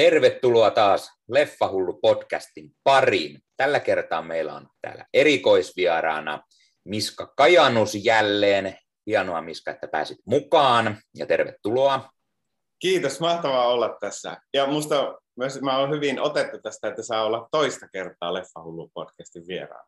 Tervetuloa 0.00 0.70
taas 0.70 1.12
Leffahullu 1.28 1.92
podcastin 1.92 2.70
pariin. 2.84 3.42
Tällä 3.56 3.80
kertaa 3.80 4.22
meillä 4.22 4.54
on 4.54 4.68
täällä 4.80 5.06
erikoisvieraana 5.14 6.42
Miska 6.84 7.32
Kajanus 7.36 7.94
jälleen. 7.94 8.78
Hienoa 9.06 9.42
Miska, 9.42 9.70
että 9.70 9.88
pääsit 9.88 10.18
mukaan 10.24 10.96
ja 11.16 11.26
tervetuloa. 11.26 12.10
Kiitos, 12.78 13.20
mahtavaa 13.20 13.68
olla 13.68 13.96
tässä. 14.00 14.36
Ja 14.54 14.66
musta 14.66 15.18
myös 15.36 15.60
mä 15.60 15.78
oon 15.78 15.90
hyvin 15.90 16.20
otettu 16.20 16.58
tästä, 16.62 16.88
että 16.88 17.02
saa 17.02 17.24
olla 17.24 17.48
toista 17.50 17.88
kertaa 17.92 18.34
Leffahullu 18.34 18.90
podcastin 18.94 19.46
vieraan. 19.46 19.86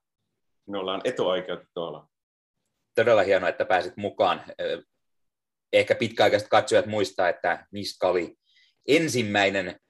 Minulla 0.67 0.95
on 0.95 1.01
etuoikeutettu 1.05 1.83
olla. 1.83 2.07
Todella 2.95 3.23
hienoa, 3.23 3.49
että 3.49 3.65
pääsit 3.65 3.97
mukaan. 3.97 4.43
Ehkä 5.73 5.95
pitkäaikaiset 5.95 6.49
katsojat 6.49 6.87
muistaa, 6.87 7.29
että 7.29 7.67
Miska 7.71 8.09
oli 8.09 8.37
ensimmäinen 8.89 9.81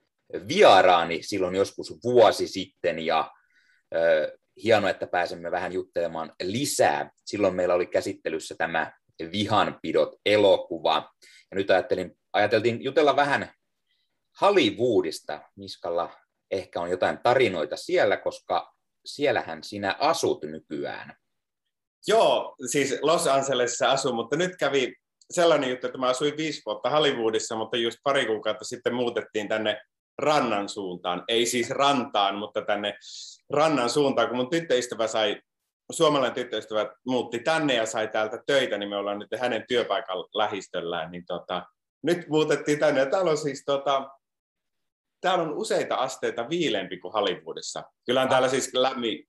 vieraani 0.49 1.23
silloin 1.23 1.55
joskus 1.55 1.99
vuosi 2.05 2.47
sitten 2.47 2.99
ja 2.99 3.31
hienoa, 4.63 4.91
että 4.91 5.07
pääsemme 5.07 5.51
vähän 5.51 5.73
juttelemaan 5.73 6.33
lisää. 6.43 7.11
Silloin 7.25 7.55
meillä 7.55 7.75
oli 7.75 7.87
käsittelyssä 7.87 8.55
tämä 8.59 8.93
Vihanpidot 9.33 10.17
elokuva. 10.27 11.13
Ja 11.51 11.55
nyt 11.55 11.71
ajattelin, 11.71 12.19
ajateltiin 12.33 12.85
jutella 12.85 13.17
vähän 13.17 13.53
Hollywoodista. 14.41 15.43
Miskalla 15.57 16.11
ehkä 16.51 16.81
on 16.81 16.91
jotain 16.91 17.19
tarinoita 17.23 17.77
siellä, 17.77 18.17
koska 18.17 18.75
siellähän 19.05 19.65
sinä 19.65 19.97
asut 19.99 20.45
nykyään. 20.45 21.17
Joo, 22.07 22.57
siis 22.71 22.99
Los 23.03 23.27
Angelesissa 23.27 23.91
asun, 23.91 24.15
mutta 24.15 24.37
nyt 24.37 24.57
kävi 24.57 24.95
sellainen 25.31 25.71
juttu, 25.71 25.87
että 25.87 25.99
mä 25.99 26.09
asuin 26.09 26.37
viisi 26.37 26.63
vuotta 26.67 26.91
Hollywoodissa, 26.91 27.57
mutta 27.57 27.77
just 27.77 27.99
pari 28.05 28.27
kuukautta 28.27 28.65
sitten 28.65 28.95
muutettiin 28.95 29.49
tänne 29.49 29.81
rannan 30.19 30.69
suuntaan. 30.69 31.25
Ei 31.29 31.47
siis 31.47 31.71
rantaan, 31.71 32.35
mutta 32.35 32.63
tänne 32.63 32.95
rannan 33.51 33.91
suuntaan, 33.91 34.29
kun 34.29 34.37
mun 34.37 34.51
tyttöystävä 34.51 35.07
sai, 35.07 35.41
suomalainen 35.91 36.35
tyttöystävä 36.35 36.95
muutti 37.07 37.39
tänne 37.39 37.75
ja 37.75 37.87
sai 37.87 38.09
täältä 38.09 38.43
töitä, 38.47 38.79
niin 38.79 38.89
me 38.89 38.97
ollaan 38.97 39.19
nyt 39.19 39.41
hänen 39.41 39.65
työpaikan 39.69 40.17
lähistöllään, 40.35 41.11
niin 41.11 41.25
tota, 41.27 41.63
nyt 42.03 42.29
muutettiin 42.29 42.79
tänne. 42.79 43.01
Ja 43.01 43.07
täällä 43.07 43.31
on 43.31 43.39
siis 43.39 43.65
tota, 43.65 44.11
täällä 45.21 45.45
on 45.45 45.55
useita 45.55 45.95
asteita 45.95 46.49
viilempi 46.49 46.99
kuin 46.99 47.13
Hollywoodissa. 47.13 47.83
Kyllähän 48.07 48.29
täällä 48.29 48.49
siis 48.49 48.75
lämmin 48.75 49.29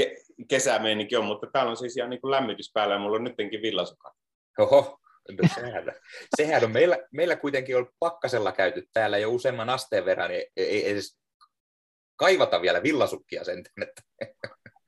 ke- 0.00 0.34
kesämeininki 0.48 1.16
on, 1.16 1.24
mutta 1.24 1.46
täällä 1.52 1.70
on 1.70 1.76
siis 1.76 1.96
ihan 1.96 2.10
niin 2.10 2.20
kuin 2.20 2.30
lämmitys 2.30 2.70
päällä 2.74 2.94
ja 2.94 3.00
mulla 3.00 3.16
on 3.16 3.24
nytkin 3.24 3.62
villasukat. 3.62 4.12
Oho, 4.58 4.98
No 5.28 5.48
sehän, 5.54 5.84
sehän 6.36 6.64
on 6.64 6.70
meillä, 6.70 6.98
meillä 7.12 7.36
kuitenkin 7.36 7.76
ollut 7.76 7.94
pakkasella 7.98 8.52
käyty 8.52 8.88
täällä 8.92 9.18
jo 9.18 9.30
useamman 9.30 9.70
asteen 9.70 10.04
verran, 10.04 10.30
niin 10.30 10.44
ei, 10.56 10.68
ei 10.68 10.90
edes 10.90 11.18
kaivata 12.16 12.62
vielä 12.62 12.82
villasukkia 12.82 13.44
sen. 13.44 13.64
Että. 13.82 14.02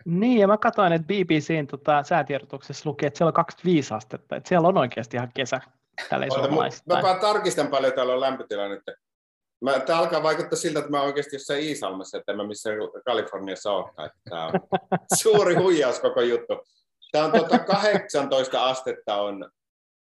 Niin, 0.05 0.41
ja 0.41 0.47
mä 0.47 0.59
katsoin, 0.59 0.93
että 0.93 1.07
BBCn 1.07 1.67
tota, 1.67 2.03
säätiedotuksessa 2.03 2.91
luki, 2.91 3.07
että 3.07 3.19
siellä 3.19 3.29
on 3.29 3.35
25 3.35 3.95
astetta, 3.95 4.37
että 4.37 4.49
siellä 4.49 4.69
on 4.69 4.79
oikeasti 4.79 5.17
ihan 5.17 5.31
kesä. 5.35 5.61
Täällä 6.09 6.27
ei 6.27 6.31
mä, 6.89 7.03
mä 7.03 7.19
tarkistan 7.21 7.69
paljon, 7.69 7.93
täällä 7.93 8.15
on 8.15 8.21
lämpötila 8.21 8.69
nyt. 8.69 8.83
Mä, 9.61 9.81
tämä 9.81 9.99
alkaa 9.99 10.23
vaikuttaa 10.23 10.59
siltä, 10.59 10.79
että 10.79 10.91
mä 10.91 10.99
oon 10.99 11.06
oikeasti 11.06 11.37
jossain 11.37 11.62
Iisalmassa, 11.62 12.19
että 12.19 12.37
mä 12.37 12.47
missä 12.47 12.71
Kaliforniassa 13.05 13.73
olekaan. 13.73 14.11
Tämä 14.31 14.47
on 14.47 14.53
suuri 15.23 15.55
huijaus 15.55 16.00
koko 16.00 16.21
juttu. 16.21 16.67
Tämä 17.12 17.25
on 17.25 17.33
tuota 17.33 17.59
18 17.59 18.65
astetta 18.65 19.17
on 19.17 19.50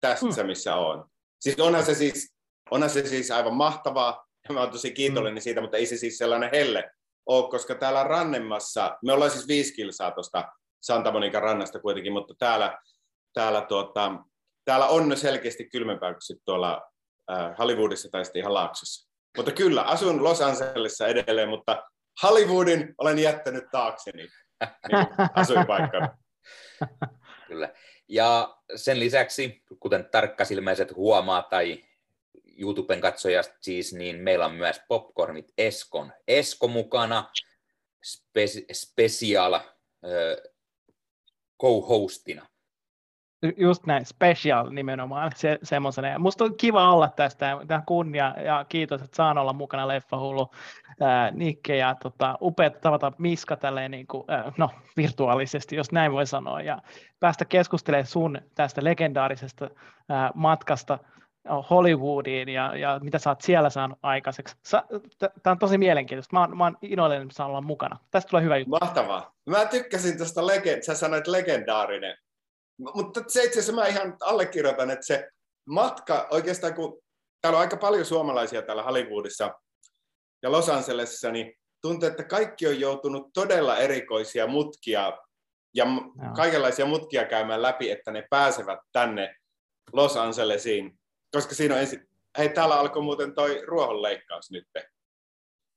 tässä, 0.00 0.42
hmm. 0.42 0.46
missä 0.46 0.76
on. 0.76 1.04
Siis 1.40 1.60
onhan 1.60 1.84
se 1.84 1.94
siis, 1.94 2.34
onhan 2.70 2.90
se 2.90 3.06
siis 3.06 3.30
aivan 3.30 3.54
mahtavaa, 3.54 4.26
ja 4.48 4.54
mä 4.54 4.60
oon 4.60 4.70
tosi 4.70 4.92
kiitollinen 4.92 5.34
mm. 5.34 5.42
siitä, 5.42 5.60
mutta 5.60 5.76
ei 5.76 5.86
se 5.86 5.96
siis 5.96 6.18
sellainen 6.18 6.50
helle 6.52 6.90
ole, 7.26 7.50
koska 7.50 7.74
täällä 7.74 8.04
rannemmassa, 8.04 8.98
me 9.04 9.12
ollaan 9.12 9.30
siis 9.30 9.48
viisi 9.48 9.74
kilsaa 9.74 10.10
tuosta 10.10 10.52
Santa 10.80 11.12
Monica 11.12 11.40
rannasta 11.40 11.80
kuitenkin, 11.80 12.12
mutta 12.12 12.34
täällä, 12.38 12.78
täällä, 13.34 13.60
tuota, 13.60 14.12
täällä 14.64 14.86
on 14.86 15.16
selkeästi 15.16 15.68
kylmempää 15.68 16.12
kuin 16.12 16.22
sitten 16.22 16.44
tuolla 16.44 16.82
äh, 17.32 17.58
Hollywoodissa 17.58 18.08
tai 18.12 18.24
sitten 18.24 18.40
ihan 18.40 18.54
Laaksossa. 18.54 19.10
Mutta 19.36 19.52
kyllä, 19.52 19.82
asun 19.82 20.24
Los 20.24 20.40
Angelesissa 20.40 21.06
edelleen, 21.06 21.48
mutta 21.48 21.82
Hollywoodin 22.22 22.94
olen 22.98 23.18
jättänyt 23.18 23.64
taakseni 23.70 24.22
niin 24.22 25.06
asuinpaikkana. 25.34 26.08
Kyllä. 27.48 27.72
Ja 28.10 28.58
sen 28.76 29.00
lisäksi, 29.00 29.62
kuten 29.80 30.08
tarkkasilmäiset 30.10 30.96
huomaa 30.96 31.42
tai 31.42 31.84
YouTuben 32.58 33.00
katsojasta 33.00 33.54
siis, 33.60 33.92
niin 33.92 34.16
meillä 34.16 34.46
on 34.46 34.54
myös 34.54 34.80
Popcornit 34.88 35.52
Eskon 35.58 36.12
Esko 36.28 36.68
mukana 36.68 37.30
spes- 38.06 38.66
special 38.72 39.54
äh, 39.54 39.62
co-hostina. 41.62 42.49
Just 43.56 43.86
näin, 43.86 44.06
special 44.06 44.70
nimenomaan 44.70 45.32
se, 45.34 45.58
semmoisena. 45.62 46.08
Ja 46.08 46.18
musta 46.18 46.44
on 46.44 46.56
kiva 46.56 46.92
olla 46.92 47.08
tästä, 47.08 47.58
tämä 47.66 47.82
kunnia 47.86 48.34
ja 48.44 48.64
kiitos, 48.68 49.02
että 49.02 49.16
saan 49.16 49.38
olla 49.38 49.52
mukana 49.52 49.88
Leffahullu 49.88 50.50
ää, 51.00 51.30
Nikke 51.30 51.76
ja 51.76 51.94
tota, 52.02 52.38
upeat 52.40 52.80
tavata 52.80 53.12
Miska 53.18 53.56
tälleen 53.56 53.90
niin 53.90 54.06
kuin, 54.06 54.24
ää, 54.28 54.52
no, 54.58 54.70
virtuaalisesti, 54.96 55.76
jos 55.76 55.92
näin 55.92 56.12
voi 56.12 56.26
sanoa, 56.26 56.60
ja 56.60 56.82
päästä 57.20 57.44
keskustelemaan 57.44 58.06
sun 58.06 58.38
tästä 58.54 58.84
legendaarisesta 58.84 59.70
ää, 60.08 60.30
matkasta 60.34 60.98
Hollywoodiin 61.70 62.48
ja, 62.48 62.76
ja 62.76 63.00
mitä 63.02 63.18
sä 63.18 63.30
oot 63.30 63.40
siellä 63.40 63.70
saanut 63.70 63.98
aikaiseksi. 64.02 64.56
Tämä 65.18 65.52
on 65.52 65.58
tosi 65.58 65.78
mielenkiintoista. 65.78 66.36
Mä 66.36 66.40
oon, 66.40 66.56
mä 66.56 66.64
oon 66.64 66.76
iloinen, 66.82 67.22
että 67.22 67.34
saan 67.34 67.50
olla 67.50 67.60
mukana. 67.60 67.98
Tästä 68.10 68.30
tulee 68.30 68.44
hyvä 68.44 68.56
juttu. 68.56 68.76
Mahtavaa. 68.80 69.34
Mä 69.46 69.64
tykkäsin 69.64 70.16
tuosta, 70.16 70.40
lege- 70.40 70.82
sä 70.82 70.94
sanoit 70.94 71.26
legendaarinen. 71.26 72.16
Mutta 72.94 73.24
se 73.28 73.42
itse 73.44 73.58
asiassa 73.58 73.72
mä 73.72 73.86
ihan 73.86 74.16
allekirjoitan, 74.20 74.90
että 74.90 75.06
se 75.06 75.28
matka 75.68 76.28
oikeastaan, 76.30 76.74
kun 76.74 77.02
täällä 77.40 77.56
on 77.56 77.60
aika 77.60 77.76
paljon 77.76 78.04
suomalaisia 78.04 78.62
täällä 78.62 78.82
Hollywoodissa 78.82 79.54
ja 80.42 80.52
Los 80.52 80.68
Angelesissa, 80.68 81.30
niin 81.30 81.54
tuntuu, 81.82 82.08
että 82.08 82.24
kaikki 82.24 82.66
on 82.66 82.80
joutunut 82.80 83.30
todella 83.34 83.76
erikoisia 83.76 84.46
mutkia 84.46 85.18
ja 85.74 85.84
Joo. 85.84 86.34
kaikenlaisia 86.36 86.86
mutkia 86.86 87.24
käymään 87.24 87.62
läpi, 87.62 87.90
että 87.90 88.10
ne 88.10 88.26
pääsevät 88.30 88.78
tänne 88.92 89.36
Los 89.92 90.16
Angelesiin. 90.16 90.98
Koska 91.32 91.54
siinä 91.54 91.74
on 91.74 91.80
ensin... 91.80 92.08
Hei, 92.38 92.48
täällä 92.48 92.80
alkoi 92.80 93.02
muuten 93.02 93.34
toi 93.34 93.62
ruohonleikkaus 93.66 94.50
nyt. 94.50 94.64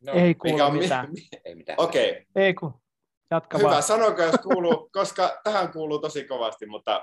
No, 0.03 0.13
ei 0.13 0.35
kuulu 0.35 0.71
mitään. 0.71 1.11
Mi- 1.11 1.27
ei 1.45 1.55
mitään. 1.55 1.79
Okei. 1.79 2.11
Okay. 2.11 2.23
Ei 2.35 2.53
ku. 2.53 2.82
Jatka 3.33 3.57
Hyvä, 3.57 3.69
vaan. 3.69 3.83
sanokaa 3.83 4.25
jos 4.25 4.35
kuuluu, 4.43 4.89
koska 4.99 5.39
tähän 5.43 5.71
kuuluu 5.71 5.99
tosi 5.99 6.23
kovasti, 6.23 6.65
mutta 6.65 7.01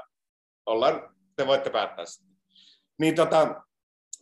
ollaan, 0.66 1.16
te 1.36 1.46
voitte 1.46 1.70
päättää 1.70 2.06
sitten. 2.06 2.36
Niin 2.98 3.14
tota, 3.14 3.62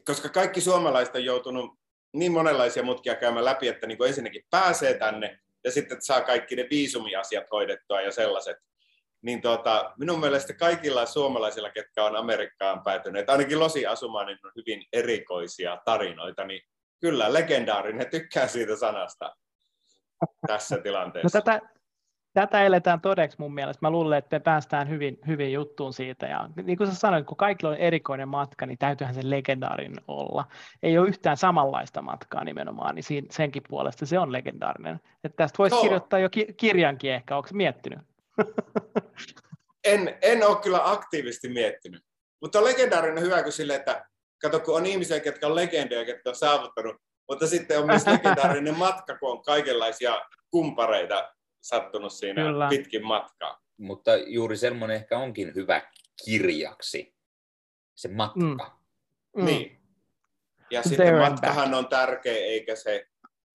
koska 0.04 0.28
kaikki 0.28 0.60
suomalaiset 0.60 1.14
on 1.14 1.24
joutunut 1.24 1.78
niin 2.12 2.32
monenlaisia 2.32 2.82
mutkia 2.82 3.14
käymään 3.14 3.44
läpi, 3.44 3.68
että 3.68 3.86
niin 3.86 4.04
ensinnäkin 4.06 4.44
pääsee 4.50 4.94
tänne 4.94 5.38
ja 5.64 5.70
sitten 5.72 6.02
saa 6.02 6.20
kaikki 6.20 6.56
ne 6.56 6.66
viisumiasiat 6.70 7.44
hoidettua 7.52 8.00
ja 8.00 8.12
sellaiset. 8.12 8.56
Niin 9.22 9.40
tota, 9.40 9.92
minun 9.98 10.20
mielestä 10.20 10.52
kaikilla 10.52 11.06
suomalaisilla, 11.06 11.70
ketkä 11.70 12.04
on 12.04 12.16
Amerikkaan 12.16 12.82
päätyneet, 12.82 13.30
ainakin 13.30 13.60
Losi 13.60 13.86
asumaan, 13.86 14.26
niin 14.26 14.38
on 14.44 14.52
hyvin 14.56 14.84
erikoisia 14.92 15.78
tarinoita, 15.84 16.44
niin 16.44 16.62
kyllä 17.00 17.32
legendaarinen, 17.32 18.10
tykkää 18.10 18.48
siitä 18.48 18.76
sanasta 18.76 19.36
tässä 20.46 20.78
tilanteessa. 20.78 21.38
No 21.38 21.42
tätä, 21.42 21.68
tätä 22.40 22.62
eletään 22.62 23.00
todeksi 23.00 23.36
mun 23.40 23.54
mielestä. 23.54 23.78
Mä 23.82 23.90
luulen, 23.90 24.18
että 24.18 24.36
me 24.36 24.40
päästään 24.40 24.88
hyvin, 24.88 25.18
hyvin 25.26 25.52
juttuun 25.52 25.92
siitä. 25.92 26.26
Ja 26.26 26.50
niin 26.62 26.78
kuin 26.78 26.90
sä 26.90 26.94
sanoit, 26.94 27.26
kun 27.26 27.36
kaikilla 27.36 27.70
on 27.72 27.78
erikoinen 27.78 28.28
matka, 28.28 28.66
niin 28.66 28.78
täytyyhän 28.78 29.14
se 29.14 29.20
legendaarinen 29.24 30.04
olla. 30.08 30.44
Ei 30.82 30.98
ole 30.98 31.08
yhtään 31.08 31.36
samanlaista 31.36 32.02
matkaa 32.02 32.44
nimenomaan, 32.44 32.94
niin 32.94 33.26
senkin 33.30 33.62
puolesta 33.68 34.06
se 34.06 34.18
on 34.18 34.32
legendaarinen. 34.32 35.00
Että 35.24 35.36
tästä 35.36 35.58
voisi 35.58 35.76
kirjoittaa 35.80 36.18
jo 36.18 36.30
ki- 36.30 36.54
kirjankin 36.56 37.12
ehkä, 37.12 37.36
onko 37.36 37.48
miettinyt? 37.52 37.98
en, 39.84 40.18
en 40.22 40.48
ole 40.48 40.56
kyllä 40.56 40.90
aktiivisesti 40.90 41.48
miettinyt. 41.48 42.02
Mutta 42.40 42.58
on 42.58 42.64
legendaarinen 42.64 43.24
hyvä 43.24 43.42
kuin 43.42 43.52
sille, 43.52 43.74
että 43.74 44.06
kato, 44.42 44.60
kun 44.60 44.76
on 44.76 44.86
ihmisiä, 44.86 45.20
jotka 45.24 45.46
on 45.46 45.54
legendoja, 45.54 46.02
jotka 46.02 46.30
on 46.30 46.36
saavuttanut, 46.36 46.96
mutta 47.28 47.46
sitten 47.46 47.78
on 47.78 47.86
myös 47.86 48.06
legendaarinen 48.12 48.78
matka, 48.78 49.18
kun 49.18 49.30
on 49.30 49.42
kaikenlaisia 49.42 50.20
kumpareita 50.50 51.37
sattunut 51.60 52.12
siinä 52.12 52.42
Kyllä. 52.42 52.68
pitkin 52.68 53.06
matkaa. 53.06 53.60
Mutta 53.76 54.16
juuri 54.16 54.56
semmoinen 54.56 54.96
ehkä 54.96 55.18
onkin 55.18 55.54
hyvä 55.54 55.82
kirjaksi, 56.24 57.14
se 57.94 58.08
matka. 58.08 58.40
Mm. 58.40 58.56
Mm. 59.36 59.44
Niin. 59.44 59.80
Ja 60.70 60.82
There 60.82 60.96
sitten 60.96 61.18
matkahan 61.18 61.70
back. 61.70 61.78
on 61.78 61.88
tärkeä, 61.88 62.36
eikä 62.36 62.76
se, 62.76 63.06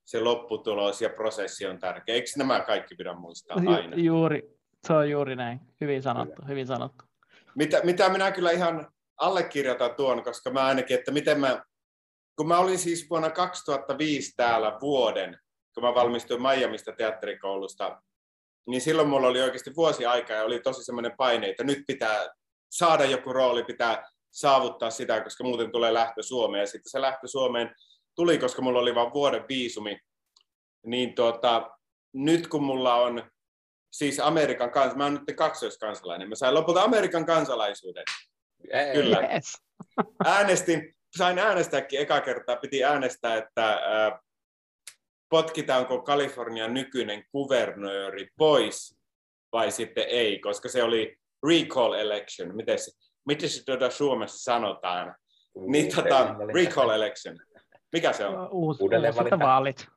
se 0.06 0.20
lopputulos 0.20 1.02
ja 1.02 1.10
prosessi 1.10 1.66
on 1.66 1.80
tärkeä. 1.80 2.16
Eikö 2.16 2.30
nämä 2.38 2.60
kaikki 2.60 2.96
pidä 2.96 3.14
muistaa 3.14 3.58
aina? 3.58 3.96
Ju- 3.96 4.04
juuri, 4.04 4.58
se 4.88 4.94
on 4.94 5.10
juuri 5.10 5.36
näin. 5.36 5.60
Hyvin 5.82 6.02
sanottu, 6.02 6.36
kyllä. 6.36 6.48
hyvin 6.48 6.68
sanottu. 6.68 7.04
Mitä, 7.56 7.82
mitä 7.84 8.10
minä 8.10 8.32
kyllä 8.32 8.52
ihan 8.52 8.88
allekirjoitan 9.18 9.96
tuon, 9.96 10.24
koska 10.24 10.52
mä 10.52 10.66
ainakin, 10.66 11.00
että 11.00 11.12
miten 11.12 11.40
mä 11.40 11.64
kun 12.36 12.48
mä 12.48 12.58
olin 12.58 12.80
siis 12.80 13.10
vuonna 13.10 13.30
2005 13.30 14.34
täällä 14.36 14.78
vuoden, 14.82 15.40
kun 15.74 15.84
mä 15.84 15.96
valmistuin 15.96 16.42
Miamista 16.42 16.92
teatterikoulusta, 16.92 18.02
niin 18.68 18.82
silloin 18.82 19.08
mulla 19.08 19.28
oli 19.28 19.42
oikeasti 19.42 19.76
vuosi 19.76 20.06
aikaa 20.06 20.38
ja 20.38 20.44
oli 20.44 20.60
tosi 20.60 20.84
semmoinen 20.84 21.18
paine, 21.18 21.50
että 21.50 21.64
nyt 21.64 21.84
pitää 21.88 22.30
saada 22.72 23.06
joku 23.06 23.34
rooli, 23.34 23.64
pitää 23.64 24.04
saavuttaa 24.32 24.90
sitä, 24.90 25.22
koska 25.22 25.44
muuten 25.44 25.72
tulee 25.72 25.94
lähtö 25.94 26.24
Suomeen. 26.24 26.62
Ja 26.62 26.68
sitten 26.68 26.90
se 26.92 27.02
lähtö 27.02 27.28
Suomeen 27.28 27.76
tuli, 28.16 28.38
koska 28.38 28.62
mulla 28.62 28.80
oli 28.80 28.96
vain 28.96 29.14
vuoden 29.14 29.46
viisumi. 29.50 30.00
Niin 30.86 31.16
tuota, 31.16 31.72
nyt 32.14 32.48
kun 32.48 32.64
mulla 32.64 32.96
on 32.96 33.32
siis 33.92 34.20
Amerikan 34.20 34.72
kans, 34.72 34.96
mä 34.96 35.04
oon 35.04 35.14
nyt 35.14 35.38
kaksoiskansalainen, 35.38 36.30
mä 36.30 36.36
sain 36.36 36.54
lopulta 36.54 36.84
Amerikan 36.84 37.26
kansalaisuuden. 37.26 38.04
Ei, 38.72 38.94
Kyllä. 38.94 39.20
Yes. 39.34 39.54
Äänestin, 40.26 40.96
sain 41.18 41.40
äänestääkin 41.40 42.00
eka 42.00 42.22
kertaa, 42.22 42.56
piti 42.56 42.84
äänestää, 42.84 43.38
että 43.38 43.74
äh, 43.74 44.20
potkitaanko 45.34 46.02
Kalifornian 46.02 46.74
nykyinen 46.74 47.24
kuvernööri 47.32 48.28
pois 48.38 48.98
vai 49.52 49.72
sitten 49.72 50.06
ei, 50.08 50.40
koska 50.40 50.70
se 50.70 50.84
oli 50.84 51.18
recall 51.48 51.94
election. 51.94 52.56
Miten 52.56 52.80
se, 52.80 52.92
miten 53.26 53.50
se 53.50 53.66
tuota 53.66 53.90
Suomessa 53.90 54.52
sanotaan? 54.52 55.16
Niin, 55.68 55.96
tota, 55.96 56.36
recall 56.54 56.90
election. 56.90 57.38
Mikä 57.94 58.14
se 58.14 58.26
on? 58.26 58.50
Uusi, 58.52 58.84
Uudelleen 58.84 59.14
uusi 59.14 59.40
vaalit. 59.40 59.88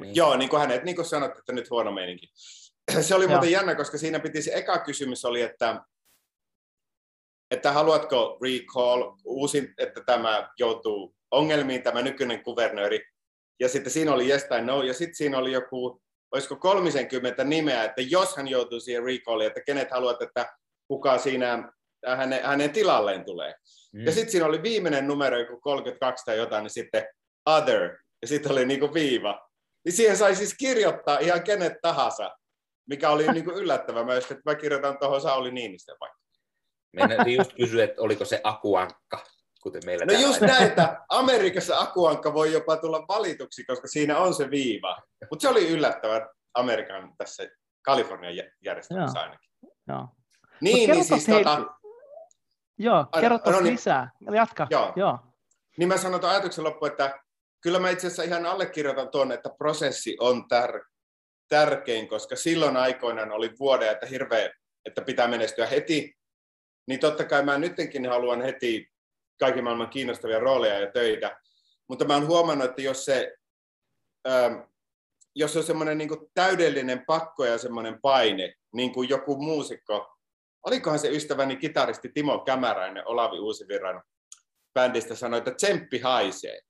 Niin. 0.00 0.16
Joo, 0.16 0.36
niin 0.36 0.50
kuin 0.50 0.60
hänet, 0.60 0.84
niin 0.84 0.96
kuin 0.96 1.06
sanot, 1.06 1.38
että 1.38 1.52
nyt 1.52 1.70
huono 1.70 1.92
meininki. 1.92 2.26
Se 3.00 3.14
oli 3.14 3.24
Joo. 3.24 3.30
muuten 3.30 3.50
jännä, 3.50 3.74
koska 3.74 3.98
siinä 3.98 4.20
piti 4.20 4.42
se 4.42 4.50
eka 4.54 4.78
kysymys 4.78 5.24
oli, 5.24 5.42
että, 5.42 5.80
että 7.50 7.72
haluatko 7.72 8.38
recall 8.42 9.16
uusin, 9.24 9.74
että 9.78 10.00
tämä 10.06 10.50
joutuu 10.58 11.14
ongelmiin, 11.30 11.82
tämä 11.82 12.02
nykyinen 12.02 12.42
kuvernööri. 12.42 13.11
Ja 13.62 13.68
sitten 13.68 13.92
siinä 13.92 14.12
oli 14.12 14.30
yes 14.30 14.44
tai 14.44 14.64
no, 14.64 14.82
ja 14.82 14.94
sitten 14.94 15.14
siinä 15.14 15.38
oli 15.38 15.52
joku, 15.52 16.02
olisiko 16.32 16.56
30 16.56 17.44
nimeä, 17.44 17.84
että 17.84 18.02
jos 18.02 18.36
hän 18.36 18.48
joutuu 18.48 18.80
siihen 18.80 19.04
recalliin, 19.04 19.46
että 19.46 19.62
kenet 19.66 19.90
haluat, 19.90 20.22
että 20.22 20.46
kuka 20.88 21.18
siinä 21.18 21.72
hänen, 22.06 22.44
hänen 22.44 22.70
tilalleen 22.70 23.24
tulee. 23.24 23.54
Mm. 23.92 24.06
Ja 24.06 24.12
sitten 24.12 24.32
siinä 24.32 24.46
oli 24.46 24.62
viimeinen 24.62 25.06
numero, 25.06 25.38
joku 25.38 25.60
32 25.60 26.24
tai 26.24 26.36
jotain, 26.36 26.62
niin 26.62 26.70
sitten 26.70 27.06
other, 27.46 27.98
ja 28.22 28.28
sitten 28.28 28.52
oli 28.52 28.64
niinku 28.64 28.94
viiva. 28.94 29.48
Niin 29.84 29.92
siihen 29.92 30.16
sai 30.16 30.36
siis 30.36 30.54
kirjoittaa 30.58 31.18
ihan 31.18 31.42
kenet 31.42 31.72
tahansa, 31.82 32.30
mikä 32.88 33.10
oli 33.10 33.26
niinku 33.26 33.50
yllättävää. 33.60 34.04
Mä, 34.04 34.14
just, 34.14 34.30
että 34.30 34.50
mä 34.50 34.54
kirjoitan 34.54 34.98
tuohon 34.98 35.20
Sauli 35.20 35.50
Niinistön 35.50 35.96
vaikka. 36.00 36.18
Meidän 36.92 37.32
just 37.32 37.52
kysyä, 37.52 37.84
että 37.84 38.02
oliko 38.02 38.24
se 38.24 38.40
akuankka, 38.44 39.24
kuten 39.62 39.82
meillä 39.86 40.04
No 40.04 40.12
just 40.12 40.42
on. 40.42 40.48
näitä. 40.48 41.04
Amerikassa 41.08 41.78
akuankka 41.80 42.34
voi 42.34 42.52
jopa 42.52 42.76
tulla 42.76 43.04
valituksi, 43.08 43.64
koska 43.64 43.88
siinä 43.88 44.18
on 44.18 44.34
se 44.34 44.50
viiva. 44.50 45.02
Mutta 45.30 45.42
se 45.42 45.48
oli 45.48 45.68
yllättävää 45.68 46.28
Amerikan 46.54 47.14
tässä 47.18 47.42
Kalifornian 47.82 48.36
jä- 48.36 48.50
järjestelmässä 48.64 49.18
Joo. 49.18 49.24
ainakin. 49.24 49.50
Joo. 49.88 50.08
Niin, 50.60 50.90
niin 50.90 51.04
siis 51.04 51.28
hei- 51.28 51.44
tota, 51.44 51.66
Joo, 52.78 53.06
Aina- 53.12 53.20
kerro 53.38 53.52
no 53.52 53.60
niin. 53.60 53.72
lisää. 53.72 54.10
Jatka. 54.34 54.66
Joo. 54.70 54.92
Joo. 54.96 55.18
Niin 55.78 55.88
mä 55.88 55.96
sanon 55.96 56.20
tuon 56.20 56.32
ajatuksen 56.32 56.64
loppuun, 56.64 56.90
että 56.90 57.20
kyllä 57.62 57.78
mä 57.78 57.90
itse 57.90 58.06
asiassa 58.06 58.22
ihan 58.22 58.46
allekirjoitan 58.46 59.08
tuon, 59.10 59.32
että 59.32 59.50
prosessi 59.58 60.16
on 60.20 60.44
tär- 60.54 60.86
tärkein, 61.48 62.08
koska 62.08 62.36
silloin 62.36 62.76
aikoinaan 62.76 63.32
oli 63.32 63.50
vuoden, 63.58 63.88
että 63.90 64.06
hirveä, 64.06 64.50
että 64.84 65.02
pitää 65.02 65.28
menestyä 65.28 65.66
heti. 65.66 66.14
Niin 66.88 67.00
totta 67.00 67.24
kai 67.24 67.42
mä 67.44 67.58
nytkin 67.58 68.08
haluan 68.08 68.42
heti 68.42 68.91
kaiken 69.42 69.64
maailman 69.64 69.88
kiinnostavia 69.90 70.38
rooleja 70.38 70.80
ja 70.80 70.90
töitä. 70.90 71.40
Mutta 71.88 72.04
mä 72.04 72.14
oon 72.14 72.26
huomannut, 72.26 72.70
että 72.70 72.82
jos 72.82 73.04
se, 73.04 73.36
ähm, 74.28 74.54
jos 75.34 75.56
on 75.56 75.62
semmoinen 75.62 75.98
niin 75.98 76.30
täydellinen 76.34 77.04
pakko 77.06 77.44
ja 77.44 77.58
semmoinen 77.58 78.00
paine, 78.02 78.54
niin 78.72 78.92
kuin 78.92 79.08
joku 79.08 79.42
muusikko, 79.42 80.16
olikohan 80.66 80.98
se 80.98 81.08
ystäväni 81.08 81.56
kitaristi 81.56 82.08
Timo 82.08 82.38
Kämäräinen 82.38 83.08
Olavi 83.08 83.38
Uusivirran 83.38 84.02
bändistä 84.74 85.14
sanoi, 85.14 85.38
että 85.38 85.54
tsemppi 85.54 85.98
haisee. 85.98 86.60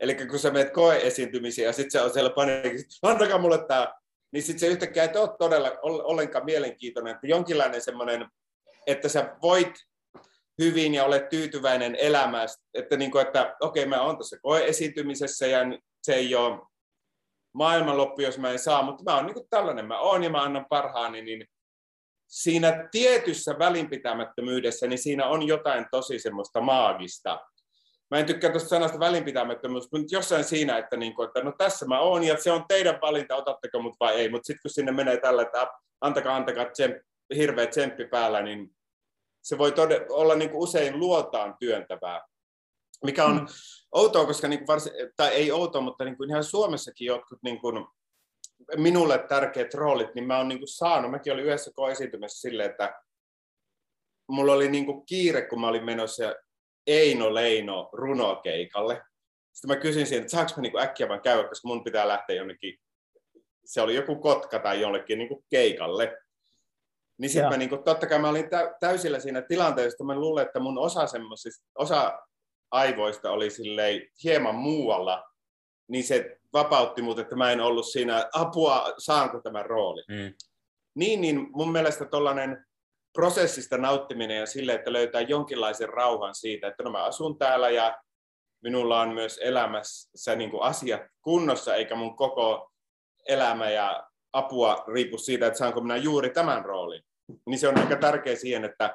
Eli 0.00 0.14
kun 0.14 0.38
sä 0.38 0.50
menet 0.50 0.72
koeesiintymisiin 0.72 1.64
ja 1.64 1.72
sitten 1.72 1.90
se 1.90 2.00
on 2.00 2.12
siellä 2.12 2.30
paniikissa, 2.30 3.08
antakaa 3.08 3.38
mulle 3.38 3.66
tämä, 3.66 3.94
niin 4.32 4.42
sitten 4.42 4.60
se 4.60 4.66
yhtäkkiä 4.66 5.04
et 5.04 5.16
ole 5.16 5.36
todella 5.38 5.68
ol- 5.82 6.02
ollenkaan 6.04 6.44
mielenkiintoinen, 6.44 7.14
että 7.14 7.26
jonkinlainen 7.26 7.80
semmoinen, 7.80 8.28
että 8.86 9.08
sä 9.08 9.36
voit 9.42 9.89
hyvin 10.58 10.94
ja 10.94 11.04
olet 11.04 11.28
tyytyväinen 11.28 11.94
elämään, 11.94 12.48
että, 12.74 12.96
niin 12.96 13.10
kuin, 13.10 13.26
että 13.26 13.56
okei, 13.60 13.86
mä 13.86 14.02
oon 14.02 14.18
tässä 14.18 14.38
koeesiintymisessä 14.42 15.46
ja 15.46 15.58
se 16.02 16.14
ei 16.14 16.34
ole 16.34 16.60
maailmanloppu, 17.54 18.22
jos 18.22 18.38
mä 18.38 18.50
en 18.50 18.58
saa, 18.58 18.82
mutta 18.82 19.04
mä 19.04 19.16
oon 19.16 19.26
niin 19.26 19.46
tällainen 19.50 19.86
mä 19.86 20.00
oon 20.00 20.24
ja 20.24 20.30
mä 20.30 20.42
annan 20.42 20.66
parhaani, 20.70 21.22
niin 21.22 21.46
siinä 22.26 22.88
tietyssä 22.90 23.58
välinpitämättömyydessä, 23.58 24.86
niin 24.86 24.98
siinä 24.98 25.26
on 25.26 25.46
jotain 25.46 25.86
tosi 25.90 26.18
semmoista 26.18 26.60
maagista. 26.60 27.40
Mä 28.10 28.18
en 28.18 28.26
tykkää 28.26 28.50
tuosta 28.50 28.68
sanasta 28.68 28.98
välinpitämättömyys, 28.98 29.88
mutta 29.92 30.14
jossain 30.14 30.44
siinä, 30.44 30.78
että, 30.78 30.96
niin 30.96 31.14
kuin, 31.14 31.26
että 31.26 31.42
no 31.42 31.52
tässä 31.58 31.86
mä 31.86 32.00
oon 32.00 32.24
ja 32.24 32.36
se 32.36 32.52
on 32.52 32.64
teidän 32.68 32.98
valinta, 33.00 33.36
otatteko 33.36 33.82
mut 33.82 33.96
vai 34.00 34.14
ei. 34.14 34.28
Mutta 34.28 34.46
sitten 34.46 34.62
kun 34.62 34.70
sinne 34.70 34.92
menee 34.92 35.16
tällä, 35.16 35.42
että 35.42 35.66
antakaa, 36.00 36.36
antakaa 36.36 36.64
tsemp, 36.64 36.96
hirveä 37.36 37.66
tsemppi 37.66 38.04
päällä, 38.04 38.42
niin 38.42 38.70
se 39.42 39.58
voi 39.58 39.72
tode, 39.72 40.06
olla 40.10 40.34
niin 40.34 40.50
kuin 40.50 40.62
usein 40.62 40.98
luotaan 40.98 41.56
työntävää. 41.60 42.20
Mikä 43.04 43.24
on 43.24 43.36
Mm. 43.36 43.46
outoa, 43.92 44.26
koska 44.26 44.48
niin 44.48 44.58
kuin 44.58 44.66
varsin, 44.66 44.92
tai 45.16 45.28
ei 45.28 45.52
outoa, 45.52 45.80
mutta 45.80 46.04
niin 46.04 46.16
kuin 46.16 46.30
ihan 46.30 46.44
Suomessakin 46.44 47.06
jotkut 47.06 47.38
niin 47.42 47.60
kuin 47.60 47.86
minulle 48.76 49.18
tärkeät 49.28 49.74
roolit, 49.74 50.14
niin 50.14 50.26
mä 50.26 50.38
oon 50.38 50.48
niin 50.48 50.58
kuin 50.58 50.68
saanut, 50.68 51.10
mäkin 51.10 51.32
olin 51.32 51.44
yhdessä 51.44 51.70
esiintymässä 51.90 52.40
silleen, 52.40 52.70
että 52.70 53.00
mulla 54.28 54.52
oli 54.52 54.68
niin 54.68 54.86
kuin 54.86 55.06
kiire, 55.06 55.42
kun 55.42 55.60
mä 55.60 55.68
olin 55.68 55.84
menossa 55.84 56.34
Eino 56.86 57.34
Leino 57.34 57.90
runokeikalle. 57.92 59.02
Sitten 59.52 59.76
mä 59.76 59.82
kysyin 59.82 60.06
siihen, 60.06 60.22
että 60.22 60.30
saanko 60.30 60.52
mä 60.56 60.62
niin 60.62 60.72
kuin 60.72 60.82
äkkiä 60.82 61.08
vaan 61.08 61.22
käydä, 61.22 61.48
koska 61.48 61.68
mun 61.68 61.84
pitää 61.84 62.08
lähteä 62.08 62.36
jonnekin, 62.36 62.78
se 63.64 63.80
oli 63.80 63.94
joku 63.94 64.16
kotka 64.16 64.58
tai 64.58 64.80
jollekin 64.80 65.18
niin 65.18 65.28
kuin 65.28 65.44
keikalle. 65.50 66.18
Niin 67.20 67.30
sitten 67.30 67.50
mä 67.50 67.56
niin 67.56 67.68
kuin, 67.68 67.84
totta 67.84 68.06
kai 68.06 68.18
mä 68.18 68.28
olin 68.28 68.50
tä- 68.50 68.74
täysillä 68.80 69.20
siinä 69.20 69.42
tilanteessa, 69.42 69.94
että 69.94 70.04
mä 70.04 70.14
luulen, 70.14 70.46
että 70.46 70.60
mun 70.60 70.78
osa 70.78 71.00
osa 71.78 72.18
aivoista 72.70 73.30
oli 73.30 73.50
silleen 73.50 74.02
hieman 74.24 74.54
muualla, 74.54 75.24
niin 75.88 76.04
se 76.04 76.38
vapautti 76.52 77.02
mut, 77.02 77.18
että 77.18 77.36
mä 77.36 77.52
en 77.52 77.60
ollut 77.60 77.86
siinä 77.86 78.28
apua, 78.32 78.94
saanko 78.98 79.40
tämän 79.40 79.66
rooli. 79.66 80.02
Mm. 80.08 80.34
Niin, 80.94 81.20
niin 81.20 81.48
mun 81.52 81.72
mielestä 81.72 82.04
tuollainen 82.04 82.66
prosessista 83.12 83.78
nauttiminen 83.78 84.36
ja 84.36 84.46
sille, 84.46 84.72
että 84.74 84.92
löytää 84.92 85.20
jonkinlaisen 85.20 85.88
rauhan 85.88 86.34
siitä, 86.34 86.68
että 86.68 86.82
no 86.82 86.90
mä 86.90 87.04
asun 87.04 87.38
täällä 87.38 87.70
ja 87.70 88.02
minulla 88.62 89.00
on 89.00 89.14
myös 89.14 89.40
elämässä 89.42 90.36
niin 90.36 90.50
kuin 90.50 90.62
asiat 90.62 91.02
kunnossa, 91.22 91.74
eikä 91.74 91.94
mun 91.94 92.16
koko 92.16 92.70
elämä 93.28 93.70
ja 93.70 94.06
apua 94.32 94.84
riipu 94.92 95.18
siitä, 95.18 95.46
että 95.46 95.58
saanko 95.58 95.80
minä 95.80 95.96
juuri 95.96 96.30
tämän 96.30 96.64
roolin. 96.64 97.02
Niin 97.46 97.58
se 97.58 97.68
on 97.68 97.78
aika 97.78 97.96
tärkeä 97.96 98.36
siihen, 98.36 98.64
että 98.64 98.94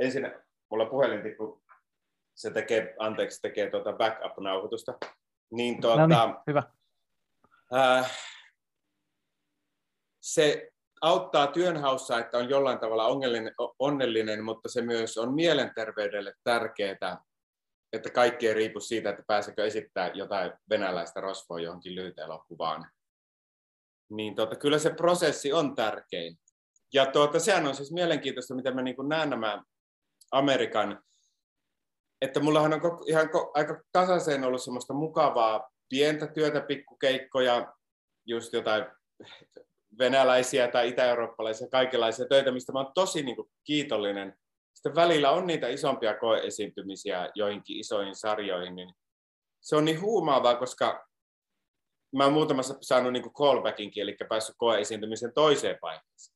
ensin 0.00 0.32
mulla 0.70 0.86
puhelin 0.86 1.22
tippu, 1.22 1.62
se 2.34 2.50
tekee, 2.50 2.94
anteeksi, 2.98 3.42
tekee 3.42 3.70
tuota 3.70 3.92
backup-nauhoitusta. 3.92 4.94
Niin 5.50 5.80
tuota, 5.80 6.06
No 6.06 6.26
niin, 6.26 6.36
hyvä. 6.46 6.62
Äh, 7.74 8.18
se 10.20 10.70
auttaa 11.00 11.46
työnhaussa, 11.46 12.18
että 12.18 12.38
on 12.38 12.48
jollain 12.48 12.78
tavalla 12.78 13.06
onnellinen, 13.06 13.54
onnellinen, 13.78 14.44
mutta 14.44 14.68
se 14.68 14.82
myös 14.82 15.18
on 15.18 15.34
mielenterveydelle 15.34 16.34
tärkeää, 16.44 17.18
että 17.92 18.10
kaikki 18.10 18.48
ei 18.48 18.54
riipu 18.54 18.80
siitä, 18.80 19.10
että 19.10 19.22
pääsekö 19.26 19.64
esittää 19.64 20.10
jotain 20.14 20.52
venäläistä 20.70 21.20
rosvoa 21.20 21.60
johonkin 21.60 21.94
lyhytelokuvaan. 21.94 22.90
Niin 24.10 24.36
tuota, 24.36 24.56
kyllä 24.56 24.78
se 24.78 24.90
prosessi 24.90 25.52
on 25.52 25.74
tärkein. 25.74 26.38
Ja 26.94 27.06
tuota, 27.06 27.38
sehän 27.38 27.66
on 27.66 27.74
siis 27.74 27.92
mielenkiintoista, 27.92 28.54
miten 28.54 28.74
mä 28.74 28.82
niin 28.82 29.08
näen 29.08 29.30
nämä 29.30 29.62
Amerikan, 30.30 31.02
että 32.22 32.40
mullahan 32.40 32.72
on 32.72 32.80
koko, 32.80 33.04
ihan 33.08 33.30
ko, 33.30 33.50
aika 33.54 33.82
tasaiseen 33.92 34.44
ollut 34.44 34.62
semmoista 34.62 34.94
mukavaa 34.94 35.70
pientä 35.88 36.26
työtä, 36.26 36.60
pikkukeikkoja, 36.60 37.72
just 38.26 38.52
jotain 38.52 38.84
venäläisiä 39.98 40.68
tai 40.68 40.88
itä-eurooppalaisia, 40.88 41.68
kaikenlaisia 41.68 42.26
töitä, 42.28 42.52
mistä 42.52 42.72
mä 42.72 42.78
oon 42.78 42.92
tosi 42.94 43.22
niin 43.22 43.36
kuin, 43.36 43.50
kiitollinen. 43.64 44.38
Sitten 44.74 44.94
välillä 44.94 45.30
on 45.30 45.46
niitä 45.46 45.68
isompia 45.68 46.18
koeesiintymisiä 46.18 47.30
joihinkin 47.34 47.80
isoihin 47.80 48.16
sarjoihin, 48.16 48.76
niin 48.76 48.94
se 49.60 49.76
on 49.76 49.84
niin 49.84 50.00
huumaavaa, 50.00 50.54
koska 50.54 51.06
mä 52.16 52.24
oon 52.24 52.32
muutamassa 52.32 52.74
saanut 52.80 53.12
niin 53.12 53.22
kuin 53.22 53.34
callbackinkin, 53.34 54.02
eli 54.02 54.16
päässyt 54.28 54.54
koeesiintymisen 54.58 55.34
toiseen 55.34 55.78
vaiheeseen. 55.82 56.33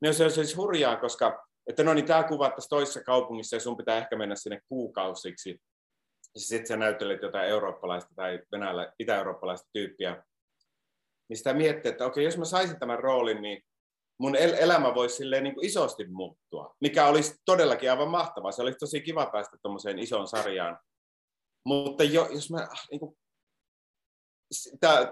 No 0.00 0.12
se 0.12 0.24
on 0.24 0.30
siis 0.30 0.56
hurjaa, 0.56 0.96
koska 0.96 1.46
että 1.66 1.84
no 1.84 1.94
niin, 1.94 2.04
tämä 2.04 2.22
kuvattaisiin 2.22 2.68
toisessa 2.68 3.04
kaupungissa 3.04 3.56
ja 3.56 3.60
sun 3.60 3.76
pitää 3.76 3.98
ehkä 3.98 4.16
mennä 4.16 4.34
sinne 4.34 4.60
kuukausiksi. 4.68 5.60
sitten 6.36 6.66
sä 6.66 6.76
näyttelet 6.76 7.22
jotain 7.22 7.48
eurooppalaista 7.48 8.14
tai 8.16 8.40
venäläistä, 8.52 8.94
itä-eurooppalaista 8.98 9.68
tyyppiä, 9.72 10.24
niin 11.28 11.36
sitä 11.36 11.54
miettii, 11.54 11.90
että 11.90 12.06
okei, 12.06 12.24
jos 12.24 12.38
mä 12.38 12.44
saisin 12.44 12.78
tämän 12.78 12.98
roolin, 12.98 13.42
niin 13.42 13.62
mun 14.20 14.36
el- 14.36 14.56
elämä 14.58 14.94
voisi 14.94 15.16
silleen 15.16 15.44
niin 15.44 15.54
kuin 15.54 15.66
isosti 15.66 16.06
muuttua, 16.08 16.76
mikä 16.80 17.06
olisi 17.06 17.34
todellakin 17.44 17.90
aivan 17.90 18.08
mahtavaa. 18.08 18.52
Se 18.52 18.62
olisi 18.62 18.78
tosi 18.78 19.00
kiva 19.00 19.26
päästä 19.26 19.56
tuommoiseen 19.62 19.98
isoon 19.98 20.26
sarjaan. 20.26 20.78
Mutta 21.66 22.04
jo, 22.04 22.28
jos 22.30 22.50
mä, 22.50 22.68
niin 22.90 23.00
kuin, 23.00 23.18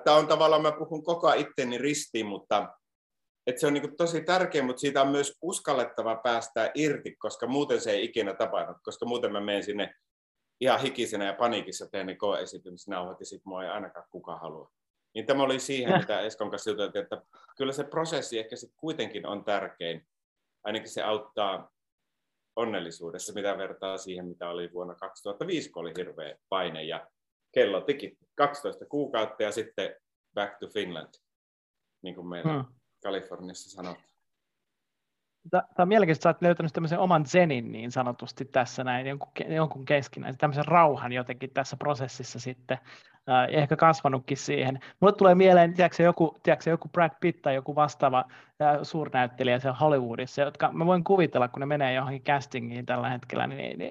tämä 0.05 0.17
on 0.17 0.29
tavallaan, 0.29 0.63
mä 0.63 0.73
puhun 0.73 1.05
koko 1.05 1.29
ajan 1.29 1.41
itteni 1.41 1.79
ristiin, 1.79 2.27
mutta 2.27 2.80
että 3.47 3.61
se 3.61 3.67
on 3.67 3.75
niin 3.75 3.97
tosi 3.97 4.25
tärkeä, 4.25 4.63
mutta 4.63 4.81
siitä 4.81 5.03
on 5.03 5.09
myös 5.09 5.39
uskallettava 5.43 6.17
päästää 6.17 6.71
irti, 6.75 7.17
koska 7.17 7.47
muuten 7.47 7.81
se 7.81 7.91
ei 7.91 8.05
ikinä 8.05 8.35
tapahdu, 8.35 8.75
koska 8.83 9.07
muuten 9.07 9.33
mä 9.33 9.41
menen 9.41 9.65
sinne 9.65 9.95
ihan 10.61 10.81
hikisenä 10.81 11.25
ja 11.25 11.35
paniikissa 11.35 11.87
teen 11.87 12.07
ne 12.07 12.15
koeesitymisnauhat 12.15 13.21
ja 13.21 13.27
sitten 13.27 13.49
mua 13.51 13.65
ei 13.65 13.71
ainakaan 13.71 14.07
kuka 14.11 14.37
halua. 14.37 14.71
Niin 15.15 15.27
tämä 15.27 15.43
oli 15.43 15.61
siihen, 15.61 15.99
mitä 15.99 16.21
Eskon 16.21 16.51
kanssa 16.51 16.71
juteltiin, 16.71 17.03
että 17.03 17.23
kyllä 17.57 17.73
se 17.73 17.85
prosessi 17.85 18.39
ehkä 18.39 18.57
sitten 18.57 18.81
kuitenkin 18.81 19.27
on 19.27 19.45
tärkein. 19.45 20.07
Ainakin 20.65 20.89
se 20.89 21.03
auttaa 21.03 21.71
onnellisuudessa, 22.57 23.33
mitä 23.33 23.59
vertaa 23.59 23.99
siihen, 23.99 24.27
mitä 24.27 24.49
oli 24.49 24.73
vuonna 24.73 24.95
2005, 24.95 25.71
kun 25.71 25.81
oli 25.81 25.93
hirveä 25.97 26.37
paine 26.49 26.85
ja 26.85 27.07
kello 27.53 27.81
tiki 27.81 28.19
12 28.35 28.87
kuukautta 28.87 29.43
ja 29.43 29.53
sitten 29.53 29.97
back 30.35 30.59
to 30.59 30.69
Finland, 30.69 31.15
niin 32.03 32.15
kuin 32.15 32.27
meillä 32.27 32.53
hmm. 32.53 32.80
Kaliforniassa 33.03 33.71
sanotaan. 33.71 34.11
Tämä 35.51 35.65
on 35.79 35.89
mielenkiintoista, 35.89 36.31
että 36.31 36.39
olet 36.39 36.43
löytänyt 36.43 36.73
tämmöisen 36.73 36.99
oman 36.99 37.27
zenin 37.27 37.73
niin 37.73 37.93
sanotusti 37.93 38.45
tässä 38.45 38.85
näin, 38.85 39.07
jonkun, 39.07 39.33
jonkun 39.49 39.85
keskinäisen, 39.85 40.39
tämmöisen 40.39 40.65
rauhan 40.65 41.13
jotenkin 41.13 41.51
tässä 41.51 41.77
prosessissa 41.77 42.41
sitten, 42.41 42.79
äh, 43.29 43.47
ehkä 43.49 43.77
kasvanutkin 43.77 44.37
siihen. 44.37 44.81
Mulle 45.01 45.13
tulee 45.13 45.35
mieleen, 45.35 45.75
tiedätkö, 45.75 46.03
joku, 46.03 46.41
tiedätkö, 46.43 46.71
joku 46.71 46.89
Brad 46.89 47.11
Pitt 47.21 47.43
tai 47.43 47.55
joku 47.55 47.75
vastaava 47.75 48.25
äh, 48.63 48.79
suurnäyttelijä 48.83 49.59
siellä 49.59 49.79
Hollywoodissa, 49.79 50.43
jotka 50.43 50.73
mä 50.73 50.87
voin 50.87 51.05
kuvitella, 51.05 51.49
kun 51.49 51.61
ne 51.61 51.67
menee 51.67 51.95
johonkin 51.95 52.23
castingiin 52.23 52.87
tällä 52.87 53.09
hetkellä, 53.09 53.47
niin 53.47 53.79
ne, 53.79 53.91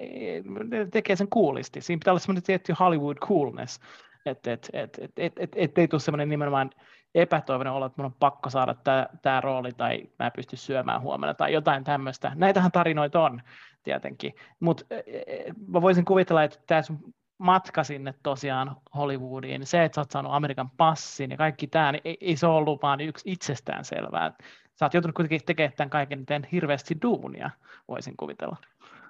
ne 0.64 0.86
tekee 0.86 1.16
sen 1.16 1.28
coolisti. 1.28 1.80
Siinä 1.80 1.98
pitää 1.98 2.12
olla 2.12 2.20
semmoinen 2.20 2.42
tietty 2.42 2.74
Hollywood 2.80 3.16
coolness, 3.16 3.80
että 4.26 4.52
et, 4.52 4.70
et, 4.72 4.98
et, 4.98 5.12
et, 5.16 5.32
et, 5.38 5.50
et 5.56 5.78
ei 5.78 5.88
tule 5.88 6.00
semmoinen 6.00 6.28
nimenomaan 6.28 6.70
epätoivoinen 7.14 7.72
olo, 7.72 7.86
että 7.86 8.02
mun 8.02 8.06
on 8.06 8.16
pakko 8.20 8.50
saada 8.50 8.74
tämä 9.22 9.40
rooli 9.40 9.72
tai 9.72 10.02
mä 10.18 10.26
en 10.26 10.32
pysty 10.36 10.56
syömään 10.56 11.02
huomenna 11.02 11.34
tai 11.34 11.52
jotain 11.52 11.84
tämmöistä. 11.84 12.32
Näitähän 12.34 12.72
tarinoita 12.72 13.20
on 13.20 13.42
tietenkin, 13.82 14.34
mutta 14.60 14.84
e, 14.90 14.98
e, 15.26 15.52
mä 15.66 15.82
voisin 15.82 16.04
kuvitella, 16.04 16.44
että 16.44 16.58
tämä 16.66 16.82
sun 16.82 17.14
matka 17.38 17.84
sinne 17.84 18.14
tosiaan 18.22 18.76
Hollywoodiin, 18.94 19.66
se, 19.66 19.84
että 19.84 19.94
sä 19.94 20.00
oot 20.00 20.10
saanut 20.10 20.32
Amerikan 20.34 20.70
passin 20.70 21.30
ja 21.30 21.36
kaikki 21.36 21.66
tämä, 21.66 21.92
niin 21.92 22.02
ei, 22.04 22.18
ei 22.20 22.36
se 22.36 22.46
ollut 22.46 22.82
vaan 22.82 23.00
yksi 23.00 23.32
itsestään 23.32 23.84
selvää. 23.84 24.32
Sä 24.78 24.84
oot 24.84 24.94
joutunut 24.94 25.16
kuitenkin 25.16 25.46
tekemään 25.46 25.72
tämän 25.76 25.90
kaiken 25.90 26.26
teen 26.26 26.48
hirveästi 26.52 26.96
duunia, 27.02 27.50
voisin 27.88 28.16
kuvitella. 28.16 28.56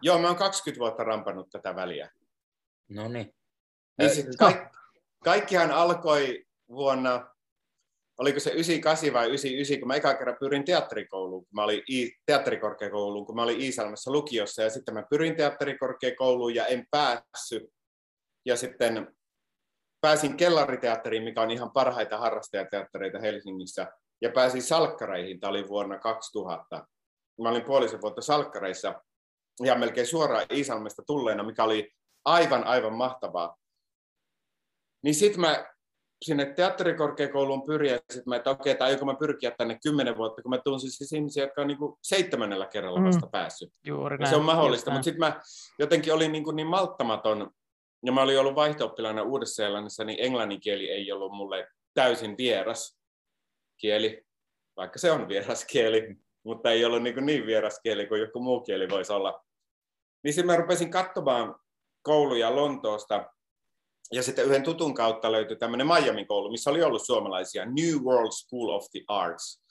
Joo, 0.03 0.19
mä 0.19 0.27
oon 0.27 0.37
20 0.37 0.81
vuotta 0.81 1.05
rampannut 1.05 1.51
tätä 1.51 1.75
väliä. 1.75 2.11
No 2.89 3.09
niin. 3.09 3.35
niin 3.99 4.11
ka- 4.39 4.71
kaikkihan 5.25 5.71
alkoi 5.71 6.45
vuonna 6.69 7.27
oliko 8.21 8.41
se 8.41 8.51
98 8.51 9.13
vai 9.13 9.27
99, 9.27 9.81
kun 9.81 9.89
mä 9.89 9.95
eka 9.95 10.15
kerran 10.15 10.37
pyrin 10.41 10.65
teatterikouluun, 10.65 11.45
kun 11.45 11.55
mä 11.55 11.65
olin 11.65 11.83
I, 11.91 12.13
teatterikorkeakouluun, 12.27 13.27
kun 13.27 13.37
mä 13.37 13.43
olin 13.43 13.61
Iisalmessa 13.61 14.13
lukiossa, 14.13 14.63
ja 14.63 14.71
sitten 14.71 14.95
mä 14.95 15.03
pyrin 15.11 15.37
teatterikorkeakouluun 15.37 16.55
ja 16.55 16.67
en 16.67 16.87
päässyt. 16.91 17.63
Ja 18.47 18.57
sitten 18.57 19.17
pääsin 20.01 20.37
kellariteatteriin, 20.37 21.23
mikä 21.23 21.43
on 21.43 21.51
ihan 21.51 21.71
parhaita 21.71 22.19
harrastajateattereita 22.19 23.19
Helsingissä, 23.19 23.87
ja 24.23 24.31
pääsin 24.31 24.63
salkkareihin, 24.63 25.41
tämä 25.41 25.51
oli 25.51 25.69
vuonna 25.69 25.99
2000. 25.99 26.87
Mä 27.43 27.49
olin 27.49 27.65
puolisen 27.65 28.01
vuotta 28.01 28.23
salkkareissa, 28.23 29.03
ja 29.65 29.75
melkein 29.75 30.07
suoraan 30.07 30.47
Iisalmesta 30.53 31.03
tulleena, 31.07 31.43
mikä 31.43 31.65
oli 31.65 31.93
aivan, 32.25 32.65
aivan 32.65 32.95
mahtavaa. 32.95 33.57
Niin 35.05 35.15
sitten 35.15 35.41
mä 35.41 35.67
sinne 36.23 36.47
teatterikorkeakouluun 36.47 37.67
pyriä, 37.67 37.93
ja 37.93 37.99
sitten 37.99 38.23
mä, 38.27 38.37
että 38.37 38.51
okei, 38.51 38.73
okay, 38.73 38.97
tai 38.97 39.07
mä 39.07 39.15
pyrkiä 39.15 39.51
tänne 39.51 39.79
kymmenen 39.83 40.17
vuotta, 40.17 40.43
kun 40.43 40.51
mä 40.51 40.59
tunsin 40.59 40.91
siis 40.91 41.13
ihmisiä, 41.13 41.45
jotka 41.45 41.61
on 41.61 41.67
niin 41.67 41.79
kuin 41.79 41.97
seitsemännellä 42.03 42.67
kerralla 42.67 43.01
mm. 43.01 43.07
vasta 43.07 43.27
mm. 43.27 43.31
päässyt. 43.31 43.73
Juuri 43.87 44.19
näin, 44.19 44.31
se 44.31 44.37
on 44.37 44.45
mahdollista, 44.45 44.91
mutta 44.91 45.05
sitten 45.05 45.21
mä 45.21 45.41
jotenkin 45.79 46.15
olin 46.15 46.33
niin, 46.33 46.45
kuin 46.45 46.57
niin 46.57 46.67
malttamaton, 46.67 47.51
ja 48.07 48.13
mä 48.13 48.23
olin 48.23 48.41
ollut 48.41 48.55
vaihto 48.55 48.95
Uudessa-Seelannissa, 49.25 50.05
niin 50.05 50.25
englannin 50.25 50.61
kieli 50.61 50.91
ei 50.91 51.13
ollut 51.13 51.33
mulle 51.33 51.69
täysin 51.95 52.37
vieras 52.39 53.01
kieli, 53.81 54.27
vaikka 54.77 54.99
se 54.99 55.11
on 55.11 55.29
vieras 55.29 55.65
kieli, 55.65 56.17
mutta 56.45 56.71
ei 56.71 56.85
ollut 56.85 57.03
niin, 57.03 57.15
kuin 57.15 57.27
niin 57.27 57.47
vieras 57.47 57.81
kieli 57.83 58.07
kuin 58.07 58.21
joku 58.21 58.41
muu 58.41 58.61
kieli 58.61 58.89
voisi 58.91 59.13
olla. 59.13 59.45
Niin 60.25 60.35
sitten 60.35 60.47
mä 60.47 60.57
rupesin 60.57 60.91
katsomaan 60.91 61.57
kouluja 62.03 62.57
Lontoosta, 62.57 63.31
ja 64.13 64.23
sitten 64.23 64.45
yhden 64.45 64.63
tutun 64.63 64.95
kautta 64.95 65.33
löytyi 65.33 65.57
tämmöinen 65.57 65.87
Miami-koulu, 65.87 66.51
missä 66.51 66.71
oli 66.71 66.83
ollut 66.83 67.07
suomalaisia, 67.07 67.65
New 67.65 68.05
World 68.05 68.33
School 68.33 68.69
of 68.69 68.85
the 68.91 69.01
Arts. 69.09 69.63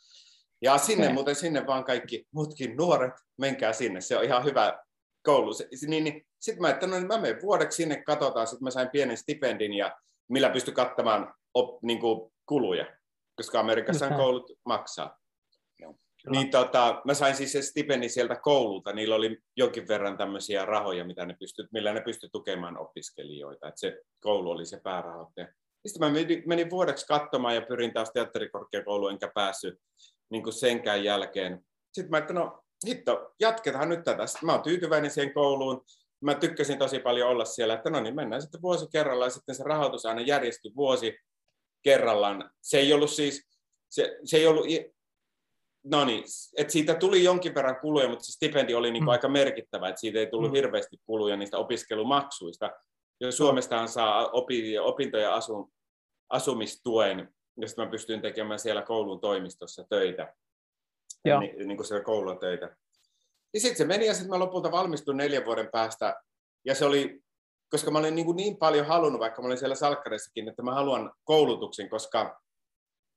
Ja 0.61 0.77
sinne 0.77 1.03
okay. 1.03 1.13
muuten 1.13 1.35
sinne 1.35 1.67
vaan 1.67 1.83
kaikki 1.83 2.27
muutkin 2.31 2.77
nuoret, 2.77 3.13
menkää 3.37 3.73
sinne, 3.73 4.01
se 4.01 4.17
on 4.17 4.23
ihan 4.23 4.43
hyvä 4.43 4.79
koulu. 5.23 5.51
Niin, 5.87 6.03
niin, 6.03 6.27
sitten 6.39 6.61
mä, 6.61 6.69
että 6.69 6.87
no, 6.87 6.95
niin 6.95 7.07
mä 7.07 7.17
menen 7.17 7.41
vuodeksi 7.41 7.75
sinne, 7.75 8.03
katsotaan, 8.03 8.47
sitten 8.47 8.63
mä 8.63 8.71
sain 8.71 8.89
pienen 8.89 9.17
stipendin, 9.17 9.73
ja 9.73 9.97
millä 10.27 10.49
pystyn 10.49 10.73
kattamaan 10.73 11.33
op, 11.53 11.83
niin 11.83 11.99
kuin, 11.99 12.31
kuluja, 12.45 12.85
koska 13.35 13.59
Amerikassa 13.59 14.09
koulut 14.09 14.51
maksaa. 14.65 15.18
Niin 16.29 16.51
tota, 16.51 17.01
mä 17.05 17.13
sain 17.13 17.35
siis 17.35 17.51
se 17.51 17.61
stipendi 17.61 18.09
sieltä 18.09 18.35
koululta, 18.35 18.93
niillä 18.93 19.15
oli 19.15 19.37
jonkin 19.57 19.87
verran 19.87 20.17
tämmöisiä 20.17 20.65
rahoja, 20.65 21.05
mitä 21.05 21.25
ne 21.25 21.35
pysty, 21.39 21.67
millä 21.71 21.93
ne 21.93 22.01
pystyi 22.01 22.29
tukemaan 22.31 22.77
opiskelijoita, 22.77 23.67
että 23.67 23.79
se 23.79 24.01
koulu 24.19 24.51
oli 24.51 24.65
se 24.65 24.79
päärahoittaja. 24.83 25.47
Sitten 25.85 26.11
mä 26.11 26.19
menin 26.45 26.69
vuodeksi 26.69 27.05
katsomaan 27.07 27.55
ja 27.55 27.61
pyrin 27.61 27.93
taas 27.93 28.11
teatterikorkeakouluun, 28.11 29.11
enkä 29.11 29.31
päässyt 29.35 29.79
niin 30.29 30.43
kuin 30.43 30.53
senkään 30.53 31.03
jälkeen. 31.03 31.65
Sitten 31.91 32.11
mä 32.11 32.17
että 32.17 32.33
no 32.33 32.63
hitto, 32.87 33.33
jatketaan 33.39 33.89
nyt 33.89 34.03
tätä. 34.03 34.27
Sitten 34.27 34.45
mä 34.45 34.53
oon 34.53 34.61
tyytyväinen 34.61 35.11
siihen 35.11 35.33
kouluun. 35.33 35.85
Mä 36.21 36.35
tykkäsin 36.35 36.77
tosi 36.77 36.99
paljon 36.99 37.29
olla 37.29 37.45
siellä, 37.45 37.73
että 37.73 37.89
no 37.89 37.99
niin, 37.99 38.15
mennään 38.15 38.41
sitten 38.41 38.61
vuosi 38.61 38.85
kerrallaan. 38.91 39.31
Sitten 39.31 39.55
se 39.55 39.63
rahoitus 39.63 40.05
aina 40.05 40.21
järjestyi 40.21 40.71
vuosi 40.75 41.17
kerrallaan. 41.83 42.51
Se 42.61 42.79
ei 42.79 42.93
ollut 42.93 43.09
siis, 43.09 43.47
se, 43.89 44.17
se 44.23 44.37
ei 44.37 44.47
ollut 44.47 44.65
no 45.83 46.05
niin, 46.05 46.23
että 46.57 46.73
siitä 46.73 46.95
tuli 46.95 47.23
jonkin 47.23 47.55
verran 47.55 47.79
kuluja, 47.81 48.09
mutta 48.09 48.25
se 48.25 48.31
stipendi 48.31 48.73
oli 48.73 48.91
niin 48.91 49.01
kuin 49.01 49.07
mm. 49.07 49.11
aika 49.11 49.29
merkittävä, 49.29 49.89
että 49.89 50.01
siitä 50.01 50.19
ei 50.19 50.27
tullut 50.27 50.51
mm. 50.51 50.55
hirveästi 50.55 50.97
kuluja 51.05 51.37
niistä 51.37 51.57
opiskelumaksuista. 51.57 52.71
Ja 53.21 53.31
Suomestahan 53.31 53.87
saa 53.87 54.27
opi, 54.27 54.79
opintoja 54.79 55.35
asun, 55.35 55.71
asumistuen, 56.29 57.33
josta 57.57 57.85
mä 57.85 57.91
pystyin 57.91 58.21
tekemään 58.21 58.59
siellä 58.59 58.81
koulun 58.81 59.21
toimistossa 59.21 59.85
töitä, 59.89 60.33
Joo. 61.25 61.39
Niin, 61.39 61.67
niin 61.67 61.77
kuin 61.77 61.87
siellä 61.87 62.03
koululla 62.03 62.35
töitä. 62.35 62.75
Niin 63.53 63.61
sitten 63.61 63.77
se 63.77 63.85
meni 63.85 64.05
ja 64.05 64.13
sitten 64.13 64.29
mä 64.29 64.39
lopulta 64.39 64.71
valmistuin 64.71 65.17
neljän 65.17 65.45
vuoden 65.45 65.69
päästä. 65.71 66.21
Ja 66.65 66.75
se 66.75 66.85
oli, 66.85 67.21
koska 67.69 67.91
mä 67.91 67.99
olin 67.99 68.15
niin, 68.15 68.25
kuin 68.25 68.35
niin 68.35 68.57
paljon 68.57 68.85
halunnut, 68.85 69.19
vaikka 69.19 69.41
mä 69.41 69.45
olin 69.45 69.57
siellä 69.57 69.75
salkkareissakin, 69.75 70.49
että 70.49 70.63
mä 70.63 70.73
haluan 70.73 71.11
koulutuksen, 71.23 71.89
koska 71.89 72.41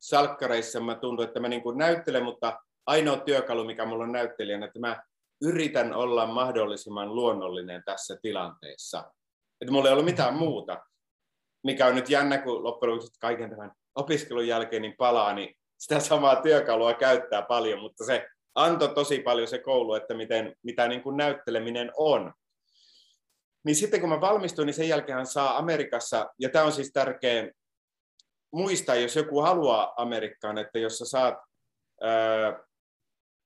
salkkareissa 0.03 0.81
mä 0.81 0.95
tuntun, 0.95 1.25
että 1.25 1.41
mä 1.41 1.49
niin 1.49 1.63
kuin 1.63 1.79
näyttelen, 1.79 2.25
mutta 2.25 2.61
ainoa 2.87 3.17
työkalu, 3.17 3.65
mikä 3.65 3.87
mulla 3.87 4.05
on 4.05 4.13
näyttelijänä, 4.13 4.67
että 4.67 4.79
mä 4.79 5.03
yritän 5.43 5.95
olla 5.95 6.27
mahdollisimman 6.27 7.15
luonnollinen 7.15 7.83
tässä 7.85 8.17
tilanteessa. 8.23 9.13
Että 9.61 9.73
mulla 9.73 9.89
ei 9.89 9.93
ollut 9.93 10.05
mitään 10.05 10.35
muuta, 10.35 10.83
mikä 11.65 11.87
on 11.87 11.95
nyt 11.95 12.11
jännä, 12.11 12.39
kun 12.39 12.65
loppujen 12.65 12.95
lopuksi 12.95 13.21
kaiken 13.21 13.51
tämän 13.51 13.73
opiskelun 13.95 14.47
jälkeen 14.47 14.83
niin 14.83 14.95
palaa, 14.99 15.35
niin 15.35 15.55
sitä 15.79 16.01
samaa 16.01 16.37
työkalua 16.37 16.95
käyttää 16.95 17.43
paljon, 17.43 17.81
mutta 17.81 18.05
se 18.05 18.29
antoi 18.55 18.95
tosi 18.95 19.19
paljon 19.19 19.49
se 19.49 19.59
koulu, 19.59 19.95
että 19.95 20.15
miten, 20.15 20.57
mitä 20.63 20.89
niin 20.89 21.03
kuin 21.03 21.17
näytteleminen 21.17 21.91
on. 21.97 22.33
Niin 23.65 23.77
sitten 23.77 24.01
kun 24.01 24.09
mä 24.09 24.21
valmistuin, 24.21 24.67
niin 24.67 24.75
sen 24.75 24.89
jälkeen 24.89 25.27
saa 25.27 25.59
Amerikassa, 25.59 26.31
ja 26.39 26.49
tämä 26.49 26.65
on 26.65 26.73
siis 26.73 26.93
tärkeä 26.93 27.51
muistaa, 28.53 28.95
jos 28.95 29.17
joku 29.17 29.41
haluaa 29.41 29.95
Amerikkaan, 29.97 30.59
että 30.59 30.79
jos 30.79 30.99
sä 30.99 31.05
saat 31.05 31.35
ää, 32.01 32.65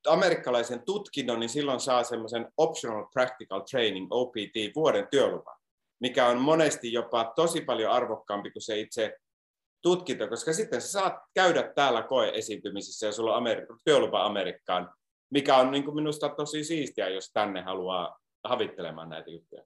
amerikkalaisen 0.07 0.83
tutkinnon, 0.83 1.41
niin 1.41 1.49
silloin 1.49 1.81
saa 1.81 2.05
semmoisen 2.05 2.53
Optional 2.57 3.07
Practical 3.13 3.61
Training, 3.61 4.07
OPT, 4.11 4.75
vuoden 4.75 5.09
työluvan, 5.11 5.59
mikä 6.01 6.27
on 6.27 6.39
monesti 6.39 6.93
jopa 6.93 7.33
tosi 7.37 7.61
paljon 7.61 7.93
arvokkaampi 7.93 8.51
kuin 8.51 8.63
se 8.63 8.81
itse 8.81 9.17
tutkinto, 9.83 10.29
koska 10.29 10.53
sitten 10.53 10.81
sä 10.81 10.89
saat 10.89 11.15
käydä 11.35 11.73
täällä 11.75 12.03
koeesiintymisissä 12.03 13.07
ja 13.07 13.13
sulla 13.13 13.37
on 13.37 13.43
Ameri- 13.43 13.67
työlupa 13.85 14.25
Amerikkaan, 14.25 14.95
mikä 15.31 15.57
on 15.57 15.71
niin 15.71 15.85
kuin 15.85 15.95
minusta 15.95 16.29
tosi 16.29 16.65
siistiä, 16.65 17.09
jos 17.09 17.31
tänne 17.33 17.63
haluaa 17.63 18.19
havittelemaan 18.45 19.09
näitä 19.09 19.31
juttuja. 19.31 19.63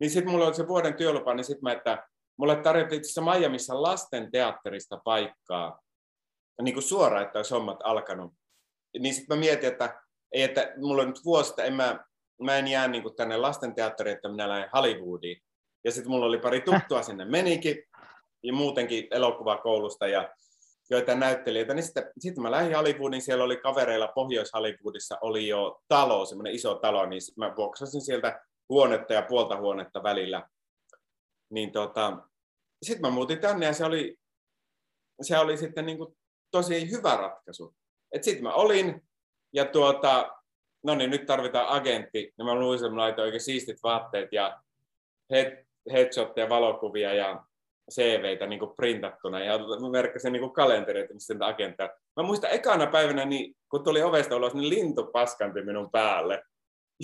Niin 0.00 0.10
sitten 0.10 0.30
mulla 0.30 0.46
oli 0.46 0.54
se 0.54 0.68
vuoden 0.68 0.94
työlupa, 0.94 1.34
niin 1.34 1.44
sitten 1.44 1.62
mä, 1.62 1.72
että 1.72 2.08
mulle 2.40 2.56
tarjottiin 2.56 2.96
itse 2.96 3.06
asiassa 3.06 3.38
Miamiissa 3.38 3.82
lasten 3.82 4.30
teatterista 4.30 5.00
paikkaa, 5.04 5.80
niin 6.62 6.74
kuin 6.74 6.84
suoraan, 6.84 7.22
että 7.22 7.38
olisi 7.38 7.54
hommat 7.54 7.78
alkanut. 7.84 8.32
Niin 8.98 9.14
sitten 9.14 9.36
mä 9.36 9.40
mietin, 9.40 9.68
että 9.68 10.00
ei, 10.32 10.42
että 10.42 10.72
mulla 10.76 11.02
on 11.02 11.08
nyt 11.08 11.24
vuosi, 11.24 11.54
en 11.58 11.74
mä, 11.74 12.04
mä 12.42 12.56
en 12.56 12.68
jää 12.68 12.88
niin 12.88 13.02
kuin 13.02 13.16
tänne 13.16 13.36
lastenteatteriin, 13.36 14.16
että 14.16 14.28
minä 14.28 14.48
lähden 14.48 14.70
Hollywoodiin. 14.74 15.42
Ja 15.84 15.92
sitten 15.92 16.10
mulla 16.10 16.26
oli 16.26 16.38
pari 16.38 16.60
tuttua 16.60 17.02
sinne 17.02 17.24
menikin, 17.24 17.84
ja 18.42 18.52
muutenkin 18.52 19.06
elokuvakoulusta, 19.10 20.08
ja 20.08 20.34
joita 20.90 21.14
näyttelijöitä, 21.14 21.74
niin 21.74 21.82
sitten, 21.82 22.12
sitten 22.18 22.42
mä 22.42 22.50
lähdin 22.50 22.76
Hollywoodiin, 22.76 23.22
siellä 23.22 23.44
oli 23.44 23.56
kavereilla 23.56 24.12
Pohjois-Hollywoodissa 24.14 25.18
oli 25.20 25.48
jo 25.48 25.80
talo, 25.88 26.26
semmoinen 26.26 26.54
iso 26.54 26.74
talo, 26.74 27.06
niin 27.06 27.20
mä 27.36 27.52
vuoksasin 27.56 28.00
sieltä 28.00 28.40
huonetta 28.68 29.12
ja 29.12 29.22
puolta 29.22 29.56
huonetta 29.56 30.02
välillä. 30.02 30.48
Niin 31.50 31.72
tota, 31.72 32.29
sitten 32.82 33.00
mä 33.00 33.10
muutin 33.10 33.38
tänne 33.38 33.66
ja 33.66 33.72
se 33.72 33.84
oli, 33.84 34.16
se 35.22 35.38
oli 35.38 35.56
sitten 35.56 35.86
niin 35.86 35.98
kuin 35.98 36.16
tosi 36.50 36.90
hyvä 36.90 37.16
ratkaisu. 37.16 37.74
Sitten 38.20 38.42
mä 38.42 38.52
olin 38.52 39.02
ja 39.52 39.64
tuota, 39.64 40.36
no 40.82 40.94
niin, 40.94 41.10
nyt 41.10 41.26
tarvitaan 41.26 41.68
agentti. 41.68 42.32
Ja 42.38 42.44
mä 42.44 42.54
luin, 42.54 42.76
että 42.76 42.90
mä 42.90 42.96
laitoin 42.96 43.26
oikein 43.26 43.40
siistit 43.40 43.82
vaatteet 43.82 44.32
ja 44.32 44.60
head, 45.30 45.64
headshotteja, 45.92 46.48
valokuvia 46.48 47.14
ja 47.14 47.44
CVitä 47.90 48.46
niin 48.46 48.58
kuin 48.58 48.76
printattuna 48.76 49.40
ja 49.40 49.58
mä 49.58 49.90
merkkasin 49.90 50.32
niin 50.32 50.52
kalentereita, 50.52 51.14
missä 51.14 51.34
sen 51.34 51.42
agenttia. 51.42 51.90
Mä 52.16 52.22
muistan 52.22 52.50
ekana 52.50 52.86
päivänä, 52.86 53.24
niin, 53.24 53.56
kun 53.70 53.84
tuli 53.84 54.02
ovesta 54.02 54.36
ulos, 54.36 54.54
niin 54.54 54.68
lintu 54.68 55.06
paskanti 55.06 55.62
minun 55.62 55.90
päälle. 55.90 56.42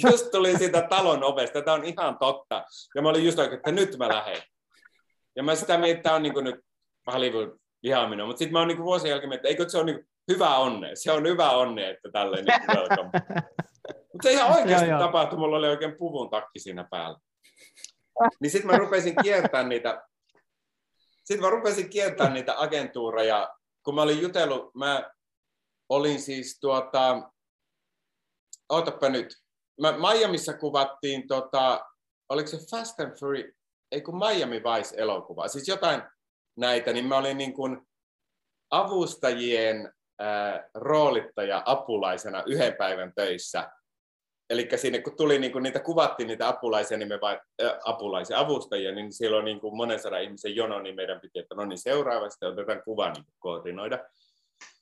Just 0.04 0.30
tuli 0.30 0.58
siitä 0.58 0.86
talon 0.90 1.24
ovesta, 1.24 1.62
tämä 1.62 1.74
on 1.74 1.84
ihan 1.84 2.18
totta. 2.18 2.64
Ja 2.94 3.02
mä 3.02 3.08
olin 3.08 3.24
just 3.24 3.38
oikein, 3.38 3.56
että 3.56 3.72
nyt 3.72 3.98
mä 3.98 4.08
lähden. 4.08 4.42
Ja 5.36 5.42
mä 5.42 5.54
sitä 5.54 5.78
mietin, 5.78 5.96
että 5.96 6.02
tämä 6.02 6.16
on 6.16 6.22
niin 6.22 6.44
nyt 6.44 6.60
Hollywood 7.12 7.58
vihaaminen. 7.82 8.26
Mutta 8.26 8.38
sitten 8.38 8.52
mä 8.52 8.58
oon 8.58 8.68
niin 8.68 8.84
vuosien 8.84 9.10
jälkeen 9.10 9.32
että 9.32 9.48
eikö 9.48 9.68
se 9.68 9.78
ole 9.78 9.86
niin 9.86 10.08
hyvä 10.32 10.56
onne. 10.56 10.90
Se 10.94 11.12
on 11.12 11.26
hyvä 11.26 11.50
onne, 11.50 11.90
että 11.90 12.08
tälleen 12.12 12.44
niin 12.44 12.60
Mutta 14.12 14.22
se 14.22 14.32
ihan 14.32 14.52
oikeasti 14.52 14.90
tapahtui, 14.98 15.38
mulla 15.38 15.56
oli 15.56 15.68
oikein 15.68 15.96
puvun 15.98 16.30
takki 16.30 16.58
siinä 16.58 16.86
päällä. 16.90 17.18
Niin 18.40 18.50
sitten 18.50 18.70
mä 18.70 18.78
rupesin 18.78 19.14
kiertämään 19.22 19.68
niitä 19.68 20.02
sitten 21.26 21.40
mä 21.40 21.50
rupesin 21.50 21.90
kiertämään 21.90 22.34
niitä 22.34 22.60
agentuureja, 22.60 23.54
kun 23.82 23.94
mä 23.94 24.02
olin 24.02 24.22
jutellut, 24.22 24.74
mä 24.74 25.10
olin 25.88 26.20
siis 26.20 26.58
tuota, 26.60 27.30
ootapa 28.68 29.08
nyt, 29.08 29.28
mä 29.80 29.94
Miamiissa 29.98 30.52
kuvattiin, 30.52 31.28
tota, 31.28 31.80
oliko 32.28 32.48
se 32.48 32.58
Fast 32.70 33.00
and 33.00 33.18
Free, 33.18 33.52
ei 33.92 34.00
kun 34.00 34.18
Miami 34.18 34.62
Vice-elokuva, 34.62 35.48
siis 35.48 35.68
jotain 35.68 36.02
näitä, 36.56 36.92
niin 36.92 37.06
mä 37.06 37.16
olin 37.16 37.38
niin 37.38 37.52
kuin 37.52 37.80
avustajien 38.70 39.92
ää, 40.18 40.68
roolittaja 40.74 41.62
apulaisena 41.66 42.42
yhden 42.46 42.74
päivän 42.74 43.12
töissä 43.14 43.70
Eli 44.50 44.68
sinne 44.76 45.02
kun 45.02 45.16
tuli, 45.16 45.38
niin 45.38 45.52
kun 45.52 45.62
niitä 45.62 45.80
kuvattiin, 45.80 46.26
niitä 46.26 46.48
apulaisia, 46.48 46.98
niin 46.98 47.08
me 47.08 47.20
vai, 47.20 47.40
ä, 47.62 47.78
apulaisia 47.84 48.38
avustajia, 48.38 48.94
niin 48.94 49.12
siellä 49.12 49.38
on 49.38 49.44
niin 49.44 49.60
kuin 49.60 49.76
monen 49.76 50.00
sadan 50.00 50.22
ihmisen 50.22 50.56
jono, 50.56 50.80
niin 50.80 50.94
meidän 50.94 51.20
piti, 51.20 51.38
että 51.38 51.54
no 51.54 51.64
niin 51.64 51.78
seuraava, 51.78 52.30
sitten 52.30 52.48
otetaan 52.48 52.82
kuva 52.84 53.10
niin 53.10 53.24
koordinoida. 53.38 53.98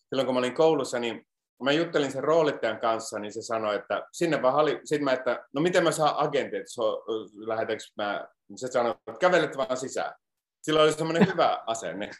Silloin 0.08 0.26
kun 0.26 0.34
mä 0.34 0.38
olin 0.38 0.54
koulussa, 0.54 0.98
niin 0.98 1.26
mä 1.64 1.72
juttelin 1.72 2.12
sen 2.12 2.24
roolittajan 2.24 2.80
kanssa, 2.80 3.18
niin 3.18 3.32
se 3.32 3.42
sanoi, 3.42 3.76
että 3.76 4.06
sinne 4.12 4.42
vaan 4.42 4.54
hali, 4.54 4.80
sitten 4.84 5.04
mä, 5.04 5.12
että 5.12 5.44
no 5.52 5.60
miten 5.60 5.84
mä 5.84 5.92
saan 5.92 6.14
agentit, 6.16 6.68
so, 6.68 7.04
lähetänkö 7.46 7.84
mä, 7.96 8.28
niin 8.48 8.58
se 8.58 8.68
sanoi, 8.68 8.90
että 8.90 9.18
kävelet 9.20 9.56
vaan 9.56 9.76
sisään. 9.76 10.14
Sillä 10.62 10.82
oli 10.82 10.92
semmoinen 10.92 11.28
hyvä 11.32 11.62
asenne. 11.66 12.10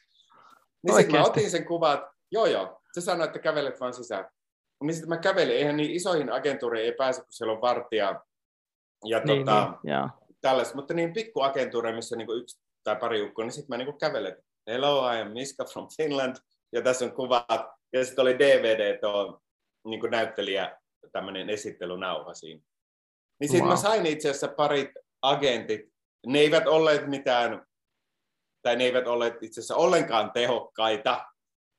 Niin 0.82 0.96
sitten 0.96 1.20
mä 1.20 1.26
otin 1.26 1.50
sen 1.50 1.64
kuvan, 1.64 2.06
joo 2.32 2.46
joo, 2.46 2.80
se 2.92 3.00
sanoi, 3.00 3.26
että 3.26 3.38
kävelet 3.38 3.80
vaan 3.80 3.94
sisään. 3.94 4.30
Niin 4.82 4.94
sitten 4.94 5.08
mä 5.08 5.16
kävelin, 5.16 5.56
eihän 5.56 5.76
niin 5.76 5.90
isoihin 5.90 6.32
agentuureihin 6.32 6.92
ei 6.92 6.96
pääse, 6.96 7.20
kun 7.20 7.32
siellä 7.32 7.54
on 7.54 7.60
vartija 7.60 8.20
ja 9.04 9.20
niin, 9.20 9.46
tota, 9.46 9.78
niin, 9.82 10.10
tällaista, 10.40 10.74
mutta 10.74 10.94
niin 10.94 11.12
pikkuagentuureja, 11.12 11.96
missä 11.96 12.16
niin 12.16 12.38
yksi 12.38 12.60
tai 12.84 12.96
pari 12.96 13.22
ukkoa, 13.22 13.44
niin 13.44 13.52
sitten 13.52 13.78
mä 13.78 13.84
niin 13.84 13.98
kävelen, 13.98 14.36
hello, 14.66 15.12
I 15.12 15.20
am 15.20 15.30
Miska 15.30 15.64
from 15.64 15.88
Finland, 15.96 16.36
ja 16.72 16.82
tässä 16.82 17.04
on 17.04 17.12
kuvat, 17.12 17.66
ja 17.94 18.04
sitten 18.04 18.22
oli 18.22 18.38
DVD 18.38 18.98
tuo 19.00 19.40
niin 19.84 20.10
näyttelijä, 20.10 20.78
tämmöinen 21.12 21.50
esittelynauha 21.50 22.34
siinä. 22.34 22.62
Niin 23.40 23.48
sitten 23.48 23.68
wow. 23.68 23.70
mä 23.70 23.76
sain 23.76 24.06
itse 24.06 24.30
asiassa 24.30 24.48
parit 24.48 24.90
agentit, 25.22 25.80
ne 26.26 26.38
eivät 26.38 26.66
olleet 26.66 27.06
mitään, 27.06 27.66
tai 28.62 28.76
ne 28.76 28.84
eivät 28.84 29.06
olleet 29.06 29.42
itse 29.42 29.60
asiassa 29.60 29.76
ollenkaan 29.76 30.32
tehokkaita, 30.32 31.24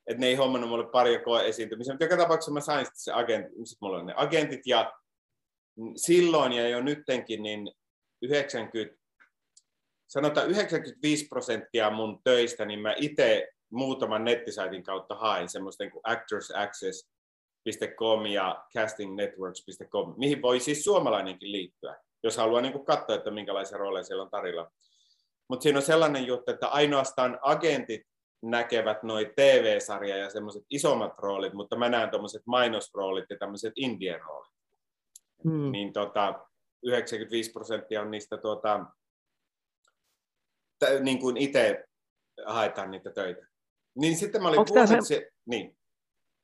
että 0.08 0.22
ne 0.22 0.28
ei 0.28 0.36
hommannut 0.36 0.70
mulle 0.70 0.92
pari 0.92 1.20
koe 1.20 1.48
esiintymisiä, 1.48 1.94
mutta 1.94 2.06
joka 2.06 2.18
tapauksessa 2.18 2.52
mä 2.52 2.62
sain 2.62 2.86
sitten 2.86 3.00
se 3.00 3.12
agent, 3.14 3.46
sit 3.64 3.78
mulla 3.82 3.98
on 3.98 4.06
ne 4.06 4.14
agentit, 4.18 4.62
ja 4.66 4.94
silloin 5.96 6.52
ja 6.52 6.70
jo 6.70 6.82
nyttenkin 6.82 7.44
niin 7.44 7.72
90, 8.22 8.98
sanotaan 10.08 10.50
95 10.50 11.28
prosenttia 11.28 11.90
mun 11.90 12.20
töistä, 12.24 12.66
niin 12.66 12.80
mä 12.80 12.94
itse 12.98 13.48
muutaman 13.76 14.24
nettisaitin 14.24 14.84
kautta 14.84 15.16
hain 15.16 15.50
semmoista 15.50 15.90
kuin 15.90 16.02
actorsaccess.com 16.04 18.26
ja 18.26 18.66
castingnetworks.com, 18.78 20.14
mihin 20.18 20.42
voi 20.42 20.60
siis 20.60 20.84
suomalainenkin 20.84 21.52
liittyä, 21.52 21.98
jos 22.24 22.38
haluaa 22.38 22.62
niin 22.62 22.86
katsoa, 22.86 23.16
että 23.16 23.32
minkälaisia 23.32 23.78
rooleja 23.78 24.04
siellä 24.04 24.24
on 24.24 24.32
tarjolla. 24.32 24.72
Mutta 25.50 25.64
siinä 25.64 25.80
on 25.80 25.84
sellainen 25.84 26.28
juttu, 26.28 26.52
että 26.52 26.68
ainoastaan 26.68 27.40
agentit 27.42 28.02
näkevät 28.44 29.04
noin 29.04 29.32
TV-sarja 29.36 30.18
ja 30.18 30.30
semmoiset 30.30 30.64
isommat 30.70 31.14
roolit, 31.18 31.54
mutta 31.54 31.76
mä 31.76 31.90
näen 31.90 32.10
tuommoiset 32.10 32.42
mainosroolit 32.46 33.26
ja 33.30 33.38
tämmöiset 33.38 33.74
indien 33.76 34.22
roolit. 34.22 34.54
Hmm. 35.44 35.72
Niin 35.72 35.94
tota, 35.94 36.46
95 36.84 37.52
prosenttia 37.52 38.02
on 38.02 38.12
niistä 38.12 38.38
tuota, 38.38 38.86
t- 40.80 41.00
niin 41.00 41.20
kuin 41.20 41.38
itse 41.38 41.86
haetaan 42.46 42.92
niitä 42.92 43.12
töitä. 43.12 43.48
Niin 43.96 44.16
sitten 44.16 44.42
mä 44.42 44.48
olin 44.50 44.88
se... 44.88 44.98
se... 45.02 45.32
Niin. 45.46 45.76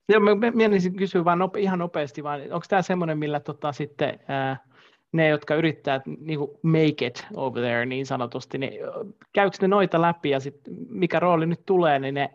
Joo, 0.09 0.19
mä 0.19 0.51
mielisin 0.51 0.95
kysyä 0.95 1.25
vaan 1.25 1.39
nope, 1.39 1.59
ihan 1.59 1.79
nopeasti, 1.79 2.23
vaan 2.23 2.41
onko 2.41 2.65
tämä 2.69 2.81
semmoinen, 2.81 3.17
millä 3.17 3.39
tota, 3.39 3.71
sitten 3.71 4.19
ää, 4.27 4.57
ne, 5.11 5.27
jotka 5.27 5.55
yrittää 5.55 6.01
niin 6.19 6.39
kuin 6.39 6.51
make 6.63 7.05
it 7.05 7.25
over 7.35 7.63
there 7.63 7.85
niin 7.85 8.05
sanotusti, 8.05 8.57
niin 8.57 8.73
käykö 9.33 9.57
ne 9.61 9.67
noita 9.67 10.01
läpi 10.01 10.29
ja 10.29 10.39
sit, 10.39 10.55
mikä 10.89 11.19
rooli 11.19 11.45
nyt 11.45 11.65
tulee, 11.65 11.99
niin 11.99 12.13
ne 12.13 12.29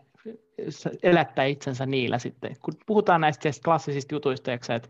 elättää 1.03 1.45
itsensä 1.45 1.85
niillä 1.85 2.19
sitten. 2.19 2.55
Kun 2.61 2.73
puhutaan 2.85 3.21
näistä 3.21 3.49
klassisista 3.65 4.15
jutuista, 4.15 4.53
että 4.53 4.81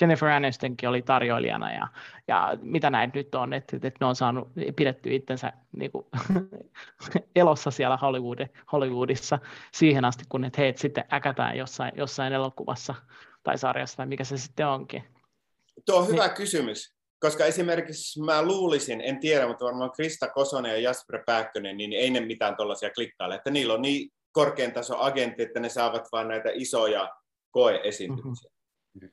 Jennifer 0.00 0.28
Anistonkin 0.28 0.88
oli 0.88 1.02
tarjoilijana 1.02 1.72
ja, 1.72 1.88
ja 2.28 2.58
mitä 2.62 2.90
näitä 2.90 3.18
nyt 3.18 3.34
on, 3.34 3.52
että, 3.52 3.76
että 3.76 3.96
ne 4.00 4.06
on 4.06 4.16
saanut 4.16 4.48
pidetty 4.76 5.14
itsensä 5.14 5.52
niin 5.76 5.90
kuin, 5.90 6.06
elossa 7.36 7.70
siellä 7.70 7.96
Hollywood, 7.96 8.46
Hollywoodissa 8.72 9.38
siihen 9.72 10.04
asti, 10.04 10.24
kun 10.28 10.40
ne 10.40 10.50
heitä 10.58 10.80
sitten 10.80 11.04
äkätään 11.12 11.56
jossain, 11.56 11.92
jossain 11.96 12.32
elokuvassa 12.32 12.94
tai 13.42 13.58
sarjassa 13.58 13.96
tai 13.96 14.06
mikä 14.06 14.24
se 14.24 14.38
sitten 14.38 14.66
onkin. 14.66 15.04
Tuo 15.86 15.98
on 15.98 16.08
hyvä 16.08 16.26
niin. 16.26 16.36
kysymys. 16.36 16.98
Koska 17.20 17.44
esimerkiksi 17.44 18.22
mä 18.22 18.42
luulisin, 18.42 19.00
en 19.00 19.20
tiedä, 19.20 19.48
mutta 19.48 19.64
varmaan 19.64 19.90
Krista 19.90 20.28
Kosonen 20.28 20.72
ja 20.72 20.78
Jasper 20.78 21.22
Pääkkönen, 21.26 21.76
niin 21.76 21.92
ei 21.92 22.10
ne 22.10 22.20
mitään 22.20 22.56
tuollaisia 22.56 22.90
klikkaile, 22.90 23.34
että 23.34 23.50
niillä 23.50 23.74
on 23.74 23.82
niin 23.82 24.10
korkean 24.32 24.72
taso 24.72 24.98
agentti, 24.98 25.42
että 25.42 25.60
ne 25.60 25.68
saavat 25.68 26.08
vain 26.12 26.28
näitä 26.28 26.48
isoja 26.52 27.10
koeesiintymisiä. 27.50 28.50
Mm-hmm. 28.50 28.57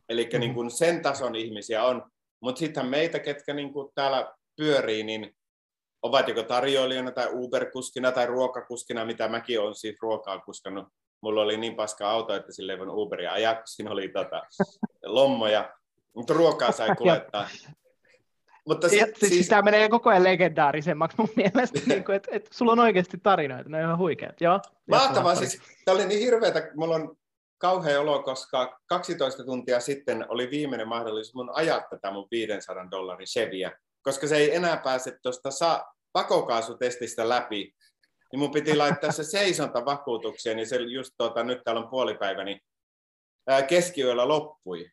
Eli 0.10 0.24
mm-hmm. 0.24 0.40
niin 0.40 0.54
kuin 0.54 0.72
sen 0.72 1.02
tason 1.02 1.36
ihmisiä 1.36 1.84
on, 1.84 2.04
mutta 2.42 2.60
sittenhän 2.60 2.90
meitä, 2.90 3.20
ketkä 3.20 3.54
niin 3.54 3.74
kuin 3.74 3.92
täällä 3.96 4.34
pyörii, 4.58 5.04
niin 5.04 5.36
ovat 6.02 6.28
joko 6.28 6.44
tarjoilijana 6.44 7.12
tai 7.12 7.28
Uber-kuskina 7.32 8.12
tai 8.12 8.26
ruokakuskina, 8.26 9.06
mitä 9.06 9.28
mäkin 9.28 9.60
olen 9.60 9.76
siis 9.76 9.96
ruokaa 10.02 10.40
kuskannut. 10.40 10.88
Mulla 11.22 11.42
oli 11.42 11.58
niin 11.58 11.76
paska 11.76 12.10
auto, 12.10 12.36
että 12.36 12.52
sille 12.52 12.72
ei 12.72 12.80
voinut 12.80 12.98
Uberia 12.98 13.32
ajaa, 13.32 13.56
kun 13.56 13.64
siinä 13.66 13.92
oli 13.92 14.10
tota, 14.10 14.42
lommoja, 15.04 15.74
mutta 16.16 16.34
ruokaa 16.34 16.72
sai 16.72 16.96
kuljettaa. 16.96 17.48
Mutta 18.68 18.90
sit, 18.90 19.00
ja, 19.00 19.06
siis, 19.06 19.34
siis... 19.34 19.48
Tämä 19.48 19.62
menee 19.62 19.90
koko 19.90 20.10
ajan 20.10 20.24
legendaarisemmaksi 20.24 21.18
mun 21.18 21.30
mielestä, 21.36 21.80
niin 21.88 22.04
kuin, 22.04 22.16
että, 22.16 22.30
että 22.32 22.50
sulla 22.54 22.72
on 22.72 22.80
oikeasti 22.80 23.18
tarinoita, 23.24 23.70
ne 23.70 23.78
on 23.78 23.84
ihan 23.84 23.98
huikeat. 23.98 24.42
Joo, 24.42 24.60
Mahtavaa, 24.90 25.36
siis 25.36 25.62
tämä 25.86 25.96
oli 25.96 26.06
niin 26.06 26.22
hirveätä, 26.22 26.72
mulla 26.76 26.96
on 26.96 27.18
kauhea 27.66 28.02
olo, 28.02 28.24
koska 28.24 28.80
12 28.86 29.44
tuntia 29.44 29.80
sitten 29.80 30.26
oli 30.30 30.50
viimeinen 30.52 30.88
mahdollisuus 30.88 31.36
mun 31.36 31.50
ajaa 31.54 31.82
tätä 31.90 32.12
mun 32.12 32.28
500 32.32 32.92
dollarin 32.92 33.28
Chevyä, 33.28 33.72
koska 34.02 34.28
se 34.28 34.38
ei 34.38 34.56
enää 34.56 34.78
pääse 34.78 35.18
tuosta 35.24 35.52
sa- 35.52 35.86
pakokaasutestistä 36.12 37.30
läpi, 37.30 37.74
niin 38.32 38.40
mun 38.40 38.52
piti 38.52 38.76
laittaa 38.76 39.12
se 39.12 39.24
seisonta 39.24 39.86
vakuutukseen, 39.86 40.58
niin 40.58 40.68
se 40.68 40.76
just 40.76 41.14
tuota, 41.18 41.44
nyt 41.44 41.64
täällä 41.64 41.82
on 41.82 41.90
puolipäivä, 41.90 42.44
niin 42.44 42.60
ää, 43.48 43.62
keskiyöllä 43.62 44.28
loppui. 44.28 44.92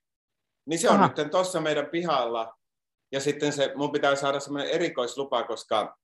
Niin 0.66 0.78
se 0.78 0.88
on 0.88 0.96
Aha. 0.96 1.12
nyt 1.18 1.30
tuossa 1.30 1.61
meidän 1.61 1.87
pihalla, 1.87 2.54
ja 3.12 3.20
sitten 3.20 3.52
se, 3.52 3.72
mun 3.74 3.92
pitää 3.92 4.16
saada 4.16 4.40
semmoinen 4.40 4.70
erikoislupa, 4.70 5.42
koska 5.42 5.96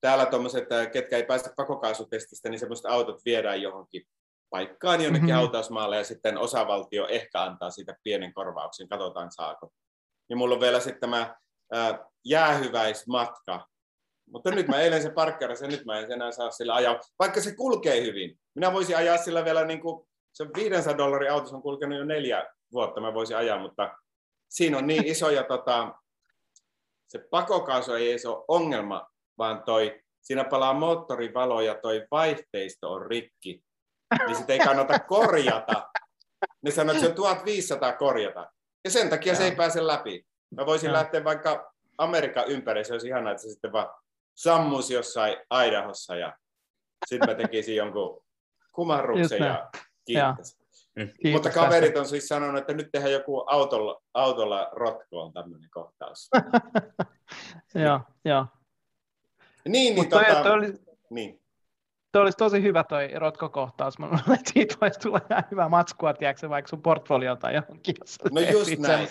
täällä 0.00 0.26
tuommoiset, 0.26 0.68
ketkä 0.92 1.16
ei 1.16 1.24
pääse 1.24 1.50
pakokaasutestistä, 1.56 2.48
niin 2.48 2.58
semmoiset 2.58 2.86
autot 2.86 3.24
viedään 3.24 3.62
johonkin 3.62 4.06
paikkaan 4.54 5.00
jonnekin 5.00 5.26
mm-hmm. 5.28 5.36
hautausmaalle 5.36 5.96
ja 5.96 6.04
sitten 6.04 6.38
osavaltio 6.38 7.06
ehkä 7.08 7.42
antaa 7.42 7.70
siitä 7.70 7.96
pienen 8.02 8.34
korvauksen, 8.34 8.88
katsotaan 8.88 9.32
saako. 9.32 9.72
Ja 10.28 10.36
mulla 10.36 10.54
on 10.54 10.60
vielä 10.60 10.80
sitten 10.80 11.00
tämä 11.00 11.34
ää, 11.72 11.98
jäähyväismatka, 12.24 13.68
mutta 14.30 14.50
nyt 14.50 14.68
mä 14.68 14.80
eilen 14.80 15.02
se 15.02 15.10
parkkeerasin 15.10 15.70
ja 15.70 15.76
nyt 15.76 15.86
mä 15.86 15.98
en 15.98 16.12
enää 16.12 16.32
saa 16.32 16.50
sillä 16.50 16.74
ajaa, 16.74 17.00
vaikka 17.18 17.40
se 17.40 17.54
kulkee 17.54 18.02
hyvin. 18.02 18.38
Minä 18.54 18.72
voisin 18.72 18.96
ajaa 18.96 19.16
sillä 19.16 19.44
vielä, 19.44 19.64
niin 19.64 19.80
kuin, 19.80 20.06
se 20.32 20.46
500 20.56 20.98
dollarin 20.98 21.32
auto 21.32 21.56
on 21.56 21.62
kulkenut 21.62 21.98
jo 21.98 22.04
neljä 22.04 22.46
vuotta, 22.72 23.00
mä 23.00 23.14
voisin 23.14 23.36
ajaa, 23.36 23.58
mutta 23.58 23.94
siinä 24.48 24.78
on 24.78 24.86
niin 24.86 25.06
iso 25.06 25.30
ja 25.30 25.44
tota, 25.44 25.94
se 27.08 27.18
pakokaasu 27.30 27.92
ei 27.92 28.10
edes 28.10 28.26
ole 28.26 28.44
ongelma, 28.48 29.10
vaan 29.38 29.62
toi, 29.62 30.00
siinä 30.22 30.44
palaa 30.44 30.74
moottorivalo 30.74 31.60
ja 31.60 31.74
toi 31.74 32.06
vaihteisto 32.10 32.92
on 32.92 33.06
rikki, 33.06 33.63
niin 34.26 34.36
sitä 34.36 34.52
ei 34.52 34.58
kannata 34.58 34.98
korjata. 34.98 35.90
Ne 36.62 36.70
sanoo, 36.70 36.92
että 36.92 37.04
se 37.04 37.10
on 37.10 37.16
1500 37.16 37.92
korjata. 37.92 38.52
Ja 38.84 38.90
sen 38.90 39.10
takia 39.10 39.32
ja. 39.32 39.36
se 39.36 39.44
ei 39.44 39.56
pääse 39.56 39.86
läpi. 39.86 40.26
Mä 40.56 40.66
voisin 40.66 40.86
ja. 40.86 40.92
lähteä 40.92 41.24
vaikka 41.24 41.72
Amerikan 41.98 42.44
ympäri, 42.48 42.84
se 42.84 42.92
olisi 42.92 43.08
ihanaa, 43.08 43.32
että 43.32 43.42
se 43.42 43.48
sitten 43.50 43.72
vaan 43.72 43.88
sammuisi 44.34 44.94
jossain 44.94 45.36
Aidahossa 45.50 46.16
ja 46.16 46.38
sitten 47.06 47.28
mä 47.28 47.34
tekisin 47.34 47.76
jonkun 47.76 48.22
kumarruksen 48.72 49.42
ja 49.42 49.70
kiitos. 50.04 50.64
Mm. 50.96 51.32
Mutta 51.32 51.50
kaverit 51.50 51.96
on 51.96 52.06
siis 52.06 52.28
sanonut, 52.28 52.60
että 52.60 52.74
nyt 52.74 52.88
tehdään 52.92 53.12
joku 53.12 53.44
autolla, 53.46 54.02
autolla 54.14 54.68
rotkoon 54.72 55.32
tämmöinen 55.32 55.70
kohtaus. 55.70 56.30
joo, 57.84 58.00
joo. 58.24 58.46
Niin, 59.68 59.94
niin, 59.94 60.08
tota, 60.08 60.42
toi 60.42 60.52
oli, 60.52 60.72
niin. 61.10 61.43
Toi 62.14 62.22
olisi 62.22 62.38
tosi 62.38 62.62
hyvä 62.62 62.84
toi 62.84 63.08
rotkokohtaus. 63.14 63.98
Mä 63.98 64.06
luulen, 64.06 64.22
että 64.34 64.50
siitä 64.52 64.76
voisi 64.80 65.00
tulla 65.00 65.20
ihan 65.30 65.44
hyvä 65.50 65.68
matskua, 65.68 66.14
tiedätkö, 66.14 66.48
vaikka 66.48 66.68
sun 66.68 66.82
portfolio 66.82 67.36
tai 67.36 67.54
johonkin. 67.54 67.94
No 68.32 68.40
just 68.40 68.78
näin. 68.78 69.08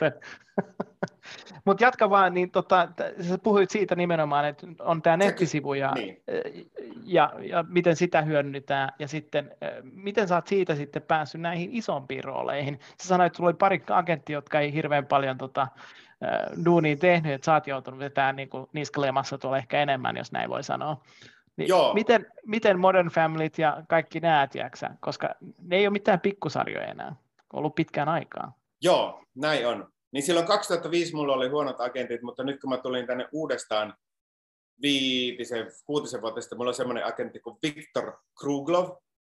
Mutta 1.66 1.84
jatka 1.84 2.10
vaan, 2.10 2.34
niin 2.34 2.52
tota, 2.52 2.88
sä 3.22 3.38
puhuit 3.38 3.70
siitä 3.70 3.96
nimenomaan, 3.96 4.46
että 4.46 4.68
on 4.80 5.02
tämä 5.02 5.18
nettisivu 5.18 5.74
ja, 5.74 5.92
niin. 5.92 6.24
ja, 7.04 7.34
ja, 7.40 7.66
miten 7.68 7.96
sitä 7.96 8.22
hyödynnetään 8.22 8.90
ja 9.00 9.08
sitten 9.08 9.56
miten 9.82 10.28
sä 10.28 10.36
oot 10.36 10.48
siitä 10.48 10.76
sitten 10.76 11.02
päässyt 11.02 11.42
näihin 11.42 11.70
isompiin 11.72 12.24
rooleihin. 12.24 12.80
Sä 13.02 13.08
sanoit, 13.08 13.28
että 13.28 13.38
sulla 13.38 13.50
oli 13.50 13.58
pari 13.58 13.84
agenttia, 13.90 14.38
jotka 14.38 14.60
ei 14.60 14.74
hirveän 14.74 15.06
paljon 15.06 15.38
tota, 15.38 15.68
duunia 16.66 16.98
tehnyt, 16.98 17.34
että 17.34 17.46
sä 17.46 17.54
oot 17.54 17.68
joutunut 17.68 18.00
vetämään 18.00 18.36
niin 18.36 18.50
niskalemassa 18.74 19.38
tuolla 19.38 19.58
ehkä 19.58 19.82
enemmän, 19.82 20.18
jos 20.18 20.32
näin 20.32 20.50
voi 20.50 20.64
sanoa. 20.64 21.02
Niin 21.58 21.68
Joo. 21.68 21.94
Miten, 21.94 22.26
miten 22.46 22.80
Modern 22.80 23.08
Familyt 23.08 23.58
ja 23.58 23.84
kaikki 23.90 24.20
nämä, 24.20 24.48
tiedätkö, 24.48 24.90
koska 25.00 25.36
ne 25.62 25.76
ei 25.76 25.88
ole 25.88 25.94
mitään 25.94 26.20
pikkusarjoja 26.20 26.88
enää, 26.88 27.16
ollut 27.54 27.76
pitkään 27.76 28.10
aikaa. 28.10 28.58
Joo, 28.82 29.24
näin 29.36 29.68
on. 29.68 29.88
Niin 30.12 30.24
silloin 30.24 30.48
2005 30.48 31.16
mulla 31.16 31.34
oli 31.34 31.50
huonot 31.50 31.82
agentit, 31.82 32.22
mutta 32.22 32.44
nyt 32.44 32.62
kun 32.62 32.70
mä 32.70 32.78
tulin 32.78 33.08
tänne 33.08 33.28
uudestaan 33.32 33.94
viitisen, 34.82 35.68
kuutisen 35.86 36.22
vuotta 36.22 36.42
sitten, 36.42 36.58
mulla 36.58 36.70
on 36.70 36.76
semmoinen 36.76 37.06
agentti 37.06 37.40
kuin 37.40 37.58
Viktor 37.64 38.14
Kruglov, 38.40 38.90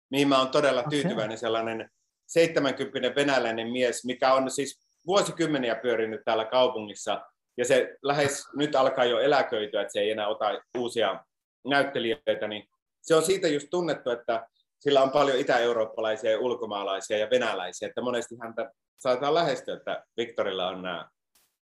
mihin 0.10 0.28
mä 0.28 0.40
oon 0.40 0.50
todella 0.50 0.84
tyytyväinen, 0.90 1.26
okay. 1.26 1.38
sellainen 1.38 1.90
70 2.28 3.16
venäläinen 3.16 3.72
mies, 3.72 4.06
mikä 4.06 4.34
on 4.34 4.52
siis 4.52 4.88
vuosikymmeniä 5.08 5.76
pyörinyt 5.76 6.22
täällä 6.26 6.46
kaupungissa, 6.46 7.22
ja 7.58 7.66
se 7.66 7.98
lähes 8.02 8.48
nyt 8.56 8.76
alkaa 8.76 9.06
jo 9.06 9.20
eläköityä, 9.20 9.82
että 9.82 9.94
se 9.94 10.00
ei 10.00 10.12
enää 10.12 10.28
ota 10.28 10.46
uusia 10.78 11.26
näyttelijöitä, 11.66 12.48
niin 12.48 12.68
se 13.02 13.16
on 13.16 13.24
siitä 13.24 13.48
just 13.48 13.68
tunnettu, 13.72 14.10
että 14.10 14.48
sillä 14.80 15.02
on 15.02 15.12
paljon 15.12 15.38
itä-eurooppalaisia 15.38 16.32
ja 16.32 16.40
ulkomaalaisia 16.40 17.18
ja 17.18 17.30
venäläisiä, 17.30 17.88
että 17.88 18.02
monesti 18.02 18.36
häntä 18.42 18.72
saattaa 19.00 19.34
lähestyä, 19.34 19.76
että 19.76 20.04
Viktorilla 20.18 20.68
on 20.68 20.82
nämä 20.82 21.10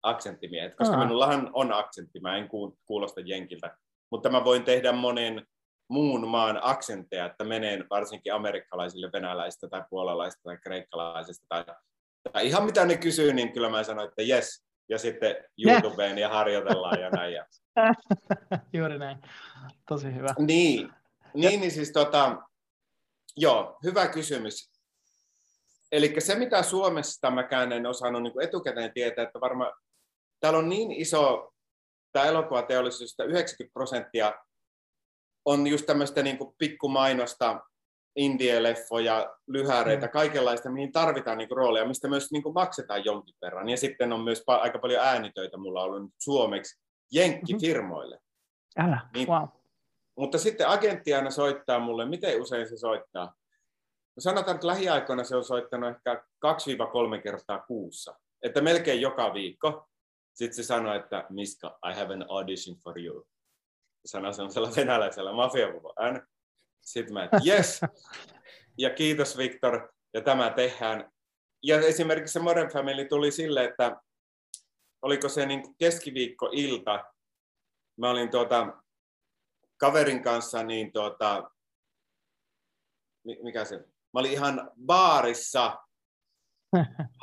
aksentimiehet, 0.04 0.76
koska 0.76 0.96
Aha. 0.96 1.04
minullahan 1.04 1.50
on 1.54 1.74
aksentti, 1.74 2.20
mä 2.20 2.38
en 2.38 2.50
kuulosta 2.86 3.22
jenkiltä, 3.26 3.78
mutta 4.12 4.30
mä 4.30 4.44
voin 4.44 4.64
tehdä 4.64 4.92
monen 4.92 5.48
muun 5.90 6.28
maan 6.28 6.60
aksentteja, 6.62 7.26
että 7.26 7.44
menen 7.44 7.86
varsinkin 7.90 8.34
amerikkalaisille 8.34 9.10
venäläistä 9.14 9.68
tai 9.68 9.84
puolalaista 9.90 10.42
tai 10.44 10.58
kreikkalaisista 10.58 11.46
tai, 11.50 11.66
tai 12.32 12.48
ihan 12.48 12.66
mitä 12.66 12.86
ne 12.86 12.98
kysyy, 12.98 13.34
niin 13.34 13.54
kyllä 13.54 13.70
mä 13.70 13.84
sanon, 13.84 14.08
että 14.08 14.22
yes, 14.22 14.64
ja 14.92 14.98
sitten 14.98 15.36
YouTubeen 15.66 16.18
ja 16.18 16.30
harjoitellaan 16.30 17.02
ja 17.02 17.10
näin. 17.10 17.34
Ja... 17.34 17.46
Juuri 18.74 19.00
näin. 19.00 19.18
Tosi 19.88 20.16
hyvä. 20.16 20.28
Niin, 20.40 20.94
niin, 21.34 21.60
niin 21.60 21.72
siis 21.72 21.92
tota, 21.92 22.38
joo, 23.38 23.78
hyvä 23.84 24.08
kysymys. 24.08 24.72
Eli 25.92 26.16
se, 26.20 26.36
mitä 26.36 26.64
Suomesta 26.64 27.32
mäkään 27.32 27.72
en 27.72 27.86
osannut 27.86 28.24
niin 28.24 28.42
etukäteen 28.42 28.94
tietää, 28.94 29.24
että 29.24 29.42
varmaan 29.42 29.74
täällä 30.40 30.60
on 30.60 30.70
niin 30.70 30.92
iso 30.92 31.54
tämä 32.12 32.26
elokuvateollisuus, 32.26 33.12
että 33.12 33.24
90 33.24 33.74
prosenttia 33.74 34.34
on 35.46 35.68
just 35.68 35.86
tämmöistä 35.86 36.24
niin 36.24 36.38
pikkumainosta, 36.58 37.62
indie-leffoja, 38.16 39.36
lyhäreitä, 39.48 40.06
mm. 40.06 40.12
kaikenlaista, 40.12 40.70
mihin 40.70 40.92
tarvitaan 40.92 41.38
niin 41.38 41.52
rooleja, 41.52 41.86
mistä 41.86 42.08
myös 42.08 42.32
niin 42.32 42.44
maksetaan 42.54 43.06
jonkin 43.06 43.36
verran. 43.42 43.70
Ja 43.70 43.78
sitten 43.78 44.14
on 44.14 44.22
myös 44.22 44.44
aika 44.48 44.80
paljon 44.80 45.04
äänitöitä 45.04 45.58
mulla 45.58 45.84
ollut 45.84 46.12
suomeksi 46.18 46.82
jenkkifirmoille. 47.12 48.16
Mm-hmm. 48.16 48.90
Älä, 48.90 49.10
niin, 49.14 49.28
wow. 49.28 49.48
Mutta 50.18 50.38
sitten 50.38 50.68
agentti 50.68 51.14
aina 51.14 51.30
soittaa 51.30 51.80
mulle, 51.80 52.06
miten 52.06 52.42
usein 52.42 52.70
se 52.70 52.78
soittaa? 52.78 53.26
No 54.16 54.20
sanotaan, 54.20 54.56
että 54.56 54.68
lähiaikoina 54.68 55.24
se 55.24 55.36
on 55.36 55.44
soittanut 55.44 55.90
ehkä 55.90 56.24
2-3 57.18 57.22
kertaa 57.24 57.60
kuussa. 57.60 58.20
Että 58.44 58.62
melkein 58.62 59.02
joka 59.02 59.34
viikko. 59.34 59.88
Sitten 60.34 60.56
se 60.56 60.64
sanoi, 60.64 60.98
että 60.98 61.26
Miska, 61.30 61.80
I 61.92 62.00
have 62.00 62.14
an 62.14 62.26
audition 62.30 62.78
for 62.84 63.00
you. 63.00 63.28
Sanoi 64.06 64.34
sellaisella 64.34 64.72
venäläisellä 64.76 65.34
mafiavuvan 65.34 66.28
Sitten 66.82 67.14
mä, 67.14 67.24
että 67.24 67.38
yes. 67.48 67.82
Ja 68.78 68.90
kiitos 68.90 69.38
Viktor, 69.38 69.90
ja 70.14 70.22
tämä 70.22 70.50
tehdään. 70.50 71.12
Ja 71.64 71.80
esimerkiksi 71.80 72.34
se 72.34 72.40
Modern 72.40 72.72
Family 72.72 73.06
tuli 73.06 73.32
sille, 73.32 73.64
että 73.64 74.02
oliko 75.02 75.30
se 75.30 75.46
niin 75.46 75.76
keskiviikko-ilta, 75.78 77.04
mä 77.98 78.10
olin 78.10 78.32
tuota, 78.32 78.68
kaverin 79.78 80.24
kanssa, 80.24 80.64
niin 80.64 80.94
tuota, 80.94 81.52
mikä 83.44 83.66
se, 83.66 83.78
mä 84.14 84.20
olin 84.20 84.32
ihan 84.32 84.72
baarissa, 84.86 85.80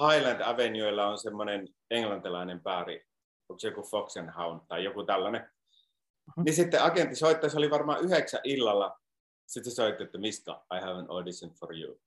Highland 0.01 0.41
Avenuella 0.41 1.07
on 1.07 1.19
semmoinen 1.19 1.69
englantilainen 1.91 2.63
baari, 2.63 3.05
onko 3.49 3.59
se 3.59 3.69
joku 3.69 3.83
Fox 3.83 4.17
and 4.17 4.31
Hound 4.31 4.61
tai 4.69 4.85
joku 4.85 5.05
tällainen. 5.05 5.41
Mm-hmm. 5.41 6.45
Niin 6.45 6.55
sitten 6.55 6.83
agentti 6.83 7.17
soitti, 7.17 7.51
se 7.51 7.59
oli 7.59 7.71
varmaan 7.71 8.01
yhdeksän 8.01 8.41
illalla. 8.45 9.01
Sitten 9.49 9.71
se 9.71 9.75
soitti, 9.75 10.03
että 10.03 10.19
Miska, 10.19 10.67
I 10.77 10.81
have 10.81 10.99
an 10.99 11.11
audition 11.11 11.51
for 11.51 11.77
you. 11.77 12.01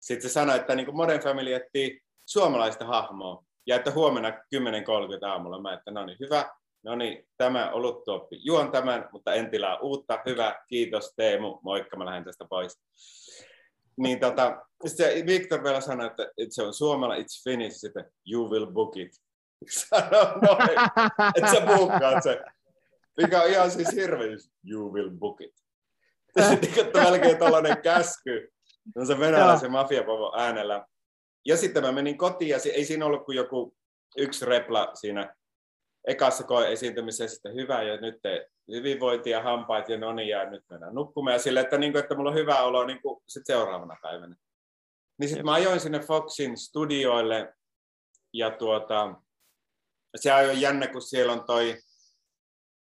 Sitten 0.00 0.30
se 0.30 0.32
sanoi, 0.32 0.56
että 0.56 0.74
niin 0.74 0.96
Modern 0.96 1.22
Family 1.22 1.54
etsii 1.54 2.00
suomalaista 2.26 2.86
hahmoa 2.86 3.44
ja 3.66 3.76
että 3.76 3.90
huomenna 3.90 4.30
10.30 4.30 4.36
aamulla. 5.26 5.60
Mä 5.60 5.74
että 5.74 5.90
no 5.90 6.06
niin, 6.06 6.18
hyvä. 6.20 6.50
No 6.82 6.96
niin, 6.96 7.28
tämä 7.36 7.70
oluttuoppi. 7.70 8.40
Juon 8.44 8.72
tämän, 8.72 9.08
mutta 9.12 9.34
en 9.34 9.50
tilaa 9.50 9.78
uutta. 9.78 10.22
Hyvä, 10.26 10.62
kiitos 10.68 11.12
Teemu. 11.16 11.58
Moikka, 11.62 11.96
mä 11.96 12.06
lähden 12.06 12.24
tästä 12.24 12.44
pois. 12.50 12.80
Niin 13.96 14.20
tota, 14.20 14.66
sitten 14.86 15.26
Victor 15.26 15.64
vielä 15.64 15.80
sanoi, 15.80 16.06
että, 16.06 16.30
se 16.50 16.62
on 16.62 16.74
suomala, 16.74 17.16
it's 17.16 17.44
Finnish, 17.44 17.76
sitten 17.76 18.12
you 18.32 18.50
will 18.50 18.66
book 18.66 18.96
it. 18.96 19.12
Sano 19.70 20.38
noin, 20.42 20.78
että 21.36 21.50
sä 21.50 22.20
se. 22.20 22.40
Mikä 23.16 23.42
on 23.42 23.50
ihan 23.50 23.70
siis 23.70 23.94
hirveys, 23.94 24.50
you 24.70 24.92
will 24.92 25.10
book 25.10 25.40
it. 25.40 25.67
Sitten 26.48 26.86
melkein 26.94 27.38
tällainen 27.38 27.82
käsky. 27.82 28.48
No 28.96 29.04
se 29.04 29.18
venäläisen 29.18 29.72
mafiapavo 29.72 30.32
äänellä. 30.36 30.86
Ja 31.46 31.56
sitten 31.56 31.82
mä 31.82 31.92
menin 31.92 32.18
kotiin 32.18 32.48
ja 32.48 32.58
ei 32.74 32.84
siinä 32.84 33.06
ollut 33.06 33.24
kuin 33.24 33.36
joku 33.36 33.76
yksi 34.16 34.44
repla 34.44 34.90
siinä 34.94 35.34
ekassa 36.06 36.44
koe-esiintymisessä, 36.44 37.36
että 37.36 37.60
hyvä 37.60 37.82
ja 37.82 37.96
nyt 37.96 38.14
te 38.22 38.46
hyvinvointi 38.70 39.30
ja 39.30 39.42
hampaat 39.42 39.88
ja 39.88 39.98
no 39.98 40.12
niin, 40.12 40.28
ja 40.28 40.50
nyt 40.50 40.64
mennään 40.70 40.94
nukkumaan. 40.94 41.32
Ja 41.32 41.38
sille, 41.38 41.60
että, 41.60 41.78
niin 41.78 41.92
kuin, 41.92 42.02
että 42.02 42.14
mulla 42.14 42.30
on 42.30 42.36
hyvä 42.36 42.62
olo 42.62 42.84
niin 42.84 43.02
kuin, 43.02 43.22
sit 43.28 43.46
seuraavana 43.46 43.96
päivänä. 44.02 44.36
Niin 45.18 45.28
sitten 45.28 45.44
mä 45.44 45.52
ajoin 45.52 45.80
sinne 45.80 46.00
Foxin 46.00 46.56
studioille 46.56 47.54
ja 48.32 48.50
tuota, 48.50 49.14
se 50.16 50.32
on 50.32 50.60
jännä, 50.60 50.86
kun 50.86 51.02
siellä 51.02 51.32
on 51.32 51.44
toi, 51.46 51.78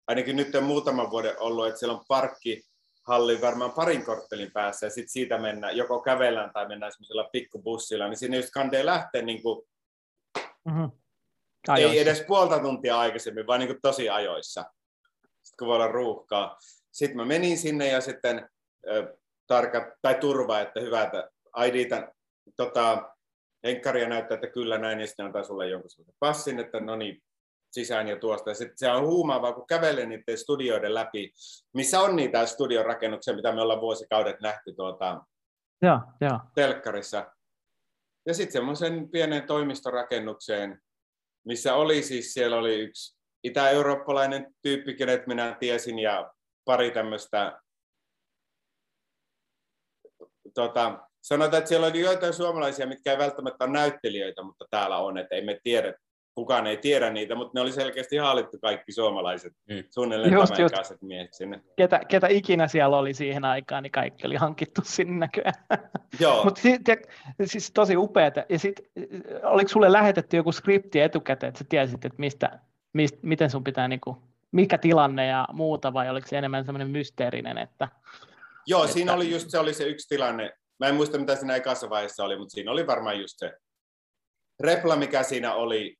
ainakin 0.08 0.36
nyt 0.36 0.56
on 0.56 0.64
muutaman 0.64 1.12
vuoden 1.12 1.40
ollut, 1.40 1.68
että 1.68 1.80
siellä 1.80 1.98
on 1.98 2.06
parkki, 2.08 2.64
halli 3.08 3.42
varmaan 3.42 3.72
parin 3.72 4.06
korttelin 4.06 4.52
päässä 4.52 4.86
ja 4.86 4.90
sitten 4.90 5.10
siitä 5.10 5.38
mennään, 5.38 5.78
joko 5.78 6.02
kävellään 6.02 6.54
tai 6.54 6.68
mennään 6.68 6.92
semmoisella 6.92 7.30
pikkubussilla, 7.32 8.08
niin 8.08 8.18
sinne 8.18 8.38
just 8.38 8.50
kandee 8.54 8.86
lähteä 8.86 9.22
niin 9.22 9.44
kuin, 9.44 9.68
mm-hmm 10.66 10.92
Ajoissa. 11.68 11.94
Ei 11.94 12.00
edes 12.00 12.24
puolta 12.28 12.60
tuntia 12.60 13.00
aikaisemmin, 13.00 13.48
vaan 13.48 13.60
niin 13.60 13.68
kuin 13.68 13.82
tosi 13.82 14.10
ajoissa. 14.10 14.62
Sitten 15.44 15.58
kun 15.60 15.68
voi 15.68 15.76
olla 15.76 15.88
ruuhkaa. 15.88 16.58
Sitten 16.92 17.18
mä 17.18 17.26
menin 17.26 17.58
sinne 17.58 17.88
ja 17.88 18.02
sitten 18.02 18.38
äh, 18.38 19.08
tarka, 19.48 19.96
tai 20.02 20.16
turva, 20.16 20.60
että 20.60 20.80
hyvä, 20.80 21.04
että 21.04 21.30
IDtä, 21.66 22.12
tota, 22.56 23.14
henkkaria 23.64 24.10
näyttää, 24.10 24.36
että 24.36 24.48
kyllä 24.48 24.78
näin, 24.78 25.00
ja 25.00 25.08
sitten 25.08 25.26
antaa 25.26 25.44
sulle 25.44 25.70
jonkun 25.70 25.90
passin, 26.20 26.60
että 26.60 26.80
no 26.80 26.96
niin, 26.96 27.24
sisään 27.78 28.08
ja 28.08 28.20
tuosta. 28.20 28.50
Ja 28.50 28.56
sitten 28.56 28.78
se 28.78 28.92
on 28.92 29.06
huumaavaa, 29.06 29.54
kun 29.54 29.68
kävelee 29.68 30.06
niiden 30.06 30.38
studioiden 30.38 30.94
läpi, 30.94 31.32
missä 31.74 32.02
on 32.02 32.16
niitä 32.16 32.46
studiorakennuksia, 32.46 33.36
mitä 33.36 33.52
me 33.52 33.62
ollaan 33.62 33.82
vuosikaudet 33.82 34.42
nähty 34.42 34.74
tuota, 34.74 35.22
ja, 35.82 36.02
ja. 36.22 36.40
telkkarissa. 36.56 37.34
Ja 38.26 38.34
sitten 38.34 38.54
semmoisen 38.54 39.10
pienen 39.10 39.44
toimistorakennukseen, 39.44 40.82
missä 41.46 41.76
oli 41.76 42.04
siis, 42.04 42.34
siellä 42.34 42.58
oli 42.58 42.80
yksi 42.80 43.18
itä-eurooppalainen 43.44 44.56
tyyppi, 44.62 44.94
kenet 44.94 45.28
minä 45.28 45.58
tiesin, 45.60 46.00
ja 46.00 46.34
pari 46.66 46.92
tämmöistä, 46.92 47.62
tota, 50.54 51.08
sanotaan, 51.22 51.58
että 51.58 51.70
siellä 51.70 51.88
oli 51.88 52.00
joitain 52.00 52.34
suomalaisia, 52.34 52.88
mitkä 52.88 53.12
ei 53.12 53.18
välttämättä 53.18 53.64
ole 53.64 53.74
näyttelijöitä, 53.74 54.44
mutta 54.44 54.66
täällä 54.70 54.98
on, 54.98 55.18
että 55.18 55.36
ei 55.36 55.46
me 55.46 55.60
tiedä, 55.64 55.94
kukaan 56.38 56.68
ei 56.68 56.78
tiedä 56.78 57.10
niitä, 57.10 57.36
mutta 57.36 57.52
ne 57.54 57.62
oli 57.62 57.72
selkeästi 57.72 58.18
haalittu 58.18 58.58
kaikki 58.60 58.92
suomalaiset, 58.92 59.54
mm. 59.70 59.84
suunnilleen 59.90 60.34
just, 60.34 60.54
tämän 60.54 61.00
miehet 61.02 61.34
sinne. 61.34 61.62
Ketä, 61.78 62.02
ketä 62.08 62.28
ikinä 62.28 62.68
siellä 62.68 62.98
oli 62.98 63.14
siihen 63.14 63.46
aikaan, 63.46 63.84
niin 63.84 63.92
kaikki 63.92 64.28
oli 64.28 64.36
hankittu 64.36 64.82
sinne 64.84 65.14
näköjään. 65.14 65.66
Joo. 66.20 66.44
mutta 66.44 66.62
siis, 66.62 66.80
siis 67.46 67.72
tosi 67.72 67.98
upeata. 67.98 68.44
Ja 68.50 68.60
sit, 68.60 68.80
oliko 69.44 69.68
sulle 69.68 69.92
lähetetty 69.92 70.38
joku 70.38 70.52
skripti 70.52 71.00
etukäteen, 71.00 71.48
että 71.48 71.60
sä 71.60 71.66
tiesit, 71.70 72.06
että 72.06 72.20
mistä, 72.20 72.60
mistä, 72.94 73.20
miten 73.22 73.50
sun 73.50 73.64
pitää, 73.64 73.88
niin 73.88 74.02
kuin, 74.02 74.18
mikä 74.52 74.78
tilanne 74.78 75.28
ja 75.28 75.48
muuta, 75.54 75.94
vai 75.94 76.10
oliko 76.10 76.28
se 76.28 76.38
enemmän 76.38 76.66
semmoinen 76.66 76.90
mysteerinen, 76.90 77.58
että... 77.58 77.88
Joo, 78.68 78.84
että... 78.84 78.94
siinä 78.94 79.14
oli 79.14 79.32
just 79.32 79.50
se, 79.50 79.60
oli 79.60 79.74
se 79.74 79.84
yksi 79.84 80.08
tilanne. 80.10 80.54
Mä 80.80 80.88
en 80.88 80.96
muista, 80.96 81.18
mitä 81.18 81.36
siinä 81.36 81.56
ekassa 81.56 81.90
vaiheessa 81.90 82.24
oli, 82.24 82.38
mutta 82.38 82.54
siinä 82.54 82.72
oli 82.72 82.88
varmaan 82.88 83.20
just 83.20 83.36
se 83.38 83.54
repla, 84.60 84.96
mikä 84.96 85.24
siinä 85.24 85.54
oli, 85.54 85.98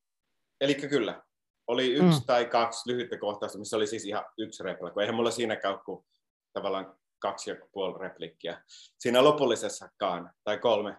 Eli 0.60 0.74
kyllä, 0.74 1.22
oli 1.66 1.92
yksi 1.92 2.20
mm. 2.20 2.26
tai 2.26 2.44
kaksi 2.44 2.92
lyhyttä 2.92 3.18
kohtausta, 3.18 3.58
missä 3.58 3.76
oli 3.76 3.86
siis 3.86 4.04
ihan 4.04 4.24
yksi 4.38 4.62
repla, 4.62 4.90
kun 4.90 5.02
eihän 5.02 5.14
mulla 5.14 5.30
siinä 5.30 5.56
käy 5.56 5.78
kuin 5.84 6.04
tavallaan 6.52 6.98
kaksi 7.18 7.50
ja 7.50 7.56
puoli 7.72 7.98
replikkiä. 7.98 8.62
Siinä 8.98 9.24
lopullisessakaan, 9.24 10.30
tai 10.44 10.58
kolme. 10.58 10.96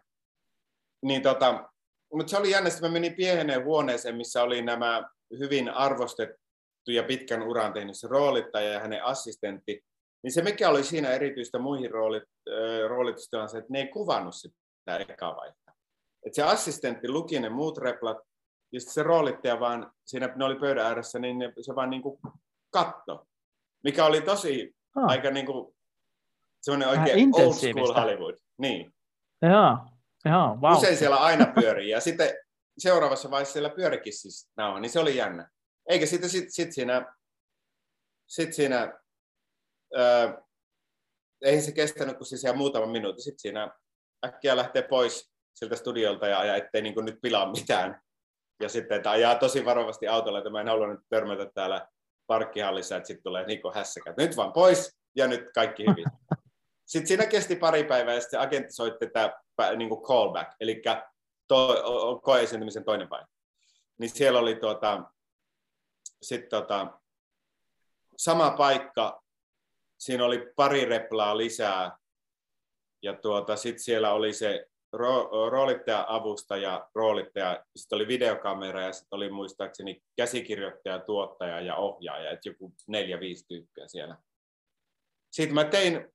Niin 1.06 1.22
tota, 1.22 1.70
mutta 2.14 2.30
se 2.30 2.38
oli 2.38 2.52
jännä, 2.52 2.70
että 2.70 2.82
mä 2.82 2.90
menin 2.90 3.16
pieneen 3.16 3.64
huoneeseen, 3.64 4.16
missä 4.16 4.44
oli 4.44 4.62
nämä 4.62 5.10
hyvin 5.40 5.70
arvostettu 5.70 6.92
ja 6.92 7.04
pitkän 7.04 7.44
uran 7.44 7.74
tehnyt 7.74 7.96
roolittaja 8.04 8.74
ja 8.74 8.80
hänen 8.80 9.04
assistentti. 9.04 9.82
Niin 10.24 10.32
se 10.32 10.42
mikä 10.42 10.70
oli 10.70 10.84
siinä 10.84 11.10
erityistä 11.10 11.60
muihin 11.60 11.92
roolit, 11.92 12.24
äh, 12.24 12.90
roolitusta 12.90 13.42
on 13.42 13.50
se, 13.50 13.58
että 13.58 13.74
ne 13.74 13.80
ei 13.80 13.88
kuvannut 13.88 14.36
sitä 14.36 14.98
ekaa 14.98 15.36
vaihetta. 15.36 15.72
Et 16.26 16.34
se 16.34 16.44
assistentti 16.44 17.10
luki 17.10 17.40
ne 17.40 17.50
muut 17.50 17.78
replat 17.78 18.18
ja 18.72 18.80
sitten 18.80 18.94
se 18.94 19.04
roolittaja 19.04 19.60
vaan, 19.60 19.92
siinä 20.06 20.34
ne 20.36 20.46
oli 20.46 20.60
pöydän 20.60 20.86
ääressä, 20.86 21.20
niin 21.20 21.38
se 21.62 21.76
vaan 21.76 21.90
niin 21.90 22.02
kuin 22.02 22.20
katto, 22.70 23.28
mikä 23.84 24.06
oli 24.06 24.22
tosi 24.22 24.76
ah. 24.96 25.10
aika 25.10 25.32
niin 25.32 25.46
kuin, 25.46 25.76
semmoinen 26.62 26.90
oikein 26.90 27.30
old 27.34 27.54
school 27.54 27.94
Hollywood. 27.94 28.36
Niin. 28.58 28.94
Joo, 29.42 29.78
joo, 30.26 30.58
wow. 30.62 30.78
Usein 30.78 30.98
siellä 30.98 31.18
aina 31.18 31.46
pyörii, 31.46 31.90
ja 31.90 32.02
sitten 32.02 32.30
seuraavassa 32.78 33.32
vaiheessa 33.32 33.54
siellä 33.54 33.70
pyörikin 33.70 34.14
siis 34.14 34.52
nauha, 34.58 34.80
niin 34.80 34.90
se 34.90 35.00
oli 35.00 35.16
jännä. 35.16 35.50
Eikä 35.90 36.06
sitten 36.06 36.30
sit, 36.30 36.46
sit 36.50 36.74
siinä, 36.74 37.16
sit 38.28 38.54
siinä 38.54 39.00
ää, 39.96 40.42
ei 41.42 41.62
se 41.62 41.72
kestänyt 41.72 42.18
kuin 42.18 42.28
siis 42.28 42.44
ihan 42.44 42.58
muutama 42.58 42.86
minuutti, 42.86 43.22
sitten 43.22 43.40
siinä 43.40 43.72
äkkiä 44.26 44.56
lähtee 44.56 44.82
pois 44.82 45.34
siltä 45.54 45.76
studiolta 45.76 46.28
ja, 46.28 46.46
ja 46.46 46.56
ettei 46.56 46.82
niin 46.82 47.06
nyt 47.06 47.22
pilaa 47.22 47.52
mitään 47.52 48.02
ja 48.60 48.70
sitten, 48.70 48.98
että 48.98 49.12
ajaa 49.12 49.36
tosi 49.36 49.66
varovasti 49.66 50.08
autolla, 50.08 50.38
että 50.38 50.50
mä 50.50 50.62
en 50.62 50.68
halua 50.68 50.88
nyt 50.88 51.00
törmätä 51.10 51.46
täällä 51.54 51.88
parkkihallissa, 52.28 52.98
että 52.98 53.08
sitten 53.08 53.24
tulee 53.24 53.46
Niko 53.46 53.72
hässäkät. 53.72 54.18
Nyt 54.18 54.38
vaan 54.38 54.54
pois 54.54 55.00
ja 55.16 55.28
nyt 55.28 55.52
kaikki 55.52 55.84
hyvin. 55.84 56.06
Sitten 56.86 57.08
siinä 57.08 57.26
kesti 57.26 57.56
pari 57.56 57.84
päivää 57.84 58.14
ja 58.14 58.22
sitten 58.22 58.40
agentti 58.40 58.74
soitti 58.74 59.08
tätä 59.08 59.42
niin 59.78 59.90
kuin 59.90 60.02
callback, 60.02 60.52
eli 60.60 60.82
to, 61.48 62.20
koeesiintymisen 62.24 62.84
toinen 62.84 63.10
päivä. 63.10 63.28
Niin 63.98 64.10
siellä 64.10 64.40
oli 64.40 64.56
tuota, 64.56 65.04
sit 66.22 66.50
tota, 66.50 67.00
sama 68.18 68.52
paikka, 68.52 69.24
siinä 69.98 70.26
oli 70.26 70.54
pari 70.56 70.86
replaa 70.86 71.38
lisää, 71.38 71.98
ja 73.02 73.14
tuota, 73.14 73.56
sitten 73.56 73.84
siellä 73.84 74.14
oli 74.14 74.34
se 74.34 74.69
ro- 74.96 75.50
roolittaja, 75.50 76.06
avustaja, 76.08 76.90
roolittaja, 76.96 77.66
sitten 77.76 77.96
oli 77.96 78.08
videokamera 78.08 78.82
ja 78.82 78.94
sitten 78.94 79.18
oli 79.18 79.32
muistaakseni 79.32 80.04
käsikirjoittaja, 80.18 81.00
tuottaja 81.00 81.62
ja 81.62 81.76
ohjaaja, 81.76 82.32
että 82.32 82.50
joku 82.50 82.74
neljä, 82.88 83.20
viisi 83.20 83.46
tyyppiä 83.48 83.88
siellä. 83.88 84.18
Sitten 85.32 85.56
mä 85.56 85.64
tein 85.64 86.14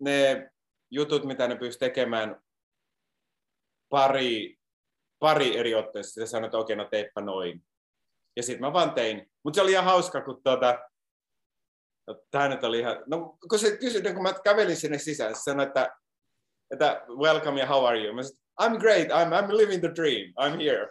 ne 0.00 0.50
jutut, 0.90 1.24
mitä 1.24 1.48
ne 1.48 1.56
pysty 1.56 1.78
tekemään 1.78 2.42
pari, 3.88 4.58
pari 5.18 5.58
eri 5.58 5.74
otteessa. 5.74 6.20
Se 6.20 6.26
sanoi, 6.26 6.46
että 6.46 6.58
okei, 6.58 6.76
no 6.76 6.84
teipä 6.84 7.20
noin. 7.20 7.64
Ja 8.36 8.42
sitten 8.42 8.60
mä 8.60 8.72
vaan 8.72 8.94
tein. 8.94 9.30
Mutta 9.44 9.56
se 9.56 9.62
oli 9.62 9.70
ihan 9.70 9.84
hauska, 9.84 10.20
kun 10.20 10.42
tuota, 10.44 10.78
no, 12.06 12.22
tämä 12.30 12.48
nyt 12.48 12.64
oli 12.64 12.78
ihan, 12.78 13.02
no 13.06 13.38
kun 13.50 13.58
se 13.58 13.76
kysyi, 13.76 14.02
kun 14.14 14.22
mä 14.22 14.34
kävelin 14.44 14.76
sinne 14.76 14.98
sisään, 14.98 15.34
se 15.34 15.42
sanoi, 15.42 15.66
että 15.66 15.99
että 16.70 17.04
welcome 17.08 17.60
ja 17.60 17.66
how 17.66 17.86
are 17.86 18.04
you? 18.04 18.14
Mä 18.14 18.22
sanoin, 18.22 18.40
I'm 18.62 18.80
great, 18.80 19.08
I'm, 19.08 19.32
I'm 19.32 19.56
living 19.56 19.80
the 19.80 19.90
dream, 19.94 20.32
I'm 20.40 20.62
here. 20.62 20.88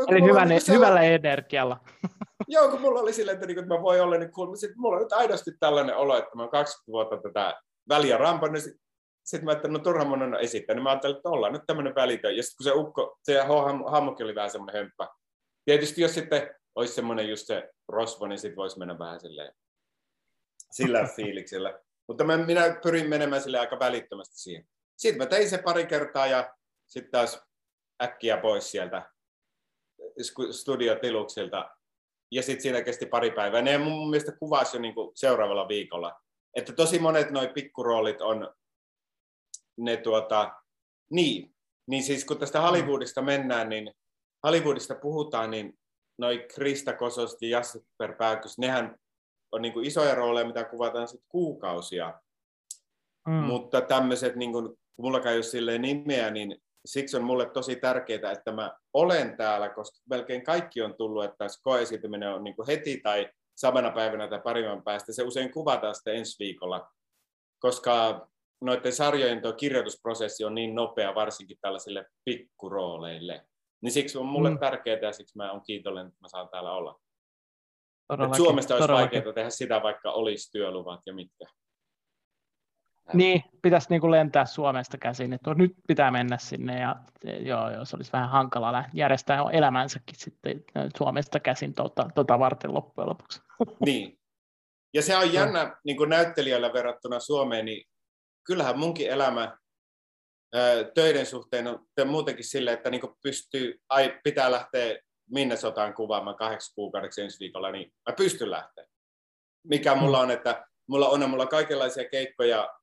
Eli 0.08 0.22
hyvän, 0.22 0.48
niin 0.48 0.60
hyvällä 0.68 1.02
energialla. 1.02 1.80
Joo, 2.48 2.68
kun 2.68 2.80
mulla 2.80 3.00
oli 3.00 3.12
silleen, 3.12 3.34
että, 3.34 3.46
niin, 3.46 3.58
että 3.58 3.74
mä 3.74 3.82
voin 3.82 4.02
olla 4.02 4.18
niin 4.18 4.30
cool. 4.30 4.56
Sitten 4.56 4.80
mulla 4.80 4.96
on 4.96 5.02
nyt 5.02 5.12
aidosti 5.12 5.50
tällainen 5.60 5.96
olo, 5.96 6.18
että 6.18 6.30
mä 6.36 6.42
oon 6.42 6.50
20 6.50 6.92
vuotta 6.92 7.16
tätä 7.28 7.60
väliä 7.88 8.18
rampannut. 8.18 8.64
Niin 8.64 8.80
sitten 9.24 9.44
mä 9.44 9.50
ajattelin, 9.50 9.72
no 9.72 9.78
turha 9.78 10.04
mun 10.04 10.22
on 10.22 10.40
esittänyt. 10.40 10.76
Niin 10.76 10.82
mä 10.82 10.90
ajattelin, 10.90 11.16
että 11.16 11.28
ollaan 11.28 11.52
nyt 11.52 11.62
tämmöinen 11.66 11.94
välitön. 11.94 12.36
Ja 12.36 12.42
sitten 12.42 12.56
kun 12.56 12.64
se 12.64 12.72
ukko, 12.72 13.18
se 13.22 13.40
hammokin 13.90 14.24
oli 14.24 14.34
vähän 14.34 14.50
semmoinen 14.50 14.82
hömppä. 14.82 15.08
Tietysti 15.64 16.02
jos 16.02 16.14
sitten 16.14 16.54
olisi 16.74 16.94
semmoinen 16.94 17.28
just 17.28 17.46
se 17.46 17.70
rosvo, 17.88 18.26
niin 18.26 18.38
sitten 18.38 18.56
voisi 18.56 18.78
mennä 18.78 18.98
vähän 18.98 19.20
silleen 19.20 19.52
sillä 20.70 21.08
fiiliksellä. 21.16 21.80
Mutta 22.08 22.24
mä, 22.24 22.36
minä 22.36 22.80
pyrin 22.82 23.08
menemään 23.08 23.42
sille 23.42 23.58
aika 23.58 23.78
välittömästi 23.78 24.38
siihen. 24.38 24.68
Sitten 24.96 25.18
mä 25.18 25.26
tein 25.26 25.50
se 25.50 25.58
pari 25.58 25.86
kertaa 25.86 26.26
ja 26.26 26.54
sitten 26.86 27.10
taas 27.10 27.42
äkkiä 28.02 28.36
pois 28.36 28.70
sieltä 28.70 29.10
studiotiluksilta. 30.50 31.70
Ja 32.30 32.42
sitten 32.42 32.62
siinä 32.62 32.82
kesti 32.82 33.06
pari 33.06 33.30
päivää. 33.30 33.62
Ne 33.62 33.78
mun 33.78 34.10
mielestä 34.10 34.32
kuvasi 34.32 34.76
jo 34.76 34.80
niin 34.80 34.94
kuin 34.94 35.12
seuraavalla 35.14 35.68
viikolla. 35.68 36.20
Että 36.56 36.72
tosi 36.72 36.98
monet 36.98 37.30
noi 37.30 37.48
pikkuroolit 37.48 38.20
on 38.20 38.54
ne 39.76 39.96
tuota, 39.96 40.52
niin, 41.10 41.54
niin 41.86 42.02
siis 42.02 42.24
kun 42.24 42.38
tästä 42.38 42.60
Hollywoodista 42.60 43.22
mennään, 43.22 43.68
niin 43.68 43.94
Hollywoodista 44.46 44.94
puhutaan, 44.94 45.50
niin 45.50 45.78
noi 46.18 46.46
Krista 46.54 46.92
Kososti 46.92 47.50
ja 47.50 47.58
Jasper 47.58 48.16
Pääkys, 48.18 48.58
nehän 48.58 48.98
on 49.52 49.62
niin 49.62 49.72
kuin 49.72 49.86
isoja 49.86 50.14
rooleja, 50.14 50.46
mitä 50.46 50.64
kuvataan 50.64 51.08
sit 51.08 51.20
kuukausia. 51.28 52.20
Mm. 53.28 53.34
Mutta 53.34 53.80
tämmöiset, 53.80 54.36
niin 54.36 54.52
kuin, 54.52 54.64
kun 54.66 55.04
mulla 55.04 55.20
käy 55.20 55.42
silleen 55.42 55.82
nimeä, 55.82 56.30
niin 56.30 56.56
siksi 56.86 57.16
on 57.16 57.24
mulle 57.24 57.50
tosi 57.50 57.76
tärkeää, 57.76 58.32
että 58.32 58.52
mä 58.52 58.76
olen 58.92 59.36
täällä, 59.36 59.68
koska 59.68 59.98
melkein 60.10 60.44
kaikki 60.44 60.82
on 60.82 60.94
tullut, 60.94 61.24
että 61.24 61.36
tässä 61.38 61.60
koeesiintyminen 61.62 62.34
on 62.34 62.44
niin 62.44 62.56
kuin 62.56 62.66
heti 62.66 63.00
tai 63.02 63.30
samana 63.56 63.90
päivänä 63.90 64.28
tai 64.28 64.40
parivan 64.40 64.82
päästä. 64.82 65.12
Se 65.12 65.22
usein 65.22 65.52
kuvataan 65.52 65.94
sitten 65.94 66.16
ensi 66.16 66.44
viikolla, 66.44 66.90
koska 67.58 68.26
noiden 68.60 68.92
sarjojen 68.92 69.42
tuo 69.42 69.52
kirjoitusprosessi 69.52 70.44
on 70.44 70.54
niin 70.54 70.74
nopea, 70.74 71.14
varsinkin 71.14 71.58
tällaisille 71.60 72.06
pikkurooleille. 72.24 73.46
Niin 73.82 73.92
siksi 73.92 74.18
on 74.18 74.26
mulle 74.26 74.50
mm. 74.50 74.58
tärkeää 74.58 74.98
ja 75.02 75.12
siksi 75.12 75.36
mä 75.36 75.52
olen 75.52 75.62
kiitollinen, 75.66 76.06
että 76.06 76.20
mä 76.20 76.28
saan 76.28 76.48
täällä 76.48 76.72
olla. 76.72 77.00
Suomesta 78.36 78.74
olisi 78.74 78.92
vaikeaa 78.92 79.32
tehdä 79.32 79.50
sitä, 79.50 79.82
vaikka 79.82 80.10
olisi 80.10 80.52
työluvat 80.52 81.00
ja 81.06 81.14
mitkä. 81.14 81.44
Niin, 83.12 83.42
pitäisi 83.62 83.86
niin 83.90 84.00
kuin 84.00 84.10
lentää 84.10 84.46
Suomesta 84.46 84.98
käsin, 84.98 85.32
että 85.32 85.54
nyt 85.54 85.72
pitää 85.88 86.10
mennä 86.10 86.38
sinne 86.38 86.80
ja 86.80 86.96
joo, 87.40 87.70
joo 87.70 87.84
se 87.84 87.96
olisi 87.96 88.12
vähän 88.12 88.28
hankalaa 88.28 88.84
järjestää 88.94 89.44
elämänsäkin 89.52 90.16
sitten 90.18 90.64
Suomesta 90.96 91.40
käsin 91.40 91.74
tota, 91.74 92.08
tota 92.14 92.38
varten 92.38 92.74
loppujen 92.74 93.08
lopuksi. 93.08 93.40
Niin, 93.86 94.18
ja 94.94 95.02
se 95.02 95.16
on 95.16 95.32
jännä 95.32 95.76
niin 95.84 95.96
kuin 95.96 96.10
näyttelijällä 96.10 96.72
verrattuna 96.72 97.20
Suomeen, 97.20 97.64
niin 97.64 97.84
kyllähän 98.46 98.78
munkin 98.78 99.10
elämä 99.10 99.56
töiden 100.94 101.26
suhteen 101.26 101.66
on 101.66 101.86
muutenkin 102.06 102.44
sille, 102.44 102.72
että 102.72 102.90
niin 102.90 103.02
pystyy, 103.22 103.80
ai, 103.88 104.20
pitää 104.24 104.50
lähteä 104.50 104.98
minne 105.30 105.56
sotaan 105.56 105.94
kuvaamaan 105.94 106.36
kahdeksan 106.36 106.74
kuukaudeksi 106.74 107.22
ensi 107.22 107.40
viikolla, 107.40 107.70
niin 107.70 107.92
mä 108.10 108.14
pystyn 108.16 108.50
lähteä. 108.50 108.86
Mikä 109.68 109.94
mulla 109.94 110.18
on, 110.18 110.30
että 110.30 110.66
mulla 110.86 111.08
on, 111.08 111.30
mulla 111.30 111.42
on 111.42 111.48
kaikenlaisia 111.48 112.08
keikkoja 112.08 112.74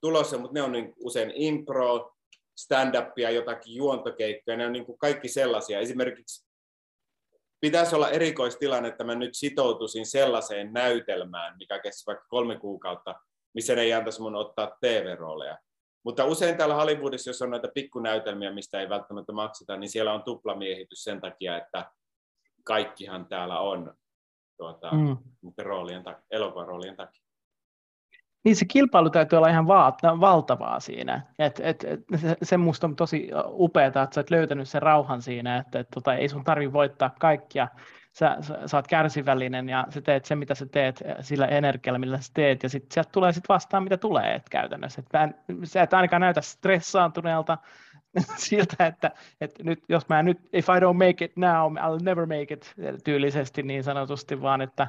tulossa, 0.00 0.38
mutta 0.38 0.54
ne 0.54 0.62
on 0.62 0.72
niin 0.72 0.94
usein 1.04 1.32
impro, 1.34 2.12
stand-upia, 2.60 3.30
jotakin 3.30 3.74
juontokeikkoja, 3.74 4.56
ne 4.56 4.66
on 4.66 4.72
niin 4.72 4.86
kuin 4.86 4.98
kaikki 4.98 5.28
sellaisia. 5.28 5.78
Esimerkiksi 5.78 6.46
pitäisi 7.60 7.94
olla 7.94 8.10
erikoistilanne, 8.10 8.88
että 8.88 9.04
mä 9.04 9.14
nyt 9.14 9.34
sitoutuisin 9.34 10.06
sellaiseen 10.06 10.72
näytelmään, 10.72 11.56
mikä 11.58 11.78
kesti 11.78 12.02
vaikka 12.06 12.26
kolme 12.28 12.58
kuukautta, 12.58 13.14
missä 13.54 13.74
ne 13.74 13.82
ei 13.82 13.92
antaisi 13.92 14.20
mun 14.20 14.34
ottaa 14.34 14.76
TV-rooleja. 14.80 15.58
Mutta 16.04 16.24
usein 16.24 16.56
täällä 16.56 16.74
Hollywoodissa, 16.74 17.30
jos 17.30 17.42
on 17.42 17.50
noita 17.50 17.68
pikkunäytelmiä, 17.74 18.52
mistä 18.52 18.80
ei 18.80 18.88
välttämättä 18.88 19.32
makseta, 19.32 19.76
niin 19.76 19.90
siellä 19.90 20.12
on 20.12 20.22
tuplamiehitys 20.22 21.04
sen 21.04 21.20
takia, 21.20 21.56
että 21.56 21.90
kaikkihan 22.64 23.26
täällä 23.26 23.60
on 23.60 23.94
tuota, 24.56 24.90
mm. 24.92 25.16
roolien, 25.58 26.02
elokuvaroolien 26.30 26.96
takia. 26.96 27.22
Niin 28.44 28.56
se 28.56 28.64
kilpailu 28.64 29.10
täytyy 29.10 29.36
olla 29.36 29.48
ihan 29.48 29.66
va- 29.66 30.20
valtavaa 30.20 30.80
siinä. 30.80 31.26
Et, 31.38 31.60
et, 31.62 31.84
et, 31.84 32.00
se, 32.16 32.36
se 32.42 32.56
musta 32.56 32.86
on 32.86 32.96
tosi 32.96 33.30
upeaa, 33.46 33.86
että 33.86 34.08
sä 34.14 34.20
oot 34.20 34.30
löytänyt 34.30 34.68
sen 34.68 34.82
rauhan 34.82 35.22
siinä, 35.22 35.56
että 35.56 35.78
et, 35.78 35.88
tota, 35.94 36.14
ei 36.14 36.28
sun 36.28 36.44
tarvi 36.44 36.72
voittaa 36.72 37.10
kaikkia. 37.20 37.68
Sä, 38.12 38.36
sä, 38.40 38.58
sä 38.66 38.76
oot 38.76 38.88
kärsivällinen 38.88 39.68
ja 39.68 39.86
sä 39.90 40.00
teet 40.00 40.24
sen, 40.24 40.38
mitä 40.38 40.54
sä 40.54 40.66
teet 40.66 41.02
sillä 41.20 41.46
energialla, 41.46 41.98
millä 41.98 42.18
sä 42.18 42.30
teet, 42.34 42.62
ja 42.62 42.68
sitten 42.68 42.94
sieltä 42.94 43.10
tulee 43.12 43.32
sit 43.32 43.48
vastaan, 43.48 43.82
mitä 43.82 43.96
tulee 43.96 44.34
et 44.34 44.48
käytännössä. 44.48 45.02
Et 45.02 45.36
sä 45.64 45.82
et 45.82 45.94
ainakaan 45.94 46.20
näytä 46.20 46.40
stressaantuneelta 46.40 47.58
siltä, 48.36 48.86
että, 48.86 49.10
että 49.40 49.62
nyt, 49.62 49.84
jos 49.88 50.08
mä 50.08 50.22
nyt, 50.22 50.38
if 50.52 50.68
I 50.68 50.80
don't 50.80 51.08
make 51.08 51.24
it 51.24 51.36
now, 51.36 51.72
I'll 51.72 52.02
never 52.02 52.26
make 52.26 52.54
it 52.54 52.74
tyylisesti 53.04 53.62
niin 53.62 53.84
sanotusti, 53.84 54.42
vaan 54.42 54.60
että 54.60 54.88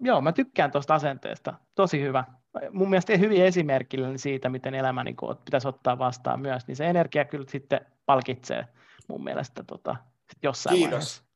joo, 0.00 0.20
mä 0.20 0.32
tykkään 0.32 0.70
tuosta 0.70 0.94
asenteesta. 0.94 1.54
Tosi 1.74 2.00
hyvä. 2.00 2.24
Mun 2.72 2.90
mielestä 2.90 3.16
hyvin 3.16 3.44
esimerkillinen 3.44 4.18
siitä, 4.18 4.48
miten 4.48 4.74
elämä 4.74 5.04
niin 5.04 5.16
kuin, 5.16 5.36
pitäisi 5.44 5.68
ottaa 5.68 5.98
vastaan 5.98 6.40
myös, 6.40 6.66
niin 6.66 6.76
se 6.76 6.86
energia 6.86 7.24
kyllä 7.24 7.46
sitten 7.48 7.80
palkitsee 8.06 8.66
mun 9.08 9.24
mielestä 9.24 9.64
tota, 9.64 9.96
jossain 10.42 10.76
Kiitos. 10.76 10.90
Vaiheessa. 10.90 11.29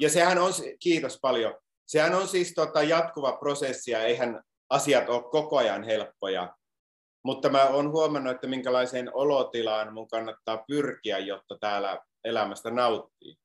Ja 0.00 0.10
sehän 0.10 0.38
on, 0.38 0.52
kiitos 0.80 1.18
paljon. 1.22 1.54
Sehän 1.86 2.14
on 2.14 2.28
siis 2.28 2.54
tota, 2.54 2.82
jatkuva 2.82 3.32
prosessi 3.32 3.90
ja 3.90 4.02
eihän 4.02 4.42
asiat 4.70 5.08
ole 5.08 5.30
koko 5.30 5.56
ajan 5.56 5.84
helppoja. 5.84 6.56
Mutta 7.24 7.48
mä 7.48 7.68
oon 7.68 7.90
huomannut, 7.90 8.34
että 8.34 8.46
minkälaiseen 8.46 9.10
olotilaan 9.14 9.94
mun 9.94 10.08
kannattaa 10.08 10.64
pyrkiä, 10.68 11.18
jotta 11.18 11.58
täällä 11.60 11.98
elämästä 12.24 12.70
nauttii. 12.70 13.36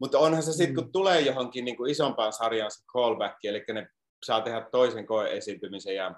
Mutta 0.00 0.18
onhan 0.18 0.42
se 0.42 0.52
sitten, 0.52 0.74
kun 0.74 0.84
mm. 0.84 0.92
tulee 0.92 1.20
johonkin 1.20 1.64
niin 1.64 1.76
kuin 1.76 1.90
isompaan 1.90 2.32
sarjaan 2.32 2.70
se 2.70 2.84
callback, 2.92 3.44
eli 3.44 3.64
ne 3.72 3.88
saa 4.26 4.40
tehdä 4.40 4.68
toisen 4.72 5.06
koeesiintymisen 5.06 5.94
ja 5.94 6.14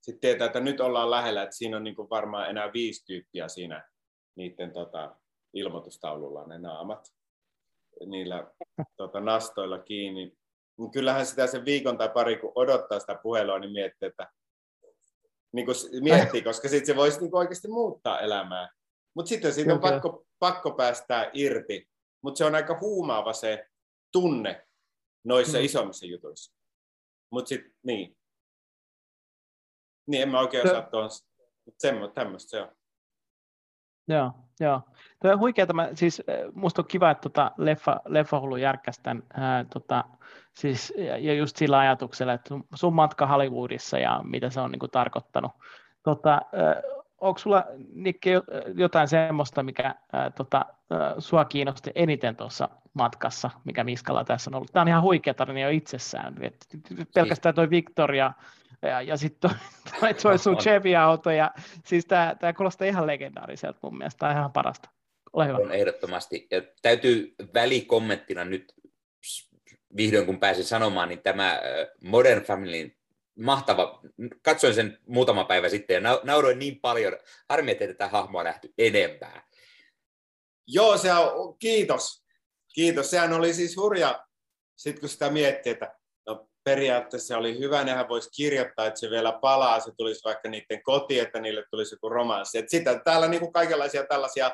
sitten 0.00 0.20
tietää, 0.20 0.46
että 0.46 0.60
nyt 0.60 0.80
ollaan 0.80 1.10
lähellä, 1.10 1.42
että 1.42 1.56
siinä 1.56 1.76
on 1.76 1.84
niin 1.84 1.96
kuin 1.96 2.10
varmaan 2.10 2.50
enää 2.50 2.72
viisi 2.72 3.04
tyyppiä 3.06 3.48
siinä 3.48 3.88
niiden 4.36 4.72
tota, 4.72 5.16
ilmoitustaululla 5.54 6.46
ne 6.46 6.58
naamat 6.58 7.08
niillä 8.06 8.50
tota, 8.96 9.20
nastoilla 9.20 9.78
kiinni. 9.78 10.36
Niin 10.78 10.90
kyllähän 10.90 11.26
sitä 11.26 11.46
sen 11.46 11.64
viikon 11.64 11.98
tai 11.98 12.08
pari, 12.08 12.36
kun 12.36 12.52
odottaa 12.54 13.00
sitä 13.00 13.18
puhelua, 13.22 13.58
niin 13.58 13.72
miettii, 13.72 14.08
että 14.08 14.32
niin 15.52 15.66
kuin 15.66 15.76
miettii, 16.00 16.42
koska 16.42 16.68
sitten 16.68 16.86
se 16.86 16.96
voisi 16.96 17.20
niin 17.20 17.36
oikeasti 17.36 17.68
muuttaa 17.68 18.20
elämää. 18.20 18.68
Mutta 19.14 19.28
sitten 19.28 19.52
siitä 19.52 19.74
on 19.74 19.80
pakko, 19.80 20.24
pakko 20.38 20.70
päästää 20.70 21.30
irti 21.32 21.88
mutta 22.24 22.38
se 22.38 22.44
on 22.44 22.54
aika 22.54 22.78
huumaava 22.80 23.32
se 23.32 23.68
tunne 24.12 24.66
noissa 25.24 25.58
mm. 25.58 25.64
isommissa 25.64 26.06
jutuissa. 26.06 26.54
Mutta 27.30 27.48
sitten, 27.48 27.74
niin. 27.82 28.16
Niin, 30.06 30.22
en 30.22 30.28
mä 30.28 30.40
oikein 30.40 30.68
osaa 30.68 30.82
tuon, 30.90 31.10
mutta 32.00 32.14
tämmöistä 32.14 32.50
se 32.50 32.60
on. 32.60 32.76
Joo, 34.08 34.32
joo. 34.60 34.80
Tuo 35.22 35.32
on 35.32 35.38
huikeaa, 35.38 35.72
mä, 35.72 35.88
siis 35.94 36.22
eh, 36.28 36.44
musta 36.54 36.82
on 36.82 36.88
kiva, 36.88 37.10
että 37.10 37.22
tota 37.22 37.52
leffa, 37.56 38.00
leffahullu 38.06 38.56
järkästän, 38.56 39.22
ää, 39.34 39.64
tota, 39.64 40.04
siis, 40.54 40.92
ja, 40.96 41.18
ja, 41.18 41.34
just 41.34 41.56
sillä 41.56 41.78
ajatuksella, 41.78 42.32
että 42.32 42.54
sun, 42.74 42.94
matka 42.94 43.26
Hollywoodissa 43.26 43.98
ja 43.98 44.20
mitä 44.24 44.50
se 44.50 44.60
on 44.60 44.72
niin 44.72 44.80
kuin, 44.80 44.90
tarkoittanut. 44.90 45.52
Tota, 46.02 46.32
ää, 46.32 46.82
onko 47.20 47.38
sulla 47.38 47.64
Nikki 47.94 48.30
jotain 48.74 49.08
semmoista, 49.08 49.62
mikä 49.62 49.94
ää, 50.12 50.30
tota, 50.30 50.66
ää, 50.90 51.14
sua 51.18 51.44
kiinnosti 51.44 51.90
eniten 51.94 52.36
tuossa 52.36 52.68
matkassa, 52.94 53.50
mikä 53.64 53.84
Miskalla 53.84 54.24
tässä 54.24 54.50
on 54.50 54.54
ollut? 54.54 54.72
Tämä 54.72 54.82
on 54.82 54.88
ihan 54.88 55.02
huikea 55.02 55.34
tarina 55.34 55.60
jo 55.60 55.68
itsessään. 55.68 56.34
Et, 56.40 56.66
pelkästään 57.14 57.54
tuo 57.54 57.70
Victoria 57.70 58.32
ja, 58.86 59.02
ja 59.02 59.16
sitten 59.16 59.50
toi, 60.00 60.14
toi 60.14 60.38
sun 60.38 60.56
Chevy-auto, 60.56 61.30
ja 61.30 61.50
siis 61.86 62.06
tämä, 62.06 62.36
kuulostaa 62.56 62.88
ihan 62.88 63.06
legendaariselta 63.06 63.78
mun 63.82 63.98
mielestä, 63.98 64.18
tämä 64.18 64.32
on 64.32 64.38
ihan 64.38 64.52
parasta. 64.52 64.88
Ole 65.32 65.46
hyvä. 65.46 65.56
On 65.56 65.72
ehdottomasti. 65.72 66.46
Ja 66.50 66.62
täytyy 66.82 67.34
välikommenttina 67.54 68.44
nyt 68.44 68.74
vihdoin 69.96 70.26
kun 70.26 70.40
pääsin 70.40 70.64
sanomaan, 70.64 71.08
niin 71.08 71.22
tämä 71.22 71.60
Modern 72.04 72.44
Familyn 72.44 72.96
mahtava. 73.38 74.00
Katsoin 74.42 74.74
sen 74.74 74.98
muutama 75.06 75.44
päivä 75.44 75.68
sitten 75.68 75.94
ja 75.94 76.20
nauroin 76.22 76.58
niin 76.58 76.80
paljon. 76.80 77.18
Harmi, 77.48 77.70
että 77.70 77.86
tätä 77.86 78.08
hahmoa 78.08 78.44
nähty 78.44 78.74
enempää. 78.78 79.46
Joo, 80.66 80.98
se 80.98 81.12
on, 81.12 81.58
kiitos. 81.58 82.24
Kiitos. 82.74 83.10
Sehän 83.10 83.32
oli 83.32 83.54
siis 83.54 83.76
hurja, 83.76 84.26
sitten 84.76 85.00
kun 85.00 85.08
sitä 85.08 85.30
miettii, 85.30 85.72
että 85.72 85.86
no, 85.86 85.92
periaatteessa 86.64 87.38
oli 87.38 87.58
hyvä, 87.58 87.84
nehän 87.84 88.08
voisi 88.08 88.30
kirjoittaa, 88.36 88.86
että 88.86 89.00
se 89.00 89.10
vielä 89.10 89.32
palaa, 89.32 89.80
se 89.80 89.92
tulisi 89.96 90.24
vaikka 90.24 90.48
niiden 90.48 90.82
koti, 90.82 91.18
että 91.18 91.40
niille 91.40 91.64
tulisi 91.70 91.94
joku 91.94 92.08
romanssi. 92.08 92.58
Että 92.58 92.70
sitä 92.70 92.98
täällä 92.98 93.28
niin 93.28 93.40
kuin 93.40 93.52
kaikenlaisia 93.52 94.06
tällaisia 94.06 94.50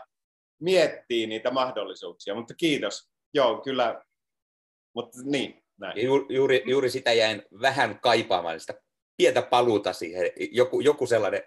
miettii 0.60 1.26
niitä 1.26 1.50
mahdollisuuksia, 1.50 2.34
mutta 2.34 2.54
kiitos. 2.54 3.10
Joo, 3.34 3.60
kyllä. 3.60 4.04
Mutta 4.94 5.18
niin, 5.24 5.62
näin. 5.78 6.04
Ju, 6.04 6.26
juuri, 6.28 6.62
juuri 6.66 6.90
sitä 6.90 7.12
jäin 7.12 7.42
vähän 7.60 8.00
kaipaamaan, 8.00 8.60
sitä 8.60 8.74
pientä 9.16 9.42
paluuta 9.42 9.92
siihen, 9.92 10.30
joku, 10.50 10.80
joku 10.80 11.06
sellainen 11.06 11.42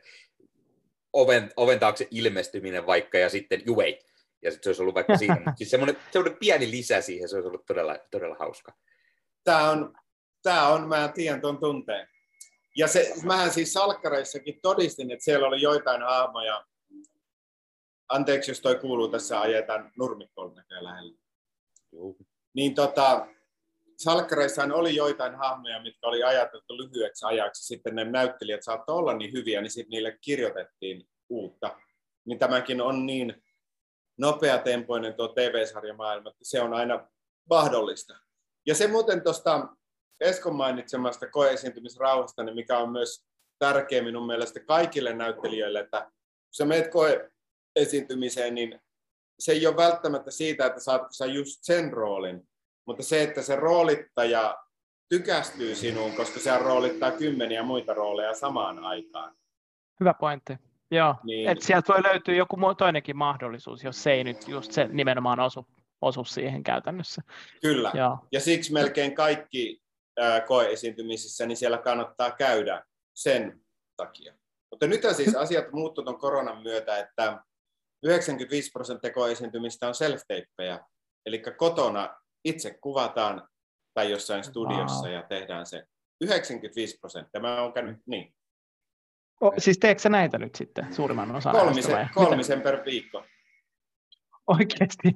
oven, 1.14 1.52
oven 1.58 1.80
taakse 1.80 2.08
ilmestyminen 2.12 2.86
vaikka, 2.86 3.18
ja 3.18 3.30
sitten 3.30 3.62
juei. 3.66 4.00
Ja 4.42 4.52
sitten 4.52 4.64
se 4.64 4.70
olisi 4.70 4.82
ollut 4.82 4.96
vaikka 4.96 5.18
siinä. 5.18 5.54
siis 5.58 5.70
semmoinen, 5.70 5.98
semmoinen 6.12 6.40
pieni 6.40 6.72
lisä 6.72 7.02
siihen, 7.02 7.30
se 7.30 7.36
olisi 7.36 7.48
ollut 7.48 7.66
todella, 7.66 7.98
todella 8.12 8.36
hauska. 8.40 8.74
Tämä 9.44 9.70
on, 9.70 9.94
tämä 10.44 10.68
on 10.68 10.88
mä 10.88 11.12
tiedän 11.16 11.42
tuon 11.42 11.60
tunteen. 11.60 12.08
Ja 12.78 12.88
se, 12.88 13.14
mähän 13.24 13.52
siis 13.52 13.74
salkkareissakin 13.74 14.60
todistin, 14.62 15.12
että 15.12 15.24
siellä 15.24 15.48
oli 15.48 15.62
joitain 15.62 16.02
hahmoja. 16.02 16.66
Anteeksi, 18.10 18.52
jos 18.52 18.62
toi 18.62 18.76
kuuluu, 18.76 19.08
tässä 19.08 19.42
ajetaan 19.42 19.92
nurmikkoon 19.98 20.56
näköjään 20.56 20.84
lähellä. 20.84 21.18
Joo. 21.92 22.16
Niin 22.54 22.76
tota, 22.76 23.28
salkkareissahan 23.98 24.72
oli 24.72 24.96
joitain 24.96 25.36
hahmoja, 25.36 25.82
mitkä 25.82 26.08
oli 26.08 26.24
ajateltu 26.24 26.78
lyhyeksi 26.78 27.26
ajaksi. 27.26 27.68
Sitten 27.68 27.96
ne 27.96 28.04
näyttelijät 28.04 28.64
saattoi 28.64 28.96
olla 28.96 29.14
niin 29.14 29.34
hyviä, 29.34 29.62
niin 29.62 29.72
sitten 29.72 29.90
niille 29.90 30.18
kirjoitettiin 30.22 31.10
uutta. 31.30 31.80
Niin 32.26 32.40
tämäkin 32.40 32.82
on 32.82 33.06
niin 33.06 33.44
nopeatempoinen 34.18 35.14
tuo 35.14 35.28
TV-sarjamaailma, 35.28 36.30
että 36.30 36.44
se 36.44 36.62
on 36.62 36.74
aina 36.74 37.08
mahdollista. 37.50 38.14
Ja 38.66 38.76
se 38.76 38.88
muuten 38.88 39.24
tuosta 39.24 39.68
Eskon 40.20 40.56
mainitsemasta 40.56 41.30
koeesiintymisrauhasta, 41.30 42.44
niin 42.44 42.56
mikä 42.56 42.78
on 42.78 42.92
myös 42.92 43.26
tärkeä 43.60 44.04
minun 44.04 44.26
mielestä 44.26 44.60
kaikille 44.60 45.14
näyttelijöille, 45.14 45.80
että 45.80 46.02
kun 46.02 46.12
sä 46.52 46.66
meet 46.66 46.88
koeesiintymiseen, 46.92 48.56
niin 48.56 48.80
se 49.40 49.52
ei 49.52 49.68
ole 49.68 49.78
välttämättä 49.78 50.32
siitä, 50.32 50.66
että 50.66 50.80
saat 50.80 51.02
sä 51.12 51.26
just 51.26 51.60
sen 51.62 51.94
roolin, 51.94 52.48
mutta 52.88 53.04
se, 53.04 53.24
että 53.24 53.42
se 53.42 53.56
roolittaja 53.56 54.58
tykästyy 55.10 55.76
sinuun, 55.76 56.16
koska 56.16 56.40
se 56.40 56.58
roolittaa 56.58 57.12
kymmeniä 57.12 57.64
muita 57.64 57.94
rooleja 57.94 58.34
samaan 58.34 58.80
aikaan. 58.80 59.36
Hyvä 60.00 60.14
pointti. 60.14 60.58
Joo, 60.92 61.16
niin. 61.24 61.50
että 61.50 61.66
sieltä 61.66 61.94
voi 61.94 62.04
löytyä 62.04 62.36
joku 62.36 62.58
toinenkin 62.78 63.18
mahdollisuus, 63.18 63.84
jos 63.84 64.04
se 64.04 64.12
ei 64.12 64.24
nyt 64.24 64.48
just 64.48 64.72
se 64.72 64.88
nimenomaan 64.92 65.40
osu, 65.40 65.68
osu 66.02 66.26
siihen 66.26 66.64
käytännössä. 66.64 67.22
Kyllä, 67.62 67.92
Joo. 67.94 68.18
ja 68.32 68.40
siksi 68.40 68.74
melkein 68.74 69.16
kaikki 69.16 69.83
koeesiintymisissä, 70.48 71.46
niin 71.46 71.58
siellä 71.58 71.78
kannattaa 71.78 72.32
käydä 72.32 72.84
sen 73.14 73.62
takia. 73.98 74.34
Mutta 74.72 74.88
nyt 74.88 75.02
siis 75.14 75.36
asiat 75.44 75.72
muuttuvat 75.72 76.06
tuon 76.06 76.20
koronan 76.20 76.64
myötä, 76.64 76.98
että 76.98 77.44
95 78.04 78.72
prosenttia 78.72 79.14
koeesiintymistä 79.14 79.88
on 79.88 79.96
self 79.96 80.22
eli 81.26 81.44
kotona 81.58 82.16
itse 82.46 82.78
kuvataan 82.82 83.48
tai 83.94 84.12
jossain 84.12 84.44
studiossa 84.44 85.06
wow. 85.06 85.14
ja 85.14 85.24
tehdään 85.24 85.66
se 85.66 85.84
95 86.22 86.98
prosenttia. 87.00 87.42
Mä 87.42 87.62
oon 87.62 87.74
käynyt, 87.74 87.98
niin. 88.06 88.34
O, 89.42 89.54
siis 89.58 89.80
teetkö 89.80 90.10
näitä 90.10 90.38
nyt 90.38 90.56
sitten 90.56 90.94
suurimman 90.94 91.36
osan? 91.36 91.52
Kolmisen, 91.52 92.10
kolmisen 92.14 92.62
per 92.62 92.86
viikko. 92.86 93.26
Oikeasti. 94.48 95.16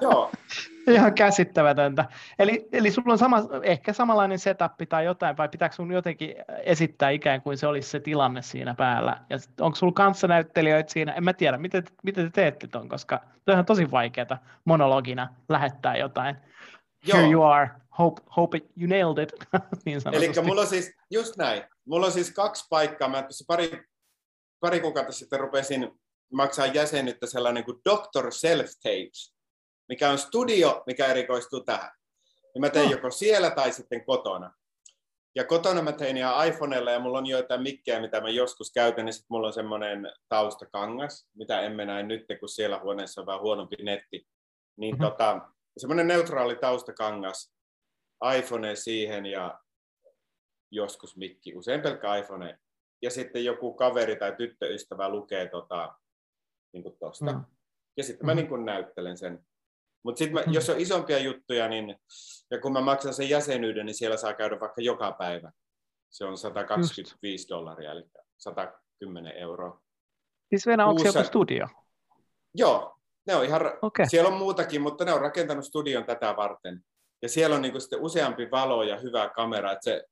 Joo. 0.00 0.30
Ihan 0.88 1.14
käsittämätöntä. 1.14 2.04
Eli, 2.38 2.68
eli 2.72 2.90
sulla 2.90 3.12
on 3.12 3.18
sama, 3.18 3.36
ehkä 3.62 3.92
samanlainen 3.92 4.38
setup 4.38 4.72
tai 4.88 5.04
jotain, 5.04 5.36
vai 5.36 5.48
pitääkö 5.48 5.74
sun 5.74 5.92
jotenkin 5.92 6.34
esittää 6.62 7.10
ikään 7.10 7.42
kuin 7.42 7.56
se 7.58 7.66
olisi 7.66 7.90
se 7.90 8.00
tilanne 8.00 8.42
siinä 8.42 8.74
päällä? 8.74 9.20
Ja 9.30 9.38
onko 9.60 9.76
sulla 9.76 9.92
kanssanäyttelijöitä 9.92 10.92
siinä? 10.92 11.12
En 11.12 11.24
mä 11.24 11.32
tiedä, 11.32 11.58
miten, 11.58 11.84
miten 12.02 12.24
te 12.24 12.30
teette 12.30 12.66
ton, 12.66 12.88
koska 12.88 13.20
on 13.46 13.64
tosi 13.64 13.90
vaikeaa 13.90 14.38
monologina 14.64 15.34
lähettää 15.48 15.96
jotain. 15.96 16.36
Joo. 17.06 17.18
Here 17.18 17.32
you 17.32 17.42
are, 17.42 17.70
hope, 17.98 18.22
hope 18.36 18.58
you 18.58 18.88
nailed 18.88 19.22
it. 19.22 19.32
niin 19.84 20.00
Eli 20.12 20.32
mulla 20.44 20.60
on 20.60 20.66
siis, 20.66 20.96
just 21.10 21.36
näin, 21.36 21.62
mulla 21.84 22.06
on 22.06 22.12
siis 22.12 22.30
kaksi 22.30 22.66
paikkaa. 22.70 23.08
Mä 23.08 23.22
tuossa 23.22 23.44
pari, 23.48 23.82
pari 24.60 24.80
kuukautta 24.80 25.12
sitten 25.12 25.40
rupesin 25.40 26.00
maksaa 26.32 26.66
jäsenyyttä 26.66 27.26
sellainen 27.26 27.64
kuin 27.64 27.80
Doctor 27.84 28.32
Self 28.32 28.70
Tapes, 28.82 29.34
mikä 29.88 30.10
on 30.10 30.18
studio, 30.18 30.82
mikä 30.86 31.06
erikoistuu 31.06 31.60
tähän. 31.60 31.90
Ja 32.54 32.60
mä 32.60 32.70
tein 32.70 32.86
oh. 32.86 32.92
joko 32.92 33.10
siellä 33.10 33.50
tai 33.50 33.72
sitten 33.72 34.04
kotona. 34.04 34.52
Ja 35.34 35.44
kotona 35.44 35.82
mä 35.82 35.92
tein 35.92 36.16
ihan 36.16 36.48
iPhoneella 36.48 36.90
ja 36.90 37.00
mulla 37.00 37.18
on 37.18 37.26
joitain 37.26 37.62
mikkejä, 37.62 38.00
mitä 38.00 38.20
mä 38.20 38.28
joskus 38.28 38.72
käytän, 38.72 39.04
niin 39.04 39.12
sitten 39.12 39.26
mulla 39.30 39.46
on 39.46 39.52
semmoinen 39.52 40.12
taustakangas, 40.28 41.28
mitä 41.34 41.60
emme 41.60 41.84
näe 41.84 42.02
nyt, 42.02 42.26
kun 42.40 42.48
siellä 42.48 42.78
huoneessa 42.78 43.20
on 43.20 43.26
vähän 43.26 43.40
huonompi 43.40 43.76
netti. 43.82 44.26
Niin 44.76 44.94
mm-hmm. 44.94 45.10
tota, 45.10 45.40
semmoinen 45.78 46.06
neutraali 46.06 46.56
taustakangas, 46.56 47.52
iPhone 48.38 48.76
siihen 48.76 49.26
ja 49.26 49.60
joskus 50.70 51.16
mikki, 51.16 51.54
usein 51.54 51.80
pelkkä 51.80 52.16
iPhone. 52.16 52.58
Ja 53.02 53.10
sitten 53.10 53.44
joku 53.44 53.74
kaveri 53.74 54.16
tai 54.16 54.36
tyttöystävä 54.36 55.08
lukee 55.08 55.48
tota, 55.48 55.94
niin 56.72 56.82
kuin 56.82 56.96
tosta. 56.98 57.32
Mm. 57.32 57.44
Ja 57.96 58.04
sitten 58.04 58.26
mä 58.26 58.32
mm. 58.32 58.36
niin 58.36 58.48
kuin 58.48 58.64
näyttelen 58.64 59.16
sen. 59.16 59.46
Mutta 60.02 60.18
sitten 60.18 60.44
mm. 60.46 60.52
jos 60.52 60.70
on 60.70 60.80
isompia 60.80 61.18
juttuja, 61.18 61.68
niin 61.68 61.96
ja 62.50 62.60
kun 62.60 62.72
mä 62.72 62.80
maksan 62.80 63.14
sen 63.14 63.28
jäsenyyden, 63.28 63.86
niin 63.86 63.94
siellä 63.94 64.16
saa 64.16 64.34
käydä 64.34 64.60
vaikka 64.60 64.82
joka 64.82 65.12
päivä. 65.12 65.52
Se 66.10 66.24
on 66.24 66.38
125 66.38 67.42
Just. 67.42 67.48
dollaria, 67.48 67.92
eli 67.92 68.04
110 68.38 69.32
euroa. 69.32 69.80
Siis 70.48 70.66
Venä, 70.66 70.86
onko 70.86 71.02
Kuussa... 71.02 71.24
studio? 71.24 71.68
Joo, 72.54 72.98
ne 73.26 73.34
on 73.34 73.44
ihan, 73.44 73.62
okay. 73.82 74.06
siellä 74.08 74.28
on 74.28 74.38
muutakin, 74.38 74.82
mutta 74.82 75.04
ne 75.04 75.12
on 75.12 75.20
rakentanut 75.20 75.64
studion 75.64 76.04
tätä 76.04 76.36
varten. 76.36 76.84
Ja 77.22 77.28
siellä 77.28 77.56
on 77.56 77.62
niin 77.62 77.80
sitten 77.80 78.00
useampi 78.00 78.50
valo 78.50 78.82
ja 78.82 78.98
hyvä 78.98 79.28
kamera, 79.28 79.72
että 79.72 79.84
se, 79.84 80.04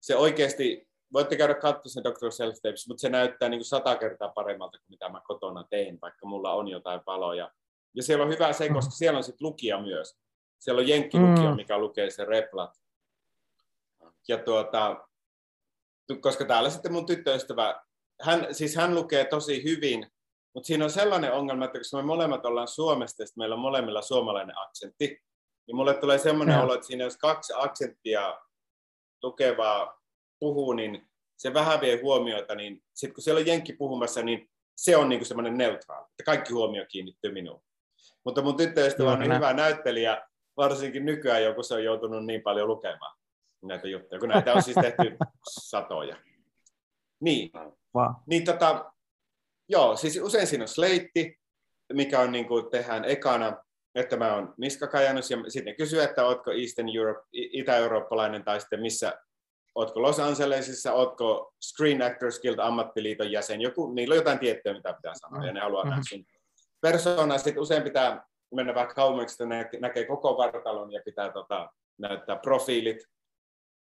se 0.00 0.16
oikeasti 0.16 0.88
voitte 1.14 1.36
käydä 1.36 1.54
katsomaan 1.54 1.90
sen 1.90 2.04
Dr. 2.04 2.32
Self 2.32 2.56
Tapes, 2.62 2.88
mutta 2.88 3.00
se 3.00 3.08
näyttää 3.08 3.48
niin 3.48 3.58
kuin 3.58 3.66
sata 3.66 3.96
kertaa 3.96 4.28
paremmalta 4.28 4.78
kuin 4.78 4.86
mitä 4.88 5.08
mä 5.08 5.20
kotona 5.24 5.64
tein, 5.70 5.98
vaikka 6.02 6.26
mulla 6.26 6.52
on 6.52 6.68
jotain 6.68 7.00
paloja. 7.04 7.50
Ja 7.94 8.02
siellä 8.02 8.24
on 8.24 8.30
hyvä 8.30 8.52
se, 8.52 8.68
koska 8.68 8.90
siellä 8.90 9.16
on 9.16 9.24
sitten 9.24 9.46
lukija 9.46 9.82
myös. 9.82 10.18
Siellä 10.58 10.80
on 10.80 10.88
jenkkilukio, 10.88 11.50
mm. 11.50 11.56
mikä 11.56 11.78
lukee 11.78 12.10
se 12.10 12.24
replat. 12.24 12.70
Ja 14.28 14.38
tuota, 14.38 15.06
koska 16.20 16.44
täällä 16.44 16.70
sitten 16.70 16.92
mun 16.92 17.06
tyttöystävä, 17.06 17.82
hän, 18.22 18.54
siis 18.54 18.76
hän 18.76 18.94
lukee 18.94 19.24
tosi 19.24 19.64
hyvin, 19.64 20.06
mutta 20.54 20.66
siinä 20.66 20.84
on 20.84 20.90
sellainen 20.90 21.32
ongelma, 21.32 21.64
että 21.64 21.78
koska 21.78 21.96
me 21.96 22.02
molemmat 22.02 22.46
ollaan 22.46 22.68
Suomesta 22.68 23.22
ja 23.22 23.26
meillä 23.36 23.54
on 23.54 23.60
molemmilla 23.60 24.02
suomalainen 24.02 24.58
aksentti, 24.58 25.06
niin 25.66 25.76
mulle 25.76 25.94
tulee 25.94 26.18
semmoinen 26.18 26.60
olo, 26.60 26.74
että 26.74 26.86
siinä 26.86 27.04
jos 27.04 27.16
kaksi 27.16 27.52
aksenttia 27.56 28.40
lukevaa 29.22 30.03
puhuu, 30.40 30.72
niin 30.72 31.08
se 31.36 31.54
vähän 31.54 31.80
vie 31.80 32.00
huomiota, 32.02 32.54
niin 32.54 32.82
sitten 32.94 33.14
kun 33.14 33.22
siellä 33.22 33.38
on 33.38 33.46
Jenkki 33.46 33.72
puhumassa, 33.72 34.22
niin 34.22 34.50
se 34.76 34.96
on 34.96 35.08
niinku 35.08 35.24
semmoinen 35.24 35.58
neutraali, 35.58 36.06
että 36.10 36.24
kaikki 36.24 36.52
huomio 36.52 36.84
kiinnittyy 36.88 37.32
minuun. 37.32 37.62
Mutta 38.24 38.42
mun 38.42 38.56
tyttöystävä 38.56 39.12
on 39.12 39.18
niin 39.18 39.34
hyvä 39.34 39.52
näyttelijä, 39.52 40.22
varsinkin 40.56 41.04
nykyään 41.06 41.42
joku 41.42 41.62
se 41.62 41.74
on 41.74 41.84
joutunut 41.84 42.26
niin 42.26 42.42
paljon 42.42 42.68
lukemaan 42.68 43.16
näitä 43.62 43.88
juttuja, 43.88 44.20
kun 44.20 44.28
näitä 44.28 44.52
on 44.52 44.62
siis 44.62 44.76
tehty 44.80 45.16
satoja. 45.70 46.16
Niin, 47.20 47.50
wow. 47.96 48.12
niin 48.26 48.44
tota, 48.44 48.92
joo, 49.68 49.96
siis 49.96 50.20
usein 50.22 50.46
siinä 50.46 50.64
on 50.64 50.68
sleitti, 50.68 51.38
mikä 51.92 52.20
on 52.20 52.32
niin 52.32 52.48
kuin 52.48 52.70
tehdään 52.70 53.04
ekana, 53.04 53.64
että 53.94 54.16
mä 54.16 54.34
oon 54.34 54.54
niskakajannus 54.56 55.30
ja 55.30 55.38
sitten 55.48 55.76
kysyy, 55.76 56.02
että 56.02 56.26
ootko 56.26 56.50
Eastern 56.50 56.88
Europe, 56.96 57.20
itä-eurooppalainen 57.32 58.44
tai 58.44 58.60
sitten 58.60 58.80
missä 58.80 59.18
ootko 59.74 60.02
Los 60.02 60.20
Angelesissa, 60.20 60.92
ootko 60.92 61.52
Screen 61.64 62.02
Actors 62.02 62.40
Guild 62.40 62.58
ammattiliiton 62.58 63.32
jäsen, 63.32 63.60
joku, 63.60 63.92
niillä 63.92 64.12
on 64.12 64.16
jotain 64.16 64.38
tiettyä, 64.38 64.72
mitä 64.72 64.92
pitää 64.92 65.12
sanoa, 65.14 65.46
ja 65.46 65.52
ne 65.52 65.60
haluaa 65.60 65.84
mm-hmm. 65.84 65.90
nähdä 65.90 66.02
sun 66.08 66.24
persoonaa. 66.80 67.38
Sitten 67.38 67.62
usein 67.62 67.82
pitää 67.82 68.26
mennä 68.54 68.74
vähän 68.74 68.94
kauemmaksi, 68.94 69.34
että 69.34 69.46
nä- 69.46 69.80
näkee 69.80 70.06
koko 70.06 70.36
vartalon 70.36 70.92
ja 70.92 71.02
pitää 71.04 71.32
tota, 71.32 71.70
näyttää 71.98 72.36
profiilit. 72.36 72.98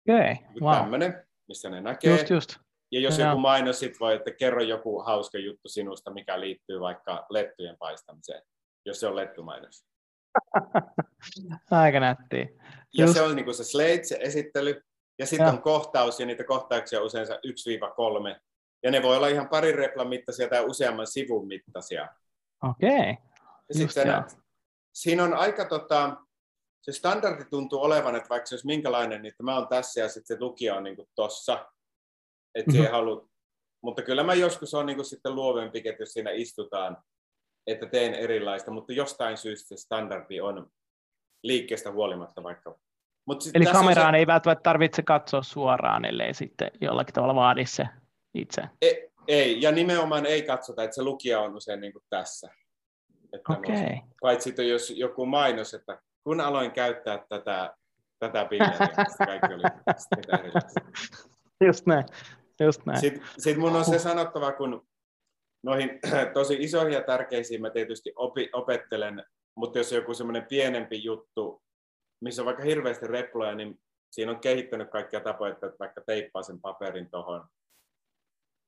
Okay. 0.09 0.37
Wow. 0.61 0.75
Tämmöinen, 0.75 1.27
missä 1.49 1.71
ne 1.71 1.81
näkee. 1.81 2.13
Just, 2.13 2.31
just. 2.31 2.57
Ja 2.93 3.01
jos 3.01 3.19
no, 3.19 3.25
joku 3.25 3.41
mainos, 3.41 3.81
sit 3.81 4.01
voi, 4.01 4.15
että 4.15 4.31
kerro 4.31 4.63
joku 4.63 5.03
hauska 5.03 5.39
juttu 5.39 5.69
sinusta, 5.69 6.11
mikä 6.11 6.41
liittyy 6.41 6.81
vaikka 6.81 7.27
lettujen 7.31 7.77
paistamiseen, 7.79 8.43
jos 8.87 9.01
se 9.01 9.07
on 9.07 9.17
lettumainos. 9.17 9.85
Aika 11.71 12.01
nättiä. 12.01 12.49
Ja 12.93 13.05
Just. 13.05 13.15
se 13.15 13.23
on 13.23 13.37
niin 13.37 13.45
kuin 13.45 13.55
se 13.55 13.65
slate, 13.65 14.05
se 14.05 14.19
esittely, 14.21 14.83
ja 15.19 15.27
sitten 15.27 15.49
on 15.49 15.63
kohtaus, 15.63 16.21
ja 16.21 16.27
niitä 16.27 16.45
kohtauksia 16.45 17.01
on 17.01 17.07
usein 17.07 17.27
1-3. 17.29 18.41
Ja 18.83 18.91
ne 18.91 19.03
voi 19.03 19.17
olla 19.17 19.29
ihan 19.29 19.49
parin 19.49 19.75
replan 19.75 20.09
mittaisia 20.09 20.49
tai 20.49 20.65
useamman 20.65 21.07
sivun 21.07 21.47
mittaisia. 21.47 22.09
Okei. 22.71 23.17
Okay. 23.71 24.39
siinä 24.93 25.25
on 25.25 25.35
aika, 25.35 25.65
tota, 25.65 26.17
se 26.83 26.93
standardi 26.93 27.45
tuntuu 27.45 27.83
olevan, 27.83 28.17
että 28.17 28.29
vaikka 28.29 28.47
se 28.47 28.55
olisi 28.55 28.67
minkälainen, 28.67 29.23
niin 29.23 29.35
mä 29.43 29.57
oon 29.57 29.69
tässä 29.69 30.01
ja 30.01 30.09
sitten 30.09 30.37
se 30.37 30.41
lukija 30.41 30.75
on 30.75 30.85
niin 30.85 30.97
tossa. 31.15 31.67
Että 32.55 32.73
mm-hmm. 32.73 32.91
halu... 32.91 33.31
Mutta 33.83 34.03
kyllä 34.03 34.23
mä 34.23 34.35
joskus 34.35 34.75
on 34.75 34.87
niin 34.87 35.05
sitten 35.05 35.35
luovempi, 35.35 35.83
että 35.85 36.03
jos 36.03 36.13
siinä 36.13 36.31
istutaan, 36.31 36.97
että 37.67 37.87
teen 37.87 38.15
erilaista, 38.15 38.71
mutta 38.71 38.93
jostain 38.93 39.37
syystä 39.37 39.69
se 39.69 39.77
standardi 39.77 40.41
on 40.41 40.71
liikkeestä 41.43 41.93
huolimatta 41.93 42.43
vaikka 42.43 42.79
Mut 43.29 43.45
Eli 43.55 43.67
kameraan 43.67 44.15
se... 44.15 44.19
ei 44.19 44.27
välttämättä 44.27 44.63
tarvitse 44.63 45.03
katsoa 45.03 45.43
suoraan, 45.43 46.05
ellei 46.05 46.35
sitten 46.35 46.71
jollakin 46.81 47.15
tavalla 47.15 47.35
vaadi 47.35 47.67
se 47.67 47.87
itse. 48.35 48.63
Ei, 48.83 49.11
ei, 49.29 49.63
ja 49.63 49.73
nimenomaan 49.73 50.27
ei 50.27 50.43
katsota, 50.43 50.83
että 50.83 50.95
se 50.95 51.03
lukija 51.03 51.41
on 51.41 51.57
usein 51.57 51.81
niin 51.81 51.93
kuin 51.93 52.05
tässä. 52.11 52.51
Okei. 53.49 53.75
Okay. 53.75 53.97
Paitsi 54.21 54.45
sitten 54.45 54.69
jos 54.69 54.91
joku 54.91 55.27
mainos, 55.27 55.75
että 55.75 55.99
kun 56.25 56.41
aloin 56.41 56.71
käyttää 56.71 57.25
tätä, 57.29 57.75
tätä 58.19 58.45
pilleriä, 58.45 59.05
kaikki 59.27 59.55
oli 59.55 59.63
Just 61.67 61.87
näin. 61.87 62.05
Just 62.61 62.87
näin. 62.87 63.01
Sitten, 63.01 63.23
sitten 63.39 63.61
mun 63.61 63.77
on 63.77 63.85
se 63.85 63.99
sanottava, 63.99 64.53
kun 64.53 64.87
noihin 65.63 66.01
tosi 66.35 66.57
isoihin 66.61 66.93
ja 66.93 67.03
tärkeisiin 67.03 67.63
mä 67.63 67.71
tietysti 67.71 68.13
opi, 68.17 68.51
opettelen, 68.53 69.25
mutta 69.55 69.79
jos 69.79 69.93
joku 69.93 70.15
semmoinen 70.15 70.47
pienempi 70.49 71.05
juttu, 71.05 71.63
missä 72.21 72.43
on 72.43 72.47
vaikka 72.47 72.63
hirveästi 72.63 73.07
reploja, 73.07 73.55
niin 73.55 73.81
siinä 74.11 74.33
on 74.33 74.41
kehittänyt 74.41 74.91
kaikkia 74.91 75.21
tapoja, 75.21 75.53
että 75.53 75.73
vaikka 75.81 76.01
teippaa 76.07 76.43
sen 76.43 76.61
paperin 76.61 77.11
tuohon. 77.11 77.47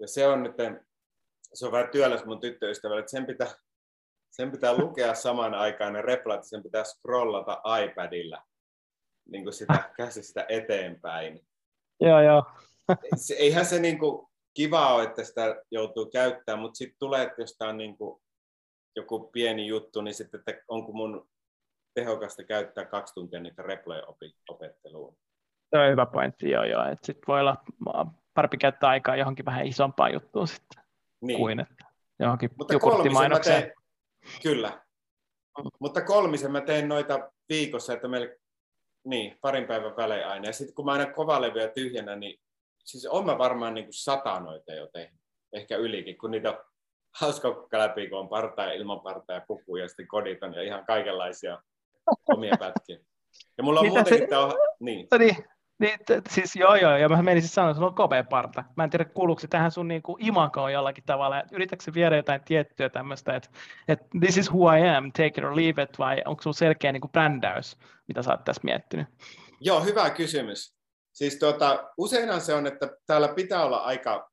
Ja 0.00 0.08
se 0.08 0.26
on 0.26 0.42
nyt, 0.42 0.54
se 1.54 1.66
on 1.66 1.72
vähän 1.72 1.90
työläs 1.90 2.24
mun 2.24 2.40
tyttöystävälle, 2.40 3.00
että 3.00 3.10
sen 3.10 3.26
pitää, 3.26 3.54
sen 4.30 4.50
pitää 4.50 4.76
lukea 4.78 5.14
samaan 5.24 5.54
aikaan 5.54 5.92
ne 5.92 6.02
replat, 6.02 6.44
sen 6.44 6.62
pitää 6.62 6.84
scrollata 6.84 7.62
iPadilla 7.84 8.42
niin 9.30 9.44
kuin 9.44 9.54
sitä 9.54 9.90
käsistä 9.96 10.46
eteenpäin. 10.48 11.46
Joo, 12.00 12.20
joo. 12.20 12.44
se, 13.16 13.34
eihän 13.34 13.66
se 13.66 13.78
niin 13.78 13.98
kuin, 13.98 14.26
kiva 14.54 14.94
ole, 14.94 15.02
että 15.02 15.24
sitä 15.24 15.62
joutuu 15.70 16.06
käyttämään, 16.06 16.62
mutta 16.62 16.78
sitten 16.78 16.98
tulee, 16.98 17.22
että 17.22 17.42
jos 17.42 17.56
tämä 17.58 17.68
on 17.70 17.76
niin 17.76 17.96
kuin, 17.96 18.22
joku 18.96 19.30
pieni 19.32 19.66
juttu, 19.66 20.00
niin 20.00 20.14
sitten, 20.14 20.40
että 20.40 20.64
onko 20.68 20.92
mun 20.92 21.28
tehokasta 21.94 22.44
käyttää 22.44 22.84
kaksi 22.84 23.14
tuntia 23.14 23.40
niitä 23.40 23.62
replay-opetteluun. 23.62 25.16
Se 25.70 25.78
on 25.78 25.90
hyvä 25.90 26.06
pointti, 26.06 26.50
joo, 26.50 26.64
joo. 26.64 26.82
Sitten 27.02 27.24
voi 27.28 27.40
olla 27.40 27.56
parempi 28.34 28.56
käyttää 28.56 28.90
aikaa 28.90 29.16
johonkin 29.16 29.44
vähän 29.44 29.66
isompaan 29.66 30.12
juttuun 30.12 30.48
sitten, 30.48 30.82
niin. 31.20 31.38
kuin 31.38 31.60
että 31.60 31.84
johonkin 32.18 32.50
Mutta 32.58 32.74
jogurttimainokseen. 32.74 33.62
Tein, 33.62 33.72
kyllä. 34.42 34.80
Mutta 35.80 36.02
kolmisen 36.02 36.52
mä 36.52 36.60
teen 36.60 36.88
noita 36.88 37.30
viikossa, 37.48 37.92
että 37.92 38.08
meillä 38.08 38.34
niin, 39.04 39.38
parin 39.40 39.66
päivän 39.66 39.96
välein 39.96 40.26
aina. 40.26 40.46
Ja 40.46 40.52
sitten 40.52 40.74
kun 40.74 40.84
mä 40.84 40.92
aina 40.92 41.12
kovalevyä 41.12 41.68
tyhjänä, 41.68 42.16
niin 42.16 42.40
siis 42.84 43.06
on 43.06 43.26
mä 43.26 43.38
varmaan 43.38 43.74
niin 43.74 43.84
kuin 43.84 43.94
sata 43.94 44.40
noita 44.40 44.72
jo 44.72 44.88
tehnyt. 44.92 45.20
Ehkä 45.52 45.76
ylikin, 45.76 46.18
kun 46.18 46.30
niitä 46.30 46.50
on 46.50 46.64
hauska 47.20 47.48
läpi, 47.72 48.08
kun 48.08 48.18
on 48.18 48.28
parta 48.28 48.62
ja 48.62 48.72
ilman 48.72 49.00
parta 49.00 49.32
ja 49.32 49.42
puku 49.48 49.76
ja 49.76 49.88
sitten 49.88 50.08
kodit 50.08 50.42
on 50.42 50.54
ja 50.54 50.62
ihan 50.62 50.86
kaikenlaisia 50.86 51.62
omia 52.28 52.56
pätkiä. 52.58 52.98
Ja 53.58 53.64
mulla 53.64 53.80
on 53.80 53.86
Mitä 53.86 53.98
muutenkin 53.98 54.22
se... 54.22 54.26
tämä... 54.26 54.52
Niin. 54.80 55.08
No 55.10 55.18
niin. 55.18 55.36
Niin, 55.80 55.98
t- 56.06 56.30
siis 56.30 56.56
joo 56.56 56.74
joo, 56.74 56.96
ja 56.96 57.08
mä 57.08 57.22
menisin 57.22 57.50
sanoa, 57.50 57.70
että 57.70 57.76
sulla 57.76 57.88
on 57.88 57.94
kopea 57.94 58.24
parta. 58.24 58.64
Mä 58.76 58.84
en 58.84 58.90
tiedä, 58.90 59.04
kuuluuko 59.04 59.40
se 59.40 59.48
tähän 59.48 59.70
sun 59.70 59.88
niin 59.88 60.02
imakoon 60.18 60.72
jollakin 60.72 61.04
tavalla, 61.04 61.40
että 61.40 61.56
yritätkö 61.56 61.84
se 61.84 61.94
viedä 61.94 62.16
jotain 62.16 62.40
tiettyä 62.44 62.88
tämmöistä, 62.88 63.36
että, 63.36 63.48
että 63.88 64.06
this 64.20 64.36
is 64.36 64.52
who 64.52 64.76
I 64.76 64.88
am, 64.88 65.12
take 65.12 65.26
it 65.26 65.44
or 65.44 65.56
leave 65.56 65.82
it, 65.82 65.98
vai 65.98 66.22
onko 66.24 66.42
sulla 66.42 66.54
selkeä 66.54 66.92
niin 66.92 67.00
kuin 67.00 67.10
brändäys, 67.10 67.76
mitä 68.08 68.22
sä 68.22 68.30
oot 68.30 68.44
tässä 68.44 68.62
miettinyt? 68.64 69.06
Joo, 69.60 69.80
hyvä 69.80 70.10
kysymys. 70.10 70.74
Siis 71.12 71.38
tuota, 71.38 71.90
useinhan 71.98 72.40
se 72.40 72.54
on, 72.54 72.66
että 72.66 72.88
täällä 73.06 73.28
pitää 73.28 73.64
olla 73.64 73.78
aika 73.78 74.30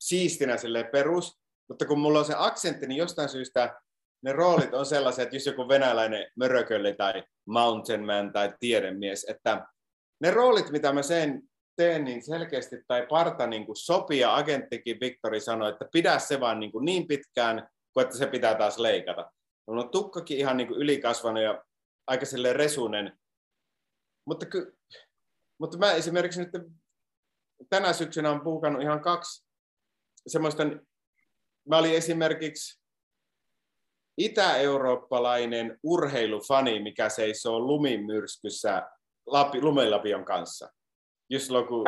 siistinä 0.00 0.56
perus, 0.92 1.40
mutta 1.68 1.86
kun 1.86 1.98
mulla 1.98 2.18
on 2.18 2.24
se 2.24 2.34
aksentti, 2.36 2.86
niin 2.86 2.98
jostain 2.98 3.28
syystä 3.28 3.80
ne 4.22 4.32
roolit 4.32 4.74
on 4.74 4.86
sellaiset, 4.86 5.22
että 5.22 5.36
jos 5.36 5.46
joku 5.46 5.68
venäläinen 5.68 6.30
mörökölli 6.36 6.94
tai 6.94 7.24
mountain 7.46 8.06
man 8.06 8.32
tai 8.32 8.54
tiedemies, 8.60 9.26
että 9.28 9.66
ne 10.20 10.30
roolit, 10.30 10.70
mitä 10.70 10.92
mä 10.92 11.02
sen 11.02 11.42
teen, 11.76 12.04
niin 12.04 12.22
selkeästi 12.22 12.76
tai 12.88 13.06
parta 13.06 13.46
niin 13.46 13.66
kuin 13.66 13.76
sopii, 13.76 14.20
ja 14.20 14.36
agenttikin 14.36 15.00
Viktori 15.00 15.40
sanoi, 15.40 15.68
että 15.68 15.88
pidä 15.92 16.18
se 16.18 16.40
vaan 16.40 16.60
niin, 16.60 16.72
kuin 16.72 16.84
niin 16.84 17.06
pitkään, 17.06 17.68
kuin 17.92 18.04
että 18.04 18.16
se 18.16 18.26
pitää 18.26 18.54
taas 18.54 18.78
leikata. 18.78 19.32
Mulla 19.66 19.82
on 19.82 19.90
tukkakin 19.90 20.38
ihan 20.38 20.56
niin 20.56 20.66
kuin 20.66 20.80
ylikasvanut 20.80 21.42
ja 21.42 21.64
aika 22.06 22.26
silleen 22.26 22.56
resunen. 22.56 23.18
Mutta, 24.24 24.46
ky- 24.46 24.78
mutta 25.58 25.78
mä 25.78 25.92
esimerkiksi 25.92 26.40
nyt 26.40 26.50
tänä 27.70 27.92
syksynä 27.92 28.30
on 28.30 28.40
puukannut 28.40 28.82
ihan 28.82 29.00
kaksi 29.00 29.46
semmoista, 30.26 30.62
mä 31.68 31.78
olin 31.78 31.94
esimerkiksi 31.94 32.81
itä-eurooppalainen 34.18 35.78
urheilufani, 35.82 36.82
mikä 36.82 37.08
seisoo 37.08 37.60
lumimyrskyssä 37.60 38.82
Lapi, 39.26 39.60
Lumilapion 39.60 40.24
kanssa, 40.24 40.68
just 41.30 41.46
silloin 41.46 41.66
kun, 41.66 41.84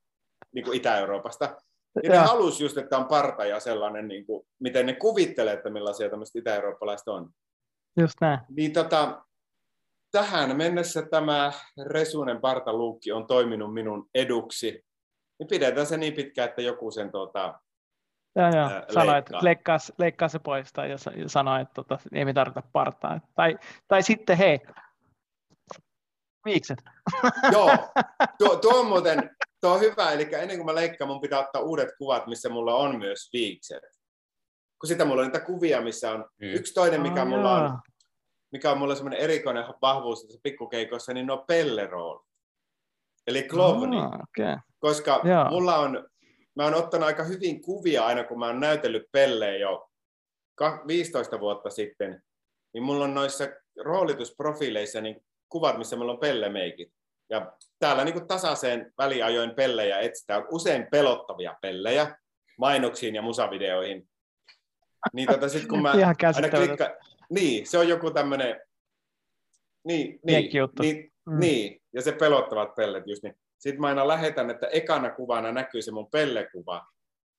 niin 0.54 0.64
kuin 0.64 0.76
Itä-Euroopasta. 0.76 1.56
Ja 2.02 2.10
ne 2.10 2.16
halusi 2.18 2.64
just, 2.64 2.78
että 2.78 2.98
on 2.98 3.06
parta 3.06 3.44
ja 3.44 3.60
sellainen, 3.60 4.08
niin 4.08 4.26
kuin, 4.26 4.46
miten 4.60 4.86
ne 4.86 4.94
kuvittelee, 4.94 5.54
että 5.54 5.70
millaisia 5.70 6.10
tämmöiset 6.10 6.36
itä-eurooppalaiset 6.36 7.08
on. 7.08 7.30
Just 8.00 8.14
näin. 8.20 8.40
Niin 8.48 8.72
tota, 8.72 9.22
tähän 10.10 10.56
mennessä 10.56 11.02
tämä 11.10 11.52
resunen 11.86 12.40
partaluukki 12.40 13.12
on 13.12 13.26
toiminut 13.26 13.74
minun 13.74 14.08
eduksi. 14.14 14.84
Niin 15.38 15.48
pidetään 15.48 15.86
se 15.86 15.96
niin 15.96 16.12
pitkään, 16.12 16.48
että 16.48 16.62
joku 16.62 16.90
sen 16.90 17.12
tuota, 17.12 17.60
Joo, 18.36 18.48
joo. 18.56 18.82
Sano, 18.94 19.16
että 19.16 19.38
leikkaa, 19.42 19.78
leikkaa 19.98 20.28
se 20.28 20.38
pois 20.38 20.72
tai 20.72 20.88
sano, 21.26 21.56
että 21.56 21.74
tota, 21.74 21.98
ei 22.12 22.24
me 22.24 22.32
tarvita 22.32 22.62
partaa. 22.72 23.20
Tai, 23.34 23.58
tai 23.88 24.02
sitten 24.02 24.38
hei, 24.38 24.60
viikset. 26.44 26.78
Joo, 27.52 27.70
tuo, 28.38 28.56
tuo 28.56 28.80
on 28.80 28.86
muuten 28.86 29.30
tuo 29.60 29.74
on 29.74 29.80
hyvä, 29.80 30.10
eli 30.12 30.28
ennen 30.32 30.56
kuin 30.56 30.66
mä 30.66 30.74
leikkaan, 30.74 31.08
mun 31.08 31.20
pitää 31.20 31.40
ottaa 31.40 31.62
uudet 31.62 31.88
kuvat, 31.98 32.26
missä 32.26 32.48
mulla 32.48 32.74
on 32.74 32.98
myös 32.98 33.28
viikset. 33.32 33.82
Kun 34.80 34.88
sitä 34.88 35.04
mulla 35.04 35.22
on 35.22 35.28
niitä 35.28 35.46
kuvia, 35.46 35.80
missä 35.80 36.12
on 36.12 36.18
mm. 36.18 36.48
yksi 36.48 36.74
toinen, 36.74 37.02
mikä 37.02 37.22
oh, 37.22 37.28
mulla 37.28 37.52
on, 37.52 37.78
mikä 38.52 38.70
on 38.70 38.78
mulla 38.78 38.94
semmoinen 38.94 39.20
erikoinen 39.20 39.64
vahvuus 39.82 40.22
tässä 40.22 40.40
pikkukeikossa, 40.42 41.12
niin 41.12 41.26
ne 41.26 41.32
on 41.32 41.44
pelleroolit. 41.46 42.26
Eli 43.26 43.42
klovni. 43.42 43.96
Oh, 43.96 44.04
okay. 44.04 44.56
Koska 44.78 45.20
yeah. 45.24 45.50
mulla 45.50 45.76
on, 45.76 46.08
mä 46.56 46.64
oon 46.64 46.74
ottanut 46.74 47.06
aika 47.06 47.24
hyvin 47.24 47.62
kuvia 47.62 48.06
aina, 48.06 48.24
kun 48.24 48.38
mä 48.38 48.46
oon 48.46 48.60
näytellyt 48.60 49.12
pelleen 49.12 49.60
jo 49.60 49.90
15 50.86 51.40
vuotta 51.40 51.70
sitten, 51.70 52.22
niin 52.74 52.82
mulla 52.82 53.04
on 53.04 53.14
noissa 53.14 53.48
roolitusprofiileissa 53.84 55.00
niin 55.00 55.24
kuvat, 55.48 55.78
missä 55.78 55.96
meillä 55.96 56.12
on 56.12 56.18
pellemeikit. 56.18 56.92
Ja 57.30 57.52
täällä 57.78 58.04
niin 58.04 58.26
tasaiseen 58.26 58.92
väliajoin 58.98 59.54
pellejä 59.54 59.98
etsitään, 59.98 60.44
usein 60.50 60.86
pelottavia 60.90 61.56
pellejä 61.62 62.16
mainoksiin 62.58 63.14
ja 63.14 63.22
musavideoihin. 63.22 64.08
Niin 65.12 65.28
tota, 65.28 65.48
sit 65.48 65.66
kun 65.66 65.82
mä 65.82 65.90
aina 66.34 66.48
klikka... 66.50 66.96
Niin, 67.30 67.66
se 67.66 67.78
on 67.78 67.88
joku 67.88 68.10
tämmöinen... 68.10 68.60
Niin, 69.84 70.20
niin, 70.24 70.50
niin, 70.80 71.12
mm. 71.26 71.38
niin, 71.40 71.82
ja 71.92 72.02
se 72.02 72.12
pelottavat 72.12 72.74
pellet 72.74 73.06
just 73.06 73.22
niin. 73.22 73.36
Sitten 73.58 73.80
mä 73.80 73.86
aina 73.86 74.08
lähetän, 74.08 74.50
että 74.50 74.66
ekana 74.66 75.10
kuvana 75.10 75.52
näkyy 75.52 75.82
se 75.82 75.90
mun 75.90 76.10
pellekuva. 76.10 76.86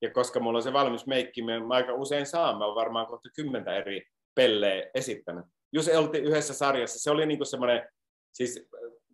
Ja 0.01 0.11
koska 0.11 0.39
mulla 0.39 0.57
on 0.57 0.63
se 0.63 0.73
valmis 0.73 1.05
meikki, 1.05 1.41
mä 1.41 1.53
aika 1.69 1.93
usein 1.93 2.25
saan, 2.25 2.57
mä 2.57 2.65
oon 2.65 2.75
varmaan 2.75 3.07
kohta 3.07 3.29
kymmentä 3.35 3.75
eri 3.75 4.07
pelleä 4.35 4.89
esittänyt. 4.93 5.45
Just 5.71 5.89
oltiin 5.95 6.23
yhdessä 6.23 6.53
sarjassa, 6.53 6.99
se 6.99 7.11
oli 7.11 7.25
niinku 7.25 7.45
semmoinen 7.45 7.89
siis 8.31 8.67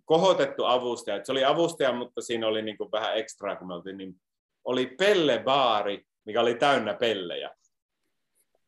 kohotettu 0.06 0.66
avustaja. 0.66 1.26
Se 1.26 1.32
oli 1.32 1.46
avustaja, 1.46 1.94
mutta 1.94 2.22
siinä 2.22 2.48
oli 2.48 2.62
niin 2.62 2.78
kuin 2.78 2.92
vähän 2.92 3.18
ekstra, 3.18 3.56
kun 3.56 3.68
me 3.68 3.74
oltiin, 3.74 3.98
niin 3.98 4.16
oli 4.64 4.88
pellebaari, 4.88 6.06
mikä 6.26 6.42
oli 6.42 6.56
täynnä 6.56 6.94
pellejä. 6.94 7.52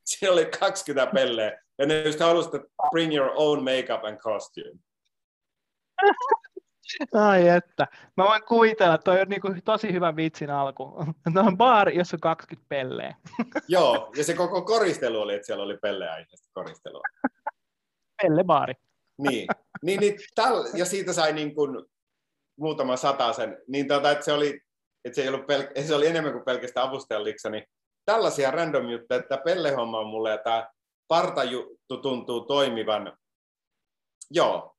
Siinä 0.06 0.34
oli 0.34 0.46
20 0.46 1.14
pelleä, 1.14 1.62
ja 1.78 1.86
ne 1.86 2.02
just 2.02 2.20
halusivat, 2.20 2.62
bring 2.92 3.16
your 3.16 3.32
own 3.36 3.64
makeup 3.64 4.06
and 4.06 4.18
costume. 4.18 4.80
Ai 7.14 7.48
että. 7.48 7.88
Mä 8.18 8.24
voin 8.24 8.44
kuvitella, 8.44 8.96
että 8.96 9.04
toi 9.12 9.22
on 9.22 9.28
niinku 9.28 9.56
tosi 9.66 9.94
hyvä 9.94 10.16
vitsin 10.16 10.50
alku. 10.50 10.84
No 11.34 11.42
on 11.42 11.58
baari, 11.58 11.98
jossa 11.98 12.18
on 12.18 12.22
20 12.22 12.66
pelleä. 12.70 13.16
Joo, 13.68 14.12
ja 14.18 14.24
se 14.24 14.34
koko 14.34 14.62
koristelu 14.62 15.22
oli, 15.22 15.34
että 15.34 15.46
siellä 15.46 15.64
oli 15.64 15.78
pelleaiheista 15.78 16.50
koristelua. 16.54 17.02
Pellebaari. 18.22 18.74
Niin, 19.18 19.48
niin, 19.84 20.00
niin 20.00 20.16
täl, 20.36 20.66
ja 20.74 20.86
siitä 20.86 21.14
sai 21.14 21.34
niin 21.34 21.56
kuin 21.56 21.86
muutama 22.60 22.96
sen, 23.36 23.58
niin 23.68 23.88
tota, 23.88 24.12
että 24.12 24.26
se 24.26 24.34
oli, 24.34 24.62
että 25.06 25.16
se, 25.16 25.22
ei 25.22 25.28
ollut 25.28 25.42
pel- 25.42 25.84
se 25.84 25.96
oli 25.96 26.08
enemmän 26.08 26.34
kuin 26.34 26.46
pelkästään 26.46 26.88
avustajan 26.88 27.24
liksa, 27.24 27.50
niin 27.50 27.64
tällaisia 28.06 28.52
random 28.52 28.90
juttuja, 28.90 29.20
että 29.20 29.38
pellehomma 29.38 30.00
on 30.00 30.08
mulle 30.08 30.32
ja 30.32 30.38
tämä 30.38 30.70
partajuttu 31.08 31.98
tuntuu 31.98 32.42
toimivan. 32.42 33.18
Joo, 34.32 34.75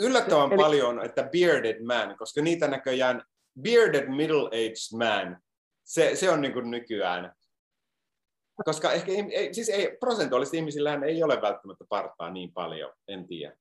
yllättävän 0.00 0.52
Eli... 0.52 0.62
paljon, 0.62 1.04
että 1.04 1.28
bearded 1.32 1.84
man, 1.84 2.16
koska 2.18 2.42
niitä 2.42 2.68
näköjään 2.68 3.22
bearded 3.62 4.06
middle-aged 4.06 4.96
man, 4.96 5.38
se, 5.84 6.16
se 6.16 6.30
on 6.30 6.40
niin 6.40 6.52
kuin 6.52 6.70
nykyään. 6.70 7.32
Koska 8.64 8.92
ehkä, 8.92 9.12
ei, 9.12 9.54
siis 9.54 9.68
ei, 9.68 9.96
prosentuaalisesti 10.00 10.56
ihmisillähän 10.56 11.04
ei 11.04 11.22
ole 11.22 11.42
välttämättä 11.42 11.84
partaa 11.88 12.30
niin 12.30 12.52
paljon, 12.52 12.92
en 13.08 13.26
tiedä. 13.26 13.56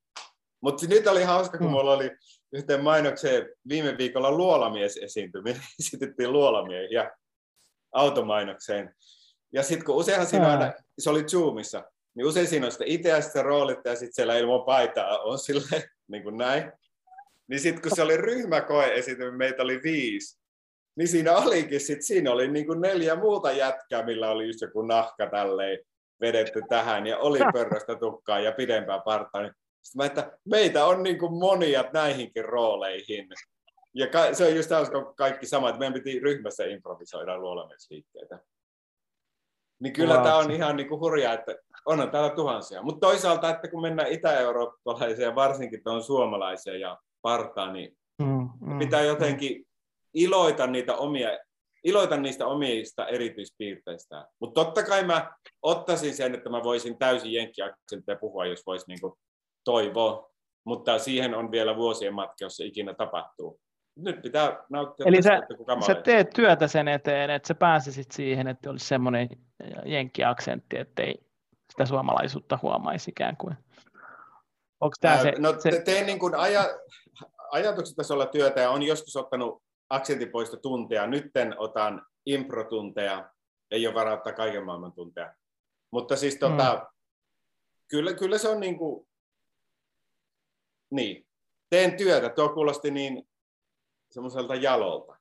Mutta 0.61 0.87
nyt 0.87 1.07
oli 1.07 1.23
hauska, 1.23 1.57
kun 1.57 1.67
mm. 1.67 1.71
mulla 1.71 1.93
oli 1.93 2.11
yhteen 2.53 2.83
mainokseen 2.83 3.49
viime 3.69 3.97
viikolla 3.97 4.31
luolamies 4.31 4.97
esiintyminen, 4.97 5.61
esitettiin 5.79 6.33
luolamiehiä 6.33 7.11
automainokseen. 7.91 8.95
Ja 9.53 9.63
sitten 9.63 9.85
kun 9.85 9.95
useinhan 9.95 10.27
siinä 10.27 10.51
aina, 10.51 10.73
se 10.99 11.09
oli 11.09 11.23
Zoomissa, 11.23 11.83
niin 12.15 12.25
usein 12.25 12.47
siinä 12.47 12.65
on 12.65 12.71
sitä 12.71 12.83
itseästä 12.87 13.41
roolit 13.41 13.79
ja 13.85 13.95
sitten 13.95 14.13
siellä 14.13 14.37
ilman 14.37 14.63
paitaa 14.65 15.19
on 15.19 15.39
sille 15.39 15.89
niin 16.07 16.23
kuin 16.23 16.37
näin. 16.37 16.71
Niin 17.47 17.59
sitten 17.59 17.81
kun 17.81 17.91
se 17.95 18.01
oli 18.01 18.17
ryhmäkoe 18.17 18.93
esityminen, 18.93 19.37
meitä 19.37 19.63
oli 19.63 19.79
viisi, 19.83 20.39
niin 20.95 21.07
siinä 21.07 21.37
olikin 21.37 21.79
sit, 21.79 22.01
siinä 22.01 22.31
oli 22.31 22.51
niin 22.51 22.65
kuin 22.65 22.81
neljä 22.81 23.15
muuta 23.15 23.51
jätkää, 23.51 24.03
millä 24.05 24.29
oli 24.29 24.47
just 24.47 24.61
joku 24.61 24.81
nahka 24.81 25.27
tälleen 25.27 25.79
vedetty 26.21 26.61
tähän 26.69 27.07
ja 27.07 27.17
oli 27.17 27.39
pörröstä 27.53 27.95
tukkaa 27.95 28.39
ja 28.39 28.51
pidempää 28.51 28.99
partaa. 28.99 29.41
Niin 29.41 29.53
sitten 29.81 29.97
mä, 29.97 30.05
että 30.05 30.37
meitä 30.45 30.85
on 30.85 31.03
niin 31.03 31.19
kuin 31.19 31.33
monia 31.33 31.83
näihinkin 31.93 32.45
rooleihin. 32.45 33.27
Ja 33.93 34.07
ka- 34.07 34.33
se 34.33 34.45
on 34.45 34.55
just 34.55 34.69
hauska 34.71 35.13
kaikki 35.13 35.45
sama, 35.45 35.69
että 35.69 35.79
meidän 35.79 35.93
piti 35.93 36.19
ryhmässä 36.19 36.65
improvisoida 36.65 37.37
luolamesliikkeitä. 37.37 38.39
Niin 39.79 39.93
kyllä 39.93 40.13
wow. 40.13 40.23
tämä 40.23 40.37
on 40.37 40.51
ihan 40.51 40.75
niin 40.75 40.89
kuin 40.89 41.01
hurjaa, 41.01 41.33
että 41.33 41.55
onhan 41.85 42.11
täällä 42.11 42.29
tuhansia. 42.29 42.83
Mutta 42.83 43.07
toisaalta, 43.07 43.49
että 43.49 43.67
kun 43.67 43.81
mennään 43.81 44.09
itä-eurooppalaiseen, 44.09 45.35
varsinkin 45.35 45.83
tuon 45.83 46.03
suomalaiseen 46.03 46.79
ja 46.79 46.97
partaan, 47.21 47.73
niin 47.73 47.97
mm, 48.21 48.49
mm, 48.61 48.79
pitää 48.79 49.01
jotenkin 49.01 49.65
iloita 50.13 50.67
niitä 50.67 50.95
omia 50.95 51.29
iloita 51.85 52.17
niistä 52.17 52.47
omista 52.47 53.07
erityispiirteistä. 53.07 54.27
Mutta 54.39 54.63
totta 54.63 54.83
kai 54.83 55.03
mä 55.03 55.31
ottaisin 55.61 56.15
sen, 56.15 56.35
että 56.35 56.49
mä 56.49 56.63
voisin 56.63 56.97
täysin 56.97 57.33
jenkkiaksentteja 57.33 58.17
puhua, 58.21 58.45
jos 58.45 58.63
voisi 58.65 58.85
niinku 58.87 59.17
toivoa. 59.63 60.31
Mutta 60.63 60.99
siihen 60.99 61.35
on 61.35 61.51
vielä 61.51 61.75
vuosien 61.75 62.13
matka, 62.13 62.35
jos 62.41 62.55
se 62.55 62.65
ikinä 62.65 62.93
tapahtuu. 62.93 63.59
Nyt 63.95 64.21
pitää 64.21 64.65
nauttia 64.69 65.05
Eli 65.07 65.15
tästä, 65.15 65.47
sä, 65.81 65.85
sä 65.85 66.01
teet 66.01 66.29
työtä 66.29 66.67
sen 66.67 66.87
eteen, 66.87 67.29
että 67.29 67.47
sä 67.47 67.55
pääsisit 67.55 68.11
siihen, 68.11 68.47
että 68.47 68.69
olisi 68.69 68.87
semmoinen 68.87 69.29
jenkkiaksentti, 69.85 70.77
ettei 70.77 71.24
sitä 71.75 71.85
suomalaisuutta 71.85 72.59
huomaisi 72.61 73.11
ikään 73.11 73.37
kuin. 73.37 73.57
Onko 74.79 74.95
tämä 75.01 75.21
se, 75.21 75.33
no, 75.37 75.55
se... 75.59 75.81
teen 75.85 76.05
niin 76.05 76.19
kuin 76.19 76.35
aja, 76.35 76.63
ajatuksetasolla 77.51 78.25
työtä 78.25 78.61
ja 78.61 78.69
on 78.69 78.83
joskus 78.83 79.15
ottanut 79.15 79.63
aksentipoisto 79.89 80.57
tunteja. 80.57 81.07
Nytten 81.07 81.55
otan 81.57 82.05
improtunteja, 82.25 83.31
ei 83.71 83.87
ole 83.87 83.95
varaa 83.95 84.13
ottaa 84.13 84.33
kaiken 84.33 84.65
maailman 84.65 84.93
tunteja. 84.93 85.35
Mutta 85.91 86.15
siis 86.15 86.35
tota, 86.35 86.75
mm. 86.75 86.87
kyllä, 87.87 88.13
kyllä 88.13 88.37
se 88.37 88.49
on 88.49 88.59
niin 88.59 88.77
kuin, 88.77 89.07
niin, 90.91 91.27
teen 91.69 91.97
työtä. 91.97 92.29
Tuo 92.29 92.49
kuulosti 92.49 92.91
niin 92.91 93.27
semmoiselta 94.11 94.55
jalolta. 94.55 95.17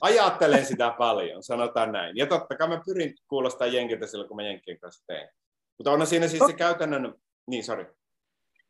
Ajattelen 0.00 0.66
sitä 0.66 0.94
paljon, 0.98 1.42
sanotaan 1.42 1.92
näin. 1.92 2.16
Ja 2.16 2.26
totta 2.26 2.56
kai 2.56 2.68
mä 2.68 2.82
pyrin 2.86 3.14
kuulostaa 3.28 3.66
jenkiltä 3.66 4.06
silloin, 4.06 4.28
kun 4.28 4.36
mä 4.36 4.42
jenkkien 4.42 4.80
kanssa 4.80 5.04
teen. 5.06 5.28
Mutta 5.80 5.92
on 5.92 6.06
siinä 6.06 6.28
siis 6.28 6.42
se 6.46 6.52
käytännön... 6.52 7.14
Niin, 7.46 7.64
sori. 7.64 7.86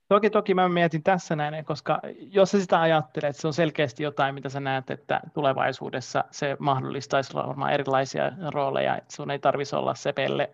Toki, 0.08 0.30
toki 0.30 0.54
mä 0.54 0.68
mietin 0.68 1.02
tässä 1.02 1.36
näin, 1.36 1.64
koska 1.64 2.00
jos 2.18 2.50
sä 2.50 2.60
sitä 2.60 2.80
ajattelet, 2.80 3.30
että 3.30 3.40
se 3.40 3.46
on 3.46 3.54
selkeästi 3.54 4.02
jotain, 4.02 4.34
mitä 4.34 4.48
sä 4.48 4.60
näet, 4.60 4.90
että 4.90 5.20
tulevaisuudessa 5.34 6.24
se 6.30 6.56
mahdollistaisi 6.58 7.34
varmaan 7.34 7.72
erilaisia 7.72 8.32
rooleja, 8.50 8.96
että 8.96 9.16
sun 9.16 9.30
ei 9.30 9.38
tarvitsisi 9.38 9.76
olla 9.76 9.94
se 9.94 10.12
pelle 10.12 10.50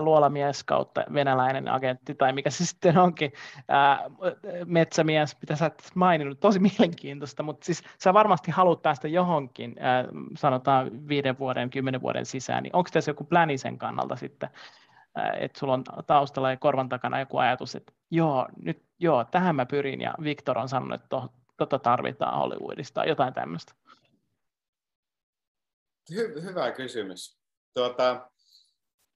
luolamies 0.00 0.64
kautta 0.64 1.04
venäläinen 1.14 1.68
agentti 1.68 2.14
tai 2.14 2.32
mikä 2.32 2.50
se 2.50 2.66
sitten 2.70 2.98
onkin, 2.98 3.32
ää, 3.68 4.10
metsämies, 4.64 5.36
mitä 5.40 5.56
sä 5.56 5.66
et 5.66 5.90
maininnut, 5.94 6.40
tosi 6.40 6.58
mielenkiintoista, 6.58 7.42
mutta 7.42 7.64
siis 7.64 7.82
sä 7.98 8.14
varmasti 8.14 8.50
haluat 8.50 8.82
päästä 8.82 9.08
johonkin, 9.08 9.76
ää, 9.78 10.04
sanotaan 10.36 11.08
viiden 11.08 11.38
vuoden, 11.38 11.70
kymmenen 11.70 12.02
vuoden 12.02 12.26
sisään, 12.26 12.62
niin 12.62 12.76
onko 12.76 12.90
tässä 12.92 13.10
joku 13.10 13.24
pläni 13.24 13.58
sen 13.58 13.78
kannalta 13.78 14.16
sitten, 14.16 14.50
että 15.40 15.58
sulla 15.58 15.72
on 15.72 15.84
taustalla 16.06 16.50
ja 16.50 16.56
korvan 16.56 16.88
takana 16.88 17.20
joku 17.20 17.38
ajatus, 17.38 17.74
että 17.74 17.92
joo, 18.10 18.48
nyt 18.62 18.84
joo, 18.98 19.24
tähän 19.24 19.56
mä 19.56 19.66
pyrin 19.66 20.00
ja 20.00 20.14
Viktor 20.22 20.58
on 20.58 20.68
sanonut, 20.68 21.02
että 21.02 21.16
tota 21.56 21.78
tarvitaan 21.78 22.38
Hollywoodista 22.38 22.94
tai 22.94 23.08
jotain 23.08 23.34
tämmöistä. 23.34 23.74
Hy- 26.12 26.42
hyvä 26.42 26.72
kysymys. 26.72 27.38
Tuota, 27.74 28.30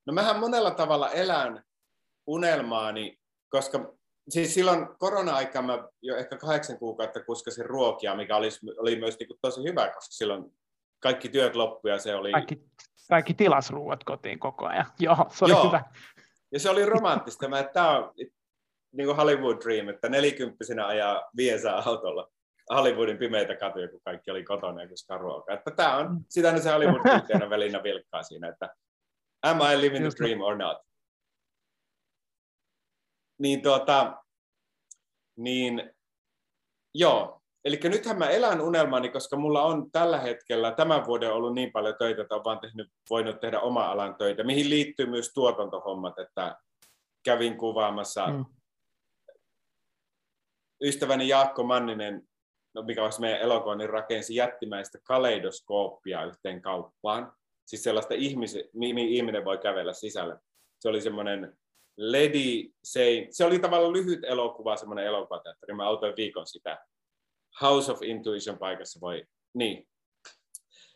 no 0.06 0.12
mähän 0.12 0.40
monella 0.40 0.70
tavalla 0.70 1.10
elän 1.10 1.64
unelmaani, 2.26 3.20
koska 3.48 3.94
siis 4.28 4.54
silloin 4.54 4.88
korona-aikaa 4.98 5.62
mä 5.62 5.88
jo 6.02 6.16
ehkä 6.16 6.36
kahdeksan 6.36 6.78
kuukautta 6.78 7.24
kuskasin 7.24 7.66
ruokia, 7.66 8.16
mikä 8.16 8.36
oli, 8.36 8.48
oli 8.78 8.96
myös 8.96 9.18
niin 9.18 9.38
tosi 9.40 9.62
hyvä, 9.62 9.88
koska 9.88 10.12
silloin 10.12 10.56
kaikki 11.04 11.28
työt 11.28 11.56
loppuja 11.56 11.98
se 11.98 12.14
oli... 12.14 12.32
Kaikki, 12.32 12.64
kaikki 13.08 13.34
tilasruuat 13.34 14.04
kotiin 14.04 14.38
koko 14.38 14.66
ajan. 14.66 14.86
Joo, 14.98 15.26
se 15.30 15.44
oli 15.44 15.52
Joo. 15.52 15.66
hyvä. 15.66 15.84
Ja 16.52 16.60
se 16.60 16.70
oli 16.70 16.86
romanttista. 16.86 17.48
Mä, 17.48 17.58
että 17.58 17.72
tämä 17.72 17.98
on 17.98 18.14
niin 18.92 19.06
kuin 19.06 19.16
Hollywood 19.16 19.56
Dream, 19.64 19.88
että 19.88 20.08
nelikymppisenä 20.08 20.86
ajaa 20.86 21.30
viesää 21.36 21.76
autolla 21.76 22.30
Hollywoodin 22.74 23.18
pimeitä 23.18 23.56
katuja, 23.56 23.88
kun 23.88 24.00
kaikki 24.04 24.30
oli 24.30 24.44
kotona 24.44 24.82
ja 24.82 24.88
kuskaa 24.88 25.18
ruokaa. 25.18 25.54
Että 25.54 25.70
tämä 25.70 25.96
on, 25.96 26.20
sitä 26.28 26.58
se 26.58 26.70
Hollywood 26.70 27.50
velinä 27.50 27.82
vilkkaa 27.82 28.22
siinä, 28.22 28.48
että 28.48 28.76
am 29.42 29.58
I 29.60 29.80
living 29.80 30.04
the 30.08 30.24
dream 30.24 30.40
or 30.40 30.56
not? 30.56 30.78
Niin 33.38 33.62
tuota, 33.62 34.24
niin 35.36 35.94
joo, 36.94 37.42
Eli 37.64 37.80
nythän 37.84 38.18
mä 38.18 38.30
elän 38.30 38.60
unelmani, 38.60 39.08
koska 39.08 39.36
mulla 39.36 39.62
on 39.62 39.90
tällä 39.90 40.18
hetkellä 40.18 40.72
tämän 40.72 41.06
vuoden 41.06 41.32
ollut 41.32 41.54
niin 41.54 41.72
paljon 41.72 41.94
töitä, 41.98 42.22
että 42.22 42.34
olen 42.34 42.44
vaan 42.44 42.60
tehnyt, 42.60 42.90
voinut 43.10 43.40
tehdä 43.40 43.60
oma 43.60 43.86
alan 43.86 44.16
töitä, 44.16 44.44
mihin 44.44 44.70
liittyy 44.70 45.06
myös 45.06 45.32
tuotantohommat, 45.34 46.18
että 46.18 46.56
kävin 47.24 47.56
kuvaamassa 47.56 48.26
mm. 48.26 48.44
ystäväni 50.82 51.28
Jaakko 51.28 51.62
Manninen, 51.62 52.28
no 52.74 52.82
mikä 52.82 53.04
olisi 53.04 53.20
meidän 53.20 53.40
elokuva, 53.40 53.74
niin 53.74 53.90
rakensi 53.90 54.34
jättimäistä 54.34 54.98
kaleidoskooppia 55.04 56.24
yhteen 56.24 56.62
kauppaan. 56.62 57.32
Siis 57.66 57.82
sellaista 57.82 58.14
ihmisen, 58.14 58.64
mihin 58.72 59.08
ihminen 59.08 59.44
voi 59.44 59.58
kävellä 59.58 59.92
sisälle. 59.92 60.36
Se 60.80 60.88
oli 60.88 61.00
semmoinen 61.00 61.56
Lady 61.96 62.72
Say, 62.84 63.26
se 63.30 63.44
oli 63.44 63.58
tavallaan 63.58 63.92
lyhyt 63.92 64.24
elokuva, 64.24 64.76
semmoinen 64.76 65.06
elokuvateatteri. 65.06 65.74
Mä 65.74 65.86
autoin 65.86 66.16
viikon 66.16 66.46
sitä 66.46 66.86
House 67.62 67.92
of 67.92 68.02
Intuition 68.02 68.58
paikassa 68.58 69.00
voi, 69.00 69.24
niin. 69.54 69.88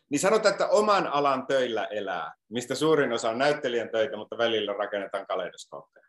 Niin 0.09 0.19
sanotaan, 0.19 0.51
että 0.51 0.67
oman 0.67 1.07
alan 1.07 1.47
töillä 1.47 1.85
elää, 1.85 2.33
mistä 2.49 2.75
suurin 2.75 3.13
osa 3.13 3.29
on 3.29 3.37
näyttelijän 3.37 3.89
töitä, 3.89 4.17
mutta 4.17 4.37
välillä 4.37 4.73
rakennetaan 4.73 5.27
kaleidoskooppeja. 5.27 6.07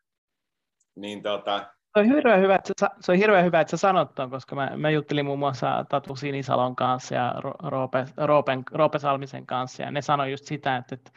Niin 0.97 1.23
tota, 1.23 1.67
se 1.95 2.01
on 2.01 2.07
hirveän 2.07 2.41
hyvä, 2.41 2.55
että 2.55 2.73
sä, 2.81 2.91
se 3.01 3.13
on 3.13 3.19
hirveän 3.19 3.45
hyvä, 3.45 3.61
että 3.61 3.71
sä 3.71 3.77
sanot 3.77 4.15
ton, 4.15 4.31
koska 4.31 4.57
mä, 4.57 4.71
mä 4.77 4.91
juttelin 4.91 5.27
muun 5.27 5.39
muassa 5.39 5.85
Tatu 5.89 6.17
Sinisalon 6.17 6.77
kanssa 6.77 7.15
ja 7.15 7.35
Roope, 7.63 8.05
Roopen, 8.17 8.63
Roope 8.73 8.99
Salmisen 8.99 9.47
kanssa, 9.47 9.83
ja 9.83 9.91
ne 9.91 10.03
sanoi 10.03 10.31
just 10.31 10.45
sitä, 10.45 10.77
että, 10.77 10.95
että 10.95 11.11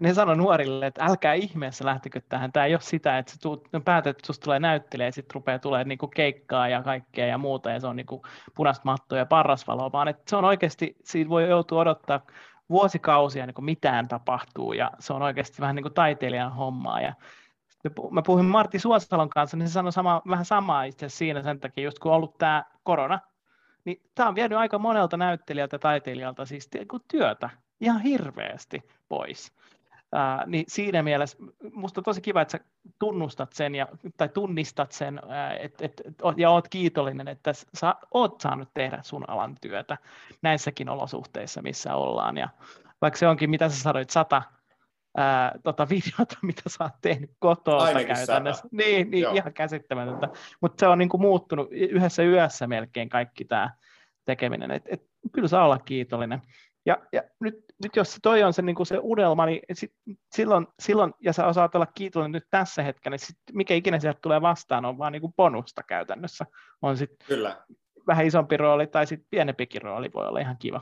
ne 0.00 0.14
sanoi 0.14 0.36
nuorille, 0.36 0.86
että 0.86 1.04
älkää 1.04 1.34
ihmeessä 1.34 1.84
lähtekö 1.84 2.20
tähän. 2.28 2.52
Tämä 2.52 2.66
ei 2.66 2.74
ole 2.74 2.80
sitä, 2.80 3.18
että 3.18 3.32
tuut, 3.42 3.68
päätät, 3.84 4.10
että 4.10 4.26
sinusta 4.26 4.44
tulee 4.44 4.60
näyttelijä 4.60 5.08
ja 5.08 5.12
sitten 5.12 5.34
rupeaa 5.34 5.58
tulemaan 5.58 5.88
niinku 5.88 6.08
keikkaa 6.08 6.68
ja 6.68 6.82
kaikkea 6.82 7.26
ja 7.26 7.38
muuta 7.38 7.70
ja 7.70 7.80
se 7.80 7.86
on 7.86 7.96
niinku 7.96 8.22
punaista 8.54 8.82
mattoa 8.84 9.18
ja 9.18 9.26
parrasvaloa, 9.26 9.92
vaan 9.92 10.08
että 10.08 10.22
se 10.26 10.36
on 10.36 10.44
oikeasti, 10.44 10.96
siitä 11.04 11.30
voi 11.30 11.48
joutua 11.48 11.80
odottaa 11.80 12.20
vuosikausia, 12.70 13.46
niin 13.46 13.54
kuin 13.54 13.64
mitään 13.64 14.08
tapahtuu 14.08 14.72
ja 14.72 14.90
se 14.98 15.12
on 15.12 15.22
oikeasti 15.22 15.60
vähän 15.60 15.76
niin 15.76 15.84
kuin 15.84 15.94
taiteilijan 15.94 16.52
hommaa 16.52 17.00
ja 17.00 17.14
mä 18.10 18.22
puhuin 18.22 18.44
Martti 18.44 18.78
Suosalon 18.78 19.28
kanssa, 19.28 19.56
niin 19.56 19.68
se 19.68 19.72
sanoi 19.72 19.92
sama, 19.92 20.22
vähän 20.28 20.44
samaa 20.44 20.84
itse 20.84 21.08
siinä 21.08 21.42
sen 21.42 21.60
takia, 21.60 21.84
just 21.84 21.98
kun 21.98 22.12
on 22.12 22.16
ollut 22.16 22.38
tämä 22.38 22.64
korona, 22.82 23.20
niin 23.84 24.02
tämä 24.14 24.28
on 24.28 24.34
vienyt 24.34 24.58
aika 24.58 24.78
monelta 24.78 25.16
näyttelijältä 25.16 25.74
ja 25.74 25.78
taiteilijalta 25.78 26.46
siis 26.46 26.70
työtä 27.08 27.50
ihan 27.80 28.00
hirveästi 28.00 28.82
pois. 29.08 29.52
Ää, 30.14 30.44
niin 30.46 30.64
siinä 30.68 31.02
mielessä 31.02 31.38
minusta 31.74 32.00
on 32.00 32.04
tosi 32.04 32.20
kiva, 32.20 32.40
että 32.40 32.58
sä 32.58 32.64
tunnustat 32.98 33.52
sen 33.52 33.74
ja, 33.74 33.88
tai 34.16 34.28
tunnistat 34.28 34.92
sen 34.92 35.20
ää, 35.28 35.56
et, 35.56 35.82
et, 35.82 36.02
ja 36.36 36.50
oot 36.50 36.68
kiitollinen, 36.68 37.28
että 37.28 37.52
sä 37.74 37.94
oot 38.14 38.40
saanut 38.40 38.68
tehdä 38.74 38.98
sun 39.02 39.30
alan 39.30 39.56
työtä 39.60 39.98
näissäkin 40.42 40.88
olosuhteissa, 40.88 41.62
missä 41.62 41.94
ollaan. 41.94 42.36
Ja 42.36 42.48
vaikka 43.02 43.18
se 43.18 43.28
onkin, 43.28 43.50
mitä 43.50 43.68
sä 43.68 43.82
sanoit, 43.82 44.10
sata 44.10 44.42
ää, 45.16 45.58
tota 45.62 45.88
videota, 45.88 46.36
mitä 46.46 46.62
sä 46.66 46.84
oot 46.84 46.92
tehnyt 47.02 47.30
kotoa 47.38 47.86
käytännössä. 47.92 48.62
Sata. 48.62 48.76
Niin, 48.76 49.10
niin 49.10 49.36
ihan 49.36 49.52
käsittämätöntä. 49.52 50.28
Mutta 50.60 50.80
se 50.80 50.86
on 50.86 50.98
niinku 50.98 51.18
muuttunut 51.18 51.68
yhdessä 51.70 52.22
yössä 52.22 52.66
melkein 52.66 53.08
kaikki 53.08 53.44
tämä 53.44 53.70
tekeminen. 54.24 54.70
Et, 54.70 54.82
et, 54.86 55.02
kyllä 55.32 55.48
saa 55.48 55.64
olla 55.64 55.78
kiitollinen. 55.78 56.42
Ja, 56.86 56.96
ja 57.12 57.22
nyt, 57.40 57.54
nyt 57.82 57.96
jos 57.96 58.18
toi 58.22 58.42
on 58.42 58.52
se, 58.52 58.62
niin 58.62 58.76
kuin 58.76 58.86
se 58.86 58.98
unelma, 59.02 59.46
niin 59.46 59.60
sit, 59.72 59.92
silloin, 60.34 60.66
silloin, 60.80 61.14
ja 61.20 61.32
sä 61.32 61.46
osaat 61.46 61.74
olla 61.74 61.86
kiitollinen 61.86 62.32
nyt 62.32 62.46
tässä 62.50 62.82
hetkellä, 62.82 63.14
niin 63.14 63.26
sit, 63.26 63.36
mikä 63.52 63.74
ikinä 63.74 64.00
sieltä 64.00 64.18
tulee 64.22 64.40
vastaan, 64.40 64.84
on 64.84 64.98
vaan 64.98 65.12
niin 65.12 65.20
kuin 65.20 65.34
bonusta 65.36 65.82
käytännössä. 65.82 66.46
On 66.82 66.96
sit 66.96 67.10
kyllä. 67.26 67.64
vähän 68.06 68.26
isompi 68.26 68.56
rooli 68.56 68.86
tai 68.86 69.06
sitten 69.06 69.28
pienempikin 69.30 69.82
rooli 69.82 70.10
voi 70.14 70.26
olla 70.26 70.40
ihan 70.40 70.58
kiva. 70.58 70.80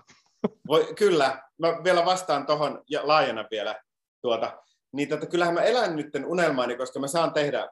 Voi, 0.68 0.94
kyllä, 0.98 1.42
mä 1.59 1.68
vielä 1.84 2.05
vastaan 2.05 2.46
tuohon 2.46 2.82
ja 2.90 3.00
laajena 3.05 3.44
vielä 3.50 3.80
tuota. 4.22 4.62
Niin 4.92 5.09
tota, 5.09 5.26
kyllähän 5.26 5.55
mä 5.55 5.62
elän 5.62 5.96
nyt 5.96 6.09
unelmaani, 6.26 6.76
koska 6.76 7.00
mä 7.00 7.07
saan 7.07 7.32
tehdä 7.32 7.68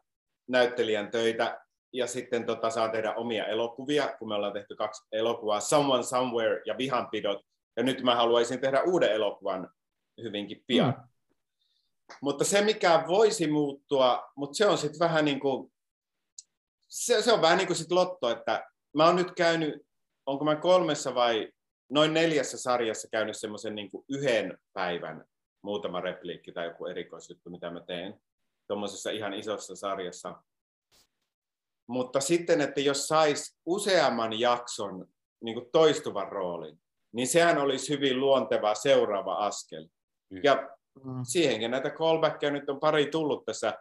näyttelijän 0.48 1.10
töitä 1.10 1.60
ja 1.92 2.06
sitten 2.06 2.46
tota, 2.46 2.70
saan 2.70 2.90
tehdä 2.90 3.14
omia 3.14 3.46
elokuvia, 3.46 4.16
kun 4.18 4.28
me 4.28 4.34
ollaan 4.34 4.52
tehty 4.52 4.76
kaksi 4.76 5.08
elokuvaa, 5.12 5.60
Someone 5.60 6.02
Somewhere 6.02 6.62
ja 6.66 6.78
Vihanpidot, 6.78 7.49
ja 7.80 7.84
nyt 7.84 8.02
mä 8.02 8.14
haluaisin 8.14 8.60
tehdä 8.60 8.82
uuden 8.82 9.12
elokuvan 9.12 9.70
hyvinkin 10.22 10.64
pian. 10.66 10.94
Mm. 10.98 11.08
Mutta 12.22 12.44
se, 12.44 12.60
mikä 12.60 13.04
voisi 13.08 13.50
muuttua, 13.50 14.30
mutta 14.36 14.56
se 14.56 14.66
on 14.66 14.78
sitten 14.78 14.98
vähän 14.98 15.24
niin 15.24 15.40
kuin, 15.40 15.72
se, 16.88 17.22
se 17.22 17.32
on 17.32 17.42
vähän 17.42 17.58
niin 17.58 17.66
kuin 17.66 17.76
sit 17.76 17.90
lotto, 17.92 18.30
että 18.30 18.70
mä 18.96 19.06
oon 19.06 19.16
nyt 19.16 19.32
käynyt, 19.36 19.86
onko 20.26 20.44
mä 20.44 20.56
kolmessa 20.56 21.14
vai 21.14 21.52
noin 21.90 22.14
neljässä 22.14 22.58
sarjassa 22.58 23.08
käynyt 23.12 23.36
semmoisen 23.36 23.74
niin 23.74 23.90
yhden 24.08 24.58
päivän 24.72 25.24
muutama 25.62 26.00
repliikki 26.00 26.52
tai 26.52 26.66
joku 26.66 26.86
erikoisjuttu, 26.86 27.50
mitä 27.50 27.70
mä 27.70 27.80
teen 27.80 28.20
tuommoisessa 28.66 29.10
ihan 29.10 29.34
isossa 29.34 29.76
sarjassa. 29.76 30.42
Mutta 31.86 32.20
sitten, 32.20 32.60
että 32.60 32.80
jos 32.80 33.08
sais 33.08 33.58
useamman 33.66 34.40
jakson 34.40 35.08
niin 35.40 35.70
toistuvan 35.72 36.32
roolin, 36.32 36.80
niin 37.12 37.28
sehän 37.28 37.58
olisi 37.58 37.94
hyvin 37.94 38.20
luonteva 38.20 38.74
seuraava 38.74 39.34
askel. 39.34 39.88
Mm. 40.30 40.40
Ja 40.44 40.70
mm. 41.04 41.22
siihenkin 41.22 41.70
näitä 41.70 41.90
callbackia 41.90 42.50
nyt 42.50 42.70
on 42.70 42.80
pari 42.80 43.06
tullut 43.06 43.44
tässä 43.44 43.78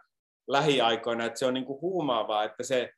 lähiaikoina, 0.48 1.24
että 1.24 1.38
se 1.38 1.46
on 1.46 1.54
niin 1.54 1.66
kuin 1.66 1.80
huumaavaa, 1.80 2.44
että 2.44 2.62
se, 2.62 2.92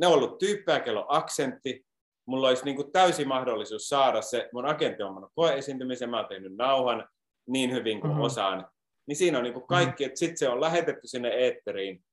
ne 0.00 0.06
on 0.06 0.12
ollut 0.12 0.38
tyyppejä, 0.38 0.80
kello 0.80 1.06
aksentti, 1.08 1.86
mulla 2.26 2.48
olisi 2.48 2.64
niin 2.64 2.76
kuin 2.76 2.92
täysi 2.92 3.24
mahdollisuus 3.24 3.88
saada 3.88 4.22
se, 4.22 4.48
mun 4.52 4.66
agentti 4.66 5.02
on 5.02 5.30
koeesiintymisen, 5.34 6.10
mä 6.10 6.16
oon 6.16 6.28
tehnyt 6.28 6.56
nauhan 6.56 7.08
niin 7.46 7.72
hyvin 7.72 8.00
kuin 8.00 8.10
mm-hmm. 8.10 8.24
osaan, 8.24 8.70
niin 9.06 9.16
siinä 9.16 9.38
on 9.38 9.44
niin 9.44 9.54
kuin 9.54 9.66
kaikki, 9.66 10.04
mm-hmm. 10.04 10.10
että 10.10 10.18
sitten 10.18 10.38
se 10.38 10.48
on 10.48 10.60
lähetetty 10.60 11.08
sinne 11.08 11.28
eetteriin, 11.28 12.04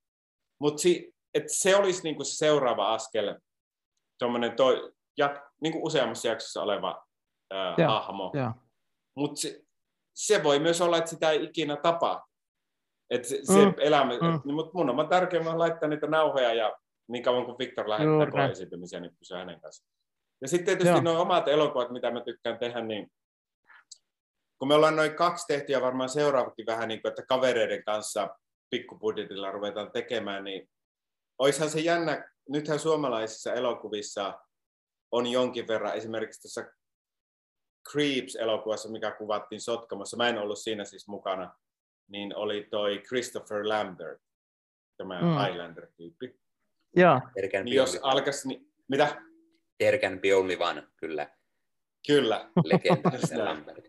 mutta 0.59 0.81
si, 0.81 1.13
se 1.47 1.75
olisi 1.75 2.03
niin 2.03 2.15
kuin 2.15 2.25
se 2.25 2.35
seuraava 2.35 2.93
askel, 2.93 3.39
tuommoinen 4.19 4.55
toi, 4.55 4.93
jat, 5.17 5.41
niin 5.61 5.73
kuin 5.73 5.83
useammassa 5.83 6.27
jaksossa 6.27 6.61
oleva 6.61 7.05
ää, 7.51 7.75
ja, 7.77 7.87
hahmo. 7.87 8.31
Mutta 9.15 9.41
se, 9.41 9.61
se 10.15 10.43
voi 10.43 10.59
myös 10.59 10.81
olla, 10.81 10.97
että 10.97 11.09
sitä 11.09 11.31
ei 11.31 11.43
ikinä 11.43 11.75
tapahdu. 11.75 12.21
Että 13.09 13.27
se, 13.27 13.39
se 13.43 13.65
mm, 13.65 13.73
elämä, 13.77 14.13
mm. 14.13 14.41
niin, 14.45 14.55
mutta 14.55 14.71
mun 14.73 14.99
on 14.99 15.09
tärkeää 15.09 15.57
laittaa 15.57 15.89
niitä 15.89 16.07
nauhoja 16.07 16.53
ja 16.53 16.77
niin 17.07 17.23
kauan 17.23 17.45
kuin 17.45 17.57
Victor 17.57 17.89
lähettää 17.89 18.49
esiintymisiä, 18.49 18.99
niin 18.99 19.15
pysyy 19.19 19.37
hänen 19.37 19.61
kanssa. 19.61 19.85
Ja 20.41 20.47
sitten 20.47 20.65
tietysti 20.65 20.89
Joo. 20.89 21.01
nuo 21.01 21.21
omat 21.21 21.47
elokuvat, 21.47 21.91
mitä 21.91 22.11
mä 22.11 22.21
tykkään 22.21 22.59
tehdä, 22.59 22.81
niin 22.81 23.11
kun 24.59 24.67
me 24.67 24.75
ollaan 24.75 24.95
noin 24.95 25.15
kaksi 25.15 25.45
tehty 25.47 25.71
ja 25.71 25.81
varmaan 25.81 26.09
seuraavatkin 26.09 26.65
vähän 26.65 26.87
niin 26.87 27.01
kuin, 27.01 27.09
että 27.09 27.25
kavereiden 27.27 27.83
kanssa 27.83 28.29
pikkubudjetilla 28.69 29.51
ruvetaan 29.51 29.91
tekemään, 29.91 30.43
niin 30.43 30.69
oishan 31.39 31.69
se 31.69 31.79
jännä, 31.79 32.29
nythän 32.49 32.79
suomalaisissa 32.79 33.53
elokuvissa 33.53 34.39
on 35.11 35.27
jonkin 35.27 35.67
verran, 35.67 35.95
esimerkiksi 35.95 36.41
tässä 36.41 36.73
Creeps-elokuvassa, 37.91 38.89
mikä 38.91 39.11
kuvattiin 39.11 39.61
Sotkamossa, 39.61 40.17
mä 40.17 40.29
en 40.29 40.37
ollut 40.37 40.59
siinä 40.59 40.85
siis 40.85 41.07
mukana, 41.07 41.55
niin 42.07 42.35
oli 42.35 42.67
toi 42.71 43.03
Christopher 43.07 43.67
Lambert, 43.67 44.21
tämä 44.97 45.21
Mm. 45.21 45.45
Highlander-tyyppi. 45.45 46.39
Joo, 46.95 47.21
Niin 47.63 47.75
jos 47.75 47.99
alkaisi, 48.01 48.47
niin, 48.47 48.71
mitä? 48.87 49.21
There 49.77 49.97
can 49.97 50.19
be 50.19 50.35
only 50.35 50.57
one, 50.59 50.87
kyllä, 50.95 51.35
Kyllä. 52.07 52.49
legenda. 52.63 53.11
Lambert. 53.45 53.85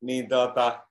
niin 0.00 0.28
tuota, 0.28 0.88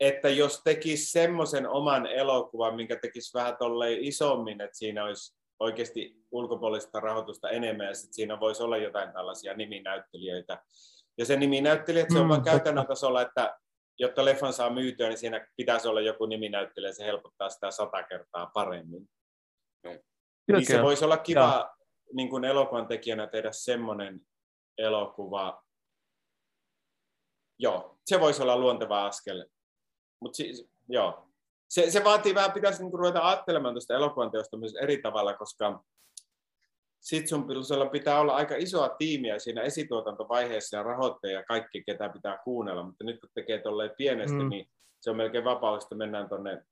että 0.00 0.28
jos 0.28 0.62
tekisi 0.64 1.10
semmoisen 1.10 1.68
oman 1.68 2.06
elokuvan, 2.06 2.76
minkä 2.76 2.96
tekisi 2.96 3.34
vähän 3.38 3.56
tolleen 3.56 4.04
isommin, 4.04 4.60
että 4.60 4.78
siinä 4.78 5.04
olisi 5.04 5.36
oikeasti 5.60 6.24
ulkopuolista 6.30 7.00
rahoitusta 7.00 7.50
enemmän 7.50 7.86
ja 7.86 7.94
sit 7.94 8.12
siinä 8.12 8.40
voisi 8.40 8.62
olla 8.62 8.76
jotain 8.76 9.12
tällaisia 9.12 9.54
niminäyttelijöitä. 9.54 10.62
Ja 11.18 11.24
se 11.24 11.36
niminäyttelijä, 11.36 12.06
se 12.08 12.18
on 12.18 12.24
Mm, 12.24 12.28
vaan 12.28 12.40
totta. 12.40 12.50
käytännön 12.50 12.86
tasolla, 12.86 13.22
että 13.22 13.58
jotta 13.98 14.24
leffan 14.24 14.52
saa 14.52 14.70
myytyä, 14.70 15.08
niin 15.08 15.18
siinä 15.18 15.46
pitäisi 15.56 15.88
olla 15.88 16.00
joku 16.00 16.26
niminäyttelijä, 16.26 16.92
se 16.92 17.04
helpottaa 17.04 17.48
sitä 17.50 17.70
sata 17.70 18.02
kertaa 18.02 18.50
paremmin. 18.54 19.08
kyllä, 19.82 20.00
niin 20.58 20.66
se 20.66 20.82
voisi 20.82 21.04
olla 21.04 21.16
kiva 21.16 21.76
niin 22.12 22.28
kuin 22.30 22.44
elokuvan 22.44 22.86
tekijänä 22.86 23.26
tehdä 23.26 23.52
semmoinen 23.52 24.20
elokuva. 24.78 25.64
Joo, 27.58 27.98
se 28.06 28.20
voisi 28.20 28.42
olla 28.42 28.58
luonteva 28.58 29.06
askel. 29.06 29.46
Mutta 30.20 30.36
siis, 30.36 30.68
joo. 30.88 31.28
Se, 31.68 31.90
se 31.90 32.04
vaatii 32.04 32.34
vähän, 32.34 32.52
pitäisi 32.52 32.82
niinku 32.82 32.96
ruveta 32.96 33.28
ajattelemaan 33.28 33.74
tuosta 33.74 33.94
elokuvan 33.94 34.30
teosta 34.30 34.56
myös 34.56 34.74
eri 34.74 35.02
tavalla, 35.02 35.34
koska 35.34 35.84
sit 37.00 37.28
sun 37.28 37.46
pitää 37.92 38.20
olla 38.20 38.34
aika 38.34 38.54
isoa 38.56 38.88
tiimiä 38.88 39.38
siinä 39.38 39.62
esituotantovaiheessa 39.62 40.76
ja 40.76 40.82
rahoittajia 40.82 41.38
ja 41.38 41.44
kaikki, 41.44 41.84
ketä 41.84 42.08
pitää 42.08 42.38
kuunnella, 42.44 42.82
mutta 42.82 43.04
nyt 43.04 43.20
kun 43.20 43.30
tekee 43.34 43.58
tolleen 43.58 43.90
pienesti, 43.96 44.36
Mm. 44.36 44.48
niin 44.48 44.70
se 45.00 45.10
on 45.10 45.16
melkein 45.16 45.44
vapaudesta, 45.44 45.94
mennään 45.94 46.28
tonne 46.28 46.62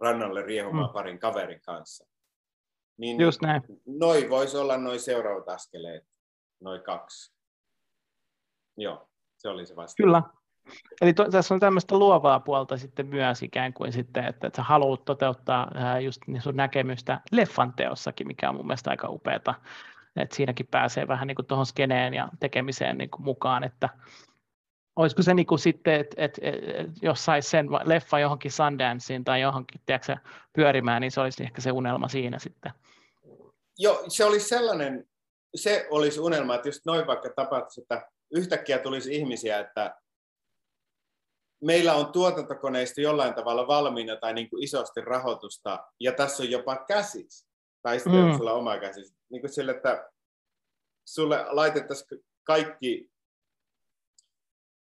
rannalle 0.00 0.42
riehumaan 0.42 0.90
mm. 0.90 0.92
parin 0.94 1.18
kaverin 1.18 1.60
kanssa. 1.60 2.06
Niin 2.96 3.20
Just 3.20 3.42
näin. 3.42 3.62
Noi 3.86 4.30
voisi 4.30 4.56
olla 4.56 4.76
noin 4.76 5.00
seuraavat 5.00 5.48
askeleet, 5.48 6.04
noin 6.60 6.82
kaksi. 6.82 7.34
Joo, 8.76 9.08
se 9.36 9.48
oli 9.48 9.66
se 9.66 9.76
vastaus. 9.76 9.96
Kyllä. 9.96 10.22
Eli 11.00 11.14
to, 11.14 11.30
tässä 11.30 11.54
on 11.54 11.60
tämmöistä 11.60 11.98
luovaa 11.98 12.40
puolta 12.40 12.76
sitten 12.76 13.06
myös 13.06 13.42
ikään 13.42 13.72
kuin 13.72 13.92
sitten, 13.92 14.24
että, 14.24 14.46
että 14.46 14.56
sä 14.56 14.62
haluat 14.62 15.04
toteuttaa 15.04 15.70
ää, 15.74 16.00
just 16.00 16.22
niin 16.26 16.42
sun 16.42 16.56
näkemystä 16.56 17.20
leffan 17.32 17.72
teossakin, 17.72 18.26
mikä 18.26 18.48
on 18.48 18.56
mun 18.56 18.66
mielestä 18.66 18.90
aika 18.90 19.08
upeata. 19.08 19.54
Että 20.16 20.36
siinäkin 20.36 20.66
pääsee 20.70 21.08
vähän 21.08 21.26
niin 21.26 21.46
tuohon 21.48 21.66
skeneen 21.66 22.14
ja 22.14 22.28
tekemiseen 22.40 22.98
niin 22.98 23.10
kuin 23.10 23.24
mukaan, 23.24 23.64
että 23.64 23.88
olisiko 24.96 25.22
se 25.22 25.34
niin 25.34 25.46
kuin 25.46 25.58
sitten, 25.58 25.94
että, 25.94 26.14
että, 26.18 26.40
että 26.44 26.98
jos 27.02 27.24
saisi 27.24 27.50
sen 27.50 27.68
leffa 27.84 28.18
johonkin 28.18 28.52
Sundanceen 28.52 29.24
tai 29.24 29.40
johonkin 29.40 29.80
tiedätkö, 29.86 30.16
pyörimään, 30.52 31.00
niin 31.00 31.10
se 31.10 31.20
olisi 31.20 31.42
ehkä 31.42 31.60
se 31.60 31.72
unelma 31.72 32.08
siinä 32.08 32.38
sitten. 32.38 32.72
Joo, 33.78 34.04
se 34.08 34.24
olisi 34.24 34.48
sellainen, 34.48 35.08
se 35.54 35.86
olisi 35.90 36.20
unelma, 36.20 36.54
että 36.54 36.68
just 36.68 36.86
noin 36.86 37.06
vaikka 37.06 37.30
tapahtuisi, 37.36 37.80
että 37.80 38.08
yhtäkkiä 38.30 38.78
tulisi 38.78 39.14
ihmisiä, 39.14 39.58
että 39.58 39.96
meillä 41.66 41.94
on 41.94 42.12
tuotantokoneisto 42.12 43.00
jollain 43.00 43.34
tavalla 43.34 43.66
valmiina 43.66 44.16
tai 44.16 44.34
niin 44.34 44.50
kuin 44.50 44.62
isosti 44.64 45.00
rahoitusta, 45.00 45.86
ja 46.00 46.12
tässä 46.12 46.42
on 46.42 46.50
jopa 46.50 46.76
käsis, 46.76 47.46
tai 47.82 47.98
sitten 48.00 48.24
Mm. 48.24 48.36
sulla 48.36 48.52
oma 48.52 48.78
käsis. 48.78 49.14
Niin 49.30 49.40
kuin 49.40 49.52
sille, 49.52 49.72
että 49.72 50.10
sulle 51.08 51.44
laitettaisiin 51.48 52.24
kaikki, 52.44 53.10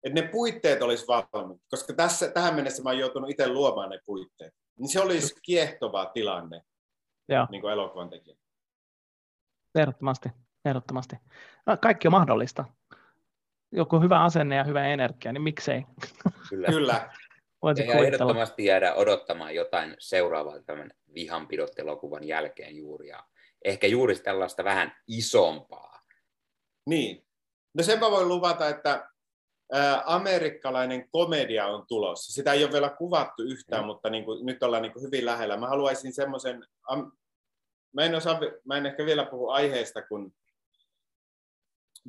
että 0.04 0.20
ne 0.20 0.28
puitteet 0.28 0.82
olisi 0.82 1.06
valmiit, 1.06 1.62
koska 1.70 1.92
tässä, 1.92 2.28
tähän 2.30 2.54
mennessä 2.54 2.82
mä 2.82 2.88
oon 2.90 2.98
joutunut 2.98 3.30
itse 3.30 3.48
luomaan 3.48 3.90
ne 3.90 4.00
puitteet. 4.06 4.54
Niin 4.78 4.88
se 4.88 5.00
olisi 5.00 5.34
kiehtova 5.42 6.06
tilanne 6.06 6.62
Joo. 7.28 7.46
niin 7.50 7.60
kuin 7.60 7.72
elokuvan 7.72 8.10
tekijä. 8.10 8.36
Ehdottomasti, 9.74 10.28
ehdottomasti. 10.64 11.16
No, 11.66 11.76
Kaikki 11.76 12.08
on 12.08 12.12
mahdollista. 12.12 12.64
Joku 13.72 14.00
hyvä 14.00 14.22
asenne 14.22 14.56
ja 14.56 14.64
hyvä 14.64 14.86
energia, 14.86 15.32
niin 15.32 15.42
miksei? 15.42 15.84
Kyllä. 16.48 16.68
Kyllä. 16.68 17.10
Voisi 17.62 17.82
Ja 17.82 17.86
kuvitella. 17.86 18.06
ehdottomasti 18.06 18.64
jäädä 18.64 18.94
odottamaan 18.94 19.54
jotain 19.54 19.96
seuraavaa 19.98 20.62
tämän 20.66 20.90
vihanpidot-elokuvan 21.14 22.24
jälkeen 22.24 22.76
juuri. 22.76 23.08
Ja 23.08 23.24
ehkä 23.64 23.86
juuri 23.86 24.14
tällaista 24.18 24.64
vähän 24.64 24.92
isompaa. 25.08 26.00
Niin. 26.88 27.26
No 27.74 27.82
sen 27.82 27.98
mä 28.00 28.10
voin 28.10 28.28
luvata, 28.28 28.68
että 28.68 29.08
amerikkalainen 30.04 31.08
komedia 31.10 31.66
on 31.66 31.86
tulossa. 31.86 32.32
Sitä 32.32 32.52
ei 32.52 32.64
ole 32.64 32.72
vielä 32.72 32.90
kuvattu 32.90 33.42
yhtään, 33.42 33.82
Mm. 33.82 33.86
mutta 33.86 34.10
niin 34.10 34.24
kuin, 34.24 34.46
nyt 34.46 34.62
ollaan 34.62 34.82
niin 34.82 34.92
kuin 34.92 35.02
hyvin 35.02 35.26
lähellä. 35.26 35.56
Mä 35.56 35.68
haluaisin 35.68 36.12
semmoisen, 36.12 36.64
am, 36.88 37.12
mä, 37.94 38.04
en 38.04 38.14
osaa, 38.14 38.40
mä 38.64 38.76
en 38.76 38.86
ehkä 38.86 39.06
vielä 39.06 39.24
puhu 39.26 39.48
aiheesta, 39.48 40.02
kun 40.02 40.32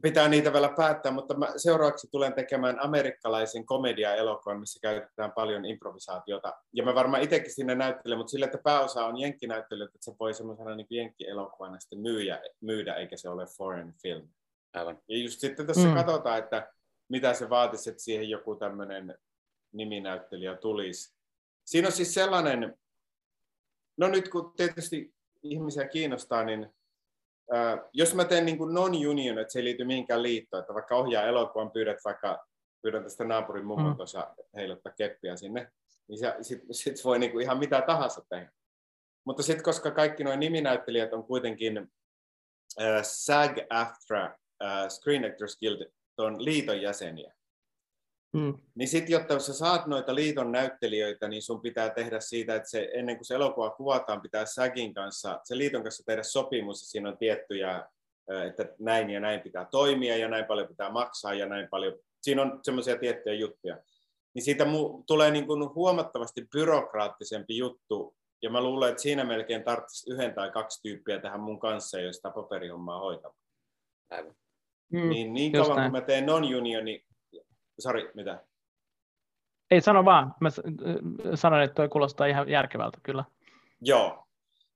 pitää 0.01 0.27
niitä 0.27 0.53
vielä 0.53 0.73
päättää, 0.77 1.11
mutta 1.11 1.37
mä 1.37 1.47
seuraavaksi 1.57 2.07
tulen 2.11 2.33
tekemään 2.33 2.83
amerikkalaisen 2.83 3.65
komedia-elokuvan, 3.65 4.59
missä 4.59 4.79
käytetään 4.81 5.31
paljon 5.31 5.65
improvisaatiota. 5.65 6.53
Ja 6.73 6.83
mä 6.83 6.95
varmaan 6.95 7.23
itsekin 7.23 7.53
sinne 7.53 7.75
näyttelen, 7.75 8.17
mutta 8.17 8.31
sille, 8.31 8.45
että 8.45 8.57
pääosa 8.63 9.05
on 9.05 9.19
jenkkinäyttely, 9.19 9.83
että 9.83 9.97
se 10.01 10.15
voi 10.19 10.33
semmoisena 10.33 10.75
niin 10.75 10.87
jenkkielokuvana 10.89 11.79
sitten 11.79 11.99
myydä, 11.99 12.41
myydä, 12.61 12.95
eikä 12.95 13.17
se 13.17 13.29
ole 13.29 13.45
foreign 13.57 13.93
film. 14.01 14.27
Aivan. 14.73 14.99
Ja 15.07 15.17
just 15.17 15.39
sitten 15.39 15.67
tässä 15.67 15.87
Mm. 15.87 15.93
katsotaan, 15.95 16.39
että 16.39 16.71
mitä 17.09 17.33
se 17.33 17.49
vaatisi, 17.49 17.89
että 17.89 18.03
siihen 18.03 18.29
joku 18.29 18.55
tämmöinen 18.55 19.17
niminäyttelijä 19.73 20.55
tulisi. 20.55 21.15
Siinä 21.65 21.87
on 21.87 21.91
siis 21.91 22.13
sellainen, 22.13 22.77
no 23.97 24.07
nyt 24.07 24.29
kun 24.29 24.53
tietysti 24.57 25.13
ihmisiä 25.43 25.87
kiinnostaa, 25.87 26.43
niin 26.43 26.73
jos 27.93 28.15
mä 28.15 28.25
teen 28.25 28.45
niin 28.45 28.57
non-union, 28.73 29.39
että 29.39 29.51
se 29.51 29.59
ei 29.59 29.63
liity 29.63 29.83
mihinkään 29.83 30.23
liittoon, 30.23 30.61
että 30.61 30.73
vaikka 30.73 30.95
ohjaa 30.95 31.23
elokuvan, 31.23 31.71
pyydät 31.71 31.97
vaikka, 32.05 32.45
pyydän 32.81 33.03
tästä 33.03 33.23
naapurin 33.23 33.65
mummon 33.65 33.91
Mm. 33.91 33.97
tuossa 33.97 34.35
heiluttaa 34.55 34.93
keppiä 34.97 35.35
sinne, 35.35 35.71
niin 36.07 36.19
se, 36.19 36.35
sit, 36.41 36.61
sit 36.71 37.03
voi 37.03 37.19
niin 37.19 37.31
kuin 37.31 37.43
ihan 37.43 37.59
mitä 37.59 37.81
tahansa 37.81 38.21
tehdä. 38.29 38.51
Mutta 39.25 39.43
sitten 39.43 39.63
koska 39.63 39.91
kaikki 39.91 40.23
nuo 40.23 40.35
niminäyttelijät 40.35 41.13
on 41.13 41.23
kuitenkin 41.23 41.77
äh, 42.81 43.01
SAG-AFTRA, 43.03 44.37
äh, 44.63 44.89
Screen 44.89 45.25
Actors 45.25 45.59
Guild, 45.59 45.91
tuon 46.15 46.45
liiton 46.45 46.81
jäseniä, 46.81 47.33
Mm. 48.33 48.53
niin 48.75 48.87
sitten 48.87 49.13
jotta 49.13 49.39
sä 49.39 49.53
saat 49.53 49.87
noita 49.87 50.15
liiton 50.15 50.51
näyttelijöitä, 50.51 51.27
niin 51.27 51.41
sun 51.41 51.61
pitää 51.61 51.89
tehdä 51.89 52.19
siitä, 52.19 52.55
että 52.55 52.69
se, 52.69 52.89
ennen 52.93 53.15
kuin 53.15 53.25
se 53.25 53.35
elokuva 53.35 53.69
kuvataan, 53.69 54.21
pitää 54.21 54.45
SAGin 54.45 54.93
kanssa, 54.93 55.39
se 55.43 55.57
liiton 55.57 55.83
kanssa 55.83 56.03
tehdä 56.05 56.23
sopimus, 56.23 56.81
ja 56.81 56.87
siinä 56.87 57.09
on 57.09 57.17
tiettyjä, 57.17 57.85
että 58.47 58.65
näin 58.79 59.09
ja 59.09 59.19
näin 59.19 59.41
pitää 59.41 59.65
toimia, 59.65 60.17
ja 60.17 60.27
näin 60.27 60.45
paljon 60.45 60.67
pitää 60.67 60.91
maksaa, 60.91 61.33
ja 61.33 61.45
näin 61.45 61.67
paljon, 61.69 61.93
siinä 62.21 62.41
on 62.41 62.59
semmoisia 62.63 62.97
tiettyjä 62.99 63.35
juttuja. 63.35 63.77
Niin 64.33 64.43
siitä 64.43 64.63
mu- 64.63 65.03
tulee 65.07 65.31
niin 65.31 65.47
kuin 65.47 65.75
huomattavasti 65.75 66.47
byrokraattisempi 66.51 67.57
juttu, 67.57 68.15
ja 68.41 68.49
mä 68.49 68.61
luulen, 68.61 68.89
että 68.89 69.01
siinä 69.01 69.23
melkein 69.23 69.63
tarvitsisi 69.63 70.11
yhden 70.11 70.33
tai 70.33 70.51
kaksi 70.51 70.81
tyyppiä 70.81 71.19
tähän 71.19 71.39
mun 71.39 71.59
kanssa, 71.59 71.99
jos 71.99 72.15
sitä 72.15 72.29
paperihommaa 72.29 72.99
hoitaa. 72.99 73.33
Aivan. 74.09 74.35
Mm. 74.91 75.09
Niin, 75.09 75.33
niin 75.33 75.51
kauan 75.51 75.75
näin. 75.75 75.91
kun 75.91 75.99
mä 76.01 76.05
teen 76.05 76.25
non-unioni, 76.25 77.05
sori, 77.79 78.11
mitä? 78.13 78.43
Ei 79.71 79.81
sano 79.81 80.05
vaan. 80.05 80.33
Mä 80.41 80.49
s- 80.49 80.61
sanon, 81.35 81.61
että 81.61 81.75
toi 81.75 81.89
kuulostaa 81.89 82.27
ihan 82.27 82.49
järkevältä 82.49 82.97
kyllä. 83.03 83.23
Joo. 83.81 84.27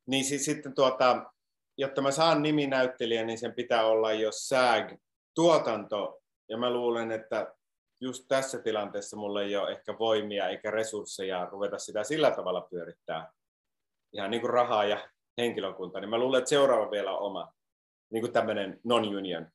Niin 0.05 0.23
siis 0.25 0.45
sitten 0.45 0.75
tuota, 0.75 1.31
jotta 1.77 2.01
mä 2.01 2.11
saan 2.11 2.41
niminäyttelijän, 2.43 3.27
niin 3.27 3.37
sen 3.39 3.53
pitää 3.53 3.85
olla 3.85 4.13
jo 4.13 4.31
SAG-tuotanto. 4.31 6.21
Ja 6.49 6.57
mä 6.57 6.69
luulen, 6.73 7.11
että 7.11 7.53
just 8.01 8.25
tässä 8.27 8.61
tilanteessa 8.61 9.17
mulla 9.17 9.41
ei 9.41 9.55
ole 9.55 9.71
ehkä 9.71 9.99
voimia 9.99 10.47
eikä 10.47 10.71
resursseja 10.71 11.45
ruveta 11.51 11.77
sitä 11.79 12.03
sillä 12.03 12.31
tavalla 12.31 12.61
pyörittää. 12.61 13.31
Ihan 14.13 14.31
niin 14.31 14.41
kuin 14.41 14.53
rahaa 14.53 14.85
ja 14.85 15.09
henkilökunta. 15.37 15.99
Niin 15.99 16.09
mä 16.09 16.17
luulen, 16.17 16.37
että 16.37 16.49
seuraava 16.49 16.91
vielä 16.91 17.11
on 17.11 17.19
oma. 17.19 17.53
Niin 18.11 18.21
kuin 18.21 18.33
tämmöinen 18.33 18.79
non-union. 18.83 19.47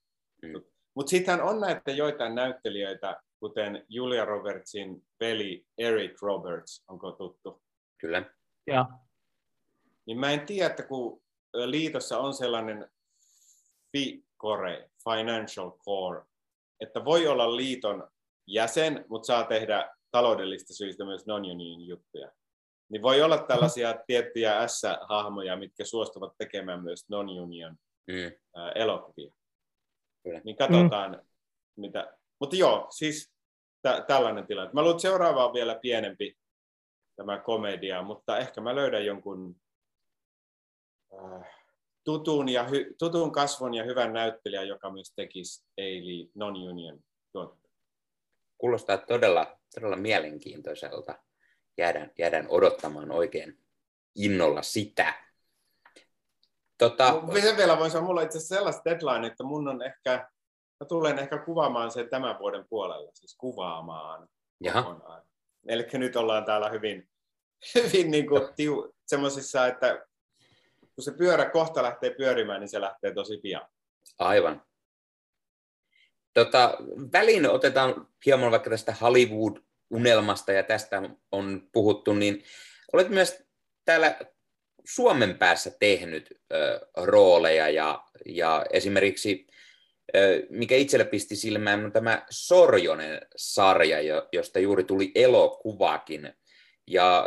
Mm. 0.43 0.63
Mutta 0.95 1.11
sittenhän 1.11 1.49
on 1.49 1.61
näitä 1.61 1.91
joitain 1.91 2.35
näyttelijöitä, 2.35 3.21
kuten 3.43 3.87
Julia 3.89 4.25
Robertsin 4.25 5.07
veli 5.21 5.67
Eric 5.79 6.23
Roberts, 6.23 6.85
onko 6.89 7.13
tuttu? 7.13 7.63
Kyllä. 7.99 8.25
Ja, 8.67 8.87
Niin 10.07 10.19
mä 10.19 10.31
en 10.31 10.47
tiedä, 10.47 10.67
että 10.67 10.83
kun 10.83 11.23
liitossa 11.55 12.19
on 12.19 12.35
sellainen 12.35 12.91
fi- 13.93 14.25
core, 14.43 14.91
financial 15.05 15.71
core, 15.71 16.23
että 16.81 17.05
voi 17.05 17.27
olla 17.27 17.57
liiton 17.57 18.09
jäsen, 18.47 19.05
mutta 19.09 19.27
saa 19.27 19.45
tehdä 19.45 19.97
taloudellista 20.11 20.75
syistä 20.75 21.05
myös 21.05 21.27
non-union 21.27 21.87
juttuja. 21.87 22.33
Niin 22.89 23.03
voi 23.03 23.23
olla 23.23 23.39
tällaisia 23.39 23.95
tiettyjä 24.07 24.69
S-hahmoja, 24.69 25.57
mitkä 25.57 25.85
suostuvat 25.85 26.33
tekemään 26.39 26.83
myös 26.83 27.09
non-union 27.09 27.77
mm. 28.07 28.33
elokuvia. 28.75 29.35
Kyllä. 30.23 30.41
Niin 30.45 30.57
katsotaan, 30.57 31.13
mm. 31.13 31.21
mitä... 31.77 32.19
Mutta 32.41 32.57
joo, 32.57 32.87
siis 32.91 33.32
tä- 33.83 34.05
tällainen 34.07 34.47
tilanne. 34.47 34.73
Mä 34.73 34.81
luulen, 34.81 34.95
että 34.95 35.03
seuraava 35.03 35.47
on 35.47 35.55
vielä 35.55 35.79
pienempi 35.83 36.39
tämä 37.17 37.39
komedia, 37.39 38.03
mutta 38.03 38.39
ehkä 38.39 38.61
mä 38.61 38.75
löydän 38.75 39.07
jonkun 39.07 39.57
äh, 41.15 41.47
tutun, 42.05 42.49
ja 42.49 42.67
hy- 42.67 42.95
tutun 42.99 43.33
kasvon 43.33 43.75
ja 43.75 43.85
hyvän 43.85 44.13
näyttelijän, 44.13 44.69
joka 44.69 44.91
myös 44.91 45.13
tekisi 45.17 45.65
Eili 45.79 46.31
non-union 46.35 47.01
tuotetta. 47.33 47.69
Kuulostaa 48.59 48.99
todella, 48.99 49.59
todella 49.75 49.97
mielenkiintoiselta. 49.97 51.19
Jäädään, 51.79 52.11
jäädään 52.19 52.47
odottamaan 52.49 53.11
oikein 53.11 53.59
innolla 54.15 54.63
sitä. 54.63 55.15
Tota... 56.79 57.23
Sen 57.43 57.57
vielä 57.57 57.79
voisi 57.79 57.97
olla 57.97 58.07
mulla 58.07 58.23
itse 58.23 58.39
asiassa 58.39 58.55
sellaista 58.55 58.85
deadline, 58.85 59.27
että 59.27 59.45
mun 59.45 59.69
on 59.69 59.83
ehkä, 59.83 60.32
mä 60.83 60.87
tulen 60.87 61.19
ehkä 61.19 61.39
kuvaamaan 61.39 61.91
sen 61.91 62.09
tämän 62.09 62.39
vuoden 62.39 62.65
puolella, 62.69 63.11
siis 63.15 63.37
kuvaamaan. 63.37 64.29
Jaha. 64.61 65.23
Eli 65.69 65.87
nyt 65.93 66.17
ollaan 66.17 66.45
täällä 66.45 66.69
hyvin, 66.69 67.09
hyvin 67.75 68.11
niin 68.11 68.27
kuin 68.29 68.43
tiu, 68.57 68.95
semmoisissa, 69.07 69.67
että 69.67 70.07
kun 70.95 71.05
se 71.05 71.13
pyörä 71.13 71.51
kohta 71.51 71.83
lähtee 71.83 72.11
pyörimään, 72.11 72.61
niin 72.61 72.69
se 72.69 72.81
lähtee 72.81 73.15
tosi 73.15 73.37
pian. 73.43 73.69
Aivan. 74.19 74.63
Tota, 76.35 76.77
väliin 77.13 77.51
otetaan 77.51 78.09
hieman 78.27 78.51
vaikka 78.51 78.71
tästä 78.71 78.95
Hollywood-unelmasta, 79.01 80.53
ja 80.53 80.63
tästä 80.63 81.03
on 81.33 81.69
puhuttu, 81.73 82.13
niin 82.13 82.45
olet 82.93 83.09
myös 83.09 83.45
täällä 83.85 84.19
Suomen 84.85 85.39
päässä 85.39 85.71
tehnyt 85.81 86.41
ö, 86.53 86.81
rooleja, 86.97 87.69
ja, 87.69 88.05
ja 88.27 88.67
esimerkiksi 88.71 89.47
mikä 90.51 90.77
itselle 90.77 91.05
pisti 91.05 91.37
silmään, 91.37 91.85
on 91.85 91.93
tämä 91.93 92.27
Sorjonen-sarja, 92.31 93.97
josta 94.33 94.59
juuri 94.59 94.85
tuli 94.85 95.13
elokuvakin. 95.15 96.33
Ja 96.87 97.25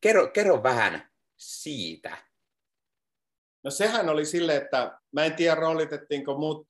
kerro, 0.00 0.28
kerro 0.28 0.62
vähän 0.62 1.08
siitä. 1.36 2.16
No 3.64 3.70
sehän 3.70 4.08
oli 4.08 4.24
sille, 4.24 4.56
että 4.56 4.98
mä 5.12 5.24
en 5.24 5.34
tiedä 5.34 5.54
roolitettiinko 5.54 6.38
mut 6.38 6.66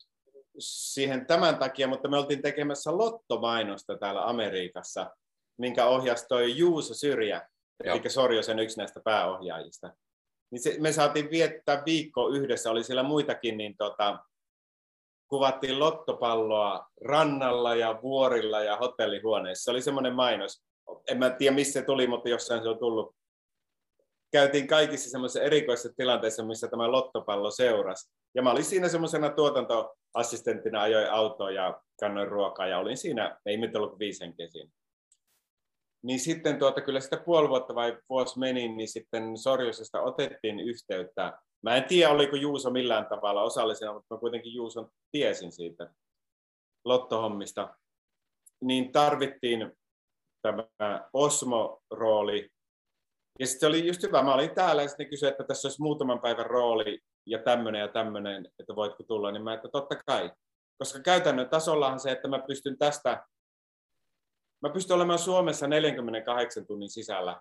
siihen 0.58 1.26
tämän 1.26 1.58
takia, 1.58 1.88
mutta 1.88 2.08
me 2.08 2.18
oltiin 2.18 2.42
tekemässä 2.42 2.98
lottomainosta 2.98 3.98
täällä 3.98 4.24
Amerikassa, 4.28 5.10
minkä 5.58 5.86
ohjasi 5.86 6.26
toi 6.28 6.56
Juuso 6.56 6.94
Syrjä, 6.94 7.48
Joo. 7.84 7.96
eli 7.96 8.10
Sorjosen 8.10 8.58
yksi 8.58 8.78
näistä 8.78 9.00
pääohjaajista. 9.04 9.94
Niin 10.50 10.62
se, 10.62 10.76
me 10.80 10.92
saatiin 10.92 11.30
viettää 11.30 11.82
viikko 11.86 12.28
yhdessä, 12.28 12.70
oli 12.70 12.84
siellä 12.84 13.02
muitakin, 13.02 13.58
niin 13.58 13.76
tota, 13.76 14.18
kuvattiin 15.34 15.78
lottopalloa 15.78 16.86
rannalla 17.04 17.74
ja 17.74 17.98
vuorilla 18.02 18.60
ja 18.60 18.76
hotellihuoneissa. 18.76 19.64
Se 19.64 19.70
oli 19.70 19.82
semmoinen 19.82 20.14
mainos. 20.14 20.64
En 21.10 21.18
mä 21.18 21.30
tiedä, 21.30 21.54
missä 21.54 21.80
se 21.80 21.86
tuli, 21.86 22.06
mutta 22.06 22.28
jossain 22.28 22.62
se 22.62 22.68
on 22.68 22.78
tullut 22.78 23.16
käytiin 24.32 24.66
kaikissa 24.66 25.10
semmoisissa 25.10 25.42
erikoisissa 25.42 25.96
tilanteissa, 25.96 26.44
missä 26.44 26.68
tämä 26.68 26.92
lottopallo 26.92 27.50
seurasi. 27.50 28.12
Ja 28.34 28.42
mä 28.42 28.50
olin 28.50 28.64
siinä 28.64 28.88
semmoisena 28.88 29.30
tuotantoassistenttina, 29.30 30.82
ajoin 30.82 31.10
autoa 31.10 31.50
ja 31.50 31.80
kannoin 32.00 32.28
ruokaa 32.28 32.66
ja 32.66 32.78
olin 32.78 32.96
siinä, 32.96 33.38
ei 33.46 33.56
mitään 33.56 33.84
ollut 33.84 33.98
viisen 33.98 34.36
kesin. 34.36 34.72
Niin 36.02 36.20
sitten 36.20 36.58
tuota, 36.58 36.80
kyllä 36.80 37.00
sitä 37.00 37.16
puoli 37.16 37.48
vuotta 37.48 37.74
vai 37.74 37.98
vuosi 38.08 38.38
meni, 38.38 38.68
niin 38.68 38.88
sitten 38.88 39.36
Sorjosesta 39.38 40.02
otettiin 40.02 40.60
yhteyttä. 40.60 41.38
Mä 41.64 41.76
en 41.76 41.84
tiedä, 41.84 42.12
oliko 42.12 42.36
Juuso 42.36 42.70
millään 42.70 43.06
tavalla 43.06 43.42
osallisena, 43.42 43.92
mutta 43.92 44.14
mä 44.14 44.20
kuitenkin 44.20 44.54
Juuson 44.54 44.90
tiesin 45.12 45.52
siitä 45.52 45.94
lottohommista. 46.84 47.76
Niin 48.60 48.92
tarvittiin 48.92 49.72
tämä 50.42 51.08
Osmo-rooli 51.12 52.50
ja 53.38 53.46
sitten 53.46 53.60
se 53.60 53.66
oli 53.66 53.86
just 53.86 54.02
hyvä, 54.02 54.22
mä 54.22 54.34
olin 54.34 54.54
täällä 54.54 54.82
ja 54.82 54.88
sitten 54.88 55.10
kysyi, 55.10 55.28
että 55.28 55.44
tässä 55.44 55.68
olisi 55.68 55.82
muutaman 55.82 56.20
päivän 56.20 56.46
rooli 56.46 56.98
ja 57.26 57.38
tämmöinen 57.38 57.80
ja 57.80 57.88
tämmöinen, 57.88 58.48
että 58.58 58.76
voitko 58.76 59.02
tulla, 59.02 59.32
niin 59.32 59.42
mä 59.42 59.54
että 59.54 59.68
totta 59.68 59.96
kai. 60.06 60.30
Koska 60.78 61.00
käytännön 61.00 61.48
tasollahan 61.48 62.00
se, 62.00 62.10
että 62.10 62.28
mä 62.28 62.38
pystyn 62.46 62.78
tästä, 62.78 63.26
mä 64.62 64.70
pystyn 64.72 64.96
olemaan 64.96 65.18
Suomessa 65.18 65.66
48 65.66 66.66
tunnin 66.66 66.90
sisällä, 66.90 67.40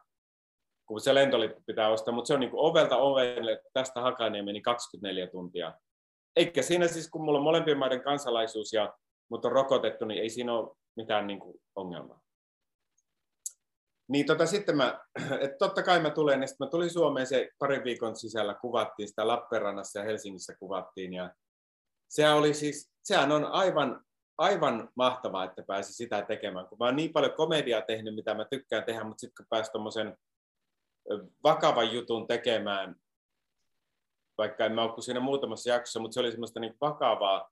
kun 0.93 1.01
se 1.01 1.13
lentolippu 1.13 1.63
pitää 1.65 1.89
ostaa, 1.89 2.13
mutta 2.13 2.27
se 2.27 2.33
on 2.33 2.39
niin 2.39 2.49
kuin 2.49 2.61
ovelta 2.61 2.97
ovelle 2.97 3.61
tästä 3.73 4.01
Hakaniemeen 4.01 4.45
meni 4.45 4.61
24 4.61 5.27
tuntia. 5.27 5.73
Eikä 6.35 6.61
siinä 6.61 6.87
siis, 6.87 7.09
kun 7.09 7.23
mulla 7.25 7.37
on 7.37 7.43
molempien 7.43 7.77
maiden 7.77 8.03
kansalaisuus 8.03 8.73
ja 8.73 8.93
mut 9.29 9.45
on 9.45 9.51
rokotettu, 9.51 10.05
niin 10.05 10.21
ei 10.21 10.29
siinä 10.29 10.53
ole 10.53 10.75
mitään 10.95 11.27
niin 11.27 11.39
kuin 11.39 11.61
ongelmaa. 11.75 12.21
Niin 14.07 14.25
tota, 14.25 14.45
sitten 14.45 14.77
mä, 14.77 14.99
että 15.43 15.57
totta 15.59 15.83
kai 15.83 15.99
mä 15.99 16.09
tulen, 16.09 16.41
ja 16.41 16.47
sitten 16.47 16.67
mä 16.67 16.71
tulin 16.71 16.89
Suomeen 16.89 17.27
se 17.27 17.49
parin 17.59 17.83
viikon 17.83 18.15
sisällä, 18.15 18.53
kuvattiin 18.53 19.07
sitä 19.07 19.27
Lappeenrannassa 19.27 19.99
ja 19.99 20.05
Helsingissä 20.05 20.55
kuvattiin, 20.59 21.13
ja 21.13 21.33
sehän 22.09 22.35
oli 22.35 22.53
siis, 22.53 22.91
sehän 23.03 23.31
on 23.31 23.45
aivan, 23.45 24.01
aivan 24.37 24.89
mahtavaa, 24.95 25.43
että 25.43 25.63
pääsi 25.67 25.93
sitä 25.93 26.21
tekemään, 26.21 26.67
kun 26.67 26.77
mä 26.77 26.85
oon 26.85 26.95
niin 26.95 27.13
paljon 27.13 27.33
komediaa 27.33 27.81
tehnyt, 27.81 28.15
mitä 28.15 28.33
mä 28.33 28.45
tykkään 28.45 28.83
tehdä, 28.83 29.03
mutta 29.03 29.21
sitten 29.21 29.43
kun 29.43 29.49
pääsi 29.49 29.71
tuommoisen 29.71 30.17
vakavan 31.43 31.93
jutun 31.93 32.27
tekemään, 32.27 32.95
vaikka 34.37 34.65
en 34.65 34.71
mä 34.71 34.83
ole 34.83 35.01
siinä 35.01 35.19
muutamassa 35.19 35.69
jaksossa, 35.69 35.99
mutta 35.99 36.13
se 36.13 36.19
oli 36.19 36.31
semmoista 36.31 36.59
niin 36.59 36.77
vakavaa, 36.81 37.49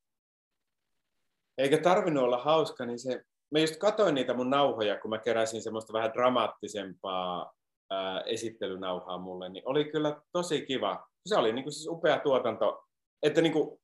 eikä 1.58 1.78
tarvinnut 1.78 2.24
olla 2.24 2.38
hauska, 2.38 2.86
niin 2.86 3.00
se, 3.00 3.24
mä 3.52 3.60
just 3.60 3.76
katsoin 3.76 4.16
niitä 4.16 4.34
mun 4.34 4.50
nauhoja, 4.50 5.00
kun 5.00 5.10
mä 5.10 5.18
keräsin 5.18 5.62
semmoista 5.62 5.94
vähän 5.94 6.14
dramaattisempaa 6.14 7.54
ää, 7.90 8.22
esittelynauhaa 8.22 9.18
mulle, 9.18 9.50
niin 9.50 9.64
oli 9.66 9.86
kyllä 9.86 10.22
tosi 10.32 10.66
kiva. 10.66 11.08
Se 11.26 11.36
oli 11.36 11.54
niin 11.54 11.64
kuin 11.64 11.74
siis 11.74 11.88
upea 11.88 12.20
tuotanto, 12.20 12.84
että 13.24 13.42
niin 13.42 13.54
kuin 13.54 13.80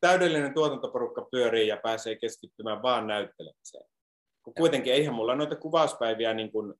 täydellinen 0.00 0.54
tuotantoporukka 0.54 1.28
pyörii 1.30 1.68
ja 1.68 1.76
pääsee 1.82 2.16
keskittymään 2.16 2.82
vaan 2.82 3.06
näyttelemiseen. 3.06 3.84
Kun 4.42 4.54
kuitenkin 4.54 4.92
eihän 4.92 5.14
mulla 5.14 5.34
noita 5.34 5.56
kuvauspäiviä 5.56 6.34
niin 6.34 6.52
kuin 6.52 6.74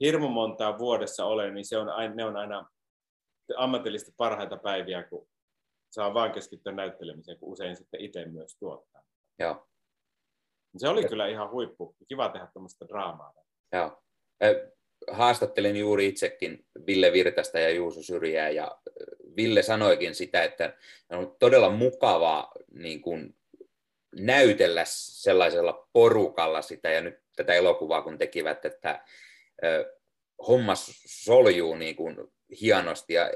hirmu 0.00 0.28
montaa 0.28 0.78
vuodessa 0.78 1.24
ole, 1.24 1.50
niin 1.50 1.64
se 1.64 1.78
on 1.78 1.88
aina, 1.88 2.14
ne 2.14 2.24
on 2.24 2.36
aina 2.36 2.70
ammatillisesti 3.56 4.14
parhaita 4.16 4.56
päiviä, 4.56 5.02
kun 5.02 5.28
saa 5.90 6.14
vaan 6.14 6.32
keskittyä 6.32 6.72
näyttelemiseen, 6.72 7.38
kun 7.38 7.52
usein 7.52 7.76
sitten 7.76 8.00
itse 8.00 8.24
myös 8.24 8.56
tuottaa. 8.58 9.02
Joo. 9.38 9.66
Se 10.76 10.88
oli 10.88 11.04
kyllä 11.04 11.26
ihan 11.26 11.50
huippu. 11.50 11.96
Kiva 12.08 12.28
tehdä 12.28 12.48
tämmöistä 12.54 12.88
draamaa. 12.88 13.34
Joo. 13.72 14.02
Haastattelin 15.10 15.76
juuri 15.76 16.08
itsekin 16.08 16.66
Ville 16.86 17.12
Virtasta 17.12 17.58
ja 17.58 17.70
Juuso 17.70 18.02
Syrjää, 18.02 18.50
ja 18.50 18.80
Ville 19.36 19.62
sanoikin 19.62 20.14
sitä, 20.14 20.42
että 20.44 20.76
on 21.10 21.36
todella 21.38 21.70
mukavaa 21.70 22.52
niin 22.74 23.02
kuin 23.02 23.36
näytellä 24.16 24.82
sellaisella 24.86 25.88
porukalla 25.92 26.62
sitä, 26.62 26.90
ja 26.90 27.00
nyt 27.00 27.20
tätä 27.36 27.54
elokuvaa 27.54 28.02
kun 28.02 28.18
tekivät, 28.18 28.64
että 28.64 29.04
homma 30.48 30.72
soljuu 31.06 31.74
niin 31.74 31.96
kuin 31.96 32.16
hienosti 32.60 33.14
ja 33.14 33.30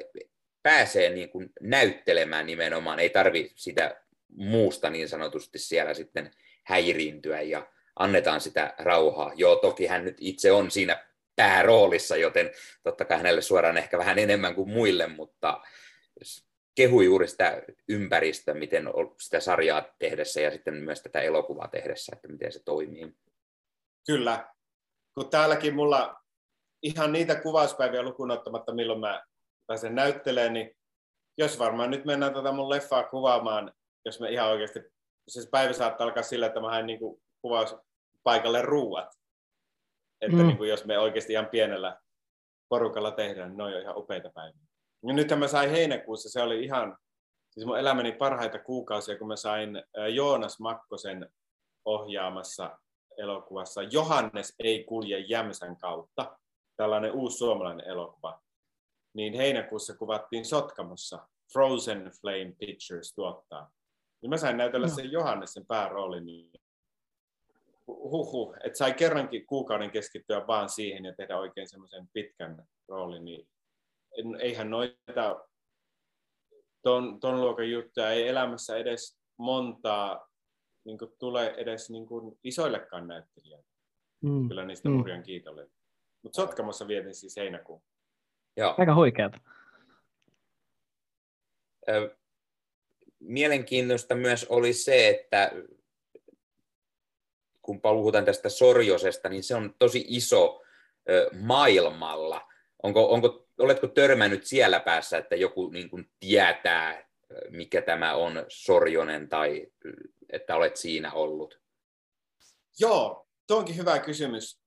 pääsee 0.62 1.11
niin 1.11 1.29
kuin 1.29 1.51
näyttelemään 1.61 2.47
nimenomaan, 2.47 2.99
ei 2.99 3.11
tarvi 3.11 3.53
sitä 3.55 4.01
muusta 4.37 4.91
niin 4.91 5.09
sanotusti 5.09 5.59
siellä 5.59 5.95
sitten 5.95 6.31
häiriintyä 6.64 7.41
ja 7.41 7.70
annetaan 7.99 8.41
sitä 8.41 8.75
rauhaa. 8.79 9.33
Joo, 9.37 9.57
toki 9.57 9.87
hän 9.87 10.05
nyt 10.05 10.16
itse 10.20 10.53
on 10.53 10.70
siinä 10.70 11.07
pääroolissa, 11.37 12.16
joten 12.16 12.51
totta 12.83 13.05
kai 13.05 13.16
hänelle 13.16 13.43
suoraan 13.43 13.77
ehkä 13.77 13.99
vähän 13.99 14.18
enemmän 14.18 14.55
kuin 14.55 14.70
muille, 14.70 15.07
mutta 15.07 15.61
kehu 16.75 17.01
juuri 17.01 17.29
sitä 17.29 17.62
ympäristöä, 17.89 18.55
miten 18.55 18.85
sitä 19.20 19.41
sarjaa 19.41 19.95
tehdessä 19.99 20.41
ja 20.41 20.51
sitten 20.51 20.75
myös 20.75 21.03
tätä 21.03 21.20
elokuvaa 21.20 21.68
tehdessä, 21.68 22.12
että 22.16 22.29
miten 22.29 22.53
se 22.53 22.61
toimii. 22.64 23.12
Kyllä. 24.07 24.53
Kun 25.15 25.31
täälläkin 25.31 25.75
mulla 25.75 26.21
ihan 26.83 27.12
niitä 27.12 27.41
kuvauspäiviä 27.41 28.03
lukuun 28.03 28.31
ottamatta, 28.31 28.75
milloin 28.75 29.01
mä 29.01 29.23
pääsen 29.67 29.95
näyttelemään, 29.95 30.53
niin 30.53 30.77
jos 31.39 31.59
varmaan 31.59 31.91
nyt 31.91 32.05
mennään 32.05 32.35
tätä 32.35 32.53
mun 32.53 32.71
leffaa 32.71 33.05
kuvaamaan, 33.05 33.73
jos 34.05 34.21
me 34.21 34.31
ihan 34.31 34.49
oikeasti 34.49 34.81
se 35.29 35.49
päivä 35.51 35.73
saattaa 35.73 36.07
alkaa 36.07 36.23
sillä, 36.23 36.47
että 36.47 36.61
mä 36.61 36.71
haen 36.71 36.87
niin 36.87 36.99
kuvaus 37.43 37.77
paikalle 38.23 38.62
ruuat. 38.62 39.09
Että 40.21 40.37
mm. 40.37 40.47
niin 40.47 40.57
kuin, 40.57 40.71
jos 40.71 40.85
me 40.85 40.99
oikeasti 40.99 41.33
ihan 41.33 41.47
pienellä 41.47 42.01
porukalla 42.69 43.11
tehdään, 43.11 43.49
niin 43.49 43.57
ne 43.57 43.65
on 43.65 43.73
jo 43.73 43.79
ihan 43.79 43.99
upeita 43.99 44.31
päiviä. 44.35 44.61
Ja 45.07 45.15
nythän 45.15 45.39
mä 45.39 45.49
sain 45.49 45.71
heinäkuussa, 45.71 46.31
se 46.31 46.43
oli 46.43 46.65
ihan, 46.65 46.97
siis 47.51 47.67
mun 47.67 47.79
elämäni 47.79 48.12
parhaita 48.12 48.59
kuukausia, 48.59 49.19
kun 49.19 49.29
mä 49.29 49.37
sain 49.37 49.83
Joonas 50.15 50.61
Makkosen 50.61 51.31
ohjaamassa 51.85 52.79
elokuvassa 53.17 53.83
Johannes 53.83 54.55
ei 54.59 54.85
kulje 54.85 55.19
Jämsän 55.19 55.77
kautta, 55.77 56.39
tällainen 56.77 57.12
uusi 57.12 57.39
suomalainen 57.39 57.89
elokuva, 57.89 58.43
niin 59.15 59.35
heinäkuussa 59.35 59.97
kuvattiin 59.97 60.45
Sotkamossa. 60.45 61.29
Frozen 61.53 62.11
Flame 62.21 62.53
Pictures 62.59 63.15
tuottaa. 63.15 63.71
Niin 64.23 64.31
mä 64.31 64.37
sain 64.37 64.57
näytellä 64.57 64.87
no. 64.87 64.95
sen 64.95 65.12
Johannesen 65.12 65.67
pääroolin. 65.67 66.25
Niin 66.25 66.51
huhu, 67.87 68.55
että 68.65 68.79
sai 68.79 68.95
kerrankin 68.95 69.47
kuukauden 69.47 69.91
keskittyä 69.91 70.47
vaan 70.47 70.69
siihen 70.69 71.05
ja 71.05 71.15
tehdä 71.15 71.39
oikein 71.39 71.69
semmoisen 71.69 72.09
pitkän 72.12 72.65
roolin, 72.89 73.25
niin 73.25 73.49
eihän 74.41 74.71
noita 74.71 75.47
ton, 76.83 77.21
ton 77.21 77.41
luokan 77.41 77.71
juttuja 77.71 78.11
ei 78.11 78.29
elämässä 78.29 78.77
edes 78.77 79.19
montaa 79.37 80.29
niin 80.85 80.99
tule 81.18 81.55
edes 81.57 81.91
niin 81.91 82.07
kuin 82.07 82.39
isoillekaan 82.45 83.09
näyttelijöille. 83.09 83.66
Mm. 84.20 84.49
Kyllä 84.49 84.64
niistä 84.64 84.89
mm. 84.89 84.99
hurjan 84.99 85.22
kiitollinen. 85.22 85.70
Mutta 86.22 86.37
Sotkamossa 86.37 86.89
vietin 86.89 87.14
siis 87.14 87.37
heinäkuun. 87.37 87.82
Joo. 88.57 88.74
Aika 88.78 88.95
huikeata. 88.95 89.39
Mielenkiintoista 93.20 94.14
myös 94.14 94.47
oli 94.49 94.72
se, 94.72 95.09
että 95.09 95.53
kun 97.62 97.80
puhutaan 97.80 98.24
tästä 98.24 98.49
Sorjosesta, 98.49 99.28
niin 99.28 99.43
se 99.43 99.55
on 99.55 99.74
tosi 99.78 100.05
iso 100.09 100.62
maailmalla. 101.41 102.51
Onko, 102.82 103.12
onko, 103.12 103.49
oletko 103.59 103.87
törmännyt 103.87 104.45
siellä 104.45 104.80
päässä, 104.80 105.18
että 105.18 105.37
joku 105.37 105.70
niin 105.70 105.91
kuin 105.91 106.11
tietää, 106.20 107.09
mikä 107.51 107.82
tämä 107.82 108.14
on 108.14 108.45
Sorjonen 108.49 109.28
tai 109.28 109.66
että 110.31 110.57
olet 110.57 110.77
siinä 110.77 111.12
ollut? 111.12 111.61
Joo, 112.79 113.29
tuo 113.47 113.59
onkin 113.59 113.77
hyvä 113.77 113.99
kysymys. 113.99 114.61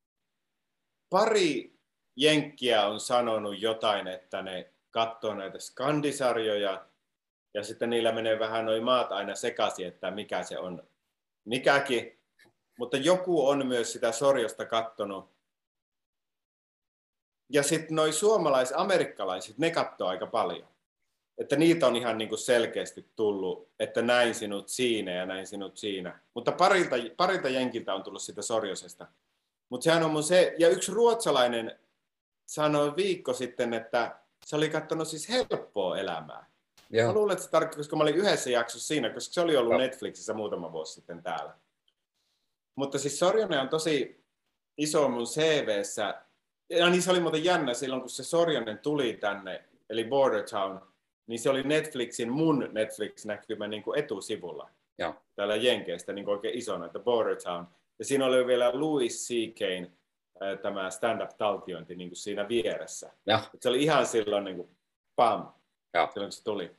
Pari 1.09 1.77
jenkkiä 2.15 2.87
on 2.87 2.99
sanonut 2.99 3.61
jotain, 3.61 4.07
että 4.07 4.41
ne 4.41 4.73
katsoo 4.91 5.33
näitä 5.33 5.59
skandisarjoja 5.59 6.87
ja 7.53 7.63
sitten 7.63 7.89
niillä 7.89 8.11
menee 8.11 8.39
vähän 8.39 8.65
noin 8.65 8.83
maat 8.83 9.11
aina 9.11 9.35
sekaisin, 9.35 9.87
että 9.87 10.11
mikä 10.11 10.43
se 10.43 10.59
on 10.59 10.89
mikäkin. 11.45 12.19
Mutta 12.79 12.97
joku 12.97 13.47
on 13.47 13.67
myös 13.67 13.93
sitä 13.93 14.11
sorjosta 14.11 14.65
kattonut. 14.65 15.37
Ja 17.49 17.63
sitten 17.63 17.95
noin 17.95 18.13
suomalais-amerikkalaiset, 18.13 19.57
ne 19.57 19.71
katsoo 19.71 20.07
aika 20.07 20.27
paljon. 20.27 20.76
Että 21.37 21.55
niitä 21.55 21.87
on 21.87 21.95
ihan 21.95 22.17
niin 22.17 22.29
kuin 22.29 22.39
selkeästi 22.39 23.05
tullut, 23.15 23.69
että 23.79 24.01
näin 24.01 24.35
sinut 24.35 24.69
siinä 24.69 25.11
ja 25.11 25.25
näin 25.25 25.47
sinut 25.47 25.77
siinä. 25.77 26.19
Mutta 26.33 26.51
parilta, 26.51 26.95
parilta 27.17 27.49
jenkiltä 27.49 27.93
on 27.93 28.03
tullut 28.03 28.21
sitä 28.21 28.41
sorjosesta. 28.41 29.07
Mutta 29.69 29.83
sehän 29.83 30.03
on 30.03 30.11
mun 30.11 30.23
se, 30.23 30.55
ja 30.59 30.69
yksi 30.69 30.91
ruotsalainen 30.91 31.79
sanoi 32.45 32.95
viikko 32.95 33.33
sitten, 33.33 33.73
että 33.73 34.19
se 34.45 34.55
oli 34.55 34.69
katsonut 34.69 35.07
siis 35.07 35.29
helppoa 35.29 35.97
elämää. 35.97 36.49
Joo. 36.89 37.07
Mä 37.07 37.13
luulen, 37.13 37.33
että 37.33 37.45
se 37.45 37.51
tarkoittaa, 37.51 37.77
koska 37.77 37.95
mä 37.95 38.03
olin 38.03 38.15
yhdessä 38.15 38.49
jaksossa 38.49 38.87
siinä, 38.87 39.09
koska 39.09 39.33
se 39.33 39.41
oli 39.41 39.57
ollut 39.57 39.73
no. 39.73 39.77
Netflixissä 39.77 40.33
muutama 40.33 40.71
vuosi 40.71 40.93
sitten 40.93 41.23
täällä. 41.23 41.53
Mutta 42.75 42.99
siis 42.99 43.19
Sorjonen 43.19 43.59
on 43.59 43.69
tosi 43.69 44.23
iso 44.77 45.09
mun 45.09 45.25
CVssä. 45.25 46.21
Ja 46.69 46.89
niin 46.89 47.01
se 47.01 47.11
oli 47.11 47.19
muuten 47.19 47.43
jännä 47.43 47.73
silloin, 47.73 48.01
kun 48.01 48.09
se 48.09 48.23
Sorjonen 48.23 48.77
tuli 48.77 49.13
tänne, 49.13 49.63
eli 49.89 50.03
Border 50.03 50.43
Town, 50.43 50.81
niin 51.27 51.39
se 51.39 51.49
oli 51.49 51.63
Netflixin, 51.63 52.31
mun 52.31 52.69
Netflix-näkymä 52.71 53.67
niin 53.67 53.83
kuin 53.83 53.99
etusivulla. 53.99 54.69
Joo. 54.97 55.15
Täällä 55.35 55.55
Jenkeistä 55.55 56.13
niin 56.13 56.25
kuin 56.25 56.35
oikein 56.35 56.57
isona, 56.57 56.85
että 56.85 56.99
Border 56.99 57.35
Town. 57.35 57.65
Ja 57.99 58.05
siinä 58.05 58.25
oli 58.25 58.47
vielä 58.47 58.71
Louis 58.73 59.27
C.K 59.27 59.91
tämä 60.61 60.89
stand-up-taltiointi 60.89 61.95
niin 61.95 62.09
kuin 62.09 62.17
siinä 62.17 62.47
vieressä. 62.47 63.11
Ja. 63.25 63.39
Se 63.59 63.69
oli 63.69 63.83
ihan 63.83 64.05
silloin 64.05 64.43
niin 64.43 64.57
kuin, 64.57 64.69
pam, 65.15 65.53
ja. 65.93 66.09
silloin 66.13 66.27
kun 66.27 66.31
se 66.31 66.43
tuli. 66.43 66.71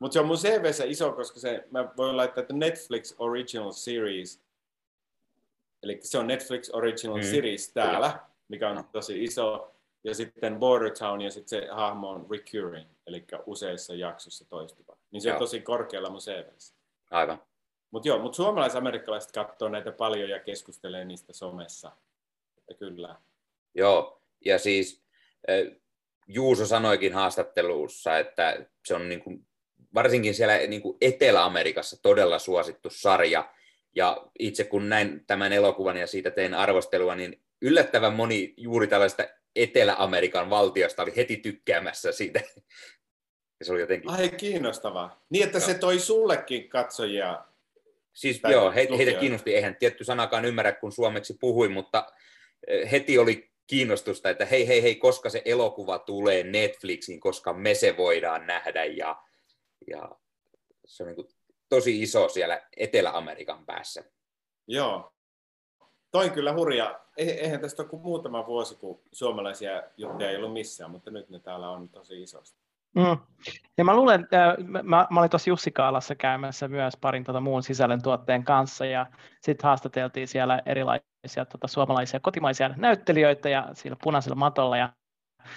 Mutta 0.00 0.12
se 0.12 0.20
on 0.20 0.26
mun 0.26 0.36
CVssä 0.36 0.84
iso, 0.84 1.12
koska 1.12 1.40
se, 1.40 1.64
mä 1.70 1.88
voin 1.96 2.16
laittaa, 2.16 2.42
että 2.42 2.54
Netflix 2.54 3.14
Original 3.18 3.72
Series, 3.72 4.40
eli 5.82 5.98
se 6.02 6.18
on 6.18 6.26
Netflix 6.26 6.70
Original 6.72 7.16
mm. 7.16 7.22
Series 7.22 7.72
täällä, 7.72 8.18
mikä 8.48 8.70
on 8.70 8.84
tosi 8.92 9.24
iso, 9.24 9.73
ja 10.04 10.14
sitten 10.14 10.58
Border 10.58 10.90
Town, 10.90 11.20
ja 11.20 11.30
sitten 11.30 11.48
se 11.48 11.68
hahmo 11.70 12.10
on 12.10 12.26
recurring, 12.30 12.88
eli 13.06 13.24
useissa 13.46 13.94
jaksoissa 13.94 14.44
toistuva. 14.48 14.96
Niin 15.10 15.20
se 15.20 15.28
Joo. 15.28 15.36
on 15.36 15.38
tosi 15.38 15.60
korkealla 15.60 16.10
mun 16.10 16.20
CVssä. 16.20 16.74
Aivan. 17.10 17.42
Mutta 17.90 18.08
joo, 18.08 18.18
mutta 18.18 18.36
suomalaisamerikkalaisten 18.36 19.44
katsoo 19.44 19.68
näitä 19.68 19.92
paljon 19.92 20.30
ja 20.30 20.40
keskustelee 20.40 21.04
niistä 21.04 21.32
somessa 21.32 21.92
että 22.58 22.74
kyllä. 22.78 23.16
Joo, 23.74 24.22
ja 24.44 24.58
siis 24.58 25.02
Juuso 26.28 26.66
sanoikin 26.66 27.14
haastattelussa, 27.14 28.18
että 28.18 28.66
se 28.86 28.94
on 28.94 29.08
niin 29.08 29.20
kuin, 29.20 29.46
varsinkin 29.94 30.34
siellä 30.34 30.56
niin 30.56 30.82
kuin 30.82 30.96
Etelä-Amerikassa 31.00 32.02
todella 32.02 32.38
suosittu 32.38 32.90
sarja, 32.90 33.54
ja 33.94 34.26
itse 34.38 34.64
kun 34.64 34.88
näin 34.88 35.24
tämän 35.26 35.52
elokuvan 35.52 35.96
ja 35.96 36.06
siitä 36.06 36.30
tein 36.30 36.54
arvostelua, 36.54 37.14
niin 37.14 37.42
yllättävän 37.62 38.14
moni 38.14 38.54
juuri 38.56 38.86
tällaista 38.86 39.24
Etelä-Amerikan 39.56 40.50
valtiosta 40.50 41.02
oli 41.02 41.16
heti 41.16 41.36
tykkäämässä 41.36 42.12
siitä. 42.12 42.40
Ja 43.60 43.66
se 43.66 43.72
oli 43.72 43.80
jotenkin... 43.80 44.10
Ai 44.10 44.28
kiinnostavaa. 44.28 45.24
Niin, 45.30 45.44
että 45.44 45.58
joo. 45.58 45.66
se 45.66 45.74
toi 45.74 45.98
sullekin 45.98 46.68
katsojia. 46.68 47.44
Siis 48.12 48.40
joo, 48.50 48.72
he, 48.72 48.88
heitä 48.98 49.20
kiinnosti. 49.20 49.54
Eihän 49.54 49.76
tietty 49.76 50.04
sanakaan 50.04 50.44
ymmärrä, 50.44 50.72
kun 50.72 50.92
suomeksi 50.92 51.36
puhuin, 51.40 51.72
mutta 51.72 52.12
heti 52.92 53.18
oli 53.18 53.50
kiinnostusta, 53.66 54.30
että 54.30 54.46
hei, 54.46 54.68
hei, 54.68 54.82
hei, 54.82 54.94
koska 54.94 55.30
se 55.30 55.42
elokuva 55.44 55.98
tulee 55.98 56.42
Netflixiin, 56.42 57.20
koska 57.20 57.52
me 57.52 57.74
se 57.74 57.96
voidaan 57.96 58.46
nähdä 58.46 58.84
ja, 58.84 59.22
ja 59.86 60.08
se 60.84 61.02
on 61.02 61.08
niin 61.08 61.28
tosi 61.68 62.02
iso 62.02 62.28
siellä 62.28 62.68
Etelä-Amerikan 62.76 63.66
päässä. 63.66 64.04
Joo, 64.68 65.13
Toin 66.14 66.30
kyllä 66.30 66.52
hurja. 66.52 67.00
Eihän 67.16 67.60
tästä 67.60 67.82
ole 67.82 67.88
kuin 67.88 68.02
muutama 68.02 68.46
vuosi, 68.46 68.76
kun 68.76 69.00
suomalaisia 69.12 69.82
juttuja 69.96 70.30
ei 70.30 70.36
ollut 70.36 70.52
missään, 70.52 70.90
mutta 70.90 71.10
nyt 71.10 71.30
ne 71.30 71.38
täällä 71.38 71.70
on 71.70 71.88
tosi 71.88 72.22
isosti. 72.22 72.58
Mm. 72.94 73.18
Ja 73.78 73.84
mä 73.84 73.96
luulen, 73.96 74.20
että 74.20 74.56
mä, 74.82 75.06
mä 75.10 75.20
olin 75.20 75.30
tuossa 75.30 75.50
Jussikaalassa 75.50 76.14
käymässä 76.14 76.68
myös 76.68 76.96
parin 77.00 77.24
tota 77.24 77.40
muun 77.40 77.62
sisällön 77.62 78.02
tuotteen 78.02 78.44
kanssa 78.44 78.86
ja 78.86 79.06
sitten 79.40 79.68
haastateltiin 79.68 80.28
siellä 80.28 80.62
erilaisia 80.66 81.44
tota, 81.52 81.66
suomalaisia 81.66 82.20
kotimaisia 82.20 82.68
näyttelijöitä 82.76 83.48
ja 83.48 83.68
siellä 83.72 83.96
punaisella 84.02 84.36
matolla 84.36 84.76
ja 84.76 84.92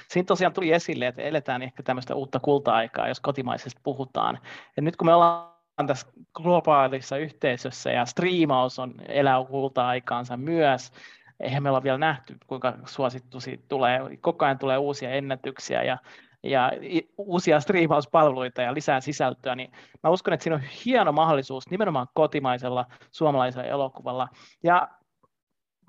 Siinä 0.09 0.25
tosiaan 0.25 0.53
tuli 0.53 0.71
esille, 0.71 1.07
että 1.07 1.21
eletään 1.21 1.61
ehkä 1.61 1.83
tämmöistä 1.83 2.15
uutta 2.15 2.39
kulta-aikaa, 2.39 3.07
jos 3.07 3.19
kotimaisesta 3.19 3.81
puhutaan. 3.83 4.39
Ja 4.75 4.81
nyt 4.81 4.95
kun 4.95 5.07
me 5.07 5.13
ollaan 5.13 5.56
tässä 5.85 6.07
globaalissa 6.33 7.17
yhteisössä 7.17 7.91
ja 7.91 8.05
striimaus 8.05 8.79
on 8.79 8.93
elää 9.07 9.45
kulta-aikaansa 9.49 10.37
myös, 10.37 10.91
eihän 11.39 11.63
me 11.63 11.69
olla 11.69 11.83
vielä 11.83 11.97
nähty, 11.97 12.37
kuinka 12.47 12.73
suosittu 12.85 13.39
siitä 13.39 13.63
tulee. 13.67 13.99
Koko 14.21 14.45
ajan 14.45 14.59
tulee 14.59 14.77
uusia 14.77 15.11
ennätyksiä 15.11 15.83
ja 15.83 15.97
ja 16.43 16.71
uusia 17.17 17.59
striimauspalveluita 17.59 18.61
ja 18.61 18.73
lisää 18.73 19.01
sisältöä, 19.01 19.55
niin 19.55 19.71
mä 20.03 20.09
uskon, 20.09 20.33
että 20.33 20.43
siinä 20.43 20.55
on 20.55 20.61
hieno 20.85 21.11
mahdollisuus 21.11 21.69
nimenomaan 21.69 22.07
kotimaisella 22.13 22.85
suomalaisella 23.11 23.67
elokuvalla. 23.67 24.27
Ja 24.63 24.89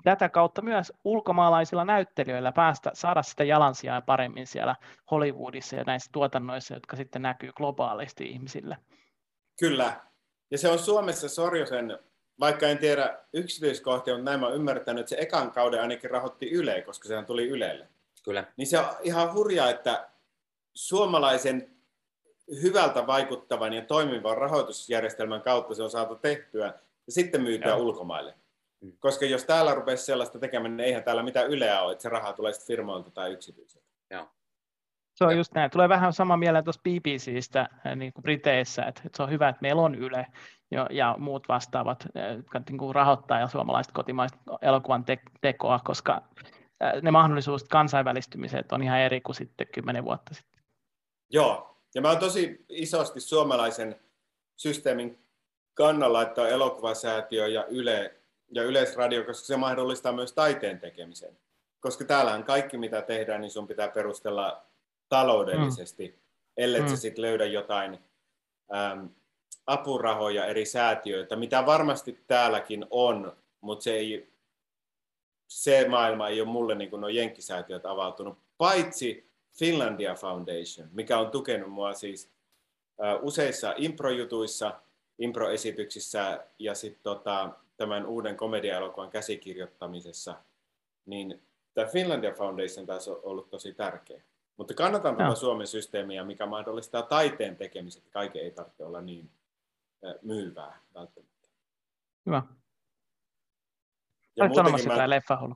tätä 0.03 0.29
kautta 0.29 0.61
myös 0.61 0.93
ulkomaalaisilla 1.03 1.85
näyttelijöillä 1.85 2.51
päästä 2.51 2.91
saada 2.93 3.23
sitä 3.23 3.43
jalansijaa 3.43 4.01
paremmin 4.01 4.47
siellä 4.47 4.75
Hollywoodissa 5.11 5.75
ja 5.75 5.83
näissä 5.83 6.09
tuotannoissa, 6.11 6.73
jotka 6.73 6.95
sitten 6.95 7.21
näkyy 7.21 7.51
globaalisti 7.51 8.25
ihmisille. 8.25 8.77
Kyllä. 9.59 10.01
Ja 10.51 10.57
se 10.57 10.69
on 10.69 10.79
Suomessa 10.79 11.29
Sorjosen, 11.29 11.99
vaikka 12.39 12.67
en 12.67 12.77
tiedä 12.77 13.19
yksityiskohtia, 13.33 14.13
mutta 14.13 14.31
näin 14.31 14.39
mä 14.39 14.49
ymmärtänyt, 14.49 14.99
että 14.99 15.09
se 15.09 15.21
ekan 15.21 15.51
kauden 15.51 15.81
ainakin 15.81 16.09
rahoitti 16.09 16.49
Yle, 16.49 16.81
koska 16.81 17.07
sehän 17.07 17.25
tuli 17.25 17.49
Ylelle. 17.49 17.87
Kyllä. 18.23 18.43
Niin 18.57 18.67
se 18.67 18.79
on 18.79 18.85
ihan 19.03 19.33
hurjaa, 19.33 19.69
että 19.69 20.09
suomalaisen 20.73 21.79
hyvältä 22.61 23.07
vaikuttavan 23.07 23.73
ja 23.73 23.81
toimivan 23.81 24.37
rahoitusjärjestelmän 24.37 25.41
kautta 25.41 25.75
se 25.75 25.83
on 25.83 25.91
saatu 25.91 26.15
tehtyä 26.15 26.73
ja 27.07 27.13
sitten 27.13 27.41
myytyä 27.41 27.75
ulkomaille. 27.75 28.33
Mm. 28.81 28.91
Koska 28.99 29.25
jos 29.25 29.45
täällä 29.45 29.73
rupesi 29.73 30.05
sellaista 30.05 30.39
tekemään, 30.39 30.77
niin 30.77 30.85
eihän 30.85 31.03
täällä 31.03 31.23
mitään 31.23 31.47
yleä 31.47 31.81
ole, 31.81 31.91
että 31.91 32.01
se 32.01 32.09
raha 32.09 32.33
tulee 32.33 32.53
sitten 32.53 32.67
firmoilta 32.67 33.11
tai 33.11 33.33
yksityiseltä. 33.33 33.87
Joo. 34.11 34.27
Se 35.19 35.25
on 35.25 35.37
just 35.37 35.53
näin. 35.53 35.71
Tulee 35.71 35.89
vähän 35.89 36.13
sama 36.13 36.37
mieleen 36.37 36.63
tuossa 36.63 36.81
BBCstä 36.81 37.59
äh, 37.61 37.95
niin 37.95 38.13
kuin 38.13 38.23
Briteissä, 38.23 38.83
että, 38.85 39.01
että 39.05 39.17
se 39.17 39.23
on 39.23 39.29
hyvä, 39.29 39.49
että 39.49 39.61
meillä 39.61 39.81
on 39.81 39.95
Yle 39.95 40.27
ja, 40.71 40.87
ja 40.91 41.15
muut 41.17 41.47
vastaavat, 41.47 42.05
äh, 42.17 42.35
jotka 42.35 42.61
niin 42.69 42.77
kuin 42.77 42.95
rahoittaa 42.95 43.39
ja 43.39 43.47
suomalaiset 43.47 43.93
kotimaiset 43.93 44.39
elokuvan 44.61 45.05
te- 45.05 45.19
tekoa, 45.41 45.79
koska 45.79 46.21
äh, 46.83 47.01
ne 47.01 47.11
mahdollisuudet 47.11 47.67
kansainvälistymiseen 47.67 48.65
on 48.71 48.83
ihan 48.83 48.99
eri 48.99 49.21
kuin 49.21 49.35
sitten 49.35 49.67
kymmenen 49.67 50.05
vuotta 50.05 50.33
sitten. 50.33 50.63
Joo, 51.29 51.77
ja 51.95 52.01
mä 52.01 52.09
oon 52.09 52.17
tosi 52.17 52.65
isosti 52.69 53.19
suomalaisen 53.19 53.95
systeemin 54.55 55.19
kannalla, 55.73 56.21
että 56.21 56.41
on 56.41 56.49
elokuvasäätiö 56.49 57.47
ja 57.47 57.65
Yle 57.65 58.15
ja 58.51 58.63
Yleisradio, 58.63 59.23
koska 59.23 59.45
se 59.45 59.57
mahdollistaa 59.57 60.11
myös 60.11 60.33
taiteen 60.33 60.79
tekemisen. 60.79 61.37
Koska 61.79 62.05
täällähän 62.05 62.43
kaikki, 62.43 62.77
mitä 62.77 63.01
tehdään, 63.01 63.41
niin 63.41 63.51
sun 63.51 63.67
pitää 63.67 63.87
perustella 63.87 64.68
taloudellisesti, 65.09 66.07
mm. 66.07 66.13
ellei 66.57 66.81
mm. 66.81 66.87
sä 66.87 66.95
sitten 66.95 67.21
löydä 67.21 67.45
jotain 67.45 67.99
äm, 68.75 69.09
apurahoja 69.67 70.45
eri 70.45 70.65
säätiöitä, 70.65 71.35
mitä 71.35 71.65
varmasti 71.65 72.23
täälläkin 72.27 72.85
on, 72.89 73.37
mutta 73.61 73.83
se, 73.83 73.93
ei, 73.93 74.33
se 75.47 75.87
maailma 75.87 76.27
ei 76.27 76.41
ole 76.41 76.49
mulle 76.49 76.75
niin 76.75 76.89
kuin 76.89 77.01
nuo 77.01 77.09
jenkkisäätiöt 77.09 77.85
avautunut, 77.85 78.37
paitsi 78.57 79.29
Finlandia 79.59 80.15
Foundation, 80.15 80.89
mikä 80.91 81.19
on 81.19 81.31
tukenut 81.31 81.71
mua 81.71 81.93
siis 81.93 82.31
uh, 82.97 83.27
useissa 83.27 83.73
improjutuissa, 83.77 84.79
improesityksissä 85.19 86.45
ja 86.59 86.75
sitten 86.75 87.03
tota, 87.03 87.49
tämän 87.77 88.05
uuden 88.05 88.37
komedia-elokuvan 88.37 89.09
käsikirjoittamisessa, 89.09 90.35
niin 91.05 91.41
tämä 91.73 91.87
Finlandia 91.87 92.31
Foundation 92.31 92.85
taas 92.85 93.07
on 93.07 93.19
ollut 93.23 93.49
tosi 93.49 93.73
tärkeä. 93.73 94.21
Mutta 94.59 94.73
kannatan 94.73 95.15
tätä 95.15 95.35
Suomen 95.35 95.67
systeemiä, 95.67 96.23
mikä 96.23 96.45
mahdollistaa 96.45 97.01
taiteen 97.01 97.55
tekemiset. 97.55 98.03
Kaiken 98.09 98.43
ei 98.43 98.51
tarvitse 98.51 98.85
olla 98.85 99.01
niin 99.01 99.31
myyvää 100.21 100.79
välttämättä. 100.93 101.47
Hyvä. 102.25 102.43
Ja 104.35 104.43
Olet 104.43 104.55
sanomassa 104.55 104.89
mä... 104.89 104.95
tämä 104.95 105.09
leffahullu. 105.09 105.55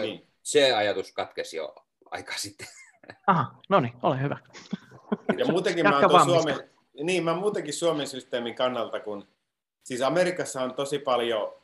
Niin. 0.00 0.26
Se 0.42 0.72
ajatus 0.72 1.12
katkesi 1.12 1.56
jo 1.56 1.74
aika 2.10 2.32
sitten. 2.36 2.66
Aha, 3.26 3.54
no 3.68 3.80
niin, 3.80 3.92
ole 4.02 4.20
hyvä. 4.20 4.38
Ja 5.38 5.46
muutenkin 5.46 5.88
mä, 5.88 5.98
oon 5.98 6.24
Suomen, 6.24 6.70
niin, 7.02 7.24
mä 7.24 7.34
muutenkin 7.34 7.74
Suomen 7.74 8.06
systeemin 8.06 8.54
kannalta, 8.54 9.00
kun 9.00 9.28
siis 9.82 10.02
Amerikassa 10.02 10.62
on 10.62 10.74
tosi 10.74 10.98
paljon 10.98 11.54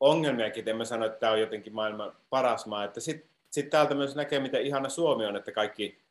ongelmiakin, 0.00 0.68
en 0.68 0.76
mä 0.76 0.84
sano, 0.84 1.06
että 1.06 1.18
tämä 1.18 1.32
on 1.32 1.40
jotenkin 1.40 1.74
maailman 1.74 2.16
paras 2.30 2.66
maa, 2.66 2.84
että 2.84 3.00
sitten 3.00 3.30
sit 3.50 3.70
täältä 3.70 3.94
myös 3.94 4.16
näkee, 4.16 4.40
miten 4.40 4.62
ihana 4.62 4.88
Suomi 4.88 5.26
on, 5.26 5.36
että 5.36 5.52
kaikki 5.52 6.05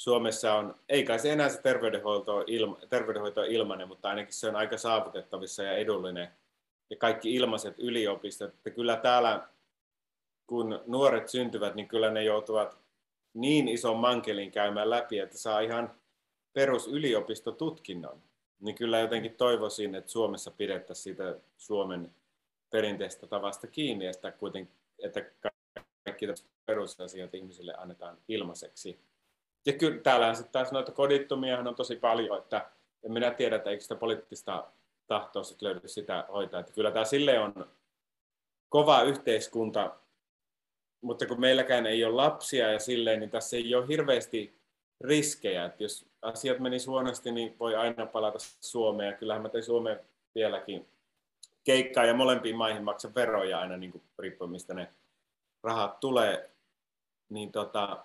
Suomessa 0.00 0.54
on, 0.54 0.74
ei 0.88 1.04
kai 1.04 1.18
se 1.18 1.32
enää 1.32 1.48
se 1.48 1.62
terveydenhoito, 1.62 2.44
ilma, 2.46 2.78
terveydenhoito 2.88 3.40
on 3.40 3.46
ilmainen, 3.46 3.88
mutta 3.88 4.08
ainakin 4.08 4.34
se 4.34 4.48
on 4.48 4.56
aika 4.56 4.78
saavutettavissa 4.78 5.62
ja 5.62 5.72
edullinen. 5.72 6.28
Ja 6.90 6.96
kaikki 6.96 7.34
ilmaiset 7.34 7.74
yliopistot, 7.78 8.54
että 8.54 8.70
kyllä 8.70 8.96
täällä, 8.96 9.48
kun 10.46 10.80
nuoret 10.86 11.28
syntyvät, 11.28 11.74
niin 11.74 11.88
kyllä 11.88 12.10
ne 12.10 12.24
joutuvat 12.24 12.78
niin 13.34 13.68
ison 13.68 13.96
mankelin 13.96 14.50
käymään 14.50 14.90
läpi, 14.90 15.18
että 15.18 15.38
saa 15.38 15.60
ihan 15.60 15.94
perusylioppistotutkinnon. 16.52 18.22
Niin 18.60 18.74
kyllä 18.74 18.98
jotenkin 18.98 19.34
toivoisin, 19.34 19.94
että 19.94 20.10
Suomessa 20.10 20.50
pidettäisiin 20.50 21.04
siitä 21.04 21.36
Suomen 21.58 22.14
perinteistä 22.70 23.26
tavasta 23.26 23.66
kiinni, 23.66 24.06
että, 24.06 24.32
kuitenkin, 24.32 24.74
että 24.98 25.24
kaikki 26.04 26.26
perusasiat 26.66 27.34
ihmisille 27.34 27.74
annetaan 27.78 28.18
ilmaiseksi 28.28 28.98
ja 29.66 29.72
kyllä 29.72 30.00
täällä 30.00 30.34
sitten 30.34 30.52
taas 30.52 30.72
noita 30.72 30.92
kodittomia 30.92 31.58
on 31.58 31.74
tosi 31.74 31.96
paljon, 31.96 32.38
että 32.38 32.70
en 33.02 33.12
minä 33.12 33.30
tiedä, 33.30 33.56
että 33.56 33.70
eikö 33.70 33.82
sitä 33.82 33.94
poliittista 33.94 34.64
tahtoa 35.06 35.42
sitten 35.42 35.66
löydy 35.66 35.88
sitä 35.88 36.24
hoitaa. 36.32 36.60
Että 36.60 36.72
kyllä 36.72 36.90
tämä 36.90 37.04
sille 37.04 37.38
on 37.38 37.66
kova 38.68 39.02
yhteiskunta, 39.02 39.96
mutta 41.00 41.26
kun 41.26 41.40
meilläkään 41.40 41.86
ei 41.86 42.04
ole 42.04 42.14
lapsia 42.14 42.72
ja 42.72 42.78
silleen, 42.78 43.20
niin 43.20 43.30
tässä 43.30 43.56
ei 43.56 43.74
ole 43.74 43.88
hirveästi 43.88 44.60
riskejä. 45.00 45.64
Että 45.64 45.82
jos 45.82 46.06
asiat 46.22 46.58
menisi 46.58 46.86
huonosti, 46.86 47.32
niin 47.32 47.56
voi 47.60 47.76
aina 47.76 48.06
palata 48.06 48.38
Suomeen. 48.60 49.10
Ja 49.10 49.16
kyllähän 49.16 49.42
mä 49.42 49.48
tein 49.48 49.64
Suomeen 49.64 50.00
vieläkin 50.34 50.88
keikkaa 51.64 52.04
ja 52.04 52.14
molempiin 52.14 52.56
maihin 52.56 52.84
maksan 52.84 53.14
veroja 53.14 53.58
aina 53.58 53.76
niin 53.76 53.92
kuin 53.92 54.02
riippuen, 54.18 54.50
mistä 54.50 54.74
ne 54.74 54.88
rahat 55.62 56.00
tulee. 56.00 56.50
Niin 57.28 57.52
tota, 57.52 58.04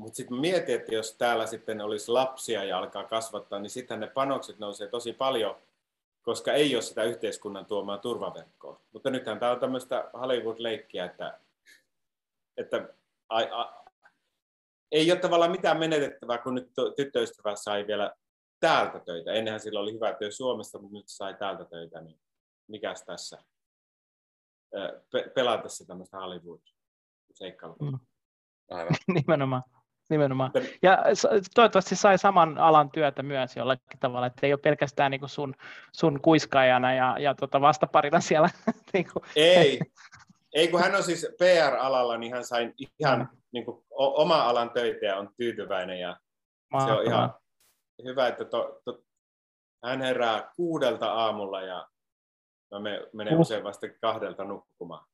mutta 0.00 0.16
sitten 0.16 0.36
mietin, 0.36 0.74
että 0.74 0.94
jos 0.94 1.14
täällä 1.14 1.46
sitten 1.46 1.80
olisi 1.80 2.10
lapsia 2.10 2.64
ja 2.64 2.78
alkaa 2.78 3.04
kasvattaa, 3.04 3.58
niin 3.58 3.70
sitten 3.70 4.00
ne 4.00 4.06
panokset 4.06 4.58
nousee 4.58 4.88
tosi 4.88 5.12
paljon, 5.12 5.56
koska 6.22 6.52
ei 6.52 6.74
ole 6.74 6.82
sitä 6.82 7.04
yhteiskunnan 7.04 7.66
tuomaa 7.66 7.98
turvaverkkoa. 7.98 8.80
Mutta 8.92 9.10
nythän 9.10 9.38
tämä 9.38 9.52
on 9.52 9.60
tämmöistä 9.60 10.10
Hollywood-leikkiä, 10.12 11.04
että, 11.04 11.40
että 12.56 12.88
a, 13.28 13.38
a, 13.38 13.84
ei 14.92 15.12
ole 15.12 15.20
tavallaan 15.20 15.50
mitään 15.50 15.78
menetettävää, 15.78 16.38
kun 16.38 16.54
nyt 16.54 16.70
tyttöystävä 16.96 17.56
sai 17.56 17.86
vielä 17.86 18.14
täältä 18.60 19.00
töitä. 19.00 19.32
Ennenhän 19.32 19.60
sillä 19.60 19.80
oli 19.80 19.92
hyvä 19.92 20.12
työ 20.12 20.30
Suomessa, 20.30 20.78
mutta 20.78 20.96
nyt 20.96 21.08
sai 21.08 21.34
täältä 21.34 21.64
töitä, 21.64 22.00
niin 22.00 22.20
mikäs 22.66 23.04
tässä? 23.04 23.44
Pe- 25.12 25.30
pelata 25.34 25.68
se 25.68 25.86
tämmöistä 25.86 26.16
Hollywood-seikkailua. 26.16 27.90
Mm. 27.90 27.98
Aivan. 28.70 28.94
Nimenomaan. 29.14 29.62
Nimenomaan. 30.10 30.50
Ja 30.82 30.98
toivottavasti 31.54 31.96
sai 31.96 32.18
saman 32.18 32.58
alan 32.58 32.90
työtä 32.90 33.22
myös 33.22 33.56
jollakin 33.56 33.98
tavalla, 34.00 34.26
että 34.26 34.46
ei 34.46 34.52
ole 34.52 34.60
pelkästään 34.60 35.10
niin 35.10 35.20
kuin 35.20 35.30
sun, 35.30 35.54
sun 35.92 36.20
kuiskaajana 36.20 36.94
ja, 36.94 37.16
ja 37.18 37.34
tota 37.34 37.60
vastaparina 37.60 38.20
siellä. 38.30 38.48
niin 38.92 39.06
kuin. 39.12 39.24
Ei, 39.36 39.80
ei, 40.54 40.68
kun 40.68 40.80
hän 40.80 40.94
on 40.94 41.02
siis 41.02 41.26
PR-alalla, 41.38 42.16
niin 42.16 42.32
hän 42.32 42.44
sai 42.44 42.72
ihan 42.98 43.28
niin 43.52 43.64
kuin, 43.64 43.84
oma 43.90 44.42
alan 44.42 44.70
töitä 44.70 45.06
ja 45.06 45.16
on 45.16 45.30
tyytyväinen. 45.36 46.00
Ja 46.00 46.16
se 46.86 46.92
on 46.92 47.06
ihan 47.06 47.34
hyvä, 48.04 48.26
että 48.26 48.44
to, 48.44 48.80
to, 48.84 49.02
hän 49.84 50.02
herää 50.02 50.52
kuudelta 50.56 51.12
aamulla 51.12 51.62
ja 51.62 51.88
mä 52.70 52.78
menen 53.12 53.38
usein 53.38 53.64
vasta 53.64 53.86
kahdelta 54.00 54.44
nukkumaan. 54.44 55.06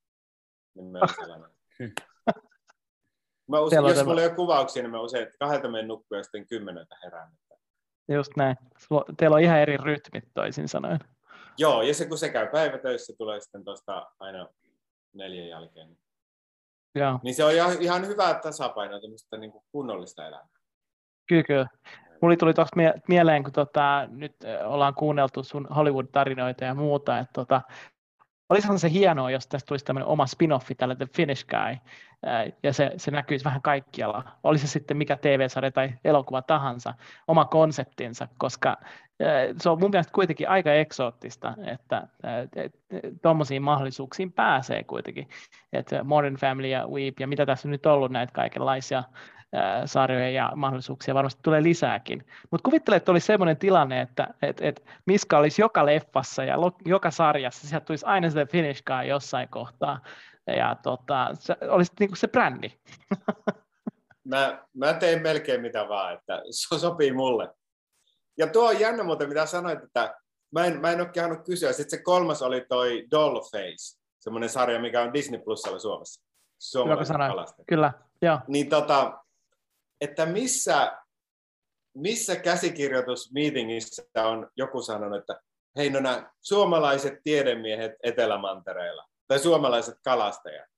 Niin 0.75 0.93
Mä 3.49 3.61
usein, 3.61 3.85
jos 3.85 4.05
mulla 4.05 4.21
ole 4.21 4.35
kuvauksia, 4.35 4.83
niin 4.83 4.91
mä 4.91 5.01
usein 5.01 5.23
että 5.23 5.39
kahdelta 5.39 5.69
menen 5.69 5.89
nukkua 5.89 6.19
ja 6.19 6.23
sitten 6.23 6.47
kymmeneltä 6.47 6.97
herään. 7.05 7.33
Just 8.09 8.33
näin. 8.37 8.57
Teillä 9.17 9.35
on 9.35 9.43
ihan 9.43 9.59
eri 9.59 9.77
rytmit 9.77 10.25
toisin 10.35 10.69
sanoen. 10.69 10.99
Joo, 11.59 11.83
ja 11.83 11.95
se 11.95 12.07
kun 12.07 12.19
se 12.19 12.29
käy 12.29 12.47
päivätöissä, 12.47 13.13
tulee 13.19 13.41
sitten 13.41 13.65
tuosta 13.65 14.07
aina 14.21 14.49
neljän 15.15 15.49
jälkeen. 15.49 15.97
Joo. 16.95 17.21
Niin 17.23 17.35
se 17.35 17.45
on 17.45 17.53
ihan, 17.53 17.83
ihan 17.83 18.07
hyvä 18.07 18.35
tasapaino 18.35 19.01
tämmöistä 19.01 19.37
niin 19.37 19.53
kunnollista 19.73 20.27
elämää. 20.27 20.49
Kyllä, 21.29 21.43
kyllä. 21.43 21.67
Mulla 22.23 22.37
tuli 22.37 22.55
tuosta 22.55 22.77
mieleen, 23.09 23.43
kun 23.43 23.53
tota, 23.53 24.09
nyt 24.11 24.37
ollaan 24.65 24.95
kuunneltu 24.95 25.43
sun 25.43 25.67
Hollywood-tarinoita 25.67 26.65
ja 26.65 26.75
muuta, 26.75 27.19
että 27.19 27.33
tota, 27.33 27.61
olisihan 28.49 28.79
se 28.79 28.91
hienoa, 28.91 29.31
jos 29.31 29.47
tästä 29.47 29.67
tulisi 29.67 29.85
tämmöinen 29.85 30.09
oma 30.09 30.27
spin-offi 30.27 30.75
tällä 30.77 30.95
The 30.95 31.07
Finnish 31.17 31.47
Guy, 31.47 31.77
ja 32.63 32.73
se, 32.73 32.93
se 32.97 33.11
näkyisi 33.11 33.45
vähän 33.45 33.63
kaikkialla. 33.63 34.25
Oli 34.45 34.59
se 34.59 34.67
sitten 34.67 34.97
mikä 34.97 35.17
TV-sarja 35.17 35.71
tai 35.71 35.93
elokuva 36.05 36.43
tahansa, 36.43 36.95
oma 37.29 37.45
konseptinsa, 37.45 38.29
koska 38.39 38.77
se 39.59 39.71
on 39.71 39.81
mun 39.81 39.91
mielestä 39.91 40.13
kuitenkin 40.13 40.49
aika 40.49 40.73
eksoottista, 40.73 41.55
että 41.67 42.09
tuommoisiin 43.23 43.63
mahdollisuuksiin 43.63 44.33
pääsee 44.33 44.85
kuitenkin. 44.85 45.29
Että 45.73 46.05
Modern 46.05 46.37
Family 46.37 46.69
ja 46.69 46.87
Weep 46.89 47.21
ja 47.21 47.27
mitä 47.27 47.47
tässä 47.47 47.69
on 47.69 47.73
nyt 47.73 47.87
ollut 47.87 48.11
näitä 48.11 48.33
kaikenlaisia 48.33 49.05
sarjoja 49.85 50.31
ja 50.31 50.53
mahdollisuuksia 50.57 51.15
varmasti 51.15 51.41
tulee 51.43 51.63
lisääkin. 51.63 52.27
Mutta 52.51 52.65
kuvittele, 52.65 52.97
että 52.97 53.13
olisi 53.13 53.27
sellainen 53.27 53.57
tilanne, 53.57 54.01
että 54.01 54.29
et, 54.43 54.61
et 54.61 54.85
Miska 55.07 55.39
olisi 55.39 55.63
joka 55.63 55.87
leffassa 55.87 56.45
ja 56.45 56.61
lo, 56.61 56.73
joka 56.85 57.11
sarjassa, 57.11 57.69
sieltä 57.69 57.87
tulisi 57.87 58.07
aina 58.07 58.29
Finnish 58.51 58.83
Guy 58.83 59.05
jossain 59.09 59.49
kohtaa, 59.49 60.01
ja 60.53 60.77
tota, 60.83 61.31
se 61.35 61.57
olisi 61.71 61.93
niin 62.01 62.11
kuin 62.11 62.19
se 62.19 62.29
brändi. 62.29 62.69
mä, 64.25 64.65
mä 64.75 64.95
teen 64.95 65.23
melkein 65.23 65.61
mitä 65.61 65.89
vaan, 65.89 66.15
että 66.15 66.43
se 66.51 66.79
sopii 66.79 67.13
mulle. 67.13 67.55
Ja 68.39 68.47
tuo 68.47 68.69
on 68.69 68.81
jännä 68.81 69.05
muuten, 69.05 69.29
mitä 69.29 69.47
sanoit, 69.47 69.83
että 69.83 70.15
mä 70.53 70.65
en, 70.65 70.81
mä 70.81 70.91
en 70.91 71.01
ole 71.01 71.09
kehannut 71.09 71.45
kysyä. 71.45 71.73
Sitten 71.73 71.99
se 71.99 72.05
kolmas 72.05 72.43
oli 72.43 72.67
toi 72.69 73.07
Dollface, 73.11 73.99
semmoinen 74.19 74.49
sarja, 74.49 74.81
mikä 74.81 75.03
on 75.03 75.15
Disney 75.15 75.41
Plusalla 75.41 75.79
Suomessa. 75.79 76.23
Kyllä, 76.85 77.65
Kyllä, 77.69 77.93
joo. 78.23 78.41
Niin 78.49 78.69
tota, 78.69 79.25
että 80.01 80.27
missä, 80.27 80.99
missä 81.95 82.37
käsikirjoitusmeetingissä 82.37 84.03
on 84.17 84.51
joku 84.57 84.83
sanonut, 84.83 85.19
että 85.19 85.41
hei 85.77 85.91
no 85.91 86.01
nämä 86.01 86.31
suomalaiset 86.41 87.15
tiedemiehet 87.25 87.93
Etelämantereilla 88.03 89.05
tai 89.29 89.39
suomalaiset 89.39 89.95
kalastajat. 90.05 90.69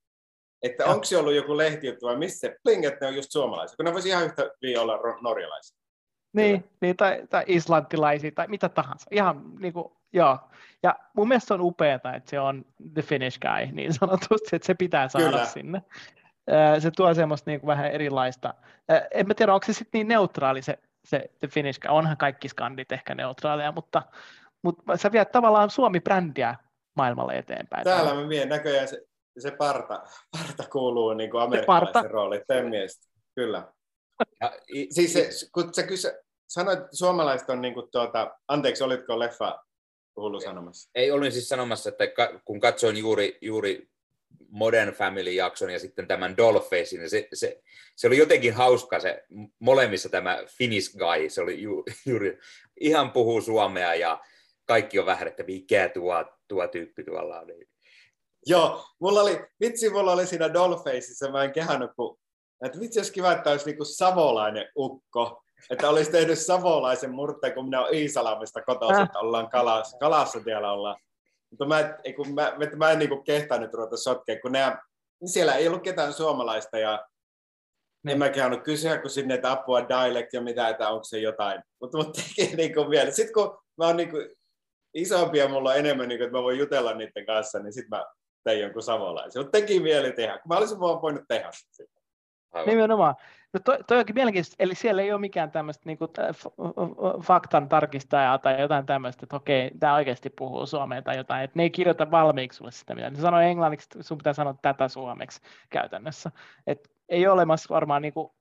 Että 0.63 0.87
onko 0.87 1.05
se 1.05 1.19
ollut 1.19 1.35
joku 1.35 1.57
lehtijuttu 1.57 2.07
vai 2.07 2.17
missä 2.17 2.39
se 2.39 2.57
pling, 2.63 2.85
että 2.85 2.99
ne 3.01 3.07
on 3.07 3.17
just 3.17 3.33
suomalaisia, 3.33 3.77
kun 3.77 3.85
ne 3.85 3.93
voisi 3.93 4.09
ihan 4.09 4.25
yhtä 4.25 4.43
olla 4.81 4.99
norjalaisia. 5.23 5.79
Niin, 6.33 6.71
niin 6.81 6.97
tai, 6.97 7.23
tai 7.31 7.45
islantilaisia 7.47 8.33
tai 8.35 8.49
mitä 8.49 8.69
tahansa. 8.69 9.07
Ihan 9.11 9.43
niin 9.59 9.73
kuin, 9.73 9.93
joo. 10.13 10.39
Ja 10.83 10.97
mun 11.17 11.29
mielestä 11.29 11.49
se 11.49 11.55
on 11.55 11.61
upeaa, 11.61 11.95
että 11.95 12.31
se 12.31 12.41
on 12.41 12.65
the 12.95 13.03
Finnish 13.03 13.39
guy 13.39 13.73
niin 13.73 13.95
sanotusti, 13.95 14.57
että 14.57 14.67
se 14.67 14.75
pitää 14.75 15.09
saada 15.09 15.27
Kyllä. 15.27 15.45
sinne 15.45 15.83
se 16.79 16.91
tuo 16.91 17.15
semmoista 17.15 17.51
niin 17.51 17.61
kuin 17.61 17.69
vähän 17.69 17.91
erilaista. 17.91 18.55
En 19.11 19.27
mä 19.27 19.35
tiedä, 19.35 19.55
onko 19.55 19.67
se 19.67 19.73
sitten 19.73 19.99
niin 19.99 20.09
neutraali 20.09 20.63
se, 20.63 20.79
se 21.05 21.31
The 21.39 21.49
Finnish, 21.49 21.81
onhan 21.89 22.17
kaikki 22.17 22.49
skandit 22.49 22.93
ehkä 22.93 23.15
neutraaleja, 23.15 23.73
mutta, 23.73 24.03
mutta 24.63 24.97
sä 24.97 25.13
viet 25.13 25.33
tavallaan 25.33 25.71
Suomi-brändiä 25.71 26.55
maailmalle 26.99 27.39
eteenpäin. 27.39 27.85
Täällä 27.85 28.15
mä 28.15 28.29
vien 28.29 28.49
näköjään 28.49 28.89
se, 28.89 29.03
se 29.39 29.51
parta, 29.51 30.03
parta 30.39 30.71
kuuluu 30.73 31.15
niin 31.15 31.31
kuin 31.31 31.43
amerikkalaisen 31.43 32.11
rooliin, 32.11 32.43
mielestä. 32.69 33.09
Kyllä. 33.35 33.73
Ja, 34.41 34.53
siis 34.91 35.13
se, 35.13 35.31
kun 35.53 35.75
sä 35.75 35.83
kysä, 35.83 36.23
sanoit, 36.49 36.79
että 36.79 36.97
suomalaiset 36.97 37.51
on 37.51 37.61
niin 37.61 37.75
kuin 37.75 37.91
tuota, 37.91 38.39
anteeksi, 38.49 38.85
olitko 38.85 39.19
leffa 39.19 39.65
hullu 40.17 40.41
sanomassa? 40.41 40.91
Ei, 40.95 41.11
olin 41.11 41.33
siis 41.33 41.49
sanomassa, 41.49 41.89
että 41.89 42.05
kun 42.45 42.61
katsoin 42.61 42.97
juuri, 42.97 43.39
juuri 43.41 43.89
Modern 44.51 44.93
Family-jakson 44.93 45.71
ja 45.71 45.79
sitten 45.79 46.09
tämän 46.09 46.37
Dollfacein, 46.37 47.01
niin 47.01 47.11
se, 47.11 47.29
se, 47.33 47.63
se 47.97 48.07
oli 48.07 48.19
jotenkin 48.19 48.55
hauska 48.55 49.01
se 49.01 49.25
molemmissa 49.59 50.09
tämä 50.09 50.39
Finnish 50.47 50.97
guy, 50.97 51.31
se 51.31 51.41
oli 51.41 51.63
ju, 51.63 51.85
juuri, 52.07 52.39
ihan 52.81 53.11
puhuu 53.11 53.41
suomea 53.41 53.95
ja 53.95 54.21
kaikki 54.65 54.99
on 54.99 55.07
vähän, 55.07 55.29
että 55.29 55.43
mikä 55.43 55.89
tuo, 55.89 56.38
tuo 56.49 56.69
tyyppi 56.69 57.05
tuolla 57.05 57.41
on. 57.41 57.47
Niin. 57.47 57.69
Joo, 58.47 58.85
mulla 59.01 59.21
oli, 59.21 59.47
vitsi 59.61 59.91
mulla 59.91 60.13
oli 60.13 60.27
siinä 60.27 60.55
Dollfaceissa, 60.55 61.31
mä 61.31 61.45
en 61.45 61.53
kehannut, 61.53 61.91
kun, 61.97 62.19
että 62.65 62.81
vitsi 62.81 62.99
olisi 62.99 63.13
kiva, 63.13 63.33
että 63.33 63.51
olisi 63.51 63.67
niinku 63.67 63.85
savolainen 63.85 64.69
ukko, 64.77 65.43
että 65.71 65.89
olisi 65.89 66.11
tehnyt 66.11 66.39
savolaisen 66.39 67.11
murteen, 67.11 67.55
kun 67.55 67.65
minä 67.65 67.81
olen 67.81 67.95
Iisalamista 67.95 68.63
kotoisin, 68.63 69.05
että 69.05 69.19
ollaan 69.19 69.51
kalassa, 69.51 69.99
kalassa 69.99 70.43
siellä 70.43 70.73
ollaan. 70.73 70.97
Mutta 71.51 71.67
mä, 71.67 71.99
ei, 72.05 72.13
kun 72.13 72.35
mä, 72.35 72.53
mä, 72.59 72.77
mä 72.77 72.91
en 72.91 72.99
niin 72.99 73.25
kehtaa 73.25 73.59
nyt 73.59 73.75
ruveta 73.75 73.97
sotkea, 73.97 74.41
kun 74.41 74.53
niin 74.53 74.63
siellä 75.25 75.55
ei 75.55 75.69
ollut 75.69 75.83
ketään 75.83 76.13
suomalaista 76.13 76.79
ja 76.79 77.07
niin. 78.05 78.13
en 78.13 78.19
mäkään 78.19 78.53
ollut 78.53 78.65
kysyä, 78.65 78.99
kun 78.99 79.11
sinne, 79.11 79.35
että 79.35 79.53
apua 79.53 79.89
dialect 79.89 80.33
ja 80.33 80.41
mitä, 80.41 80.69
että 80.69 80.89
onko 80.89 81.05
se 81.05 81.19
jotain. 81.19 81.63
Mutta 81.81 81.99
mut 81.99 82.13
teki 82.13 82.57
niin 82.57 82.75
kuin 82.75 82.91
vielä. 82.91 83.11
Sitten 83.11 83.35
kun 83.35 83.59
mä 83.79 83.87
oon 83.87 83.97
niin 83.97 84.11
kuin, 84.11 84.29
isompia, 85.01 85.49
mulla 85.49 85.71
on 85.71 85.77
enemmän, 85.77 86.09
niin 86.09 86.19
kuin, 86.19 86.27
että 86.27 86.39
mä 86.39 86.43
voin 86.43 86.59
jutella 86.59 86.95
niiden 86.95 87.27
kanssa, 87.27 87.59
niin 87.59 87.73
sitten 87.73 87.99
mä 87.99 88.05
tein 88.45 88.61
jonkun 88.61 88.83
savolaisen. 88.83 89.43
Mutta 89.43 89.61
teki 89.61 89.81
mieli 89.81 90.13
tehdä, 90.13 90.39
kun 90.39 90.49
mä 90.49 90.57
olisin 90.57 90.81
vaan 90.81 91.03
voinut 91.03 91.25
tehdä 91.29 91.49
sitä. 91.53 91.99
Nimenomaan. 92.67 93.15
No 93.53 93.61
toi, 93.65 93.79
toi 93.87 93.99
onkin 93.99 94.15
mielenkiintoista, 94.15 94.57
eli 94.59 94.75
siellä 94.75 95.03
ei 95.03 95.13
ole 95.13 95.21
mikään 95.21 95.51
tämmöistä 95.51 95.83
niin 95.87 95.99
kuin, 95.99 96.11
faktan 97.23 97.69
tarkistajaa 97.69 98.39
tai 98.39 98.61
jotain 98.61 98.87
tämmöistä, 98.87 99.25
että 99.25 99.37
okei, 99.37 99.71
tämä 99.81 99.95
oikeasti 99.95 100.31
puhuu 100.31 100.67
suomea 100.67 101.03
tai 101.03 101.17
jotain, 101.17 101.45
että 101.45 101.59
ne 101.59 101.63
ei 101.63 101.71
kirjoita 101.71 102.11
valmiiksi 102.11 102.57
sulle 102.57 102.71
sitä 102.71 102.95
mitä. 102.95 103.11
Ne 103.11 103.21
sanoo 103.21 103.41
englanniksi, 103.41 103.89
sun 104.01 104.19
pitää 104.19 104.33
sanoa 104.33 104.55
tätä 104.63 104.89
suomeksi 104.89 105.41
käytännössä. 105.71 106.31
Et 106.67 106.91
ei 107.09 107.27
ole 107.27 107.33
olemassa 107.33 107.75
varmaan, 107.75 108.03
niin 108.03 108.15
kuin, 108.15 108.33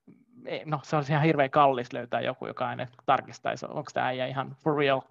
no 0.65 0.79
se 0.83 0.95
olisi 0.95 1.11
ihan 1.11 1.23
hirveän 1.23 1.49
kallis 1.49 1.93
löytää 1.93 2.21
joku, 2.21 2.47
joka 2.47 2.67
aina 2.67 2.87
tarkistaisi, 3.05 3.65
onko 3.65 3.91
tämä 3.93 4.07
äijä 4.07 4.25
ihan 4.25 4.55
for 4.63 4.77
real. 4.77 5.01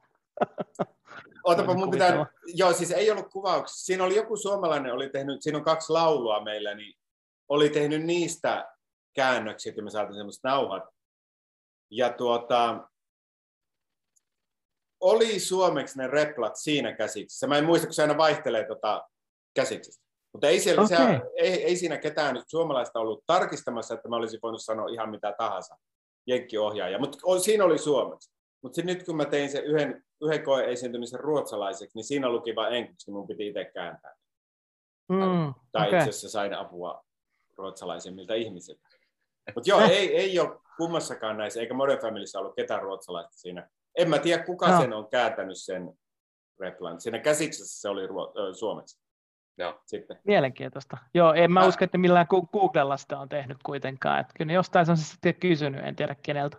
Ootapa, 1.45 1.75
mun 1.75 1.91
pitää, 1.91 2.27
joo, 2.47 2.73
siis 2.73 2.91
ei 2.91 3.11
ollut 3.11 3.29
kuvauksia. 3.33 3.85
Siinä 3.85 4.05
oli 4.05 4.17
joku 4.17 4.37
suomalainen, 4.37 4.93
oli 4.93 5.09
tehnyt, 5.09 5.43
siinä 5.43 5.59
on 5.59 5.65
kaksi 5.65 5.93
laulua 5.93 6.45
meillä, 6.45 6.75
niin 6.75 6.95
oli 7.49 7.71
tehnyt 7.71 8.03
niistä 8.03 8.73
käännöksiä, 9.15 9.71
että 9.71 9.83
me 9.83 9.91
saatiin 9.91 10.17
semmoiset 10.17 10.45
nauhat. 10.45 10.83
Ja 11.91 12.13
tuota, 12.13 12.89
oli 15.01 15.41
suomeksi 15.41 15.99
ne 15.99 16.07
replat 16.07 16.57
siinä 16.57 16.93
käsiksessä. 16.93 17.47
Mä 17.47 17.59
en 17.59 17.65
muista, 17.65 17.87
kun 17.87 17.95
se 17.95 18.03
aina 18.03 18.19
vaihtelee 18.19 18.67
tota 18.67 19.09
käsiksistä. 19.55 20.07
Mutta 20.33 20.49
ei, 20.49 20.61
siellä, 20.61 20.83
okay. 20.83 20.97
se, 20.97 21.21
ei, 21.37 21.65
ei 21.65 21.77
siinä 21.77 21.99
ketään 21.99 22.35
nyt 22.35 22.45
suomalaista 22.49 23.01
ollut 23.01 23.25
tarkistamassa, 23.27 23.95
että 23.95 24.09
mä 24.09 24.17
olisin 24.17 24.41
voinut 24.43 24.63
sanoa 24.63 24.89
ihan 24.89 25.11
mitä 25.11 25.35
tahansa. 25.39 25.77
Jenkki-ohjaaja. 26.27 26.99
Mutta 26.99 27.19
siinä 27.39 27.65
oli 27.65 27.79
suomeksi. 27.79 28.36
Mutta 28.62 28.83
nyt 28.83 29.03
kun 29.03 29.16
mä 29.16 29.24
tein 29.24 29.51
sen 29.51 29.65
yhden, 29.65 30.05
yhden 30.23 30.45
koe-esiintymisen 30.45 31.20
ruotsalaiseksi, 31.20 31.99
niin 31.99 32.05
siinä 32.05 32.28
luki 32.28 32.57
vain 32.57 32.74
englanniksi, 32.74 33.11
niin 33.11 33.16
mun 33.16 33.27
piti 33.27 33.47
itse 33.47 33.65
kääntää. 33.65 34.15
Mm, 35.09 35.55
tai 35.73 35.89
okay. 35.89 35.99
itse 35.99 36.11
asiassa 36.11 36.28
sain 36.28 36.55
apua 36.55 37.05
ruotsalaisemmilta 37.57 38.35
ihmisiltä. 38.35 38.89
Mutta 39.55 39.70
joo, 39.70 39.81
ei, 39.81 40.16
ei 40.16 40.41
ole 40.41 40.61
kummassakaan 40.77 41.37
näissä, 41.37 41.61
eikä 41.61 41.74
Modern 41.74 42.01
Familyssä 42.01 42.39
ollut 42.39 42.57
ketään 42.57 42.83
ruotsalaista 42.83 43.39
siinä. 43.39 43.69
En 43.95 44.11
mä 44.11 44.19
tiedä, 44.19 44.45
kuka 44.45 44.69
no. 44.69 44.81
sen 44.81 44.93
on 44.93 45.09
kääntänyt 45.09 45.59
sen 45.59 45.93
replan. 46.61 47.01
Siinä 47.01 47.19
käsiksessä 47.19 47.81
se 47.81 47.89
oli 47.89 48.07
ruo- 48.07 48.33
ö, 48.39 48.55
suomeksi. 48.55 49.01
Joo, 49.59 49.81
sitten. 49.87 50.19
Mielenkiintoista. 50.24 50.99
Joo, 51.15 51.33
en 51.33 51.53
mä, 51.53 51.61
mä 51.61 51.66
usko, 51.66 51.85
että 51.85 51.99
millään 51.99 52.27
Googlella 52.53 52.97
sitä 52.97 53.19
on 53.19 53.28
tehnyt 53.28 53.59
kuitenkaan. 53.62 54.20
Että 54.20 54.33
kyllä 54.39 54.53
jostain 54.53 54.91
on 54.91 54.97
se 54.97 55.05
sitten 55.05 55.35
kysynyt, 55.35 55.85
en 55.85 55.97
tiedä 55.97 56.16
keneltä. 56.23 56.59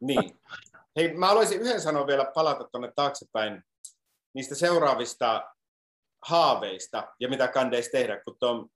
niin. 0.00 0.30
Hei, 0.96 1.14
mä 1.14 1.26
haluaisin 1.26 1.60
yhden 1.60 1.80
sanoa 1.80 2.06
vielä 2.06 2.30
palata 2.34 2.64
tuonne 2.64 2.92
taaksepäin 2.96 3.62
niistä 4.34 4.54
seuraavista 4.54 5.44
haaveista 6.24 7.12
ja 7.20 7.28
mitä 7.28 7.48
kandeisi 7.48 7.90
tehdä, 7.90 8.20
kun 8.24 8.36
tuon 8.40 8.68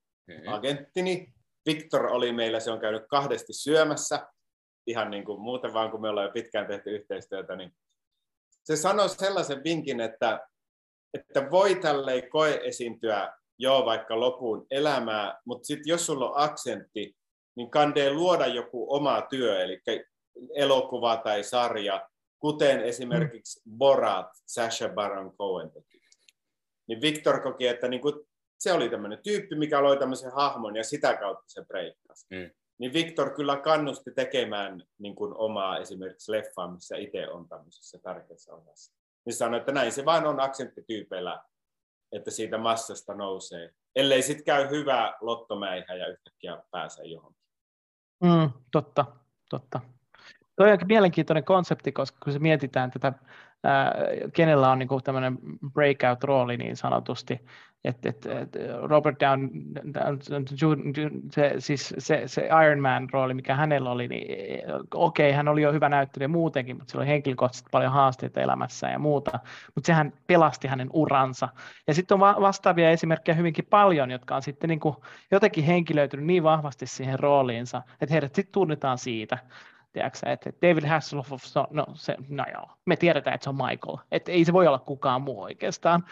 agenttini 0.47 1.35
Victor 1.67 2.07
oli 2.07 2.33
meillä, 2.33 2.61
se 2.61 2.71
on 2.71 2.81
käynyt 2.81 3.03
kahdesti 3.09 3.53
syömässä, 3.53 4.29
ihan 4.87 5.11
niin 5.11 5.25
kuin 5.25 5.41
muuten 5.41 5.73
vaan, 5.73 5.91
kun 5.91 6.01
me 6.01 6.09
ollaan 6.09 6.27
jo 6.27 6.33
pitkään 6.33 6.67
tehty 6.67 6.91
yhteistyötä, 6.91 7.57
niin 7.57 7.73
se 8.65 8.77
sanoi 8.77 9.09
sellaisen 9.09 9.65
vinkin, 9.65 10.01
että, 10.01 10.49
että 11.15 11.51
voi 11.51 11.75
tälleen 11.75 12.31
koe 12.31 12.61
esiintyä 12.65 13.33
joo 13.59 13.85
vaikka 13.85 14.21
lopun 14.21 14.67
elämää, 14.71 15.41
mutta 15.45 15.67
sitten 15.67 15.91
jos 15.91 16.07
sulla 16.07 16.31
on 16.31 16.43
aksentti, 16.43 17.17
niin 17.57 17.71
kandee 17.71 18.13
luoda 18.13 18.47
joku 18.47 18.95
oma 18.95 19.23
työ, 19.31 19.63
eli 19.63 19.81
elokuva 20.55 21.17
tai 21.17 21.45
sarja, 21.45 22.09
kuten 22.39 22.81
esimerkiksi 22.81 23.61
Borat, 23.79 24.31
Sasha 24.47 24.89
Baron 24.89 25.37
Cohen 25.37 25.71
teki. 25.71 26.01
Niin 26.89 27.01
Victor 27.01 27.41
koki, 27.43 27.67
että 27.67 27.89
niin 27.89 28.01
kuin 28.03 28.15
se 28.59 28.73
oli 28.73 28.89
tämmöinen 28.89 29.19
tyyppi, 29.23 29.55
mikä 29.55 29.83
loi 29.83 29.99
tämmöisen 29.99 30.33
hahmon 30.33 30.77
ja 30.77 30.85
sitä 30.85 31.17
kautta 31.17 31.45
se 31.47 31.65
breikkasi. 31.65 32.27
Mm. 32.31 32.51
Niin 32.79 32.93
Victor 32.93 33.35
kyllä 33.35 33.57
kannusti 33.57 34.11
tekemään 34.11 34.83
niin 34.99 35.15
kuin 35.15 35.35
omaa 35.37 35.79
esimerkiksi 35.79 36.33
leffaa, 36.33 36.71
missä 36.71 36.97
itse 36.97 37.29
on 37.29 37.49
tämmöisessä 37.49 37.99
tärkeässä 37.99 38.55
osassa. 38.55 38.93
Niin 39.25 39.35
sanoi, 39.35 39.61
että 39.61 39.73
näin 39.73 39.93
se 39.93 40.05
vain 40.05 40.27
on 40.27 40.41
aksenttityypeillä, 40.41 41.43
että 42.13 42.31
siitä 42.31 42.59
massasta 42.59 43.15
nousee. 43.15 43.71
Ellei 43.97 44.23
sitten 44.23 44.45
käy 44.45 44.71
hyvä 44.71 45.17
lottomäihä 45.21 45.95
ja 45.95 46.09
yhtäkkiä 46.09 46.63
pääsee 46.71 47.05
johonkin. 47.05 47.43
Mm, 48.25 48.51
totta, 48.73 49.07
totta. 49.51 49.81
Tuo 50.61 50.67
on 50.67 50.79
mielenkiintoinen 50.89 51.45
konsepti, 51.45 51.93
koska 51.93 52.19
kun 52.25 52.33
se 52.33 52.39
mietitään 52.39 52.91
tätä, 52.91 53.13
ää, 53.65 53.95
kenellä 54.33 54.71
on 54.71 54.79
niin 54.79 54.89
tämmöinen 55.05 55.39
breakout-rooli 55.73 56.57
niin 56.57 56.77
sanotusti, 56.77 57.41
että 57.85 58.09
et, 58.09 58.27
et 58.27 58.57
Robert 58.83 59.21
Down, 59.21 59.51
se, 61.33 61.55
siis 61.59 61.95
se, 61.99 62.23
se 62.27 62.49
Iron 62.65 62.81
Man-rooli, 62.81 63.35
mikä 63.35 63.55
hänellä 63.55 63.91
oli, 63.91 64.09
niin 64.09 64.27
okei, 64.95 65.29
okay, 65.29 65.37
hän 65.37 65.49
oli 65.49 65.63
jo 65.63 65.73
hyvä 65.73 65.89
näyttelijä 65.89 66.29
muutenkin, 66.29 66.77
mutta 66.77 66.91
sillä 66.91 67.03
oli 67.03 67.11
henkilökohtaisesti 67.11 67.69
paljon 67.71 67.93
haasteita 67.93 68.41
elämässä 68.41 68.89
ja 68.89 68.99
muuta, 68.99 69.39
mutta 69.75 69.87
sehän 69.87 70.13
pelasti 70.27 70.69
hänen 70.69 70.91
uransa. 70.93 71.49
Ja 71.87 71.95
sitten 71.95 72.15
on 72.15 72.21
vastaavia 72.41 72.91
esimerkkejä 72.91 73.37
hyvinkin 73.37 73.67
paljon, 73.71 74.11
jotka 74.11 74.37
on 74.37 74.43
sitten 74.43 74.69
niin 74.69 74.81
jotenkin 75.31 75.65
henkilöitynyt 75.65 76.27
niin 76.27 76.43
vahvasti 76.43 76.87
siihen 76.87 77.19
rooliinsa, 77.19 77.83
että 78.01 78.13
heidät 78.13 78.35
sitten 78.35 78.53
tunnetaan 78.53 78.99
siitä 78.99 79.39
tiedätkö, 79.93 80.31
että 80.31 80.51
David 80.63 80.85
Hasselhoff, 80.87 81.45
no, 81.55 81.67
no, 81.71 81.87
se, 81.95 82.17
no 82.29 82.45
joo, 82.53 82.71
me 82.87 82.97
tiedetään, 82.97 83.35
että 83.35 83.45
se 83.45 83.51
on 83.51 83.57
Michael, 83.57 83.97
että 84.13 84.33
ei 84.33 84.45
se 84.45 84.53
voi 84.53 84.67
olla 84.67 84.79
kukaan 84.79 85.23
muu 85.23 85.43
oikeastaan, 85.43 86.05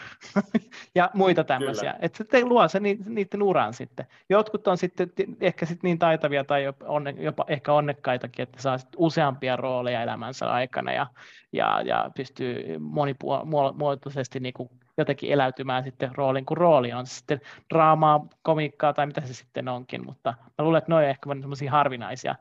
ja 0.94 1.10
muita 1.14 1.44
tämmöisiä, 1.44 1.92
Kyllä. 1.92 2.06
että 2.06 2.24
se 2.30 2.44
luo 2.44 2.68
se 2.68 2.80
niiden 2.80 3.42
uran 3.42 3.74
sitten. 3.74 4.06
Jotkut 4.28 4.68
on 4.68 4.78
sitten 4.78 5.12
ehkä 5.40 5.66
sitten 5.66 5.88
niin 5.88 5.98
taitavia 5.98 6.44
tai 6.44 6.64
jopa, 6.64 6.86
onne, 6.86 7.14
jopa 7.18 7.44
ehkä 7.48 7.72
onnekkaitakin, 7.72 8.42
että 8.42 8.62
saa 8.62 8.76
useampia 8.96 9.56
rooleja 9.56 10.02
elämänsä 10.02 10.50
aikana 10.50 10.92
ja, 10.92 11.06
ja, 11.52 11.82
ja 11.84 12.10
pystyy 12.16 12.78
monimuotoisesti 12.78 14.40
niin 14.40 14.54
kuin 14.54 14.70
jotenkin 14.98 15.32
eläytymään 15.32 15.84
sitten 15.84 16.10
roolin 16.14 16.46
kuin 16.46 16.58
rooli 16.58 16.92
on 16.92 17.06
se 17.06 17.14
sitten 17.14 17.40
draamaa, 17.74 18.26
komiikkaa 18.42 18.92
tai 18.92 19.06
mitä 19.06 19.20
se 19.20 19.34
sitten 19.34 19.68
onkin, 19.68 20.06
mutta 20.06 20.34
mä 20.58 20.64
luulen, 20.64 20.78
että 20.78 20.90
ne 20.90 20.94
on 20.94 21.04
ehkä 21.04 21.30
sellaisia 21.40 21.70
harvinaisia 21.70 22.34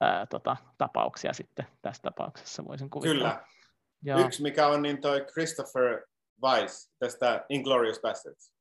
ää, 0.00 0.26
tota, 0.26 0.56
tapauksia 0.78 1.32
sitten 1.32 1.66
tässä 1.82 2.02
tapauksessa 2.02 2.64
voisin 2.64 2.90
kuvitella. 2.90 3.30
Kyllä. 3.30 3.44
Ja... 4.04 4.26
Yksi 4.26 4.42
mikä 4.42 4.66
on 4.66 4.82
niin 4.82 5.00
toi 5.00 5.26
Christopher 5.32 6.06
Weiss 6.42 6.92
tästä 6.98 7.44
Inglorious 7.48 8.00
Bastards. 8.00 8.52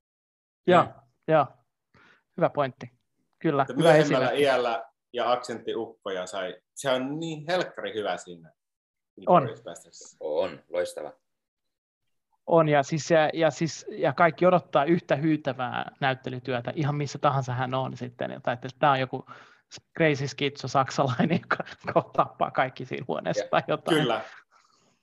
Joo, 0.68 0.84
mm. 0.84 0.92
joo. 1.28 1.48
Hyvä 2.38 2.50
pointti. 2.50 2.92
Kyllä, 3.40 3.62
Että 3.62 3.74
hyvä 3.74 3.84
myöhemmällä 3.84 4.32
iällä 4.32 4.84
ja 5.14 5.32
aksentti 5.32 5.76
ukkoja 5.76 6.26
sai, 6.26 6.62
se 6.76 6.92
on 6.92 7.20
niin 7.20 7.46
helkkari 7.48 7.94
hyvä 7.94 8.18
siinä. 8.18 8.52
On. 9.28 9.50
On, 10.20 10.64
loistava. 10.70 11.14
On, 12.48 12.70
ja, 12.70 12.84
siis, 12.84 13.12
ja, 13.12 13.30
ja, 13.34 13.52
siis, 13.52 13.86
ja 13.90 14.14
kaikki 14.14 14.46
odottaa 14.46 14.86
yhtä 14.86 15.16
hyytävää 15.16 15.92
näyttelytyötä, 16.00 16.74
ihan 16.76 16.96
missä 16.96 17.20
tahansa 17.20 17.54
hän 17.54 17.74
on 17.74 17.98
sitten. 17.98 18.32
että 18.32 18.58
tämä 18.80 18.92
on 18.92 19.00
joku 19.00 19.26
crazy 19.98 20.28
skitso 20.28 20.68
saksalainen, 20.68 21.30
joka 21.88 22.10
tappaa 22.16 22.52
kaikki 22.52 22.86
siinä 22.86 23.06
huoneessa 23.08 23.46
tai 23.52 23.62
jotain. 23.68 23.98
Kyllä. 23.98 24.22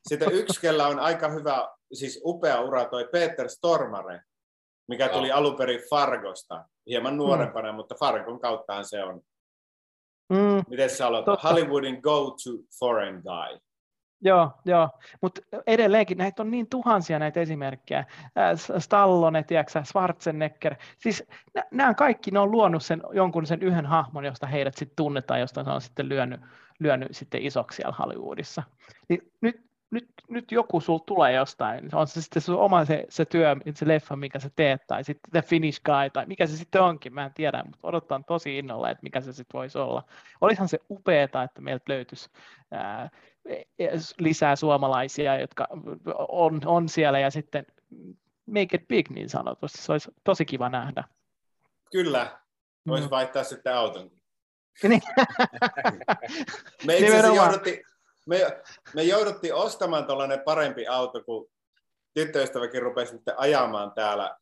Sitten 0.09 0.32
yksi, 0.32 0.61
kellä 0.61 0.86
on 0.86 1.01
aika 1.01 1.28
hyvä, 1.28 1.69
siis 1.93 2.20
upea 2.24 2.61
ura 2.61 2.85
toi 2.85 3.09
Peter 3.12 3.49
Stormare, 3.49 4.20
mikä 4.89 5.09
tuli 5.09 5.28
Joo. 5.28 5.39
alun 5.39 5.57
perin 5.57 5.81
Fargosta, 5.91 6.65
hieman 6.86 7.16
nuorempana, 7.16 7.73
mutta 7.73 7.95
Fargon 7.95 8.41
kauttahan 8.41 8.85
se 8.85 9.05
on. 9.05 9.20
Mm, 10.28 10.62
Miten 10.69 10.91
sä 10.91 11.07
aloitat? 11.07 11.32
Totta. 11.32 11.49
Hollywoodin 11.49 12.01
go-to 12.01 12.51
foreign 12.78 13.23
guy. 13.23 13.61
Joo, 14.20 14.53
joo. 14.65 14.89
mutta 15.20 15.41
edelleenkin 15.66 16.19
näitä 16.19 16.43
on 16.43 16.51
niin 16.51 16.66
tuhansia 16.69 17.19
näitä 17.19 17.41
esimerkkejä. 17.41 18.05
Stallone, 18.78 19.43
tiedätkö, 19.43 19.73
sä, 19.73 19.82
Schwarzenegger. 19.82 20.74
Siis 20.99 21.24
nä- 21.55 21.65
nämä 21.70 21.95
kaikki, 21.95 22.31
ne 22.31 22.39
on 22.39 22.51
luonut 22.51 22.82
sen, 22.82 23.03
jonkun 23.12 23.47
sen 23.47 23.62
yhden 23.62 23.86
hahmon, 23.86 24.24
josta 24.24 24.47
heidät 24.47 24.74
sitten 24.74 24.97
tunnetaan, 24.97 25.41
josta 25.41 25.62
ne 25.62 25.73
on 25.73 25.81
sitten 25.81 26.09
lyönyt, 26.09 26.41
lyönyt 26.78 27.09
sitten 27.11 27.43
isoksi 27.43 27.77
siellä 27.77 27.95
Hollywoodissa. 27.99 28.62
Niin 29.09 29.32
nyt, 29.41 29.65
nyt, 29.94 30.08
nyt 30.28 30.52
joku 30.52 30.80
sul 30.80 30.98
tulee 30.98 31.32
jostain, 31.32 31.94
on 31.94 32.06
se 32.06 32.22
sitten 32.22 32.42
sun 32.42 32.56
oma 32.56 32.84
se, 32.84 33.06
se 33.08 33.24
työ, 33.24 33.56
se 33.74 33.88
leffa, 33.88 34.16
mikä 34.16 34.38
sä 34.38 34.50
teet, 34.56 34.86
tai 34.86 35.04
sitten 35.04 35.30
The 35.30 35.42
Finish 35.42 35.80
Guy, 35.84 36.10
tai 36.12 36.26
mikä 36.26 36.46
se 36.46 36.56
sitten 36.56 36.82
onkin, 36.82 37.14
mä 37.14 37.24
en 37.24 37.34
tiedä, 37.34 37.62
mutta 37.62 37.88
odotan 37.88 38.24
tosi 38.24 38.58
innolla, 38.58 38.90
että 38.90 39.02
mikä 39.02 39.20
se 39.20 39.32
sitten 39.32 39.58
voisi 39.58 39.78
olla. 39.78 40.04
Olisihan 40.40 40.68
se 40.68 40.78
upeeta, 40.90 41.42
että 41.42 41.60
meiltä 41.60 41.84
löytyisi 41.88 42.30
ää, 42.70 43.10
lisää 44.18 44.56
suomalaisia, 44.56 45.40
jotka 45.40 45.68
on, 46.28 46.60
on 46.64 46.88
siellä 46.88 47.18
ja 47.18 47.30
sitten 47.30 47.66
make 48.46 48.76
it 48.76 48.88
big 48.88 49.10
niin 49.10 49.28
sanotusti. 49.28 49.78
Se 49.78 49.92
olisi 49.92 50.10
tosi 50.24 50.44
kiva 50.44 50.68
nähdä. 50.68 51.04
Kyllä, 51.92 52.38
voisi 52.86 53.06
Mm. 53.06 53.10
vaihtaa 53.10 53.44
sitten 53.44 53.74
auton. 53.74 54.10
Niin. 54.82 55.02
Me 56.86 56.96
itse 56.98 57.06
asiassa 57.06 57.28
Nimenomaan. 57.28 57.60
Me, 58.26 58.62
me 58.94 59.02
jouduttiin 59.02 59.55
ostamaan 59.55 60.06
tuollainen 60.06 60.40
parempi 60.40 60.86
auto, 60.86 61.24
kun 61.24 61.51
tyttöystäväkin 62.14 62.82
rupesi 62.82 63.12
nyt 63.12 63.22
ajamaan 63.36 63.92
täällä. 63.92 64.36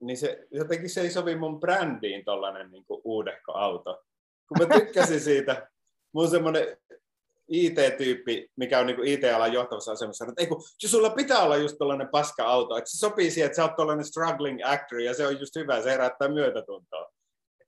Niin 0.00 0.16
se, 0.16 0.46
jotenkin 0.50 0.90
se 0.90 1.00
ei 1.00 1.10
sovi 1.10 1.36
mun 1.36 1.60
brändiin 1.60 2.24
tuollainen 2.24 2.70
niin 2.70 2.84
uudehko 3.04 3.52
auto. 3.52 4.02
Kun 4.48 4.66
mä 4.66 4.78
tykkäsin 4.78 5.20
siitä, 5.20 5.70
mun 6.12 6.30
semmoinen 6.30 6.76
IT-tyyppi, 7.48 8.50
mikä 8.56 8.78
on 8.78 8.86
niin 8.86 9.04
IT-alan 9.04 9.52
johtavassa 9.52 9.92
asemassa, 9.92 10.24
että 10.24 10.42
ei 10.42 10.46
kun, 10.46 10.62
sulla 10.86 11.10
pitää 11.10 11.38
olla 11.38 11.56
just 11.56 11.78
tuollainen 11.78 12.08
paska-auto, 12.08 12.76
että 12.76 12.90
se 12.90 12.98
sopii 12.98 13.30
siihen, 13.30 13.46
että 13.46 13.56
sä 13.56 13.64
oot 13.64 13.76
tuollainen 13.76 14.04
struggling 14.04 14.60
actor 14.64 15.00
ja 15.00 15.14
se 15.14 15.26
on 15.26 15.40
just 15.40 15.56
hyvä, 15.56 15.82
se 15.82 15.90
herättää 15.90 16.28
myötätuntoa. 16.28 17.12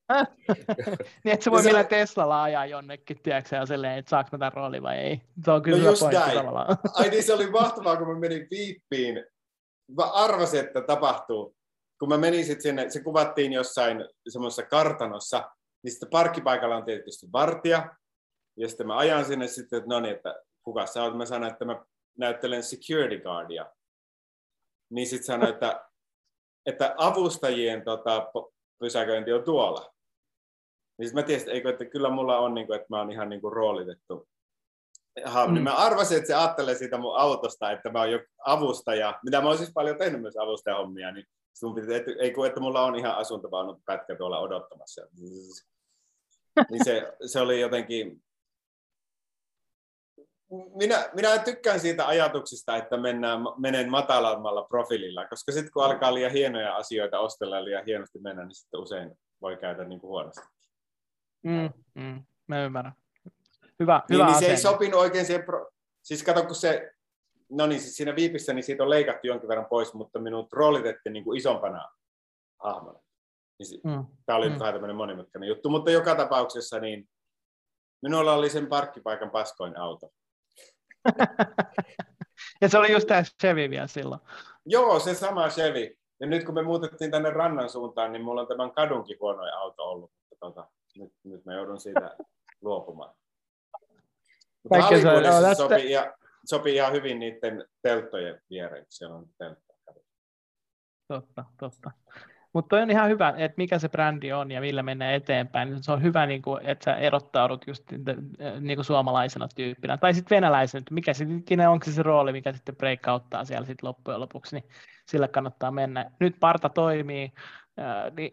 niin, 1.25 1.35
että 1.35 1.45
se 1.45 1.51
voi 1.51 1.63
se- 1.63 1.69
millä 1.69 1.85
Teslalla 1.85 2.43
ajaa 2.43 2.67
jonnekin, 2.67 3.23
tiedätkö, 3.23 3.57
ja 3.57 3.67
silleen, 3.67 3.99
että 3.99 4.09
saako 4.09 4.29
mä 4.33 4.39
tämän 4.39 4.53
roolin 4.53 4.83
vai 4.83 4.97
ei. 4.99 5.21
Se 5.45 5.51
on 5.51 5.63
kyllä 5.63 5.79
No 5.79 5.85
just 5.91 6.01
pointti 6.01 6.21
näin. 6.21 6.39
tavallaan. 6.39 6.77
Ai 6.95 7.09
niin, 7.09 7.23
se 7.23 7.33
oli 7.35 7.51
mahtavaa, 7.51 7.97
kun 7.97 8.09
mä 8.09 8.19
menin 8.19 8.47
viippiin. 8.51 9.25
Mä 9.97 10.05
arvasin, 10.05 10.61
että 10.61 10.81
tapahtuu. 10.83 11.57
Kun 11.99 12.09
mä 12.09 12.19
menin 12.19 12.45
sit 12.47 12.61
sinne, 12.61 12.91
se 12.91 13.03
kuvattiin 13.03 13.53
jossain 13.53 14.05
semmoisessa 14.29 14.63
kartanossa, 14.63 15.51
niin 15.83 15.93
sitten 15.93 16.11
parkkipaikalla 16.11 16.77
on 16.77 16.85
tietysti 16.85 17.27
vartija. 17.33 17.95
Ja 18.57 18.69
sitten 18.69 18.87
mä 18.87 18.97
ajan 18.97 19.25
sinne 19.25 19.47
sitten, 19.47 19.77
että 19.77 19.89
no 19.89 20.01
niin, 20.01 20.15
että 20.17 20.35
kuka 20.63 20.87
sä 20.87 21.03
oot? 21.03 21.17
Mä 21.17 21.27
sanoin, 21.27 21.53
että 21.53 21.65
mä 21.65 21.85
näyttelen 22.19 22.63
security 22.63 23.21
guardia. 23.21 23.67
Niin 24.91 25.07
sitten 25.07 25.27
sanoin, 25.27 25.53
että, 25.55 25.85
että 26.67 26.95
avustajien 26.97 27.85
tota, 27.85 28.31
pysäköinti 28.81 29.33
on 29.33 29.43
tuolla. 29.45 29.95
Niin 30.99 31.15
mä 31.15 31.23
tiesin, 31.23 31.49
että, 31.49 31.53
eikö, 31.55 31.71
että 31.71 31.85
kyllä 31.85 32.11
mulla 32.11 32.39
on, 32.39 32.55
niin 32.55 32.67
kuin, 32.67 32.77
että 32.77 32.87
mä 32.91 32.99
oon 32.99 33.13
ihan 33.13 33.29
niin 33.29 33.41
kuin 33.41 33.53
roolitettu 33.53 34.29
Aha, 35.25 35.47
Mm. 35.47 35.55
niin 35.55 35.65
mä 35.65 35.75
arvasin, 35.75 36.17
että 36.17 36.27
se 36.27 36.35
ajattelee 36.35 36.75
siitä 36.75 36.99
mun 36.99 37.17
autosta, 37.17 37.71
että 37.71 37.91
mä 37.91 37.99
oon 37.99 38.13
jo 38.13 38.21
avustaja, 38.47 39.21
mitä 39.25 39.41
mä 39.41 39.49
oon 39.49 39.59
siis 39.59 39.73
paljon 39.75 39.99
tehnyt 39.99 40.21
myös 40.21 40.37
avustajahommia, 40.37 41.13
niin 41.13 41.27
sun 41.55 41.75
piti, 41.75 41.95
että, 41.95 42.11
ei 42.19 42.33
kun, 42.33 42.47
että 42.47 42.61
mulla 42.61 42.83
on 42.85 42.97
ihan 42.97 43.17
asuntovaunut 43.17 43.79
pätkä 43.87 44.17
tuolla 44.17 44.39
odottamassa. 44.39 45.07
Niin 46.71 46.85
se, 46.85 47.13
se 47.27 47.41
oli 47.41 47.61
jotenkin... 47.61 48.23
Minä, 50.75 51.11
minä 51.15 51.39
tykkään 51.39 51.81
siitä 51.81 52.07
ajatuksesta, 52.07 52.77
että 52.77 52.97
mennään, 52.97 53.41
menen 53.59 53.91
matalammalla 53.91 54.63
profiililla, 54.63 55.29
koska 55.29 55.53
sitten 55.53 55.73
kun 55.73 55.85
alkaa 55.85 56.15
liian 56.15 56.33
hienoja 56.33 56.77
asioita 56.77 57.21
ostella 57.21 57.59
ja 57.59 57.65
liian 57.65 57.85
hienosti 57.87 58.19
mennä, 58.19 58.45
niin 58.45 58.55
sitten 58.55 58.81
usein 58.81 59.19
voi 59.41 59.57
käydä 59.57 59.85
niin 59.85 60.01
kuin 60.01 60.09
huonosti. 60.09 60.58
Mm, 61.43 61.71
mm, 61.95 62.23
mä 62.47 62.65
ymmärrän. 62.65 62.93
Hyvä, 63.81 64.03
Niin, 64.09 64.21
hyvä 64.21 64.27
niin 64.27 64.39
se 64.39 64.47
ei 64.47 64.57
sopinut 64.57 65.01
oikein 65.01 65.27
siihen... 65.27 65.45
Pro... 65.45 65.71
Siis 66.03 66.23
kato, 66.23 66.43
kun 66.45 66.55
se... 66.55 66.93
No 67.51 67.67
niin, 67.67 67.81
siis 67.81 67.97
siinä 67.97 68.17
viipissä 68.17 68.53
niin 68.53 68.63
siitä 68.63 68.83
on 68.83 68.91
leikattu 68.91 69.27
jonkin 69.27 69.49
verran 69.49 69.67
pois, 69.67 69.95
mutta 69.95 70.19
minut 70.19 70.53
roolitettiin 70.53 71.13
niin 71.13 71.25
kuin 71.25 71.39
isompana 71.39 71.89
hahmona. 72.63 73.01
Niin 73.59 73.81
Mm. 73.85 74.07
Tämä 74.27 74.37
oli 74.37 74.49
Mm. 74.49 74.53
mm. 74.53 74.59
vähän 74.59 74.75
tämmöinen 74.75 74.97
monimutkainen 74.97 75.49
juttu, 75.49 75.71
mutta 75.71 75.91
joka 75.91 76.15
tapauksessa 76.15 76.81
niin 76.81 77.09
minulla 78.03 78.33
oli 78.33 78.51
sen 78.51 78.67
parkkipaikan 78.67 79.31
paskoin 79.31 79.79
auto. 79.79 80.11
ja 82.61 82.69
se 82.69 82.79
oli 82.79 82.93
just 82.93 83.09
tämä 83.09 83.23
Chevy 83.41 83.71
vielä 83.71 83.87
silloin. 83.87 84.21
Joo, 84.67 85.01
se 85.01 85.15
sama 85.15 85.49
Chevy. 85.49 85.95
Ja 86.21 86.27
nyt 86.27 86.45
kun 86.45 86.55
me 86.55 86.63
muutettiin 86.63 87.11
tänne 87.11 87.31
rannan 87.31 87.71
suuntaan, 87.71 88.13
niin 88.13 88.25
mulla 88.25 88.41
on 88.41 88.49
tämän 88.49 88.73
kadunkin 88.73 89.17
huonoin 89.21 89.55
auto 89.55 89.83
ollut. 89.83 90.11
Mutta 90.31 90.37
tota, 90.47 90.69
nyt, 90.99 91.13
nyt 91.25 91.45
mä 91.45 91.55
joudun 91.55 91.81
siitä 91.81 92.17
luopumaan. 92.61 93.15
Mutta 94.63 94.83
Hollywoodissa 94.83 95.41
tästä- 95.41 95.55
sopii, 95.55 95.91
ja, 95.93 96.15
sopii 96.45 96.75
ihan 96.75 96.93
hyvin 96.93 97.19
niiden 97.19 97.65
telttojen 97.83 98.41
viereen, 98.51 98.83
kun 98.85 98.93
siellä 98.93 99.17
on 99.17 99.27
telttoja. 99.39 99.79
Totta, 101.09 101.45
totta. 101.61 101.91
Mutta 102.53 102.77
on 102.77 102.91
ihan 102.91 103.11
hyvä, 103.11 103.35
että 103.37 103.55
mikä 103.57 103.79
se 103.79 103.89
brändi 103.89 104.33
on 104.33 104.51
ja 104.51 104.61
millä 104.61 104.83
mennään 104.83 105.15
eteenpäin. 105.15 105.83
Se 105.83 105.93
on 105.93 106.03
hyvä, 106.03 106.27
niin 106.27 106.43
kuin, 106.43 106.67
että 106.67 106.85
sä 106.85 106.97
erottaudut 106.97 107.67
just 107.67 107.85
niin 108.61 108.77
kuin 108.77 108.85
suomalaisena 108.85 109.49
tyyppinä. 109.57 109.97
Tai 109.97 110.15
sitten 110.15 110.37
venäläisenä, 110.37 110.79
että 110.79 110.95
mikä 110.95 111.15
sitten 111.15 111.69
onko 111.69 111.85
se 111.85 111.93
se 111.93 112.03
rooli, 112.03 112.33
mikä 112.33 112.53
sitten 112.53 112.77
breakauttaa 112.77 113.45
siellä 113.45 113.67
sitten 113.67 113.89
loppujen 113.89 114.21
lopuksi, 114.21 114.57
niin 114.57 114.71
sillä 115.07 115.29
kannattaa 115.29 115.71
mennä. 115.71 116.11
Nyt 116.21 116.37
parta 116.41 116.69
toimii, 116.69 117.33
ää, 117.77 118.11
niin 118.11 118.33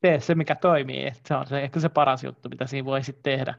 tee 0.00 0.20
se, 0.20 0.34
mikä 0.34 0.54
toimii. 0.54 1.06
Et 1.06 1.20
se 1.28 1.34
on 1.34 1.46
se, 1.46 1.60
ehkä 1.62 1.80
se 1.80 1.88
paras 1.88 2.24
juttu, 2.24 2.48
mitä 2.48 2.66
siinä 2.66 2.84
voi 2.86 3.02
sitten 3.04 3.22
tehdä. 3.22 3.54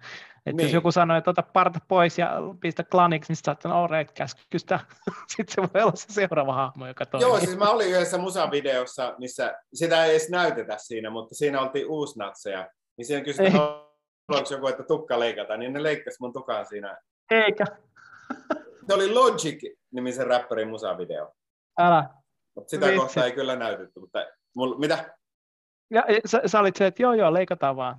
Et 0.46 0.54
jos 0.58 0.66
Niin. 0.66 0.74
joku 0.74 0.92
sanoo, 0.92 1.18
että 1.18 1.30
ota 1.30 1.44
parta 1.44 1.80
pois 1.88 2.18
ja 2.20 2.32
pistä 2.60 2.84
klaniksi, 2.84 3.34
niin 3.34 3.56
sanoa, 3.62 3.78
all 3.80 3.88
right, 3.88 4.14
käskystä. 4.14 4.80
Sitten 5.38 5.56
se 5.66 5.74
voi 5.74 5.82
olla 5.82 5.96
se 5.96 6.14
seuraava 6.14 6.54
hahmo, 6.54 6.88
joka 6.88 7.06
toimii. 7.06 7.28
Joo, 7.30 7.40
siis 7.40 7.58
mä 7.58 7.70
olin 7.70 7.88
yhdessä 7.92 8.18
musavideossa, 8.18 9.16
missä 9.18 9.56
sitä 9.74 10.06
ei 10.06 10.12
edes 10.12 10.30
näytetä 10.30 10.78
siinä, 10.78 11.10
mutta 11.10 11.36
siinä 11.36 11.62
oltiin 11.62 11.90
uusnatseja. 11.90 12.70
Niin 12.98 13.06
siinä 13.06 13.24
kysytään, 13.24 13.54
haluatko 14.30 14.54
joku, 14.54 14.68
että 14.68 14.84
tukka 14.84 15.20
leikataan, 15.20 15.60
niin 15.60 15.74
ne 15.74 15.84
leikkasi 15.84 16.18
mun 16.20 16.34
tukaan 16.34 16.66
siinä. 16.66 16.98
Eikä. 17.32 17.66
Se 18.88 18.94
oli 18.94 19.14
Logic-nimisen 19.14 20.28
räppärin 20.28 20.68
musavideo. 20.70 21.32
Älä. 21.80 22.10
Mutta 22.56 22.70
sitä 22.70 22.86
Vitsi. 22.86 23.00
kohtaa 23.00 23.26
ei 23.26 23.32
kyllä 23.32 23.56
näytetty. 23.56 24.00
Mutta 24.00 24.26
mul, 24.56 24.78
mitä? 24.78 25.18
Ja 25.90 26.04
ja 26.08 26.20
sä, 26.26 26.42
sä 26.46 26.60
olit 26.60 26.76
se, 26.76 26.88
että 26.88 27.02
joo 27.04 27.14
joo, 27.14 27.34
leikataan 27.34 27.76
vaan. 27.76 27.96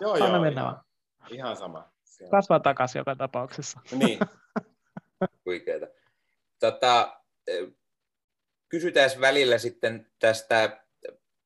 Joo, 0.00 0.12
Anna 0.12 0.26
joo, 0.28 0.40
mennä 0.40 0.60
ihan, 0.60 0.74
vaan. 0.74 0.84
ihan 1.30 1.56
sama. 1.56 1.78
On- 2.22 2.30
Kasvaa 2.30 2.60
takaisin 2.60 2.98
joka 2.98 3.16
tapauksessa. 3.16 3.80
Niin. 3.92 4.18
Huikeeta. 5.46 5.86
Tota, 6.58 7.16
eh, 7.46 7.68
kysytään 8.68 9.10
välillä 9.20 9.58
sitten 9.58 10.10
tästä 10.18 10.80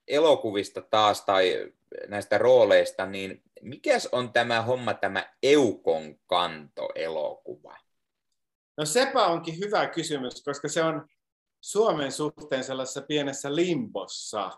elokuvista 0.09 0.81
taas 0.83 1.25
tai 1.25 1.73
näistä 2.09 2.39
rooleista, 2.39 3.07
niin 3.07 3.43
mikäs 3.63 4.09
on 4.13 4.33
tämä 4.33 4.63
homma, 4.63 4.95
tämä 4.95 5.33
Eukon 5.43 6.19
kanto-elokuva? 6.27 7.77
No 8.77 8.85
sepä 8.85 9.27
onkin 9.27 9.59
hyvä 9.59 9.87
kysymys, 9.87 10.43
koska 10.45 10.69
se 10.69 10.83
on 10.83 11.09
Suomen 11.61 12.13
suhteen 12.13 12.65
sellaisessa 12.65 13.03
pienessä 13.03 13.55
limbossa. 13.55 14.51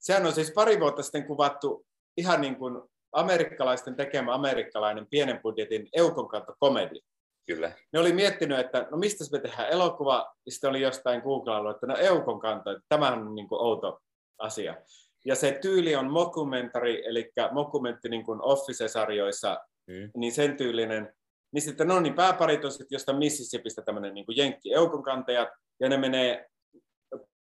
Sehän 0.00 0.26
on 0.26 0.32
siis 0.32 0.52
pari 0.52 0.80
vuotta 0.80 1.02
sitten 1.02 1.26
kuvattu 1.26 1.86
ihan 2.16 2.40
niin 2.40 2.56
kuin 2.56 2.82
amerikkalaisten 3.12 3.96
tekemä 3.96 4.34
amerikkalainen 4.34 5.06
pienen 5.10 5.40
budjetin 5.42 5.88
Eukon 5.92 6.28
kanto 6.28 6.54
komedi. 6.58 7.00
Kyllä. 7.46 7.72
Ne 7.92 8.00
oli 8.00 8.12
miettinyt, 8.12 8.58
että 8.58 8.86
no 8.90 8.96
mistä 8.96 9.24
me 9.32 9.38
tehdään 9.38 9.68
elokuva, 9.68 10.34
ja 10.46 10.52
sitten 10.52 10.70
oli 10.70 10.80
jostain 10.80 11.20
googlaillut, 11.20 11.74
että 11.74 11.86
no 11.86 11.96
Eukon 11.96 12.40
kanto, 12.40 12.70
että 12.70 12.84
tämähän 12.88 13.18
on 13.26 13.34
niin 13.34 13.48
kuin 13.48 13.60
outo 13.62 13.98
asia. 14.38 14.76
Ja 15.24 15.34
se 15.34 15.58
tyyli 15.62 15.96
on 15.96 16.10
mockumentary, 16.10 17.02
eli 17.04 17.32
mockumentti 17.52 18.08
niin 18.08 18.24
kuin 18.24 18.40
Office-sarjoissa, 18.42 19.58
Mm. 19.90 20.10
niin 20.16 20.32
sen 20.32 20.56
tyylinen. 20.56 21.12
Niin 21.52 21.62
sitten 21.62 21.88
no 21.88 22.00
niin, 22.00 22.14
pääparit 22.14 22.64
on 22.64 22.70
sitten 22.70 22.86
jostain 22.90 23.18
Mississippistä 23.18 23.82
tämmöinen 23.82 24.14
niin 24.14 24.24
jenkki 24.36 24.74
eukonkantajat, 24.74 25.48
ja 25.80 25.88
ne 25.88 25.96
menee 25.96 26.49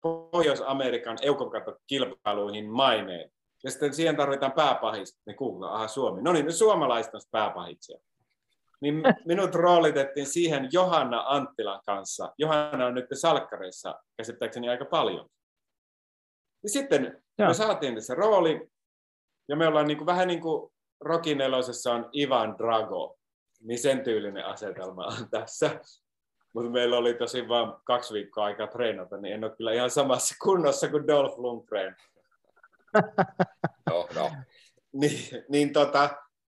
Pohjois-Amerikan 0.06 1.18
eukonkantokilpailuihin 1.22 2.70
maineen. 2.70 3.32
Ja 3.64 3.72
sitten 3.72 3.94
siihen 3.94 4.16
tarvitaan 4.16 4.52
pääpahis. 4.52 5.20
Ne 5.26 5.34
googlaa, 5.34 5.76
aha 5.76 5.88
Suomi. 5.88 6.22
No 6.22 6.34
niin, 6.34 6.54
suomalaiset 6.54 7.14
on 7.14 7.22
sitten 7.22 7.40
pääpahiksia. 7.40 7.98
niin 8.82 9.04
minut 9.28 9.56
roolitettiin 9.56 10.26
siihen 10.26 10.70
Johanna 10.72 11.24
Anttilan 11.28 11.82
kanssa. 11.86 12.34
Johanna 12.38 12.86
on 12.86 12.94
nyt 12.94 13.06
salkkareissa 13.14 13.96
käsittääkseni 14.18 14.70
aika 14.70 14.86
paljon. 14.86 15.30
Ja 16.64 16.70
sitten 16.70 17.24
Joo. 17.40 17.48
me 17.48 17.54
saatiin 17.54 18.02
se 18.02 18.16
rooli, 18.16 18.70
ja 19.48 19.56
me 19.56 19.68
ollaan 19.68 19.88
niin 19.88 19.98
kuin, 19.98 20.06
vähän 20.06 20.28
niin 20.28 20.42
kuin 20.42 20.72
Rokin 21.02 21.42
on 21.94 22.10
Ivan 22.14 22.58
Drago, 22.58 23.18
niin 23.62 23.80
sen 23.80 24.04
tyylinen 24.04 24.46
asetelma 24.46 25.06
on 25.06 25.30
tässä. 25.30 25.80
Mutta 26.56 26.72
meillä 26.72 26.98
oli 26.98 27.14
tosi 27.14 27.48
vain 27.48 27.74
kaksi 27.84 28.14
viikkoa 28.14 28.46
aikaa 28.46 28.68
treenata, 28.68 29.18
niin 29.18 29.34
en 29.34 29.44
ole 29.44 29.56
kyllä 29.56 29.74
ihan 29.74 29.90
samassa 29.90 30.36
kunnossa 30.44 30.90
kuin 30.90 31.08
Dolph 31.08 31.40
Lundgren. 31.40 31.96
no, 33.90 34.08
no. 34.16 34.32
niin, 34.94 35.46
niin 35.50 35.74
tota, 35.74 36.10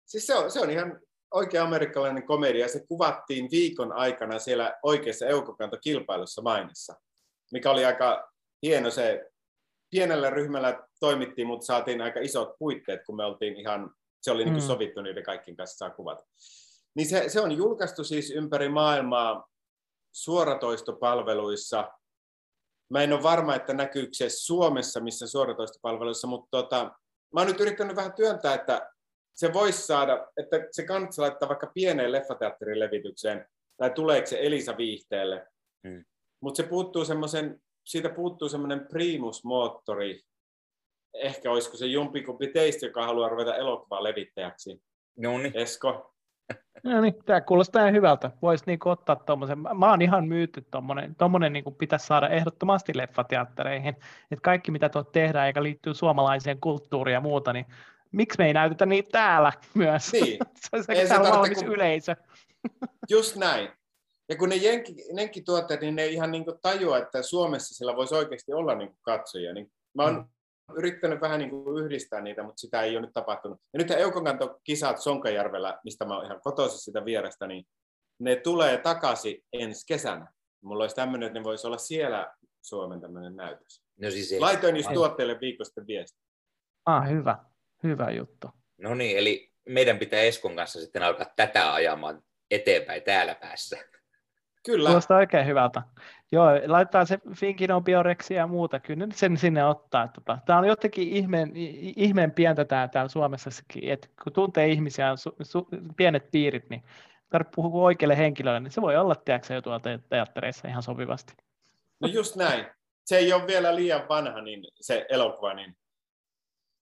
siis 0.07 0.27
se 0.27 0.35
on, 0.35 0.51
se 0.51 0.61
on 0.61 0.70
ihan 0.70 1.01
oikea 1.31 1.65
amerikkalainen 1.65 2.27
komedia. 2.27 2.69
Se 2.69 2.87
kuvattiin 2.89 3.49
viikon 3.51 3.93
aikana 3.93 4.39
siellä 4.39 4.75
oikeassa 4.83 5.27
eukokantokilpailussa 5.27 6.43
Mainissa, 6.43 6.95
mikä 7.53 7.70
oli 7.70 7.85
aika 7.85 8.33
hieno 8.62 8.91
se. 8.91 9.31
Pienellä 9.91 10.31
ryhmällä 10.31 10.83
toimittiin, 11.01 11.47
mutta 11.47 11.66
saatiin 11.66 12.01
aika 12.01 12.20
isot 12.20 12.59
puitteet, 12.59 13.01
kun 13.07 13.16
me 13.16 13.25
oltiin 13.25 13.57
ihan, 13.57 13.91
se 14.23 14.31
oli 14.31 14.45
niin 14.45 14.55
kuin 14.55 14.62
mm. 14.62 14.66
sovittu 14.66 15.03
niiden 15.03 15.23
kaikkien 15.23 15.57
kanssa 15.57 15.77
saa 15.77 15.91
kuvata. 15.91 16.25
Niin 16.95 17.09
se, 17.09 17.29
se 17.29 17.41
on 17.41 17.53
julkaistu 17.53 18.05
siis 18.05 18.31
ympäri 18.31 18.69
maailmaa 18.69 19.49
suoratoistopalveluissa. 20.12 21.93
Mä 22.90 23.02
en 23.02 23.12
ole 23.12 23.22
varma, 23.22 23.55
että 23.55 23.74
näkyykö 23.74 24.12
se 24.12 24.28
Suomessa 24.28 25.01
missä 25.01 25.26
suoratoistopalveluissa, 25.26 26.26
mutta 26.26 26.48
tota, 26.51 26.85
mä 27.35 27.40
oon 27.40 27.47
nyt 27.47 27.60
yrittänyt 27.60 27.97
vähän 27.97 28.12
työntää, 28.12 28.55
että 28.55 28.90
se 29.35 29.52
voisi 29.52 29.82
saada, 29.82 30.28
että 30.36 30.56
se 30.70 30.82
kannattaa 30.82 31.22
laittaa 31.22 31.48
vaikka 31.48 31.70
pieneen 31.74 32.12
leffateatterin 32.12 32.80
levitykseen, 32.80 33.47
tai 33.76 33.90
tuleeko 33.90 34.26
se 34.26 34.39
Elisa 34.40 34.76
viihteelle. 34.76 35.47
Hmm. 35.89 36.05
Mutta 36.40 36.56
se 36.62 36.68
puuttuu 36.68 37.05
semmoisen, 37.05 37.62
siitä 37.86 38.09
puuttuu 38.09 38.48
semmoinen 38.48 38.86
primusmoottori. 38.86 40.22
Ehkä 41.14 41.51
olisiko 41.51 41.76
se 41.76 41.86
jompikumpi 41.86 42.47
teistä, 42.47 42.86
joka 42.86 43.06
haluaa 43.06 43.28
ruveta 43.28 43.56
elokuvaa 43.56 44.05
levittäjäksi. 44.05 44.82
No 45.16 45.39
niin. 45.39 45.56
Esko? 45.56 46.14
No 46.83 47.01
niin, 47.01 47.15
tämä 47.27 47.41
kuulostaa 47.41 47.83
ihan 47.83 47.95
hyvältä. 47.95 48.31
Voisi 48.43 48.65
niinku 48.66 48.89
ottaa 48.89 49.16
tuommoisen, 49.16 49.59
mä 49.59 49.91
oon 49.91 50.03
ihan 50.03 50.29
myyty 50.29 50.66
tuommoinen, 50.70 51.15
tuommoinen 51.15 51.53
niinku 51.53 51.70
pitäisi 51.70 52.07
saada 52.07 52.29
ehdottomasti 52.29 52.97
leffateattereihin. 52.97 53.97
Että 54.31 54.43
kaikki 54.43 54.70
mitä 54.70 54.89
tuot 54.89 55.12
tehdään, 55.12 55.47
eikä 55.47 55.62
liittyy 55.62 55.95
suomalaiseen 55.95 56.61
kulttuuriin 56.61 57.15
ja 57.15 57.20
muuta, 57.20 57.53
niin 57.53 57.66
miksi 58.12 58.39
me 58.39 58.47
ei 58.47 58.53
näytetä 58.53 58.87
niitä 58.87 59.09
täällä 59.12 59.53
myös? 59.75 60.12
Niin. 60.12 60.39
se 60.70 60.77
on 60.77 60.85
se 60.85 61.31
valmis 61.33 61.59
kun... 61.59 61.69
yleisö. 61.69 62.16
Just 63.11 63.37
näin. 63.37 63.69
Ja 64.29 64.37
kun 64.37 64.49
ne 64.49 64.57
jenki, 64.57 64.95
jenkkituotteet, 65.16 65.81
niin 65.81 65.97
ne 65.97 66.03
ei 66.03 66.15
ihan 66.15 66.31
niin 66.31 66.45
tajua, 66.62 66.99
että 66.99 67.23
Suomessa 67.23 67.75
sillä 67.75 67.97
voisi 67.97 68.15
oikeasti 68.15 68.53
olla 68.53 68.75
niin 68.75 68.97
katsoja. 69.03 69.55
Niin 69.55 69.73
mä 69.95 70.03
oon 70.03 70.15
mm. 70.15 70.25
Yrittänyt 70.77 71.20
vähän 71.20 71.39
niin 71.39 71.51
yhdistää 71.85 72.20
niitä, 72.20 72.43
mutta 72.43 72.61
sitä 72.61 72.82
ei 72.82 72.97
ole 72.97 73.07
nyt 73.07 73.12
tapahtunut. 73.15 73.61
Ja 73.73 73.78
nyt 73.78 73.90
Eukonkanto-kisat 73.90 74.99
Sonkajärvellä, 74.99 75.78
mistä 75.85 76.05
mä 76.05 76.16
oon 76.16 76.24
ihan 76.24 76.40
kotoisin 76.40 76.78
sitä 76.78 77.05
vierestä, 77.05 77.47
niin 77.47 77.65
ne 78.20 78.36
tulee 78.36 78.78
takaisin 78.78 79.45
ensi 79.53 79.86
kesänä. 79.86 80.32
Mulla 80.61 80.85
olisi 80.85 80.97
tämmöinen, 80.97 81.27
että 81.27 81.39
ne 81.39 81.45
voisi 81.45 81.66
olla 81.66 81.78
siellä 81.78 82.35
Suomen 82.62 83.01
tämmöinen 83.01 83.36
näytös. 83.36 83.82
No 84.01 84.11
siis 84.11 84.32
ei. 84.32 84.40
Laitoin 84.40 84.77
just 84.77 84.93
tuotteille 84.95 85.40
viikosta 85.40 85.86
viesti. 85.86 86.20
Ah, 86.86 87.09
hyvä. 87.09 87.39
Hyvä 87.82 88.11
juttu. 88.11 88.49
No 88.78 88.95
niin, 88.95 89.19
eli 89.19 89.53
meidän 89.69 89.99
pitää 89.99 90.20
Eskon 90.20 90.57
kanssa 90.57 90.81
sitten 90.81 91.03
alkaa 91.03 91.32
tätä 91.36 91.74
ajamaan 91.74 92.23
eteenpäin 92.51 93.03
täällä 93.03 93.35
päässä. 93.35 93.78
Kyllä. 94.69 94.89
Kuulostaa 94.89 95.16
oikein 95.19 95.47
hyvältä. 95.47 95.82
Joo, 96.32 96.47
laittaa 96.66 97.05
se 97.05 97.19
Finkinon 97.36 97.85
bioreksi 97.85 98.35
ja 98.35 98.47
muuta, 98.47 98.81
kyllä 98.81 99.07
sen 99.12 99.36
sinne 99.36 99.65
ottaa. 99.65 100.09
Tota, 100.09 100.39
tämä 100.47 100.59
on 100.59 100.66
jotenkin 100.66 101.09
ihmeen, 101.09 101.53
ihmeen 101.97 102.32
pientä 102.32 102.65
tää, 102.65 102.89
täällä 102.89 103.09
Suomessakin, 103.09 103.90
että 103.90 104.09
kun 104.23 104.32
tuntee 104.32 104.69
ihmisiä, 104.69 105.16
su, 105.16 105.36
su, 105.43 105.69
pienet 105.97 106.31
piirit, 106.31 106.70
niin 106.70 106.82
tarvitsee 107.31 107.53
puhua 107.55 107.85
oikealle 107.85 108.16
henkilölle, 108.16 108.61
niin 108.61 108.70
se 108.70 108.82
voi 108.82 108.97
olla, 108.97 109.15
tiedätkö, 109.15 109.55
jo 109.55 109.62
tuolla 109.62 109.81
teattereissa 110.09 110.69
ihan 110.69 110.82
sopivasti. 110.82 111.32
No 112.01 112.09
just 112.09 112.36
näin. 112.36 112.66
Se 113.05 113.16
ei 113.16 113.32
ole 113.32 113.47
vielä 113.47 113.74
liian 113.74 114.09
vanha, 114.09 114.40
niin 114.40 114.65
se 114.81 115.07
elokuva, 115.09 115.55
niin 115.55 115.77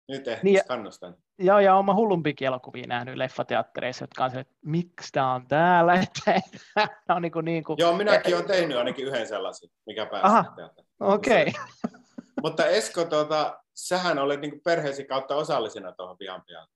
nyt 0.09 0.29
ehkä 0.29 0.45
niin, 0.45 0.61
kannustan. 0.69 1.17
Joo, 1.39 1.59
ja 1.59 1.77
olen 1.77 1.97
hullumpikin 1.97 2.47
elokuvia 2.47 2.85
nähnyt 2.87 3.17
leffateattereissa, 3.17 4.03
jotka 4.03 4.25
on 4.25 4.31
se, 4.31 4.41
että 4.41 4.55
miksi 4.65 5.13
tämä 5.13 5.35
on 5.35 5.49
täällä. 5.49 5.95
Että, 6.01 7.15
on 7.15 7.23
niin 7.23 7.33
kuin, 7.33 7.45
niin 7.45 7.65
kuin... 7.65 7.77
Joo, 7.79 7.97
minäkin 7.97 8.35
olen 8.35 8.47
tehnyt 8.47 8.77
ainakin 8.77 9.07
yhden 9.07 9.29
sellaisen, 9.29 9.71
mikä 9.87 10.07
pääsi. 10.07 10.61
okei. 11.01 11.43
Okay. 11.43 12.01
Mutta 12.43 12.67
Esko, 12.67 13.05
tuota, 13.05 13.61
sähän 13.75 14.19
olet 14.19 14.41
niin 14.41 14.61
perheesi 14.65 15.05
kautta 15.05 15.37
osallisena 15.37 15.93
tuohon 15.93 16.19
pian 16.19 16.43
pian 16.47 16.69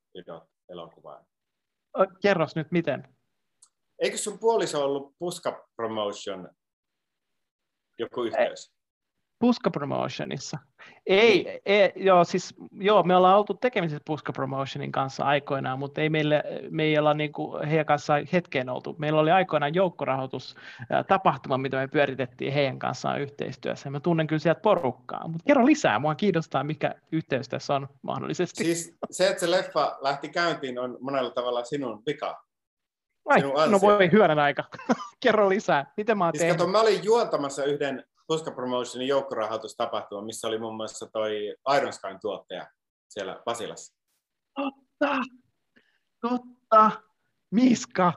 elokuvaan. 0.68 1.26
Kerros 2.22 2.56
nyt 2.56 2.70
miten. 2.70 3.16
Eikö 3.98 4.16
sun 4.16 4.38
puoliso 4.38 4.84
ollut 4.84 5.14
Puska 5.18 5.68
Promotion 5.76 6.50
joku 7.98 8.22
yhteys? 8.22 8.72
Puska 9.40 9.70
Promotionissa. 9.70 10.58
Ei, 11.06 11.44
niin. 11.44 11.60
ei 11.66 11.92
joo, 11.96 12.24
siis, 12.24 12.54
joo, 12.72 13.02
me 13.02 13.16
ollaan 13.16 13.38
oltu 13.38 13.54
tekemisissä 13.54 14.02
Puska 14.06 14.32
Promotionin 14.32 14.92
kanssa 14.92 15.24
aikoinaan, 15.24 15.78
mutta 15.78 16.00
ei 16.00 16.10
meille, 16.10 16.42
me 16.70 16.82
ei 16.82 16.98
olla 16.98 17.14
niin 17.14 17.32
kuin 17.32 17.66
heidän 17.68 17.86
kanssa 17.86 18.14
hetkeen 18.32 18.68
oltu. 18.68 18.96
Meillä 18.98 19.20
oli 19.20 19.30
aikoinaan 19.30 19.74
joukkorahoitus 19.74 20.56
tapahtuma, 21.08 21.58
mitä 21.58 21.76
me 21.76 21.88
pyöritettiin 21.88 22.52
heidän 22.52 22.78
kanssaan 22.78 23.20
yhteistyössä. 23.20 23.90
Mä 23.90 24.00
tunnen 24.00 24.26
kyllä 24.26 24.40
sieltä 24.40 24.60
porukkaa, 24.60 25.28
mutta 25.28 25.44
kerro 25.46 25.66
lisää, 25.66 25.98
mua 25.98 26.14
kiinnostaa, 26.14 26.64
mikä 26.64 26.94
yhteys 27.12 27.48
tässä 27.48 27.74
on 27.74 27.88
mahdollisesti. 28.02 28.64
Siis 28.64 28.96
se, 29.10 29.28
että 29.28 29.40
se 29.40 29.50
leffa 29.50 29.98
lähti 30.00 30.28
käyntiin, 30.28 30.78
on 30.78 30.98
monella 31.00 31.30
tavalla 31.30 31.64
sinun 31.64 32.02
vika. 32.06 32.44
Ai, 33.24 33.40
no 33.70 33.80
voi 33.80 34.12
hyvänä 34.12 34.42
aika. 34.42 34.64
kerro 35.24 35.48
lisää, 35.48 35.92
miten 35.96 36.18
mä 36.18 36.24
oon 36.24 36.32
siis 36.32 36.40
tehnyt? 36.40 36.58
Kato, 36.58 36.70
mä 36.70 36.80
olin 36.80 37.04
juontamassa 37.04 37.64
yhden 37.64 38.04
Tuska 38.30 38.50
Promotionin 38.50 39.08
joukkorahoitustapahtuma, 39.08 40.22
missä 40.22 40.48
oli 40.48 40.58
muun 40.58 40.76
muassa 40.76 41.06
toi 41.12 41.56
Iron 41.76 41.92
Skyn 41.92 42.20
tuottaja 42.20 42.66
siellä 43.08 43.42
Pasilassa. 43.44 43.96
Totta, 44.54 45.16
totta, 46.20 46.90
Miska, 47.50 48.12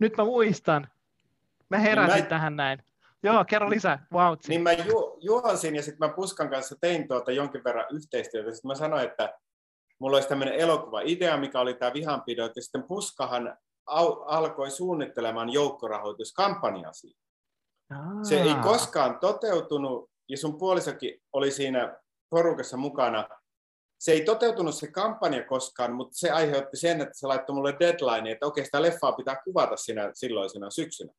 nyt 0.00 0.16
mä 0.16 0.24
muistan. 0.24 0.88
Mä 1.70 1.78
heräsin 1.78 2.14
niin 2.14 2.24
mä... 2.24 2.28
tähän 2.28 2.56
näin. 2.56 2.82
Joo, 3.22 3.44
kerro 3.44 3.70
lisää. 3.70 4.06
Wow. 4.12 4.34
Niin 4.48 4.62
mä 4.62 4.72
ju- 4.72 5.18
juonsin 5.20 5.76
ja 5.76 5.82
sitten 5.82 6.08
mä 6.08 6.14
Puskan 6.14 6.50
kanssa 6.50 6.76
tein 6.80 7.08
tuota 7.08 7.32
jonkin 7.32 7.64
verran 7.64 7.86
yhteistyötä. 7.90 8.52
Sitten 8.52 8.68
mä 8.68 8.74
sanoin, 8.74 9.04
että 9.04 9.38
mulla 9.98 10.16
olisi 10.16 10.28
tämmöinen 10.28 10.54
elokuva-idea, 10.54 11.36
mikä 11.36 11.60
oli 11.60 11.74
tämä 11.74 11.92
vihanpidot. 11.92 12.56
Ja 12.56 12.62
sitten 12.62 12.82
Puskahan 12.88 13.58
au- 13.90 14.24
alkoi 14.26 14.70
suunnittelemaan 14.70 15.52
joukkorahoituskampanjaa 15.52 16.92
siitä. 16.92 17.22
Se 18.22 18.40
ei 18.40 18.54
koskaan 18.62 19.18
toteutunut, 19.18 20.10
ja 20.28 20.36
sun 20.36 20.58
puolisokin 20.58 21.22
oli 21.32 21.50
siinä 21.50 21.96
porukassa 22.30 22.76
mukana. 22.76 23.28
Se 24.00 24.12
ei 24.12 24.24
toteutunut 24.24 24.74
se 24.74 24.90
kampanja 24.90 25.44
koskaan, 25.44 25.92
mutta 25.92 26.12
se 26.16 26.30
aiheutti 26.30 26.76
sen, 26.76 27.00
että 27.00 27.18
se 27.18 27.26
laittoi 27.26 27.54
mulle 27.54 27.76
deadline, 27.80 28.30
että 28.30 28.46
okei, 28.46 28.64
sitä 28.64 28.82
leffaa 28.82 29.12
pitää 29.12 29.42
kuvata 29.44 29.76
siinä 29.76 30.10
silloisena 30.14 30.70
syksynä. 30.70 31.12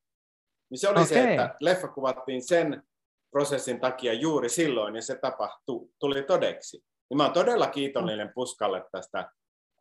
Niin 0.69 0.79
se 0.79 0.89
oli 0.89 1.01
okay. 1.01 1.05
se, 1.05 1.31
että 1.31 1.55
leffa 1.61 1.87
kuvattiin 1.87 2.47
sen 2.47 2.83
prosessin 3.31 3.79
takia 3.79 4.13
juuri 4.13 4.49
silloin, 4.49 4.95
ja 4.95 5.01
se 5.01 5.15
tapahtui, 5.15 5.87
tuli 5.99 6.23
todeksi. 6.23 6.83
Niin 7.09 7.17
mä 7.17 7.23
oon 7.23 7.33
todella 7.33 7.67
kiitollinen 7.67 8.31
Puskalle 8.35 8.85
tästä 8.91 9.31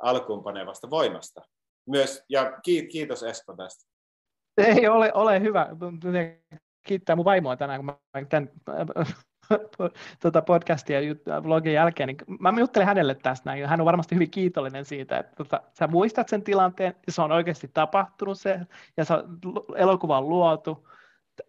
alkuunpanevasta 0.03 0.91
voimasta. 0.91 1.41
Myös, 1.89 2.25
ja 2.29 2.61
kiitos 2.93 3.23
Esko 3.23 3.57
tästä. 3.57 3.93
Ei 4.57 4.89
ole, 4.89 5.13
ole 5.15 5.41
hyvä 5.41 5.69
kiittää 6.83 7.17
mun 7.17 7.25
vaimoa 7.25 7.57
tänään, 7.57 7.79
kun 7.79 7.87
mä 7.87 8.25
tämän 8.29 8.51
tuota 10.23 10.43
podcastia 10.43 11.01
ja 11.01 11.43
vlogin 11.43 11.73
jälkeen, 11.73 12.07
niin 12.07 12.17
mä 12.41 12.55
juttelen 12.59 12.87
hänelle 12.87 13.15
tästä 13.15 13.51
näin, 13.51 13.67
hän 13.67 13.81
on 13.81 13.87
varmasti 13.87 14.15
hyvin 14.15 14.31
kiitollinen 14.31 14.85
siitä, 14.85 15.19
että 15.19 15.37
tota, 15.37 15.63
sä 15.79 15.87
muistat 15.87 16.29
sen 16.29 16.43
tilanteen, 16.43 16.95
se 17.09 17.23
on 17.23 17.33
oikeasti 17.33 17.71
tapahtunut 17.75 18.41
se, 18.41 18.61
ja 18.97 19.05
se 19.05 19.15
elokuva 19.77 20.19
on 20.19 20.29
luotu. 20.29 20.89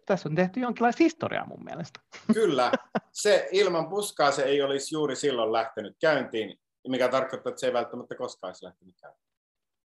Tässä 0.06 0.28
on 0.28 0.34
tehty 0.34 0.60
jonkinlaista 0.60 1.04
historiaa 1.04 1.46
mun 1.46 1.64
mielestä. 1.64 2.00
Kyllä. 2.34 2.72
Se 3.12 3.48
ilman 3.52 3.88
puskaa 3.88 4.32
se 4.32 4.42
ei 4.42 4.62
olisi 4.62 4.94
juuri 4.94 5.16
silloin 5.16 5.52
lähtenyt 5.52 5.96
käyntiin, 6.00 6.58
mikä 6.88 7.08
tarkoittaa, 7.08 7.50
että 7.50 7.60
se 7.60 7.66
ei 7.66 7.72
välttämättä 7.72 8.14
koskaan 8.14 8.48
olisi 8.48 8.64
lähtenyt 8.64 8.94
käyntiin. 9.00 9.33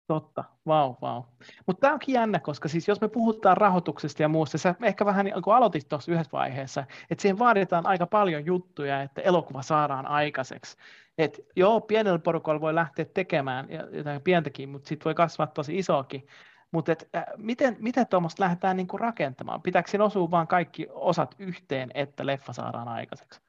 Totta, 0.07 0.45
vau, 0.67 0.89
wow, 0.89 0.97
vau. 1.03 1.21
Wow. 1.21 1.25
Mutta 1.67 1.81
tämä 1.81 1.93
onkin 1.93 2.13
jännä, 2.13 2.39
koska 2.39 2.69
siis 2.69 2.89
jos 2.89 3.01
me 3.01 3.09
puhutaan 3.09 3.57
rahoituksesta 3.57 4.23
ja 4.23 4.29
muusta, 4.29 4.59
sä 4.59 4.75
ehkä 4.83 5.05
vähän 5.05 5.25
niin 5.25 5.43
kuin 5.43 5.57
aloitit 5.57 5.89
tuossa 5.89 6.13
yhdessä 6.13 6.33
vaiheessa, 6.33 6.85
että 7.11 7.23
siihen 7.23 7.39
vaaditaan 7.39 7.87
aika 7.87 8.07
paljon 8.07 8.47
juttuja, 8.47 9.03
että 9.03 9.21
elokuva 9.21 9.63
saadaan 9.63 10.07
aikaiseksi. 10.07 10.77
Et 11.19 11.41
joo, 11.57 11.81
pienellä 11.81 12.19
porukalla 12.19 12.61
voi 12.61 12.75
lähteä 12.75 13.05
tekemään 13.05 13.69
jotain 13.93 14.23
pientäkin, 14.23 14.69
mutta 14.69 14.89
sitten 14.89 15.05
voi 15.05 15.15
kasvaa 15.15 15.47
tosi 15.47 15.79
isoakin. 15.79 16.27
mutta 16.71 16.93
et, 16.93 17.09
äh, 17.17 17.25
miten, 17.37 17.77
miten 17.81 18.07
tuommoista 18.07 18.43
lähdetään 18.43 18.77
niin 18.77 18.87
kuin 18.87 19.01
rakentamaan? 19.01 19.63
Pitääkö 19.63 19.91
siinä 19.91 20.05
osua 20.05 20.31
vaan 20.31 20.47
kaikki 20.47 20.87
osat 20.91 21.35
yhteen, 21.39 21.91
että 21.95 22.27
leffa 22.27 22.53
saadaan 22.53 22.89
aikaiseksi? 22.89 23.41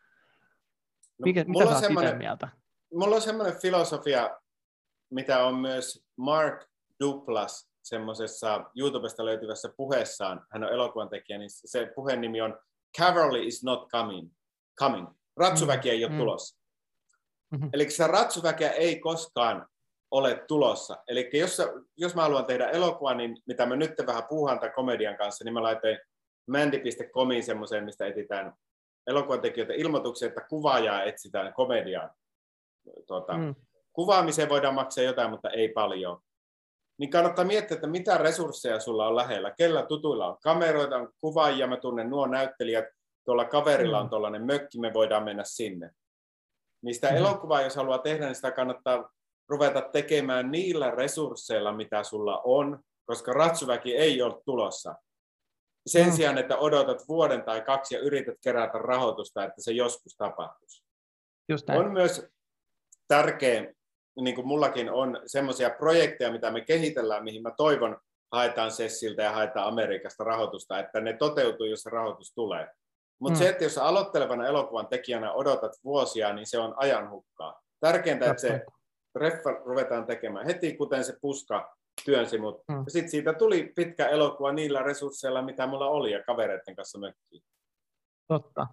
No, 1.20 1.24
Mikä, 1.24 1.40
mitä 1.40 1.52
mulla 1.52 1.76
on 1.76 1.82
sä 1.82 1.88
oot 1.88 2.18
mieltä? 2.18 2.50
Mulla 2.94 3.16
on 3.16 3.22
semmoinen 3.22 3.56
filosofia, 3.62 4.30
mitä 5.10 5.44
on 5.46 5.56
myös 5.56 6.06
Mark 6.18 6.66
Duplas 7.04 7.70
semmoisessa 7.84 8.64
YouTubesta 8.76 9.26
löytyvässä 9.26 9.70
puheessaan, 9.78 10.46
hän 10.52 10.64
on 10.64 10.74
elokuvan 10.74 11.10
tekijä, 11.10 11.38
niin 11.40 11.50
se 11.50 11.92
puheen 11.96 12.22
nimi 12.22 12.42
on 12.42 12.60
Cavalry 13.00 13.44
is 13.44 13.64
not 13.64 13.90
coming. 13.90 14.30
coming. 14.80 15.08
Ratsuväki 15.38 15.90
ei 15.90 16.06
ole 16.06 16.12
Mm. 16.14 16.18
tulossa. 16.18 16.58
Mhm. 17.52 17.70
Eli 17.74 17.90
se 17.90 18.08
ratsuväkeä 18.08 18.70
ei 18.72 19.00
koskaan 19.00 19.68
ole 20.12 20.44
tulossa. 20.48 20.98
Eli 21.08 21.30
jos, 21.34 21.58
jos 21.98 22.16
mä 22.16 22.22
haluan 22.22 22.46
tehdä 22.46 22.70
elokuvan, 22.70 23.18
niin 23.18 23.38
mitä 23.46 23.66
mä 23.66 23.76
nyt 23.76 23.94
vähän 24.08 24.24
puuhaan 24.30 24.60
tämän 24.60 24.76
komedian 24.76 25.18
kanssa, 25.18 25.44
niin 25.44 25.54
mä 25.54 25.64
laitoin 25.64 25.98
mandy.comiin 26.48 27.44
semmoiseen, 27.44 27.84
mistä 27.84 28.06
etsitään 28.08 28.54
elokuvan 29.08 29.42
tekijöitä 29.42 29.74
ilmoituksia, 29.74 30.28
että 30.28 30.42
kuvaajaa 30.50 31.04
etsitään 31.04 31.54
komediaan. 31.54 32.10
Tuota, 33.08 33.34
Mm. 33.38 33.56
Kuvaamiseen 33.98 34.49
voidaan 34.49 34.74
maksaa 34.74 35.03
jotain, 35.03 35.30
mutta 35.30 35.49
ei 35.49 35.69
paljon. 35.69 36.19
Niin 36.99 37.10
kannattaa 37.10 37.45
miettiä, 37.45 37.76
että 37.76 37.88
mitä 37.88 38.18
resursseja 38.18 38.80
sulla 38.80 39.07
on 39.07 39.15
lähellä. 39.15 39.52
Kellä 39.57 39.86
tutuilla 39.86 40.28
on 40.28 40.38
kameroita, 40.44 40.95
on 40.95 41.10
kuvaajia, 41.22 41.68
mä 41.68 41.78
tunnen 41.78 42.10
nuo 42.10 42.28
näyttelijät, 42.28 42.86
tuolla 43.26 43.45
kaverilla 43.45 43.99
on 43.99 44.06
Mm. 44.06 44.10
tuollainen 44.10 44.45
mökki, 44.45 44.80
me 44.80 44.94
voidaan 44.94 45.24
mennä 45.24 45.44
sinne. 45.44 45.91
Niin 46.84 46.95
sitä 46.95 47.07
Mhm. 47.07 47.18
elokuvaa, 47.18 47.61
jos 47.61 47.76
haluaa 47.76 47.98
tehdä, 47.98 48.26
niin 48.26 48.36
sitä 48.36 48.52
kannattaa 48.52 49.10
ruveta 49.49 49.82
tekemään 49.82 50.52
niillä 50.52 50.91
resursseilla, 50.91 51.72
mitä 51.72 52.03
sulla 52.03 52.41
on, 52.44 52.80
koska 53.06 53.34
ratsuväki 53.34 53.95
ei 53.95 54.22
ole 54.22 54.41
tulossa. 54.45 54.95
Sen 55.88 56.06
Mm. 56.06 56.11
sijaan, 56.11 56.38
että 56.38 56.57
odotat 56.57 57.07
vuoden 57.07 57.44
tai 57.44 57.61
kaksi 57.61 57.95
ja 57.95 58.02
yrität 58.02 58.36
kerätä 58.44 58.78
rahoitusta, 58.78 59.44
että 59.44 59.61
se 59.61 59.72
joskus 59.72 60.15
tapahtuisi. 60.18 60.84
Just 61.49 61.68
näin. 61.68 61.80
On 61.80 61.91
myös 61.94 62.28
tärkeä, 63.07 63.74
niin 64.22 64.35
kuin 64.35 64.48
mullakin 64.48 64.91
on, 64.91 65.19
semmoisia 65.26 65.69
projekteja, 65.69 66.31
mitä 66.31 66.52
me 66.52 66.61
kehitellään, 66.61 67.23
mihin 67.23 67.41
mä 67.44 67.52
toivon, 67.57 67.98
haetaan 68.31 68.72
Sessiltä 68.72 69.22
ja 69.23 69.31
haetaan 69.31 69.68
Amerikasta 69.68 70.23
rahoitusta, 70.23 70.80
että 70.80 71.02
ne 71.02 71.14
toteutuu, 71.14 71.65
jos 71.65 71.81
se 71.81 71.89
rahoitus 71.89 72.34
tulee. 72.35 72.68
Mutta 73.19 73.39
Mm. 73.39 73.44
se, 73.44 73.49
että 73.49 73.64
jos 73.64 73.77
aloittelevana 73.77 74.48
elokuvan 74.48 74.88
tekijänä 74.88 75.34
odotat 75.34 75.72
vuosia, 75.84 76.34
niin 76.34 76.48
se 76.48 76.57
on 76.60 76.73
ajan 76.77 77.10
hukkaa. 77.10 77.61
Tärkeintä, 77.80 78.26
että 78.30 78.41
se 78.41 78.65
reffa 79.15 79.49
ruvetaan 79.65 80.06
tekemään 80.06 80.45
heti, 80.45 80.73
kuten 80.77 81.03
se 81.03 81.14
puska 81.22 81.77
työnsi, 82.06 82.38
mutta 82.38 82.73
Mm. 82.73 82.84
sitten 82.88 83.11
siitä 83.11 83.34
tuli 83.34 83.72
pitkä 83.76 84.07
elokuva 84.07 84.52
niillä 84.52 84.84
resursseilla, 84.84 85.41
mitä 85.41 85.68
mulla 85.68 85.88
oli 85.88 86.11
ja 86.11 86.23
kavereiden 86.23 86.76
kanssa 86.76 86.99
mökkiin. 86.99 87.44
Totta. 88.27 88.68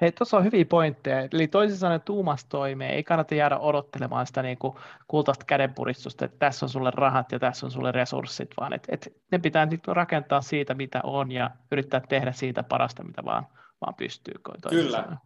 Hei, 0.00 0.12
tuossa 0.12 0.36
on 0.36 0.44
hyviä 0.44 0.64
pointteja. 0.64 1.28
Eli 1.32 1.48
toisin 1.48 1.78
sanoen 1.78 2.00
tuumasta 2.00 2.48
toimeen. 2.48 2.90
Ei 2.94 3.04
kannata 3.04 3.34
jäädä 3.34 3.58
odottelemaan 3.58 4.26
sitä 4.26 4.42
niin 4.42 4.58
kuin 4.58 4.76
kultaista 5.08 5.44
kädenpuristusta, 5.44 6.24
että 6.24 6.36
tässä 6.38 6.66
on 6.66 6.70
sulle 6.70 6.90
rahat 6.94 7.32
ja 7.32 7.38
tässä 7.38 7.66
on 7.66 7.70
sulle 7.70 7.92
resurssit, 7.92 8.50
vaan 8.60 8.72
että, 8.72 8.88
että 8.94 9.10
ne 9.32 9.38
pitää 9.38 9.66
nyt 9.66 9.86
rakentaa 9.86 10.40
siitä, 10.40 10.74
mitä 10.74 11.00
on 11.04 11.32
ja 11.32 11.50
yrittää 11.72 12.00
tehdä 12.08 12.32
siitä 12.32 12.62
parasta, 12.62 13.04
mitä 13.04 13.24
vaan, 13.24 13.46
vaan 13.80 13.94
pystyy. 13.94 14.34
Kyllä. 14.70 14.96
sanoen. 14.96 15.18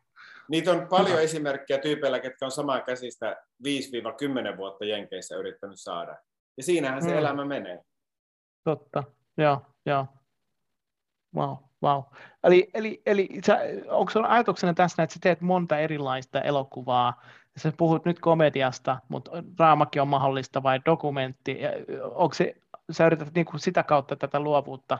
Niitä 0.48 0.70
on 0.72 0.86
paljon 0.90 1.10
Hyvä. 1.10 1.20
esimerkkejä 1.20 1.78
tyypeillä, 1.78 2.20
ketkä 2.20 2.44
on 2.44 2.50
samaa 2.50 2.80
käsistä 2.80 3.36
5-10 4.54 4.56
vuotta 4.56 4.84
Jenkeissä 4.84 5.36
yrittänyt 5.36 5.80
saada. 5.80 6.16
Ja 6.56 6.62
siinähän 6.62 7.02
se 7.02 7.10
Mm. 7.10 7.18
elämä 7.18 7.44
menee. 7.44 7.80
Totta, 8.64 9.04
joo, 9.38 9.62
joo. 9.86 10.06
Wow, 11.36 11.56
wow. 11.84 12.02
Eli, 12.44 12.70
eli, 12.74 13.02
eli 13.06 13.28
sä, 13.46 13.58
onko 13.88 14.10
sun 14.10 14.24
ajatuksena 14.24 14.74
tässä, 14.74 15.02
että 15.02 15.14
sä 15.14 15.20
teet 15.22 15.40
monta 15.40 15.78
erilaista 15.78 16.40
elokuvaa, 16.40 17.22
sä 17.56 17.72
puhut 17.76 18.04
nyt 18.04 18.20
komediasta, 18.20 18.98
mutta 19.08 19.30
draamakin 19.56 20.02
on 20.02 20.08
mahdollista 20.08 20.62
vai 20.62 20.80
dokumentti, 20.86 21.58
onko 22.02 22.34
se, 22.34 22.54
sä 22.90 23.06
yrität 23.06 23.34
niin 23.34 23.46
kuin 23.46 23.60
sitä 23.60 23.82
kautta 23.82 24.16
tätä 24.16 24.40
luovuutta 24.40 24.98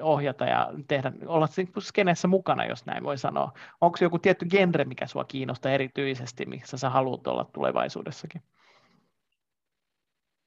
ohjata 0.00 0.44
ja 0.44 0.72
tehdä, 0.88 1.12
olla 1.26 1.48
niin 1.56 1.72
kuin 1.72 1.82
skeneessä 1.82 2.28
mukana, 2.28 2.64
jos 2.64 2.86
näin 2.86 3.04
voi 3.04 3.18
sanoa. 3.18 3.52
Onko 3.80 3.98
joku 4.00 4.18
tietty 4.18 4.46
genre, 4.46 4.84
mikä 4.84 5.06
sua 5.06 5.24
kiinnostaa 5.24 5.72
erityisesti, 5.72 6.46
missä 6.46 6.76
sä 6.78 6.90
haluat 6.90 7.26
olla 7.26 7.44
tulevaisuudessakin? 7.44 8.42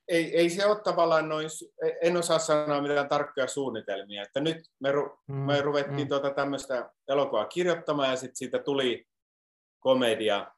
Ei, 0.08 0.38
ei 0.38 0.50
se 0.50 0.66
ole 0.66 0.80
tavallaan 0.84 1.30
noin, 1.30 1.48
su- 1.48 1.74
en 2.02 2.18
osaa 2.18 2.40
sanoa 2.40 2.82
mitään 2.82 3.10
tarkkoja 3.10 3.48
suunnitelmia. 3.48 4.22
Että 4.24 4.40
nyt 4.40 4.58
me, 4.80 4.92
ru, 4.92 5.20
Mm, 5.28 5.36
me 5.36 5.62
ruvettiin 5.62 6.02
mm. 6.02 6.08
tuota 6.08 6.32
tämmöistä 6.32 6.90
elokuvaa 7.08 7.46
kirjoittamaan 7.46 8.10
ja 8.10 8.16
sitten 8.16 8.36
siitä 8.36 8.60
tuli 8.60 9.08
komedia. 9.80 10.52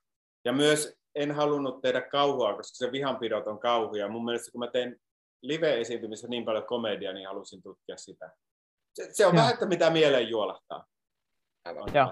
Ja 0.45 0.53
myös 0.53 0.97
en 1.15 1.31
halunnut 1.31 1.81
tehdä 1.81 2.01
kauhua, 2.01 2.53
koska 2.53 2.75
se 2.75 2.91
vihanpidot 2.91 3.47
on 3.47 3.59
kauhuja. 3.59 4.07
Mun 4.07 4.25
mielestä 4.25 4.51
kun 4.51 4.59
mä 4.59 4.67
teen 4.67 4.99
live-esiintymissä 5.41 6.27
niin 6.27 6.45
paljon 6.45 6.65
komediaa, 6.65 7.13
niin 7.13 7.27
halusin 7.27 7.63
tutkia 7.63 7.97
sitä. 7.97 8.31
Se, 8.93 9.09
se 9.11 9.25
on 9.25 9.33
Joo. 9.33 9.37
vähän, 9.41 9.53
että 9.53 9.65
mitä 9.65 9.89
mieleen 9.89 10.29
juolahtaa. 10.29 10.85
Joo. 11.93 12.11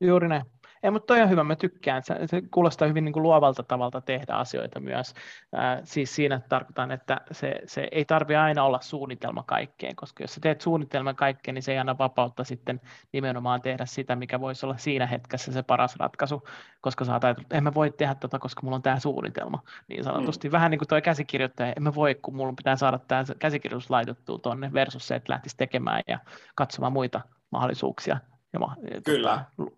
Juuri 0.00 0.28
näin. 0.28 0.42
Ei, 0.82 0.90
mutta 0.90 1.06
toi 1.06 1.22
on 1.22 1.30
hyvä, 1.30 1.44
mä 1.44 1.56
tykkään. 1.56 2.02
Se, 2.02 2.14
se 2.26 2.42
kuulostaa 2.50 2.88
hyvin 2.88 3.04
niin 3.04 3.12
kuin 3.12 3.22
luovalta 3.22 3.62
tavalta 3.62 4.00
tehdä 4.00 4.34
asioita 4.34 4.80
myös. 4.80 5.14
Ää, 5.52 5.80
siis 5.84 6.14
siinä 6.14 6.40
tarkoitan, 6.48 6.90
että 6.90 7.20
se, 7.32 7.54
se 7.66 7.88
ei 7.92 8.04
tarvi 8.04 8.36
aina 8.36 8.64
olla 8.64 8.80
suunnitelma 8.80 9.42
kaikkeen, 9.42 9.96
koska 9.96 10.22
jos 10.22 10.34
sä 10.34 10.40
teet 10.40 10.60
suunnitelman 10.60 11.16
kaikkeen, 11.16 11.54
niin 11.54 11.62
se 11.62 11.72
ei 11.72 11.78
anna 11.78 11.98
vapautta 11.98 12.44
sitten 12.44 12.80
nimenomaan 13.12 13.62
tehdä 13.62 13.86
sitä, 13.86 14.16
mikä 14.16 14.40
voisi 14.40 14.66
olla 14.66 14.76
siinä 14.76 15.06
hetkessä 15.06 15.52
se 15.52 15.62
paras 15.62 15.96
ratkaisu, 15.96 16.42
koska 16.80 17.04
sä 17.04 17.16
että 17.16 17.56
en 17.56 17.64
mä 17.64 17.74
voi 17.74 17.90
tehdä 17.90 18.14
tota, 18.14 18.38
koska 18.38 18.60
mulla 18.62 18.76
on 18.76 18.82
tämä 18.82 18.98
suunnitelma. 18.98 19.62
Niin 19.88 20.04
sanotusti 20.04 20.52
vähän 20.52 20.70
niin 20.70 20.78
kuin 20.78 20.88
toi 20.88 21.02
käsikirjoittaja, 21.02 21.72
en 21.76 21.82
mä 21.82 21.94
voi, 21.94 22.14
kun 22.14 22.36
mulla 22.36 22.52
pitää 22.52 22.76
saada 22.76 22.98
tämä 22.98 23.24
käsikirjoitus 23.38 23.90
laitettua 23.90 24.38
tuonne 24.38 24.72
versus 24.72 25.08
se, 25.08 25.14
että 25.14 25.32
lähtisi 25.32 25.56
tekemään 25.56 26.02
ja 26.08 26.18
katsomaan 26.54 26.92
muita 26.92 27.20
mahdollisuuksia 27.50 28.18
ja 28.52 28.58
ma- 28.58 28.76
Kyllä. 29.04 29.44
Tota, 29.56 29.72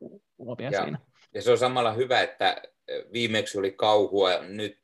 luovia 0.45 0.71
Ja- 0.71 0.83
siinä. 0.83 0.99
Ja 1.35 1.43
se 1.43 1.51
on 1.51 1.59
samalla 1.59 1.93
hyvä, 1.93 2.21
että 2.21 2.63
viimeksi 3.13 3.59
oli 3.59 3.73
kauhua, 3.73 4.39
nyt 4.43 4.79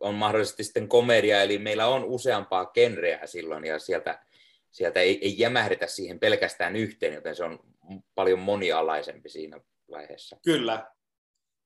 on 0.00 0.14
mahdollisesti 0.14 0.64
sitten 0.64 0.88
komedia, 0.88 1.42
eli 1.42 1.58
meillä 1.58 1.86
on 1.86 2.04
useampaa 2.04 2.66
genreä 2.66 3.26
silloin, 3.26 3.64
ja 3.64 3.78
sieltä, 3.78 4.22
sieltä 4.70 5.00
ei, 5.00 5.18
ei 5.22 5.38
jämähdetä 5.38 5.86
siihen 5.86 6.20
pelkästään 6.20 6.76
yhteen, 6.76 7.14
joten 7.14 7.36
se 7.36 7.44
on 7.44 7.58
paljon 8.14 8.38
monialaisempi 8.38 9.28
siinä 9.28 9.60
vaiheessa. 9.90 10.36
Kyllä. 10.44 10.92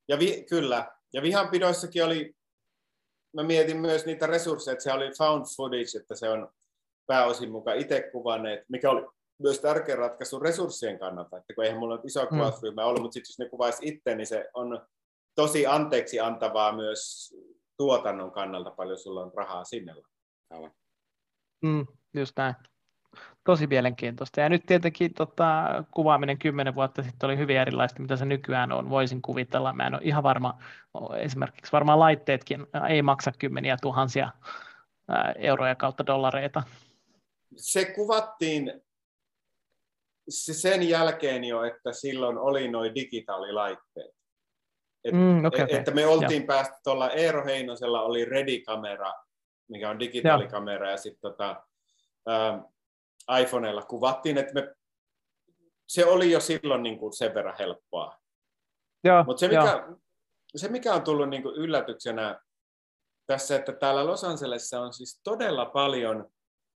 Ja 0.07 0.19
vi, 0.19 0.45
kyllä. 0.49 0.91
Ja 1.13 1.21
vihanpidoissakin 1.21 2.03
oli, 2.03 2.35
mä 3.33 3.43
mietin 3.43 3.77
myös 3.77 4.05
niitä 4.05 4.27
resursseja, 4.27 4.73
että 4.73 4.83
se 4.83 4.93
oli 4.93 5.11
found 5.17 5.45
footage, 5.57 5.99
että 5.99 6.15
se 6.15 6.29
on 6.29 6.49
pääosin 7.05 7.51
mukaan 7.51 7.77
itse 7.77 8.09
kuvanneet, 8.11 8.65
mikä 8.69 8.89
oli 8.89 9.07
myös 9.39 9.59
tärkeä 9.59 9.95
ratkaisu 9.95 10.39
resurssien 10.39 10.99
kannalta, 10.99 11.37
että 11.37 11.53
kun 11.53 11.63
eihän 11.63 11.79
mulla 11.79 11.95
nyt 11.95 12.05
iso 12.05 12.27
kuvausryhmä 12.27 12.85
ollut, 12.85 13.01
mutta 13.01 13.13
sitten 13.13 13.31
jos 13.31 13.39
ne 13.39 13.49
kuvaisi 13.49 13.87
itse, 13.87 14.15
niin 14.15 14.27
se 14.27 14.49
on 14.53 14.87
tosi 15.35 15.67
anteeksi 15.67 16.19
antavaa 16.19 16.75
myös 16.75 17.33
tuotannon 17.77 18.31
kannalta, 18.31 18.71
paljon 18.71 18.97
sulla 18.97 19.21
on 19.21 19.31
rahaa 19.35 19.63
sinne. 19.63 19.95
Mm, 21.61 21.85
just 22.13 22.37
näin. 22.37 22.55
Tosi 23.43 23.67
mielenkiintoista. 23.67 24.41
Ja 24.41 24.49
nyt 24.49 24.65
tietenkin 24.65 25.13
tota, 25.13 25.83
kuvaaminen 25.91 26.37
kymmenen 26.37 26.75
vuotta 26.75 27.03
sitten 27.03 27.27
oli 27.27 27.37
hyvin 27.37 27.57
erilaista, 27.57 28.01
mitä 28.01 28.15
se 28.15 28.25
nykyään 28.25 28.71
on. 28.71 28.89
Voisin 28.89 29.21
kuvitella. 29.21 29.73
Mä 29.73 29.87
en 29.87 29.93
ole 29.93 30.01
ihan 30.03 30.23
varma, 30.23 30.57
esimerkiksi 31.17 31.71
varmaan 31.71 31.99
laitteetkin 31.99 32.67
ei 32.89 33.01
maksa 33.01 33.31
kymmeniä 33.39 33.77
tuhansia 33.81 34.29
euroja 35.35 35.75
kautta 35.75 36.05
dollareita. 36.05 36.63
Se 37.55 37.85
kuvattiin 37.85 38.82
sen 40.29 40.89
jälkeen 40.89 41.43
jo, 41.43 41.63
että 41.63 41.93
silloin 41.93 42.37
oli 42.37 42.67
noin 42.67 42.95
digitaalilaitteet. 42.95 44.11
Et, 45.03 45.13
Mm, 45.13 45.45
okay, 45.45 45.59
et, 45.61 45.65
okay. 45.65 45.79
että 45.79 45.91
me 45.91 46.07
oltiin 46.07 46.41
ja. 46.41 46.47
päästy 46.47 46.75
tuolla 46.83 47.09
Eero 47.09 47.45
Heinosella 47.45 48.01
oli 48.01 48.25
Ready-kamera, 48.25 49.13
mikä 49.69 49.89
on 49.89 49.99
digitaalikamera, 49.99 50.91
ja 50.91 50.97
sitten 50.97 51.21
tota, 51.21 51.63
ä, 52.29 53.39
iPhoneella 53.41 53.81
kuvattiin, 53.81 54.37
että 54.37 54.53
me, 54.53 54.75
se 55.87 56.05
oli 56.05 56.31
jo 56.31 56.39
silloin 56.39 56.83
niin 56.83 56.99
kuin 56.99 57.13
sen 57.13 57.33
verran 57.33 57.55
helppoa. 57.59 58.17
Mutta 59.25 59.39
se, 59.39 59.47
mikä, 59.47 59.87
se, 60.55 60.67
mikä 60.67 60.93
on 60.93 61.01
tullut 61.03 61.29
niin 61.29 61.43
kuin 61.43 61.55
yllätyksenä 61.55 62.39
tässä, 63.27 63.55
että 63.55 63.71
täällä 63.73 64.05
Los 64.05 64.23
Angelesissa 64.23 64.81
on 64.81 64.93
siis 64.93 65.21
todella 65.23 65.65
paljon 65.65 66.29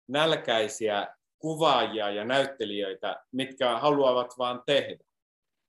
nälkäisiä 0.08 1.14
kuvaajia 1.38 2.10
ja 2.10 2.24
näyttelijöitä, 2.24 3.24
mitkä 3.32 3.78
haluavat 3.78 4.38
vaan 4.38 4.62
tehdä. 4.66 5.04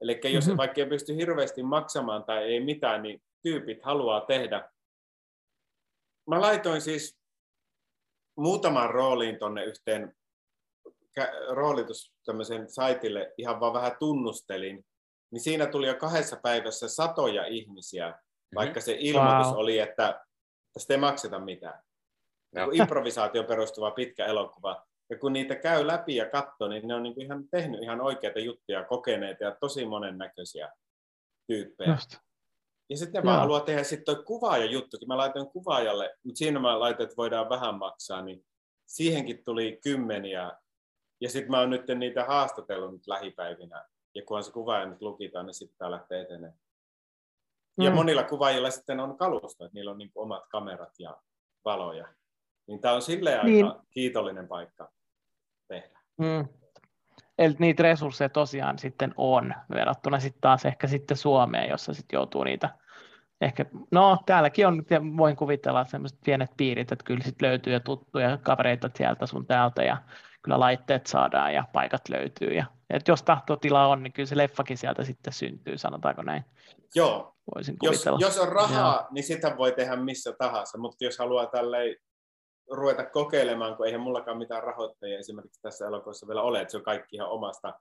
Eli 0.01 0.19
jos 0.23 0.45
Mhm. 0.45 0.49
mm-hmm. 0.49 0.57
vaikka 0.57 0.81
ei 0.81 0.87
pysty 0.87 1.15
hirveästi 1.15 1.63
maksamaan 1.63 2.23
tai 2.23 2.43
ei 2.43 2.59
mitään, 2.59 3.03
niin 3.03 3.21
tyypit 3.43 3.83
haluaa 3.83 4.21
tehdä. 4.21 4.69
Mä 6.29 6.41
laitoin 6.41 6.81
siis 6.81 7.17
muutamaan 8.37 8.89
rooliin 8.89 9.39
tuonne 9.39 9.65
yhteen 9.65 10.17
roolitus 11.49 12.13
tämmöisen 12.25 12.69
saitille 12.69 13.33
ihan 13.37 13.59
vaan 13.59 13.73
vähän 13.73 13.95
tunnustelin, 13.99 14.85
niin 15.31 15.41
siinä 15.41 15.65
tuli 15.65 15.87
jo 15.87 15.95
kahdessa 15.95 16.39
päivässä 16.43 16.87
satoja 16.87 17.45
ihmisiä, 17.45 18.09
mm-hmm. 18.09 18.55
vaikka 18.55 18.81
se 18.81 18.95
ilmoitus 18.99 19.47
wow. 19.47 19.57
oli, 19.57 19.79
että 19.79 20.25
tästä 20.73 20.93
ei 20.93 20.99
makseta 20.99 21.39
mitään. 21.39 21.83
No. 22.55 22.69
Improvisaatio 22.81 23.43
perustuva 23.43 23.91
pitkä 23.91 24.25
elokuva. 24.25 24.85
Ja 25.09 25.17
kun 25.19 25.33
niitä 25.33 25.55
käy 25.55 25.87
läpi 25.87 26.15
ja 26.15 26.29
katsoo, 26.29 26.67
niin 26.67 26.87
ne 26.87 26.95
on 26.95 27.03
niin 27.03 27.21
ihan 27.21 27.49
tehnyt 27.51 27.83
ihan 27.83 28.01
oikeita 28.01 28.39
juttuja, 28.39 28.83
kokeneita 28.83 29.43
ja 29.43 29.55
tosi 29.59 29.85
monennäköisiä 29.85 30.71
tyyppejä. 31.47 31.91
Just. 31.91 32.17
Ja 32.89 32.97
sitten 32.97 33.25
mä 33.25 33.37
haluan 33.37 33.61
tehdä 33.61 33.83
sitten 33.83 34.15
toi 34.15 34.23
kuvaaja 34.23 34.65
juttukin. 34.65 35.07
Mä 35.07 35.17
laitoin 35.17 35.47
kuvaajalle, 35.47 36.15
mutta 36.23 36.37
siinä 36.37 36.59
mä 36.59 36.79
laitoin, 36.79 37.07
että 37.07 37.17
voidaan 37.17 37.49
vähän 37.49 37.75
maksaa, 37.75 38.21
niin 38.21 38.45
siihenkin 38.85 39.43
tuli 39.45 39.79
kymmeniä. 39.83 40.51
Ja 41.21 41.29
sitten 41.29 41.51
mä 41.51 41.59
oon 41.59 41.69
nyt 41.69 41.87
niitä 41.95 42.25
haastatellut 42.25 42.91
nyt 42.91 43.07
lähipäivinä. 43.07 43.85
Ja 44.15 44.21
kunhan 44.25 44.43
se 44.43 44.51
kuvaaja 44.51 44.85
nyt 44.85 45.01
lukitaan, 45.01 45.45
niin 45.45 45.53
sitten 45.53 45.77
tää 45.77 45.91
lähtee 45.91 46.21
etenemään. 46.21 46.59
Mm. 47.77 47.85
Ja 47.85 47.91
monilla 47.91 48.23
kuvaajilla 48.23 48.71
sitten 48.71 48.99
on 48.99 49.17
kalusto, 49.17 49.65
että 49.65 49.75
niillä 49.75 49.91
on 49.91 49.97
niin 49.97 50.11
omat 50.15 50.43
kamerat 50.51 50.93
ja 50.99 51.17
valoja. 51.65 52.07
Niin 52.67 52.81
tämä 52.81 52.93
on 52.93 53.01
silleen 53.01 53.45
niin. 53.45 53.65
aika 53.65 53.83
kiitollinen 53.89 54.47
paikka. 54.47 54.91
Mm. 56.17 56.47
Eli 57.37 57.55
niitä 57.59 57.83
resursseja 57.83 58.29
tosiaan 58.29 58.79
sitten 58.79 59.13
on 59.17 59.53
verrattuna 59.69 60.19
sitten 60.19 60.41
taas 60.41 60.65
ehkä 60.65 60.87
sitten 60.87 61.17
Suomeen, 61.17 61.69
jossa 61.69 61.93
sitten 61.93 62.17
joutuu 62.17 62.43
niitä 62.43 62.69
ehkä, 63.41 63.65
no 63.91 64.17
täälläkin 64.25 64.67
on, 64.67 64.85
voin 65.17 65.35
kuvitella 65.35 65.85
sellaiset 65.85 66.19
pienet 66.25 66.51
piirit, 66.57 66.91
että 66.91 67.05
kyllä 67.05 67.23
sitten 67.23 67.49
löytyy 67.49 67.73
ja 67.73 67.79
tuttuja 67.79 68.37
kavereita 68.37 68.89
sieltä 68.95 69.25
sun 69.25 69.45
täältä 69.45 69.83
ja 69.83 69.97
kyllä 70.41 70.59
laitteet 70.59 71.07
saadaan 71.07 71.53
ja 71.53 71.63
paikat 71.73 72.09
löytyy. 72.09 72.49
Ja, 72.49 72.65
että 72.89 73.11
jos 73.11 73.23
tahtotila 73.23 73.87
on, 73.87 74.03
niin 74.03 74.13
kyllä 74.13 74.27
se 74.27 74.37
leffakin 74.37 74.77
sieltä 74.77 75.03
sitten 75.03 75.33
syntyy, 75.33 75.77
sanotaanko 75.77 76.21
näin. 76.21 76.45
Joo, 76.95 77.37
Voisin 77.55 77.77
jos, 77.81 78.05
jos 78.19 78.39
on 78.39 78.47
rahaa, 78.47 78.95
Joo. 78.95 79.07
niin 79.11 79.23
sitä 79.23 79.57
voi 79.57 79.71
tehdä 79.71 79.95
missä 79.95 80.33
tahansa, 80.37 80.77
mutta 80.77 81.03
jos 81.05 81.19
haluaa 81.19 81.45
tälleen 81.45 81.95
ruveta 82.71 83.05
kokeilemaan, 83.05 83.77
kun 83.77 83.85
eihän 83.85 84.01
mullakaan 84.01 84.37
mitään 84.37 84.63
rahoittajia 84.63 85.19
esimerkiksi 85.19 85.61
tässä 85.61 85.87
elokuvassa 85.87 86.27
vielä 86.27 86.41
ole, 86.41 86.61
että 86.61 86.71
se 86.71 86.77
on 86.77 86.83
kaikki 86.83 87.15
ihan 87.15 87.29
omasta 87.29 87.79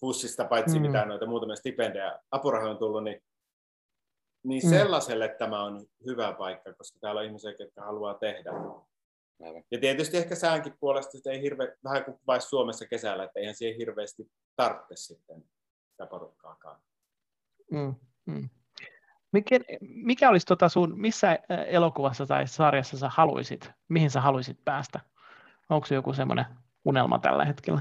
pussista, 0.00 0.44
paitsi 0.44 0.78
mm. 0.78 0.86
mitä 0.86 1.04
noita 1.04 1.26
muutamia 1.26 1.56
stipendejä, 1.56 2.18
apurahoja 2.30 2.70
on 2.70 2.78
tullut, 2.78 3.04
niin, 3.04 3.22
niin 4.44 4.62
mm. 4.64 4.70
sellaiselle 4.70 5.28
tämä 5.38 5.64
on 5.64 5.86
hyvä 6.06 6.32
paikka, 6.32 6.74
koska 6.74 6.98
täällä 7.00 7.18
on 7.18 7.26
ihmisiä, 7.26 7.54
jotka 7.58 7.82
haluaa 7.82 8.14
tehdä. 8.14 8.50
Ja 9.70 9.78
tietysti 9.80 10.16
ehkä 10.16 10.34
säänkin 10.34 10.74
puolesta 10.80 11.30
ei 11.30 11.42
hirve, 11.42 11.76
vähän 11.84 12.04
kuin 12.04 12.18
vain 12.26 12.40
Suomessa 12.40 12.86
kesällä, 12.86 13.24
että 13.24 13.40
eihän 13.40 13.54
siihen 13.54 13.78
hirveästi 13.78 14.30
tarvitse 14.56 14.96
sitten 14.96 15.44
sitä 15.90 16.06
porukkaakaan. 16.06 16.80
Mm, 17.70 17.94
mm. 18.26 18.48
Mikä, 19.32 19.58
mikä 19.80 20.28
olisi 20.30 20.46
tota 20.46 20.68
sun, 20.68 21.00
missä 21.00 21.38
elokuvassa 21.66 22.26
tai 22.26 22.46
sarjassa 22.46 22.98
sä 22.98 23.08
haluisit, 23.08 23.70
mihin 23.88 24.10
sä 24.10 24.20
haluaisit 24.20 24.64
päästä? 24.64 25.00
Onko 25.68 25.86
se 25.86 25.94
joku 25.94 26.12
semmoinen 26.12 26.44
unelma 26.84 27.18
tällä 27.18 27.44
hetkellä? 27.44 27.80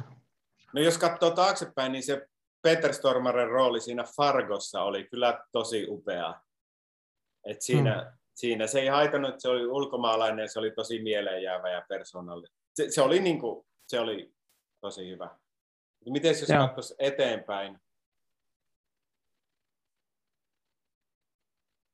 No 0.73 0.81
jos 0.81 0.97
katsoo 0.97 1.31
taaksepäin, 1.31 1.91
niin 1.91 2.03
se 2.03 2.27
Peter 2.61 2.93
Stormaren 2.93 3.49
rooli 3.49 3.81
siinä 3.81 4.03
Fargossa 4.03 4.81
oli 4.81 5.03
kyllä 5.03 5.45
tosi 5.51 5.85
upea. 5.89 6.41
Et 7.45 7.61
siinä, 7.61 8.01
hmm. 8.01 8.17
siinä 8.35 8.67
se 8.67 8.79
ei 8.79 8.87
haitannut, 8.87 9.29
että 9.29 9.41
se 9.41 9.49
oli 9.49 9.67
ulkomaalainen 9.67 10.49
se 10.49 10.59
oli 10.59 10.71
tosi 10.71 11.01
mieleenjäävä 11.01 11.69
ja 11.69 11.85
persoonallinen. 11.89 12.55
Se, 12.73 12.89
se, 12.89 13.01
oli, 13.01 13.19
niin 13.19 13.39
kuin, 13.39 13.65
se 13.87 13.99
oli 13.99 14.33
tosi 14.81 15.09
hyvä. 15.09 15.29
Miten 16.09 16.29
jos 16.29 16.45
katsoisi 16.47 16.95
eteenpäin? 16.99 17.79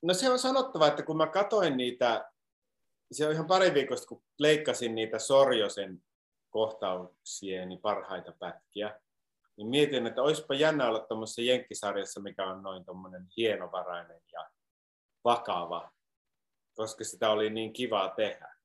No 0.06 0.14
se 0.14 0.30
on 0.30 0.40
sanottava, 0.40 0.88
että 0.88 1.03
kun 1.03 1.18
mä 1.18 1.27
katoin 1.27 1.77
niitä, 1.77 2.32
se 3.11 3.27
on 3.27 3.34
ihan 3.34 3.48
pari 3.48 3.73
viikosta, 3.73 4.07
kun 4.07 4.23
leikkasin 4.40 4.95
niitä 4.95 5.19
Sorjosen 5.19 6.03
kohtauksien 6.49 7.80
parhaita 7.82 8.34
pätkiä, 8.40 8.99
niin 9.57 9.68
mietin, 9.68 10.07
että 10.07 10.22
olisipa 10.22 10.53
jännä 10.53 10.88
olla 10.88 10.99
tuommoisessa 10.99 11.41
jenkkisarjassa, 11.41 12.19
mikä 12.19 12.48
on 12.48 12.64
noin 12.64 12.86
tuommoinen 12.86 13.27
hienovarainen 13.38 14.22
ja 14.34 14.49
vakava, 15.23 15.91
koska 16.76 17.03
sitä 17.03 17.30
oli 17.30 17.49
niin 17.49 17.73
kivaa 17.73 18.10
tehdä. 18.10 18.56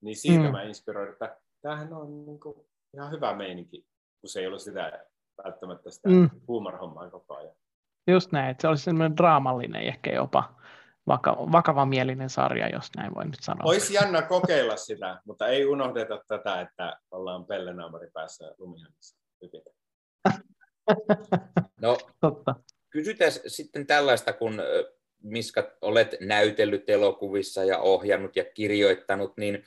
Niin 0.00 0.16
siitä 0.16 0.44
mm. 0.44 0.52
mä 0.52 0.62
inspiroin, 0.62 1.12
että 1.12 1.40
tämähän 1.62 1.92
on 1.92 2.26
niin 2.26 2.40
kuin 2.40 2.66
ihan 2.94 3.10
hyvä 3.10 3.36
meininki, 3.36 3.86
kun 4.20 4.30
se 4.30 4.40
ei 4.40 4.46
ole 4.46 4.58
sitä 4.58 5.06
välttämättä 5.44 5.90
sitä 5.90 6.08
mm. 6.08 6.30
huumorhommaa 6.48 7.10
koko 7.10 7.36
ajan. 7.36 7.56
Just 8.06 8.32
näin, 8.32 8.50
että 8.50 8.62
se 8.62 8.68
olisi 8.68 8.84
semmoinen 8.84 9.16
draamallinen, 9.16 9.82
ehkä 9.82 10.12
jopa 10.12 10.54
vaka- 11.06 11.52
vakavamielinen 11.52 12.30
sarja, 12.30 12.68
jos 12.68 12.90
näin 12.96 13.14
voi 13.14 13.24
nyt 13.24 13.42
sanoa. 13.42 13.62
Olisi 13.64 13.94
jännä 13.94 14.22
kokeilla 14.22 14.76
sitä, 14.76 15.20
mutta 15.24 15.48
ei 15.48 15.66
unohdeta 15.66 16.20
tätä, 16.28 16.60
että 16.60 16.98
ollaan 17.10 17.46
pellenaamari 17.46 18.10
päässä 18.12 18.54
lumihannassa. 18.58 19.16
No, 21.80 21.98
Totta. 22.20 22.54
kysytään 22.90 23.32
sitten 23.46 23.86
tällaista, 23.86 24.32
kun 24.32 24.62
Miska 25.22 25.70
olet 25.80 26.14
näytellyt 26.20 26.90
elokuvissa 26.90 27.64
ja 27.64 27.78
ohjannut 27.78 28.36
ja 28.36 28.44
kirjoittanut, 28.54 29.36
niin 29.36 29.64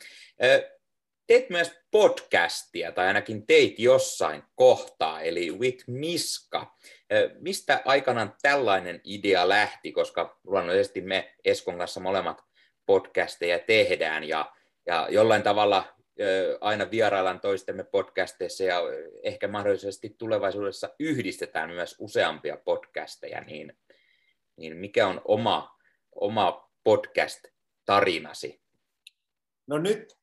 teet 1.30 1.50
myös 1.50 1.72
podcastia, 1.92 2.92
tai 2.92 3.08
ainakin 3.08 3.48
teit 3.48 3.80
jossain 3.80 4.44
kohtaa, 4.56 5.22
eli 5.22 5.52
With 5.52 5.84
Miska. 5.88 6.76
Mistä 7.40 7.82
aikanaan 7.86 8.36
tällainen 8.42 9.02
idea 9.04 9.50
lähti, 9.50 9.92
koska 9.92 10.40
luonnollisesti 10.44 11.02
me 11.02 11.36
Eskon 11.46 11.78
kanssa 11.78 12.00
molemmat 12.00 12.44
podcasteja 12.86 13.60
tehdään, 13.60 14.24
ja, 14.24 14.54
ja 14.86 15.08
jollain 15.10 15.44
tavalla 15.44 15.96
aina 16.62 16.92
vieraillaan 16.92 17.40
toistemme 17.40 17.84
podcasteissa, 17.84 18.64
ja 18.64 18.82
ehkä 19.24 19.48
mahdollisesti 19.48 20.16
tulevaisuudessa 20.18 20.90
yhdistetään 21.00 21.70
myös 21.70 21.96
useampia 22.00 22.58
podcasteja, 22.58 23.42
niin, 23.42 23.78
niin 24.56 24.78
mikä 24.78 25.08
on 25.08 25.22
oma, 25.26 25.78
oma 26.16 26.70
podcast-tarinasi? 26.84 28.62
No 29.68 29.78
nyt 29.78 30.19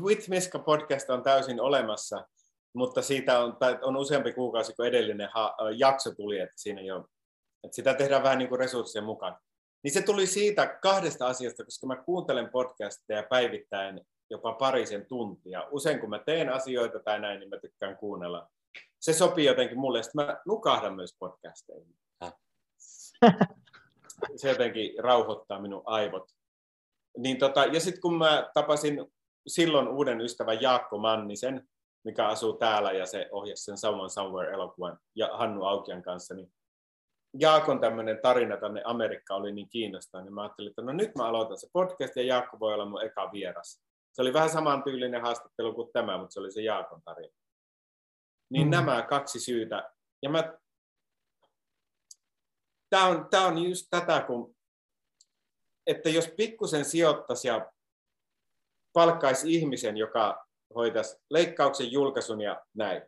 With 0.00 0.28
Miska 0.28 0.58
podcast 0.58 1.10
on 1.10 1.22
täysin 1.22 1.60
olemassa, 1.60 2.26
mutta 2.74 3.02
siitä 3.02 3.38
on, 3.38 3.56
on 3.82 3.96
useampi 3.96 4.32
kuukausi, 4.32 4.74
kun 4.74 4.86
edellinen 4.86 5.28
ha, 5.34 5.56
jakso 5.76 6.14
tuli, 6.14 6.38
että, 6.38 6.54
siinä 6.56 6.80
jo, 6.80 7.08
että 7.64 7.74
sitä 7.74 7.94
tehdään 7.94 8.22
vähän 8.22 8.38
niin 8.38 8.48
kuin 8.48 8.58
resurssien 8.58 9.04
mukaan. 9.04 9.38
Niin 9.82 9.92
se 9.92 10.02
tuli 10.02 10.26
siitä 10.26 10.78
kahdesta 10.82 11.26
asiasta, 11.26 11.64
koska 11.64 11.86
mä 11.86 11.96
kuuntelen 11.96 12.50
podcasteja 12.50 13.22
päivittäin 13.30 14.00
jopa 14.30 14.52
parisen 14.52 15.06
tuntia. 15.06 15.68
Usein 15.70 16.00
kun 16.00 16.10
mä 16.10 16.18
teen 16.18 16.52
asioita 16.52 16.98
tai 17.00 17.20
näin, 17.20 17.40
niin 17.40 17.50
mä 17.50 17.58
tykkään 17.58 17.96
kuunnella. 17.96 18.48
Se 19.00 19.12
sopii 19.12 19.44
jotenkin 19.44 19.78
mulle, 19.78 19.98
että 19.98 20.10
mä 20.14 20.40
nukahdan 20.46 20.94
myös 20.94 21.16
podcasteihin. 21.18 21.96
Ah. 22.20 22.34
Se 24.36 24.48
jotenkin 24.48 24.92
rauhoittaa 24.98 25.60
minun 25.60 25.82
aivot. 25.86 26.28
Niin 27.18 27.38
tota, 27.38 27.64
ja 27.64 27.80
sitten 27.80 28.00
kun 28.00 28.18
mä 28.18 28.50
tapasin 28.54 29.12
silloin 29.46 29.88
uuden 29.88 30.20
ystävän 30.20 30.62
Jaakko 30.62 30.98
Mannisen, 30.98 31.68
mikä 32.04 32.28
asuu 32.28 32.52
täällä 32.52 32.92
ja 32.92 33.06
se 33.06 33.28
ohjasi 33.30 33.64
sen 33.64 33.78
Someone 33.78 34.08
Somewhere-elokuvan 34.08 34.98
ja 35.14 35.28
Hannu 35.32 35.64
Aukian 35.64 36.02
kanssa, 36.02 36.34
niin 36.34 36.52
Jaakon 37.40 37.80
tämmöinen 37.80 38.18
tarina 38.22 38.56
tänne 38.56 38.82
Amerikka 38.84 39.34
oli 39.34 39.52
niin 39.52 39.68
kiinnostava, 39.68 40.22
niin 40.22 40.34
mä 40.34 40.42
ajattelin, 40.42 40.70
että 40.70 40.82
no 40.82 40.92
nyt 40.92 41.14
mä 41.14 41.26
aloitan 41.26 41.58
se 41.58 41.68
podcast 41.72 42.16
ja 42.16 42.22
Jaakko 42.22 42.60
voi 42.60 42.74
olla 42.74 42.84
mun 42.84 43.04
eka 43.04 43.32
vieras. 43.32 43.82
Se 44.12 44.22
oli 44.22 44.32
vähän 44.32 44.50
samantyylinen 44.50 45.22
haastattelu 45.22 45.74
kuin 45.74 45.92
tämä, 45.92 46.18
mutta 46.18 46.32
se 46.34 46.40
oli 46.40 46.52
se 46.52 46.62
Jaakon 46.62 47.02
tarina. 47.02 47.34
Niin 48.50 48.66
mm. 48.66 48.70
nämä 48.70 49.02
kaksi 49.02 49.40
syytä. 49.40 49.90
Ja 50.22 50.30
mä... 50.30 50.58
Tämä 52.90 53.06
on, 53.06 53.26
tämä 53.30 53.46
on 53.46 53.58
just 53.58 53.86
tätä, 53.90 54.20
kun 54.20 54.56
että 55.86 56.08
jos 56.08 56.28
pikkusen 56.36 56.84
sijoittaisi 56.84 57.48
ja 57.48 57.72
palkkaisi 58.96 59.54
ihmisen, 59.54 59.96
joka 59.96 60.46
hoitaisi 60.74 61.18
leikkauksen, 61.30 61.92
julkaisun 61.92 62.40
ja 62.40 62.62
näin. 62.74 63.02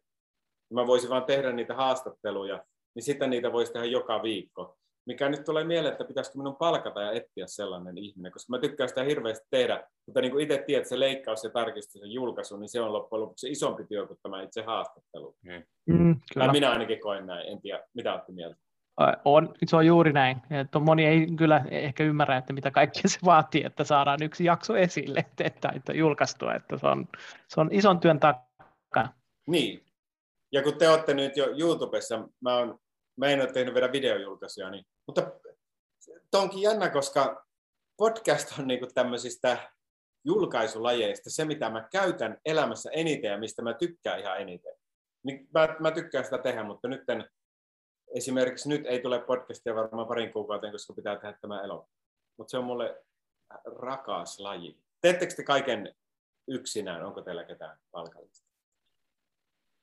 Mä 0.73 0.87
voisin 0.87 1.11
vaan 1.11 1.25
tehdä 1.25 1.53
niitä 1.53 1.75
haastatteluja, 1.75 2.65
niin 2.95 3.03
sitten 3.03 3.31
niitä 3.31 3.53
voisi 3.53 3.73
tehdä 3.73 3.87
joka 3.87 4.23
viikko. 4.23 4.77
Mikä 5.07 5.29
nyt 5.29 5.45
tulee 5.45 5.65
mieleen, 5.65 5.93
että 5.93 6.05
pitäisikö 6.05 6.39
minun 6.39 6.57
palkata 6.57 7.03
ja 7.03 7.13
etsiä 7.13 7.47
sellainen 7.47 7.99
ihminen, 7.99 8.33
koska 8.33 8.51
mä 8.51 8.59
tykkään 8.59 8.89
sitä 8.89 9.03
hirveästi 9.03 9.47
tehdä, 9.51 9.89
mutta 10.07 10.21
niin 10.21 10.33
kuin 10.33 10.43
itse 10.43 10.65
tiedät, 10.67 10.87
se 10.87 11.01
leikkaus 11.01 11.45
ja 11.45 11.51
tarkistus 11.51 12.03
ja 12.03 12.07
julkaisu, 12.07 12.57
niin 12.57 12.69
se 12.69 12.81
on 12.81 12.93
loppujen 12.93 13.23
lopuksi 13.23 13.51
isompi 13.51 13.85
työ 13.85 14.07
kuin 14.07 14.19
tämä 14.23 14.43
itse 14.43 14.63
haastattelu. 14.63 15.37
Mm, 15.43 15.65
mm 15.87 16.21
minä 16.53 16.71
ainakin 16.71 17.01
koen 17.01 17.27
näin, 17.27 17.49
en 17.49 17.61
tiedä, 17.61 17.85
mitä 17.95 18.13
olette 18.13 18.33
mieltä? 18.33 18.57
On, 19.25 19.55
se 19.67 19.77
on 19.77 19.87
juuri 19.87 20.13
näin. 20.13 20.43
Että 20.51 20.79
moni 20.79 21.07
ei 21.07 21.27
kyllä 21.37 21.65
ehkä 21.71 22.05
ymmärrä, 22.05 22.37
että 22.37 22.53
mitä 22.53 22.71
kaikkea 22.71 23.03
se 23.07 23.19
vaatii, 23.25 23.65
että 23.65 23.85
saadaan 23.85 24.23
yksi 24.23 24.45
jakso 24.45 24.77
esille, 24.77 25.27
että, 25.39 25.73
että 25.75 25.93
julkaistua, 25.93 26.55
että 26.55 26.79
se 26.79 26.87
on, 26.87 27.09
se 27.49 27.61
on 27.61 27.69
ison 27.73 28.01
työn 28.01 28.21
takana. 28.21 29.13
Niin. 29.47 29.85
Ja 30.53 30.63
kun 30.63 30.79
te 30.79 30.89
olette 30.89 31.15
nyt 31.15 31.37
jo 31.37 31.47
YouTubessa, 31.59 32.29
mä, 32.41 32.57
oon, 32.57 32.79
mä 33.17 33.27
en 33.27 33.41
ole 33.41 33.53
tehnyt 33.53 33.75
vielä 33.75 33.93
videojulkaisuja, 33.93 34.71
niin, 34.71 34.85
mutta 35.07 35.31
onkin 36.35 36.63
jännä, 36.63 36.91
koska 36.91 37.45
podcast 37.97 38.59
on 38.59 38.67
niinku 38.67 38.87
tämmöisistä 38.95 39.59
julkaisulajeista 40.25 41.31
se, 41.31 41.45
mitä 41.45 41.71
mä 41.71 41.89
käytän 41.93 42.39
elämässä 42.45 42.91
eniten 42.93 43.31
ja 43.31 43.39
mistä 43.39 43.63
mä 43.63 43.75
tykkään 43.75 44.21
ihan 44.21 44.41
eniten. 44.41 44.73
Niin 45.25 45.49
mä, 45.55 45.77
mä 45.81 45.91
tykkään 45.91 46.25
sitä 46.25 46.39
tehdä, 46.39 46.63
mutta 46.63 46.89
nyt 46.89 47.11
en, 47.11 47.25
esimerkiksi 48.15 48.69
nyt 48.69 48.87
ei 48.87 49.03
tule 49.03 49.19
podcastia 49.19 49.75
varmaan 49.75 50.09
parin 50.09 50.33
kuukauteen, 50.33 50.73
koska 50.73 50.93
pitää 50.93 51.17
tehdä 51.17 51.39
tämä 51.41 51.63
elo. 51.63 51.89
Mutta 52.37 52.51
se 52.51 52.59
on 52.59 52.65
mulle 52.65 53.05
rakas 53.65 54.41
laji. 54.41 54.79
Teettekö 55.01 55.35
te 55.35 55.43
kaiken 55.43 55.95
yksinään? 56.49 57.05
Onko 57.05 57.23
teillä 57.23 57.45
ketään 57.45 57.79
palkallista? 57.91 58.49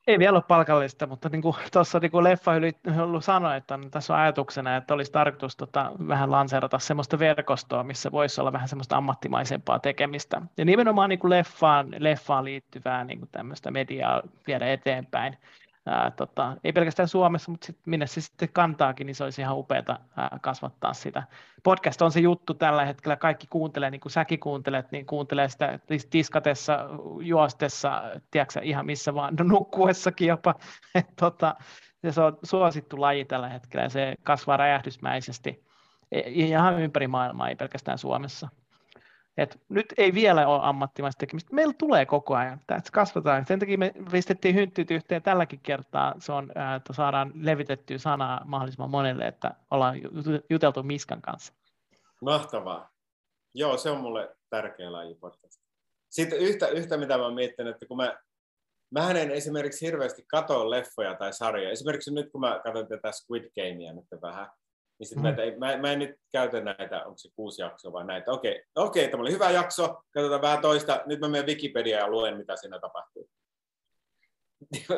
Ei 0.07 0.19
vielä 0.19 0.37
ole 0.37 0.43
palkallista, 0.47 1.07
mutta 1.07 1.29
niin 1.29 1.41
kuin 1.41 1.55
tuossa 1.73 1.99
niin 1.99 2.99
ollut 3.01 3.23
sanoa, 3.23 3.55
että 3.55 3.73
on, 3.73 3.91
tässä 3.91 4.13
on 4.13 4.19
ajatuksena, 4.19 4.77
että 4.77 4.93
olisi 4.93 5.11
tarkoitus 5.11 5.57
tota, 5.57 5.91
vähän 6.07 6.31
lanseerata 6.31 6.79
semmoista 6.79 7.19
verkostoa, 7.19 7.83
missä 7.83 8.11
voisi 8.11 8.41
olla 8.41 8.53
vähän 8.53 8.67
semmoista 8.67 8.97
ammattimaisempaa 8.97 9.79
tekemistä. 9.79 10.41
Ja 10.57 10.65
nimenomaan 10.65 11.09
niin 11.09 11.19
kuin 11.19 11.29
leffaan, 11.29 11.95
leffaan 11.99 12.45
liittyvää 12.45 13.03
niin 13.03 13.19
kuin 13.19 13.29
tämmöistä 13.31 13.71
mediaa 13.71 14.21
viedä 14.47 14.73
eteenpäin 14.73 15.37
ää, 15.85 16.11
tota, 16.11 16.57
ei 16.63 16.73
pelkästään 16.73 17.07
Suomessa, 17.07 17.51
mutta 17.51 17.65
sit, 17.65 17.77
minne 17.85 18.07
se 18.07 18.21
sitten 18.21 18.49
kantaakin, 18.53 19.07
niin 19.07 19.15
se 19.15 19.23
olisi 19.23 19.41
ihan 19.41 19.57
upeata 19.57 19.99
ää, 20.17 20.39
kasvattaa 20.41 20.93
sitä. 20.93 21.23
Podcast 21.63 22.01
on 22.01 22.11
se 22.11 22.19
juttu 22.19 22.53
tällä 22.53 22.85
hetkellä, 22.85 23.15
kaikki 23.15 23.47
kuuntelee, 23.49 23.91
niin 23.91 24.01
kuin 24.01 24.11
säkin 24.11 24.39
kuuntelet, 24.39 24.91
niin 24.91 25.05
kuuntelee 25.05 25.49
sitä 25.49 25.79
tiskatessa, 26.09 26.79
juostessa, 27.21 28.03
tiedätkö, 28.31 28.59
ihan 28.63 28.85
missä 28.85 29.13
vaan, 29.13 29.35
no, 29.39 29.45
nukkuessakin 29.45 30.27
jopa. 30.27 30.55
Et, 30.95 31.07
tota, 31.19 31.55
ja 32.03 32.11
se 32.11 32.21
on 32.21 32.37
suosittu 32.43 33.01
laji 33.01 33.25
tällä 33.25 33.49
hetkellä 33.49 33.83
ja 33.83 33.89
se 33.89 34.15
kasvaa 34.23 34.57
räjähdysmäisesti 34.57 35.65
e, 36.11 36.21
ihan 36.25 36.81
ympäri 36.81 37.07
maailmaa, 37.07 37.49
ei 37.49 37.55
pelkästään 37.55 37.97
Suomessa. 37.97 38.49
Et 39.37 39.61
nyt 39.69 39.93
ei 39.97 40.13
vielä 40.13 40.47
ole 40.47 40.59
ammattimaista 40.63 41.19
tekemistä. 41.19 41.55
Meillä 41.55 41.73
tulee 41.77 42.05
koko 42.05 42.35
ajan. 42.35 42.61
Tässä 42.67 42.91
kasvataan. 42.91 43.45
Sen 43.45 43.59
takia 43.59 43.77
me 43.77 43.93
pistettiin 44.11 44.55
hynttyt 44.55 44.91
yhteen 44.91 45.21
tälläkin 45.21 45.59
kertaa. 45.63 46.15
Se 46.19 46.31
on, 46.31 46.51
että 46.77 46.93
saadaan 46.93 47.31
levitettyä 47.35 47.97
sanaa 47.97 48.41
mahdollisimman 48.45 48.89
monelle, 48.89 49.27
että 49.27 49.55
ollaan 49.71 49.95
juteltu 50.49 50.83
Miskan 50.83 51.21
kanssa. 51.21 51.53
Mahtavaa. 52.21 52.89
Joo, 53.53 53.77
se 53.77 53.89
on 53.89 54.01
mulle 54.01 54.35
tärkeä 54.49 54.91
laji 54.91 55.15
podcast. 55.15 55.61
Sitten 56.09 56.39
yhtä, 56.39 56.67
yhtä 56.67 56.97
mitä 56.97 57.17
mä 57.17 57.31
mietin, 57.31 57.67
että 57.67 57.85
kun 57.85 57.97
mä, 57.97 58.19
mä 58.91 59.11
en 59.11 59.31
esimerkiksi 59.31 59.85
hirveästi 59.85 60.25
katoa 60.27 60.69
leffoja 60.69 61.15
tai 61.15 61.33
sarjoja. 61.33 61.71
Esimerkiksi 61.71 62.13
nyt 62.13 62.31
kun 62.31 62.41
mä 62.41 62.61
katson 62.63 62.87
tätä 62.87 63.11
Squid 63.11 63.51
Gamea 63.55 63.93
nyt 63.93 64.21
vähän, 64.21 64.47
niin 64.99 65.07
sit 65.07 65.17
mm. 65.17 65.23
mä, 65.23 65.35
mä, 65.57 65.77
mä, 65.77 65.91
en 65.91 65.99
nyt 65.99 66.15
käytä 66.31 66.61
näitä, 66.61 67.05
onko 67.05 67.17
se 67.17 67.29
kuusi 67.35 67.61
jaksoa 67.61 67.93
vai 67.93 68.05
näitä. 68.05 68.31
Okei, 68.31 68.63
okei 68.75 69.09
tämä 69.09 69.21
oli 69.21 69.31
hyvä 69.31 69.51
jakso, 69.51 70.03
katsotaan 70.13 70.41
vähän 70.41 70.61
toista. 70.61 71.03
Nyt 71.05 71.19
mä 71.19 71.27
menen 71.27 71.45
Wikipedia 71.45 71.97
ja 71.97 72.09
luen, 72.09 72.37
mitä 72.37 72.55
siinä 72.55 72.79
tapahtuu. 72.79 73.29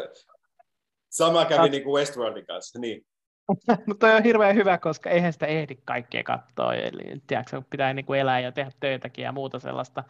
Sama 1.09 1.45
kävi 1.45 1.69
niin 1.69 1.83
kuin 1.83 1.99
Westworldin 1.99 2.45
kanssa, 2.45 2.79
niin. 2.79 3.05
Mutta 3.87 4.15
on 4.15 4.23
hirveän 4.23 4.55
hyvä, 4.55 4.77
koska 4.77 5.09
eihän 5.09 5.33
sitä 5.33 5.45
ehdi 5.45 5.75
kaikkea 5.85 6.23
katsoa. 6.23 6.73
Eli 6.73 7.21
tiedätkö, 7.27 7.61
pitää 7.69 7.93
niin 7.93 8.05
kuin 8.05 8.19
elää 8.19 8.39
ja 8.39 8.51
tehdä 8.51 8.71
töitäkin 8.79 9.23
ja 9.23 9.31
muuta 9.31 9.59
sellaista. 9.59 10.03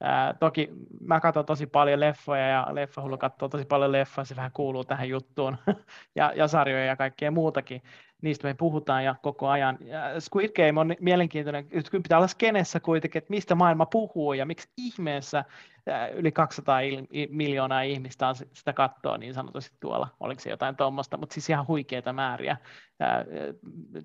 Ää, 0.00 0.34
toki 0.40 0.68
mä 1.00 1.20
katson 1.20 1.46
tosi 1.46 1.66
paljon 1.66 2.00
leffoja 2.00 2.48
ja 2.48 2.66
leffahullu 2.72 3.18
katsoo 3.18 3.48
tosi 3.48 3.64
paljon 3.64 3.92
leffoja, 3.92 4.24
se 4.24 4.36
vähän 4.36 4.52
kuuluu 4.52 4.84
tähän 4.84 5.08
juttuun. 5.08 5.56
ja, 6.16 6.32
ja 6.36 6.48
sarjoja 6.48 6.84
ja 6.84 6.96
kaikkea 6.96 7.30
muutakin 7.30 7.82
niistä 8.22 8.48
me 8.48 8.54
puhutaan 8.54 9.04
ja 9.04 9.14
koko 9.22 9.48
ajan. 9.48 9.78
Ja 9.80 10.20
Squid 10.20 10.50
Game 10.52 10.80
on 10.80 10.94
mielenkiintoinen, 11.00 11.68
että 11.70 11.90
pitää 11.90 12.18
olla 12.18 12.28
skenessä 12.28 12.80
kuitenkin, 12.80 13.18
että 13.18 13.30
mistä 13.30 13.54
maailma 13.54 13.86
puhuu 13.86 14.32
ja 14.32 14.46
miksi 14.46 14.68
ihmeessä 14.76 15.44
yli 16.14 16.32
200 16.32 16.80
il- 16.80 17.28
miljoonaa 17.30 17.82
ihmistä 17.82 18.28
on 18.28 18.34
sitä 18.52 18.72
kattoa 18.72 19.18
niin 19.18 19.34
sanotusti 19.34 19.76
tuolla, 19.80 20.08
oliko 20.20 20.40
se 20.40 20.50
jotain 20.50 20.76
tuommoista, 20.76 21.16
mutta 21.16 21.34
siis 21.34 21.50
ihan 21.50 21.66
huikeita 21.66 22.12
määriä. 22.12 22.56
Ää, 23.00 23.24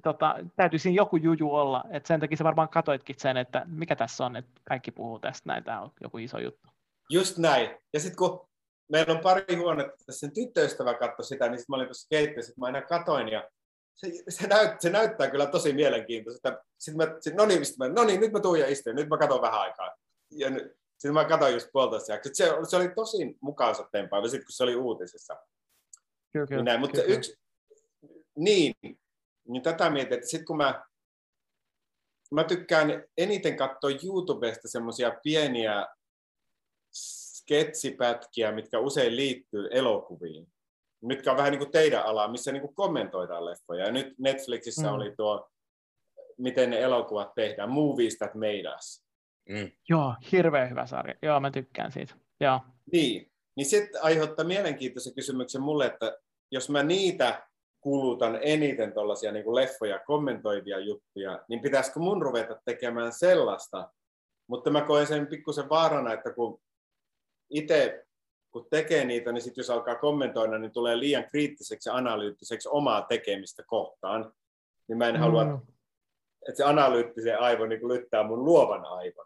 tota, 0.03 0.35
täytyy 0.55 0.79
siinä 0.79 0.95
joku 0.95 1.17
juju 1.17 1.55
olla, 1.55 1.83
että 1.91 2.07
sen 2.07 2.19
takia 2.19 2.37
sä 2.37 2.43
varmaan 2.43 2.69
katoitkin 2.69 3.15
sen, 3.19 3.37
että 3.37 3.65
mikä 3.65 3.95
tässä 3.95 4.25
on, 4.25 4.35
että 4.35 4.61
kaikki 4.63 4.91
puhuu 4.91 5.19
tästä, 5.19 5.49
näin 5.49 5.63
tämä 5.63 5.81
on 5.81 5.91
joku 6.01 6.17
iso 6.17 6.39
juttu. 6.39 6.69
Just 7.09 7.37
näin. 7.37 7.69
Ja 7.93 7.99
sitten 7.99 8.17
kun 8.17 8.47
meillä 8.91 9.13
on 9.13 9.19
pari 9.19 9.55
huonetta, 9.55 9.95
sen 10.09 10.33
tyttöystävä 10.33 10.93
katsoi 10.93 11.25
sitä, 11.25 11.49
niin 11.49 11.57
sitten 11.57 11.73
mä 11.73 11.75
olin 11.75 11.87
tuossa 11.87 12.07
keittiössä, 12.09 12.53
mä 12.57 12.65
aina 12.65 12.81
katoin 12.81 13.29
ja 13.29 13.49
se, 13.95 14.07
se, 14.29 14.47
näyt, 14.47 14.81
se 14.81 14.89
näyttää 14.89 15.29
kyllä 15.29 15.45
tosi 15.45 15.73
mielenkiintoista. 15.73 16.57
Sitten 16.77 16.97
mä, 16.97 17.15
sit, 17.19 17.33
no, 17.33 17.45
niin, 17.45 17.61
mä, 17.79 17.87
no 17.87 18.03
niin, 18.03 18.19
nyt 18.19 18.31
mä 18.31 18.39
tuun 18.39 18.59
ja 18.59 18.67
istun, 18.67 18.95
nyt 18.95 19.09
mä 19.09 19.17
katson 19.17 19.41
vähän 19.41 19.61
aikaa. 19.61 19.95
Ja 20.31 20.49
sitten 20.97 21.13
mä 21.13 21.25
katsoin 21.25 21.53
just 21.53 21.67
puolitoista 21.73 22.11
jaksoa. 22.11 22.31
Se, 22.33 22.69
se 22.69 22.75
oli 22.75 22.89
tosi 22.89 23.37
mukaansa 23.41 23.89
tempaiva, 23.91 24.27
sitten 24.27 24.45
kun 24.45 24.53
se 24.53 24.63
oli 24.63 24.75
uutisissa. 24.75 25.37
Kyllä, 26.33 26.47
kyllä, 26.47 26.63
näin, 26.63 26.79
mutta 26.79 27.01
kyllä. 27.01 27.15
yksi, 27.15 27.35
niin, 28.35 28.73
niin 29.47 29.63
tätä 29.63 29.89
mietin, 29.89 30.13
että 30.13 30.27
sitten 30.27 30.45
kun 30.45 30.57
mä, 30.57 30.83
mä 32.31 32.43
tykkään 32.43 33.03
eniten 33.17 33.57
katsoa 33.57 33.89
YouTubesta 34.03 34.67
semmoisia 34.67 35.19
pieniä 35.23 35.87
sketsipätkiä, 36.93 38.51
mitkä 38.51 38.79
usein 38.79 39.15
liittyy 39.15 39.67
elokuviin 39.71 40.52
mitkä 41.03 41.31
on 41.31 41.37
vähän 41.37 41.51
niin 41.51 41.59
kuin 41.59 41.71
teidän 41.71 42.05
ala, 42.05 42.27
missä 42.27 42.51
niin 42.51 42.61
kuin 42.61 42.75
kommentoidaan 42.75 43.45
leffoja. 43.45 43.85
Ja 43.85 43.91
nyt 43.91 44.19
Netflixissä 44.19 44.87
mm. 44.87 44.93
oli 44.93 45.13
tuo, 45.17 45.49
miten 46.37 46.69
ne 46.69 46.79
elokuvat 46.79 47.35
tehdään, 47.35 47.71
Movies 47.71 48.17
That 48.17 48.35
Made 48.35 48.75
Us. 48.77 49.03
Mm. 49.49 49.71
Joo, 49.89 50.15
hirveän 50.31 50.69
hyvä 50.69 50.85
sarja. 50.85 51.15
Joo, 51.21 51.39
mä 51.39 51.51
tykkään 51.51 51.91
siitä. 51.91 52.13
Joo. 52.39 52.59
Niin, 52.91 53.31
niin 53.55 53.65
sitten 53.65 54.03
aiheuttaa 54.03 54.45
mielenkiintoisen 54.45 55.15
kysymyksen 55.15 55.61
mulle, 55.61 55.85
että 55.85 56.17
jos 56.51 56.69
mä 56.69 56.83
niitä 56.83 57.47
kulutan 57.81 58.39
eniten 58.41 58.93
tuollaisia 58.93 59.31
niin 59.31 59.43
kuin 59.43 59.55
leffoja 59.55 59.99
kommentoivia 59.99 60.79
juttuja, 60.79 61.45
niin 61.49 61.61
pitäisikö 61.61 61.99
mun 61.99 62.21
ruveta 62.21 62.61
tekemään 62.65 63.13
sellaista? 63.13 63.89
Mutta 64.49 64.69
mä 64.69 64.81
koen 64.81 65.07
sen 65.07 65.27
pikkusen 65.27 65.69
vaarana, 65.69 66.13
että 66.13 66.33
kun 66.33 66.61
itse 67.49 68.05
kun 68.53 68.67
tekee 68.69 69.05
niitä, 69.05 69.31
niin 69.31 69.41
sitten 69.41 69.61
jos 69.61 69.69
alkaa 69.69 69.95
kommentoida, 69.95 70.57
niin 70.57 70.71
tulee 70.71 70.99
liian 70.99 71.25
kriittiseksi 71.25 71.89
ja 71.89 71.95
analyyttiseksi 71.95 72.69
omaa 72.71 73.01
tekemistä 73.01 73.63
kohtaan. 73.67 74.33
Niin 74.87 74.97
mä 74.97 75.07
en 75.07 75.15
mm. 75.15 75.21
halua, 75.21 75.61
että 76.47 76.57
se 76.57 76.63
analyyttisen 76.63 77.39
aivo 77.39 77.65
niin 77.65 77.87
lyttää 77.87 78.23
mun 78.23 78.45
luovan 78.45 78.85
aivon. 78.85 79.25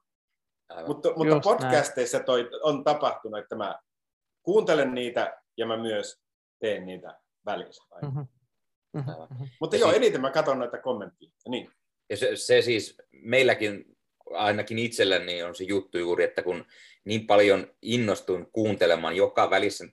Aivan. 0.70 0.88
Mutta, 0.88 1.14
mutta 1.16 1.40
podcasteissa 1.40 2.20
toi 2.20 2.50
on 2.62 2.84
tapahtunut, 2.84 3.40
että 3.40 3.56
mä 3.56 3.80
kuuntelen 4.44 4.94
niitä 4.94 5.42
ja 5.58 5.66
mä 5.66 5.78
myös 5.78 6.22
teen 6.60 6.86
niitä 6.86 7.20
välillä. 7.46 8.02
Mm-hmm. 8.02 8.28
Mm-hmm. 8.94 9.48
Mutta 9.62 9.76
joo, 9.78 9.92
eniten 9.92 10.22
mä 10.22 10.32
katson 10.32 10.60
noita 10.60 10.78
kommentteja. 10.78 11.32
Niin. 11.48 11.72
Ja 12.10 12.18
se, 12.18 12.36
se 12.36 12.62
siis 12.62 12.98
meilläkin 13.12 13.97
ainakin 14.34 14.80
itselleni 14.80 15.44
on 15.44 15.56
se 15.56 15.64
juttu 15.64 15.98
juuri, 15.98 16.24
että 16.24 16.44
kun 16.44 16.66
niin 17.06 17.28
paljon 17.28 17.68
innostun 17.82 18.50
kuuntelemaan 18.52 19.16
joka 19.16 19.50
välissä 19.50 19.86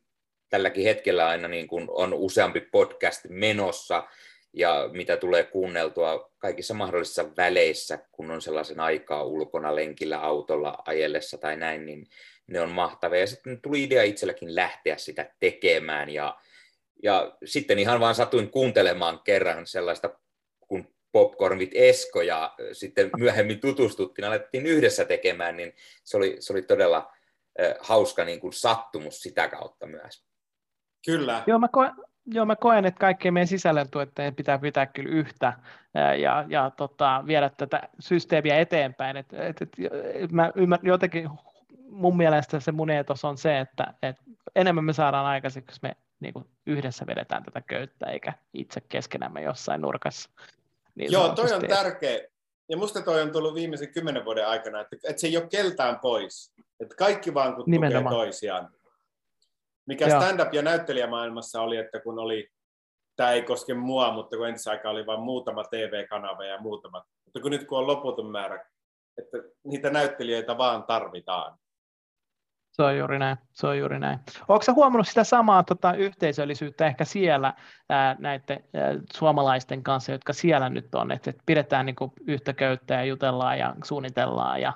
tälläkin 0.50 0.84
hetkellä 0.84 1.26
aina 1.26 1.48
niin 1.48 1.66
kuin 1.66 1.86
on 1.88 2.14
useampi 2.14 2.60
podcast 2.60 3.24
menossa, 3.28 4.08
ja 4.52 4.90
mitä 4.92 5.16
tulee 5.16 5.44
kuunneltua 5.44 6.30
kaikissa 6.38 6.74
mahdollisissa 6.74 7.36
väleissä, 7.36 7.98
kun 8.12 8.30
on 8.30 8.42
sellaisen 8.42 8.80
aikaa 8.80 9.22
ulkona 9.24 9.74
lenkillä, 9.74 10.18
autolla, 10.18 10.78
ajellessa 10.86 11.38
tai 11.38 11.56
näin, 11.56 11.86
niin 11.86 12.06
ne 12.46 12.60
on 12.60 12.70
mahtavia. 12.70 13.20
Ja 13.20 13.26
sitten 13.26 13.60
tuli 13.62 13.82
idea 13.82 14.02
itselläkin 14.02 14.54
lähteä 14.54 14.96
sitä 14.96 15.30
tekemään, 15.40 16.10
ja, 16.10 16.38
ja 17.02 17.36
sitten 17.44 17.78
ihan 17.78 18.00
vaan 18.00 18.14
satuin 18.14 18.50
kuuntelemaan 18.50 19.20
kerran 19.24 19.66
sellaista 19.66 20.10
Popcorn 21.14 21.58
with 21.58 21.72
Esko 21.74 22.22
ja 22.22 22.54
sitten 22.72 23.10
myöhemmin 23.16 23.60
tutustuttiin, 23.60 24.24
alettiin 24.24 24.66
yhdessä 24.66 25.04
tekemään, 25.04 25.56
niin 25.56 25.72
se 26.04 26.16
oli, 26.16 26.36
se 26.40 26.52
oli 26.52 26.62
todella 26.62 27.12
hauska 27.80 28.24
niin 28.24 28.40
kuin 28.40 28.52
sattumus 28.52 29.22
sitä 29.22 29.48
kautta 29.48 29.86
myös. 29.86 30.24
Kyllä. 31.06 31.42
Joo, 31.46 31.58
mä 31.58 31.68
koen, 31.68 31.92
joo, 32.26 32.44
mä 32.46 32.56
koen 32.56 32.84
että 32.84 32.98
kaikkien 32.98 33.34
meidän 33.34 33.46
sisällöntuottajien 33.46 34.34
pitää 34.34 34.58
pitää 34.58 34.86
kyllä 34.86 35.10
yhtä 35.10 35.52
ja, 36.20 36.44
ja 36.48 36.70
tota, 36.76 37.24
viedä 37.26 37.50
tätä 37.56 37.88
systeemiä 38.00 38.58
eteenpäin. 38.58 39.16
Et, 39.16 39.32
et, 39.32 39.56
et, 40.14 40.32
mä 40.32 40.52
ymmär, 40.54 40.80
jotenkin 40.82 41.28
mun 41.88 42.16
mielestä 42.16 42.60
se 42.60 42.72
mun 42.72 42.90
eetos 42.90 43.24
on 43.24 43.38
se, 43.38 43.60
että 43.60 43.94
et 44.02 44.16
enemmän 44.54 44.84
me 44.84 44.92
saadaan 44.92 45.26
aikaiseksi, 45.26 45.72
jos 45.72 45.82
me 45.82 45.96
niin 46.20 46.32
kuin 46.32 46.44
yhdessä 46.66 47.06
vedetään 47.06 47.42
tätä 47.42 47.60
köyttä, 47.60 48.06
eikä 48.06 48.32
itse 48.54 48.80
keskenämme 48.88 49.42
jossain 49.42 49.80
nurkassa. 49.80 50.30
Niin 50.94 51.12
Joo, 51.12 51.28
toi 51.28 51.52
on 51.52 51.62
tärkeä. 51.68 52.20
Ja 52.68 52.76
musta 52.76 53.02
toi 53.02 53.22
on 53.22 53.32
tullut 53.32 53.54
viimeisen 53.54 53.92
kymmenen 53.92 54.24
vuoden 54.24 54.48
aikana, 54.48 54.80
että, 54.80 54.96
että 55.08 55.20
se 55.20 55.26
ei 55.26 55.36
ole 55.36 55.46
keltään 55.46 55.98
pois. 56.00 56.54
Että 56.80 56.96
kaikki 56.96 57.34
vaan 57.34 57.54
kun 57.54 57.64
tukee 57.64 58.02
toisiaan. 58.10 58.70
Mikä 59.86 60.06
stand-up- 60.08 60.54
ja 60.54 60.62
näyttelijämaailmassa 60.62 61.62
oli, 61.62 61.76
että 61.76 62.00
kun 62.00 62.18
oli, 62.18 62.48
tämä 63.16 63.32
ei 63.32 63.42
koske 63.42 63.74
mua, 63.74 64.12
mutta 64.12 64.36
kun 64.36 64.48
entisaikaa 64.48 64.92
oli 64.92 65.06
vain 65.06 65.20
muutama 65.20 65.64
TV-kanava 65.64 66.44
ja 66.44 66.60
muutama, 66.60 67.04
mutta 67.24 67.40
kun 67.40 67.50
nyt 67.50 67.66
kun 67.66 67.78
on 67.78 67.86
loputon 67.86 68.30
määrä, 68.30 68.66
että 69.18 69.38
niitä 69.64 69.90
näyttelijöitä 69.90 70.58
vaan 70.58 70.84
tarvitaan. 70.84 71.58
Se 72.74 72.82
on 72.82 72.98
juuri 72.98 73.18
näin. 73.18 73.36
Se 73.52 73.66
on 73.66 73.78
juuri 73.78 73.98
näin. 73.98 74.18
Oletko 74.48 74.72
huomannut 74.74 75.08
sitä 75.08 75.24
samaa 75.24 75.62
tota, 75.62 75.94
yhteisöllisyyttä 75.94 76.86
ehkä 76.86 77.04
siellä 77.04 77.54
ää, 77.88 78.16
näiden 78.18 78.64
ää, 78.74 78.94
suomalaisten 79.12 79.82
kanssa, 79.82 80.12
jotka 80.12 80.32
siellä 80.32 80.68
nyt 80.68 80.94
on, 80.94 81.12
että, 81.12 81.30
että 81.30 81.42
pidetään 81.46 81.86
niin 81.86 81.96
kuin, 81.96 82.12
yhtä 82.26 82.52
köyttä 82.52 82.94
ja 82.94 83.04
jutellaan 83.04 83.58
ja 83.58 83.74
suunnitellaan 83.84 84.60
ja 84.60 84.72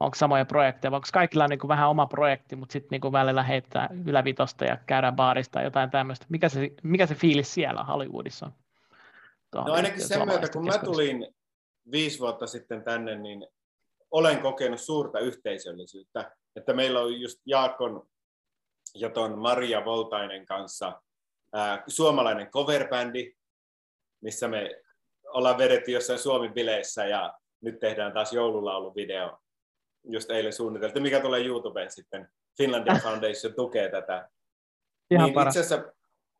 onko 0.00 0.14
samoja 0.14 0.44
projekteja, 0.44 0.90
vai 0.90 0.96
onko 0.96 1.08
kaikilla 1.12 1.48
niin 1.48 1.58
kuin, 1.58 1.68
vähän 1.68 1.88
oma 1.88 2.06
projekti, 2.06 2.56
mutta 2.56 2.72
sitten 2.72 3.00
niin 3.02 3.12
välillä 3.12 3.42
heittää 3.42 3.88
ylävitosta 4.04 4.64
ja 4.64 4.78
käydään 4.86 5.16
baarista 5.16 5.52
tai 5.52 5.64
jotain 5.64 5.90
tämmöistä. 5.90 6.26
Mikä 6.28 6.48
se, 6.48 6.70
mikä 6.82 7.06
se 7.06 7.14
fiilis 7.14 7.54
siellä 7.54 7.84
Hollywoodissa 7.84 8.46
on? 8.46 8.52
no 9.54 9.72
ainakin 9.72 10.08
sen 10.08 10.26
myötä, 10.26 10.48
kun 10.52 10.64
mä 10.64 10.78
tulin 10.78 11.26
viisi 11.90 12.18
vuotta 12.20 12.46
sitten 12.46 12.82
tänne, 12.82 13.16
niin 13.16 13.46
olen 14.10 14.42
kokenut 14.42 14.80
suurta 14.80 15.18
yhteisöllisyyttä 15.18 16.30
että 16.56 16.72
meillä 16.72 17.00
on 17.00 17.20
just 17.20 17.38
Jaakon 17.46 18.08
ja 18.94 19.10
ton 19.10 19.38
Maria 19.38 19.84
Voltainen 19.84 20.46
kanssa 20.46 21.02
ää, 21.52 21.84
suomalainen 21.86 22.50
coverbändi, 22.50 23.32
missä 24.22 24.48
me 24.48 24.82
ollaan 25.28 25.58
vedetty 25.58 25.90
jossain 25.90 26.18
Suomi-bileissä 26.18 27.06
ja 27.06 27.34
nyt 27.60 27.78
tehdään 27.78 28.12
taas 28.12 28.32
joululauluvideo, 28.32 29.38
just 30.04 30.30
eilen 30.30 30.52
suunniteltu, 30.52 31.00
mikä 31.00 31.20
tulee 31.20 31.44
YouTubeen 31.44 31.90
sitten. 31.90 32.28
Finlandia 32.56 32.94
Foundation 33.02 33.54
tukee 33.54 33.90
tätä. 33.90 34.28
Ihan 35.10 35.26
niin 35.32 35.46
itse 35.46 35.60
asiassa 35.60 35.92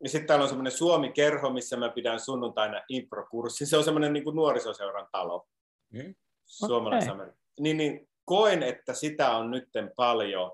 niin 0.03 0.11
sitten 0.11 0.27
täällä 0.27 0.43
on 0.43 0.49
semmoinen 0.49 0.73
Suomi-kerho, 0.73 1.51
missä 1.51 1.77
mä 1.77 1.89
pidän 1.89 2.21
sunnuntaina 2.21 2.83
impro-kurssin. 2.89 3.67
Se 3.67 3.77
on 3.77 3.85
semmoinen 3.85 4.13
niin 4.13 4.25
kuin 4.25 4.37
nuorisoseuran 4.37 5.09
talo. 5.13 5.47
Mm. 5.93 6.15
Okay. 6.63 7.33
Niin, 7.61 7.77
niin 7.77 8.09
koen, 8.25 8.63
että 8.63 8.95
sitä 8.95 9.37
on 9.37 9.51
nytten 9.51 9.93
paljon, 9.97 10.53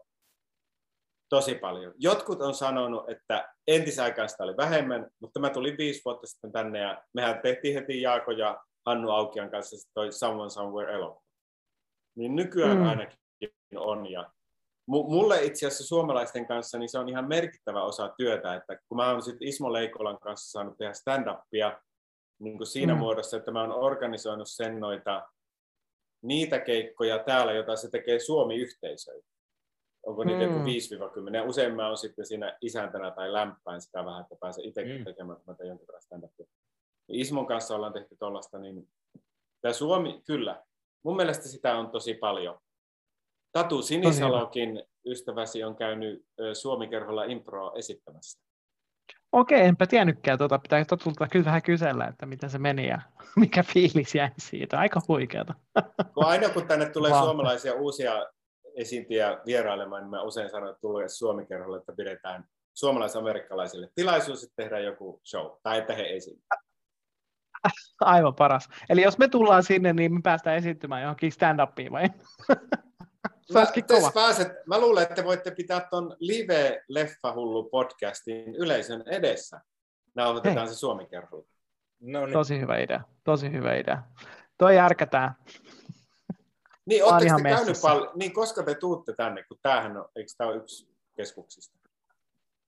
tosi 1.28 1.54
paljon. 1.54 1.94
Jotkut 1.98 2.42
on 2.42 2.54
sanonut, 2.54 3.10
että 3.10 3.54
entisaikaista 3.66 4.44
oli 4.44 4.56
vähemmän, 4.56 5.10
mutta 5.20 5.40
mä 5.40 5.50
tulin 5.50 5.78
viisi 5.78 6.02
vuotta 6.04 6.26
sitten 6.26 6.52
tänne 6.52 6.78
ja 6.78 7.02
mehän 7.12 7.40
tehtiin 7.42 7.74
heti 7.74 8.02
Jaako 8.02 8.30
ja 8.30 8.64
Hannu 8.86 9.10
Aukian 9.10 9.50
kanssa 9.50 9.90
toi 9.94 10.12
Someone 10.12 10.50
Somewhere 10.50 10.94
elokuva. 10.94 11.26
Niin 12.16 12.36
nykyään 12.36 12.76
mm. 12.76 12.86
ainakin 12.86 13.18
on 13.76 14.10
ja 14.10 14.30
mulle 14.86 15.44
itse 15.44 15.66
asiassa 15.66 15.86
suomalaisten 15.86 16.46
kanssa 16.46 16.78
niin 16.78 16.88
se 16.88 16.98
on 16.98 17.08
ihan 17.08 17.28
merkittävä 17.28 17.82
osa 17.82 18.14
työtä, 18.18 18.54
että 18.54 18.78
kun 18.88 18.96
mä 18.96 19.10
oon 19.10 19.22
sitten 19.22 19.48
Ismo 19.48 19.72
Leikolan 19.72 20.18
kanssa 20.18 20.50
saanut 20.50 20.78
tehdä 20.78 20.92
stand-upia 20.92 21.80
niin 22.38 22.56
kuin 22.56 22.66
siinä 22.66 22.94
mm. 22.94 22.98
muodossa, 22.98 23.36
että 23.36 23.50
mä 23.50 23.60
oon 23.60 23.72
organisoinut 23.72 24.48
sen 24.48 24.80
noita 24.80 25.28
niitä 26.27 26.59
keikkoja 26.59 27.19
täällä, 27.19 27.53
joita 27.53 27.77
se 27.77 27.90
tekee 27.90 28.19
Suomi-yhteisöille. 28.19 29.24
Onko 30.07 30.24
niitä 30.24 30.47
mm. 30.47 30.53
joku 30.53 30.65
5-10? 31.44 31.48
Usein 31.48 31.74
mä 31.74 31.86
oon 31.86 31.97
sitten 31.97 32.27
siinä 32.27 32.59
isäntänä 32.61 33.11
tai 33.11 33.32
lämpään 33.32 33.81
sitä 33.81 34.05
vähän, 34.05 34.23
että 34.23 34.36
pääsen 34.40 34.65
itsekin 34.65 34.98
mm. 34.98 35.05
tekemään, 35.05 35.39
että 35.39 35.51
mä 35.51 35.57
teen 35.57 35.69
jonkin 35.69 35.86
verran 35.86 36.03
stand 36.03 36.28
Ismon 37.09 37.47
kanssa 37.47 37.77
ollaan 37.77 37.93
tehty 37.93 38.16
tuollaista, 38.19 38.59
niin 38.59 38.89
tämä 39.61 39.73
Suomi, 39.73 40.23
kyllä. 40.27 40.65
Mun 41.03 41.16
mielestä 41.16 41.48
sitä 41.48 41.78
on 41.78 41.90
tosi 41.90 42.15
paljon. 42.15 42.59
Tatu 43.53 43.82
Sinisalokin 43.82 44.85
ystäväsi 45.07 45.65
on 45.65 45.77
käynyt 45.77 46.27
Suomi-kerholla 46.53 47.24
improa 47.24 47.73
esittämässä. 47.77 48.45
Okei, 49.32 49.61
enpä 49.61 49.86
tiennytkään, 49.86 50.39
tuota, 50.39 50.59
pitää 50.59 50.85
totulta 50.85 51.28
kyllä 51.28 51.44
vähän 51.44 51.62
kysellä, 51.62 52.07
että 52.07 52.27
miten 52.27 52.51
se 52.51 52.59
meni 52.59 52.89
ja 52.89 53.01
mikä 53.36 53.62
fiilis 53.62 54.15
jäi 54.15 54.31
siitä. 54.39 54.78
Aika 54.78 55.01
huikeata. 55.09 55.55
Kun 56.15 56.24
aina 56.32 56.48
kun 56.48 56.66
tänne 56.66 56.86
tulee 56.86 57.11
Vahva. 57.11 57.24
suomalaisia 57.24 57.74
uusia 57.74 58.27
esiintiä 58.77 59.39
vierailemaan, 59.47 60.03
niin 60.03 60.11
mä 60.11 60.23
usein 60.23 60.51
sanon, 60.51 60.69
että 60.69 60.81
tulee 60.81 61.09
Suomi-kerholle, 61.09 61.78
että 61.78 61.93
pidetään 61.97 62.44
suomalais-amerikkalaisille 62.74 63.89
tilaisuus, 63.94 64.44
että 64.44 64.55
tehdään 64.57 64.85
joku 64.85 65.20
show, 65.31 65.47
tai 65.62 65.78
että 65.78 65.94
he 65.94 66.03
esiintyvät. 66.03 66.66
Aivan 68.01 68.35
paras. 68.35 68.69
Eli 68.89 69.03
jos 69.03 69.19
me 69.19 69.28
tullaan 69.28 69.62
sinne, 69.62 69.93
niin 69.93 70.15
me 70.15 70.20
päästään 70.23 70.57
esiintymään 70.57 71.03
johonkin 71.03 71.32
stand-upiin 71.32 71.93
vai? 71.93 72.11
Mä, 73.52 73.66
kova. 73.89 74.10
Pääset, 74.10 74.48
mä 74.66 74.81
luulen, 74.81 75.02
että 75.02 75.24
voitte 75.24 75.51
pitää 75.51 75.86
tuon 75.90 76.16
Live 76.18 76.85
Leffahullu 76.89 77.68
podcastin 77.70 78.55
yleisön 78.55 79.02
edessä. 79.06 79.60
Nauhoitetaan 80.14 80.66
Hei. 80.66 80.74
se 80.74 80.74
suomi 80.74 81.06
kerralla. 81.06 81.47
No 82.01 82.27
niin. 82.27 82.32
Tosi 82.32 82.60
hyvä 82.60 82.78
idea. 82.78 83.01
Tosi 83.24 83.52
hyvä 83.52 83.74
idea. 83.74 84.02
Toi 84.59 84.77
järkätään. 84.77 85.35
Niin, 86.86 87.05
ootteko 87.05 87.36
te 87.36 87.43
käynyt 87.43 87.77
paljon, 87.82 88.10
niin 88.14 88.32
koska 88.32 88.62
te 88.62 88.74
tuutte 88.74 89.12
tänne, 89.12 89.43
kun 89.43 89.59
tämähän 89.62 89.97
on, 89.97 90.09
eikö 90.16 90.32
tämä 90.39 90.51
ole 90.51 90.56
yksi 90.56 90.89
keskuksista? 91.16 91.85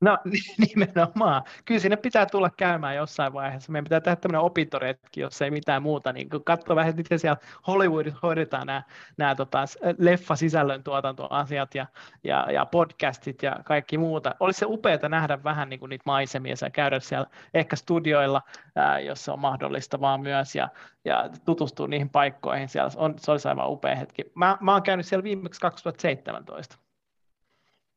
No 0.00 0.18
nimenomaan. 0.66 1.42
Kyllä 1.64 1.80
sinne 1.80 1.96
pitää 1.96 2.26
tulla 2.26 2.50
käymään 2.50 2.96
jossain 2.96 3.32
vaiheessa. 3.32 3.72
Meidän 3.72 3.84
pitää 3.84 4.00
tehdä 4.00 4.16
tämmöinen 4.16 4.40
opintoretki, 4.40 5.20
jos 5.20 5.42
ei 5.42 5.50
mitään 5.50 5.82
muuta. 5.82 6.12
Niin 6.12 6.28
katsoa 6.44 6.76
vähän, 6.76 6.96
miten 6.96 7.18
siellä 7.18 7.38
Hollywoodissa 7.66 8.20
hoidetaan 8.22 8.66
nämä, 8.66 8.82
nämä 9.16 9.34
tota, 9.34 9.64
leffa-sisällön 9.98 10.84
tuotantoasiat 10.84 11.74
ja, 11.74 11.86
ja, 12.24 12.52
ja 12.52 12.66
podcastit 12.66 13.42
ja 13.42 13.56
kaikki 13.64 13.98
muuta. 13.98 14.34
Olisi 14.40 14.58
se 14.58 14.66
upeaa 14.68 15.08
nähdä 15.08 15.44
vähän 15.44 15.68
niin 15.68 15.80
kuin 15.80 15.90
niitä 15.90 16.02
maisemia 16.06 16.54
ja 16.62 16.70
käydä 16.70 17.00
siellä 17.00 17.26
ehkä 17.54 17.76
studioilla, 17.76 18.42
ää, 18.76 19.00
jos 19.00 19.24
se 19.24 19.30
on 19.30 19.40
mahdollista 19.40 20.00
vaan 20.00 20.20
myös 20.20 20.54
ja, 20.54 20.68
ja 21.04 21.30
tutustua 21.44 21.88
niihin 21.88 22.10
paikkoihin. 22.10 22.68
Siellä 22.68 22.90
on, 22.96 23.14
se 23.18 23.30
olisi 23.30 23.48
aivan 23.48 23.70
upea 23.70 23.94
hetki. 23.94 24.22
Mä, 24.34 24.58
mä 24.60 24.72
oon 24.72 24.82
käynyt 24.82 25.06
siellä 25.06 25.24
viimeksi 25.24 25.60
2017. 25.60 26.76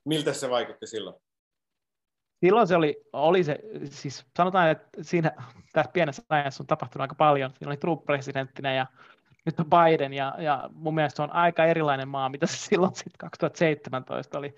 Miltä 0.05 0.33
se 0.33 0.49
vaikutti 0.49 0.87
silloin? 0.87 1.15
Silloin 2.41 2.67
se 2.67 2.75
oli, 2.75 3.01
oli 3.13 3.43
se, 3.43 3.59
siis 3.83 4.25
sanotaan, 4.37 4.69
että 4.69 4.87
siinä 5.01 5.31
tässä 5.73 5.91
pienessä 5.91 6.23
ajassa 6.29 6.63
on 6.63 6.67
tapahtunut 6.67 7.01
aika 7.01 7.15
paljon. 7.15 7.51
Siinä 7.57 7.69
oli 7.69 7.77
Trump-presidenttinä 7.77 8.73
ja 8.73 8.85
nyt 9.45 9.59
on 9.59 9.65
Biden 9.65 10.13
ja, 10.13 10.35
ja 10.37 10.69
mun 10.73 10.95
mielestä 10.95 11.15
se 11.15 11.21
on 11.21 11.33
aika 11.33 11.65
erilainen 11.65 12.07
maa, 12.07 12.29
mitä 12.29 12.45
se 12.45 12.57
silloin 12.57 12.95
sitten 12.95 13.17
2017 13.17 14.37
oli 14.37 14.55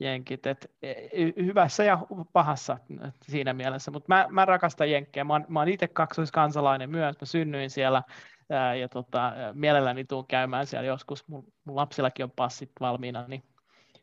jenkit. 0.00 0.46
Et, 0.46 0.70
e, 0.82 0.94
hyvässä 1.36 1.84
ja 1.84 1.98
pahassa 2.32 2.78
siinä 3.22 3.52
mielessä, 3.52 3.90
mutta 3.90 4.06
mä, 4.08 4.26
mä 4.30 4.44
rakastan 4.44 4.90
jenkkejä. 4.90 5.24
Mä 5.24 5.40
mä 5.48 5.58
oon 5.58 5.68
itse 5.68 5.88
kaksoiskansalainen 5.88 6.90
myös, 6.90 7.16
mä 7.20 7.26
synnyin 7.26 7.70
siellä 7.70 8.02
ja 8.80 8.88
tota, 8.88 9.32
mielelläni 9.52 10.04
tuun 10.04 10.26
käymään 10.26 10.66
siellä 10.66 10.86
joskus. 10.86 11.28
Mun, 11.28 11.44
mun 11.64 11.76
lapsillakin 11.76 12.24
on 12.24 12.30
passit 12.30 12.70
valmiina, 12.80 13.24
niin 13.28 13.42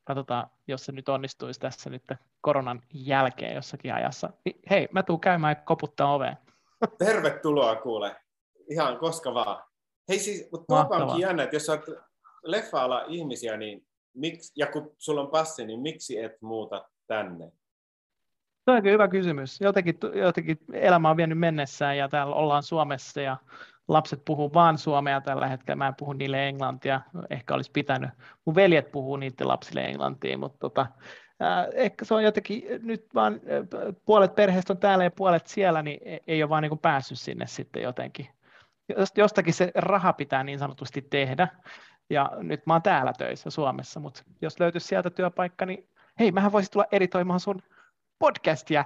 katsotaan, 0.03 0.49
jos 0.67 0.85
se 0.85 0.91
nyt 0.91 1.09
onnistuisi 1.09 1.59
tässä 1.59 1.89
nyt 1.89 2.03
koronan 2.41 2.81
jälkeen 2.93 3.55
jossakin 3.55 3.93
ajassa. 3.93 4.29
Niin 4.45 4.59
hei, 4.69 4.87
mä 4.91 5.03
tuun 5.03 5.19
käymään 5.19 5.51
ja 5.51 5.63
koputtaa 5.65 6.13
oveen. 6.13 6.37
Tervetuloa 6.97 7.75
kuule. 7.75 8.15
Ihan 8.69 8.97
koska 8.97 9.33
vaan. 9.33 9.63
Hei 10.09 10.19
siis, 10.19 10.51
mutta 10.51 10.65
tuopa 10.67 10.97
onkin 10.97 11.21
jännä, 11.21 11.43
että 11.43 11.55
jos 11.55 11.69
olet 11.69 11.83
leffa 12.43 13.05
ihmisiä, 13.07 13.57
niin 13.57 13.87
miksi, 14.13 14.53
ja 14.55 14.67
kun 14.67 14.95
sulla 14.97 15.21
on 15.21 15.31
passi, 15.31 15.65
niin 15.65 15.79
miksi 15.79 16.19
et 16.19 16.41
muuta 16.41 16.89
tänne? 17.07 17.51
Se 18.65 18.71
on 18.71 18.83
hyvä 18.83 19.07
kysymys. 19.07 19.61
Jotenkin, 19.61 19.99
jotenkin 20.13 20.59
elämä 20.73 21.09
on 21.09 21.17
vienyt 21.17 21.39
mennessään 21.39 21.97
ja 21.97 22.09
täällä 22.09 22.35
ollaan 22.35 22.63
Suomessa 22.63 23.21
ja 23.21 23.37
lapset 23.89 24.21
puhuu 24.25 24.53
vaan 24.53 24.77
suomea 24.77 25.21
tällä 25.21 25.47
hetkellä, 25.47 25.75
mä 25.75 25.87
en 25.87 25.95
puhu 25.95 26.13
niille 26.13 26.47
englantia, 26.47 27.01
ehkä 27.29 27.53
olisi 27.53 27.71
pitänyt. 27.71 28.09
Mun 28.45 28.55
veljet 28.55 28.91
puhuu 28.91 29.15
niiden 29.15 29.47
lapsille 29.47 29.81
englantia, 29.81 30.37
mutta 30.37 30.57
tota, 30.59 30.81
äh, 31.41 31.67
ehkä 31.73 32.05
se 32.05 32.13
on 32.13 32.23
jotenkin 32.23 32.63
nyt 32.83 33.05
vaan 33.15 33.33
äh, 33.33 33.95
puolet 34.05 34.35
perheestä 34.35 34.73
on 34.73 34.77
täällä 34.77 35.03
ja 35.03 35.11
puolet 35.11 35.47
siellä, 35.47 35.81
niin 35.81 35.99
e-, 36.05 36.17
ei 36.27 36.43
ole 36.43 36.49
vaan 36.49 36.63
niin 36.63 36.69
kuin 36.69 36.79
päässyt 36.79 37.19
sinne 37.19 37.47
sitten 37.47 37.83
jotenkin. 37.83 38.27
Jostakin 39.17 39.53
se 39.53 39.71
raha 39.75 40.13
pitää 40.13 40.43
niin 40.43 40.59
sanotusti 40.59 41.01
tehdä, 41.01 41.47
ja 42.09 42.31
nyt 42.37 42.65
mä 42.65 42.73
oon 42.73 42.81
täällä 42.81 43.13
töissä 43.17 43.49
Suomessa, 43.49 43.99
mutta 43.99 44.23
jos 44.41 44.59
löytyisi 44.59 44.87
sieltä 44.87 45.09
työpaikka, 45.09 45.65
niin 45.65 45.89
hei, 46.19 46.31
mähän 46.31 46.51
voisin 46.51 46.71
tulla 46.71 46.85
editoimaan 46.91 47.39
sun 47.39 47.61
podcastia. 48.19 48.85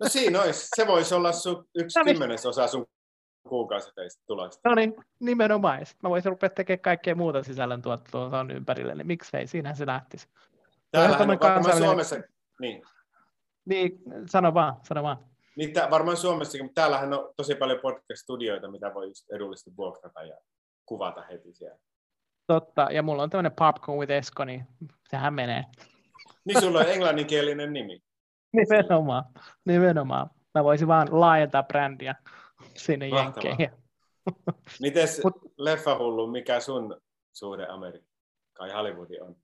No 0.00 0.08
siinä 0.08 0.42
olisi. 0.42 0.68
Se 0.76 0.86
voisi 0.86 1.14
olla 1.14 1.32
sun 1.32 1.64
yksi 1.74 1.98
no 1.98 2.04
niin. 2.04 2.14
kymmenesosa 2.14 2.66
sun 2.66 2.86
kuukausitöistä 3.48 4.22
tulosta. 4.26 4.68
No 4.68 4.74
niin, 4.74 4.94
nimenomaan. 5.20 5.86
Sitten 5.86 6.08
mä 6.08 6.10
voisin 6.10 6.30
rupea 6.30 6.50
tekemään 6.50 6.80
kaikkea 6.80 7.14
muuta 7.14 7.42
sisällön 7.42 7.82
tuon 8.10 8.50
ympärille, 8.50 8.94
niin 8.94 9.06
miksei, 9.06 9.46
siinähän 9.46 9.76
se 9.76 9.86
lähtisi. 9.86 10.28
Täällähän 10.90 11.30
on 11.30 11.38
kansainvälinen... 11.38 11.88
Suomessa, 11.88 12.16
niin. 12.60 12.82
Niin, 13.64 14.02
sano 14.26 14.54
vaan, 14.54 14.76
sano 14.82 15.02
vaan. 15.02 15.16
Niin 15.56 15.72
tää, 15.72 15.90
varmaan 15.90 16.16
Suomessakin, 16.16 16.64
mutta 16.64 16.80
täällähän 16.80 17.12
on 17.12 17.32
tosi 17.36 17.54
paljon 17.54 17.80
podcast-studioita, 17.80 18.70
mitä 18.70 18.94
voi 18.94 19.08
just 19.08 19.30
edullisesti 19.32 19.76
vuokrata 19.76 20.22
ja 20.22 20.36
kuvata 20.86 21.22
heti 21.22 21.52
siellä. 21.52 21.78
Totta, 22.46 22.88
ja 22.90 23.02
mulla 23.02 23.22
on 23.22 23.30
tämmöinen 23.30 23.52
Popcorn 23.52 23.98
with 23.98 24.12
Esko, 24.12 24.44
niin 24.44 24.66
sehän 25.08 25.34
menee. 25.34 25.64
Niin 26.44 26.60
sulla 26.60 26.78
on 26.78 26.88
englanninkielinen 26.88 27.72
nimi. 27.72 28.00
Nimenomaan, 28.56 29.24
nimenomaan. 29.64 30.30
Mä 30.54 30.64
voisin 30.64 30.88
vaan 30.88 31.08
laajentaa 31.10 31.62
brändiä 31.62 32.14
sinne 32.76 33.08
jenkkeihin. 33.08 33.70
Mites 34.80 35.20
Mut- 35.24 35.52
leffahullu, 35.58 36.26
mikä 36.26 36.60
sun 36.60 37.00
suhde 37.32 37.66
Amerikkaan 37.66 38.68
ja 38.68 38.76
Hollywoodiin 38.76 39.22
on? 39.22 39.36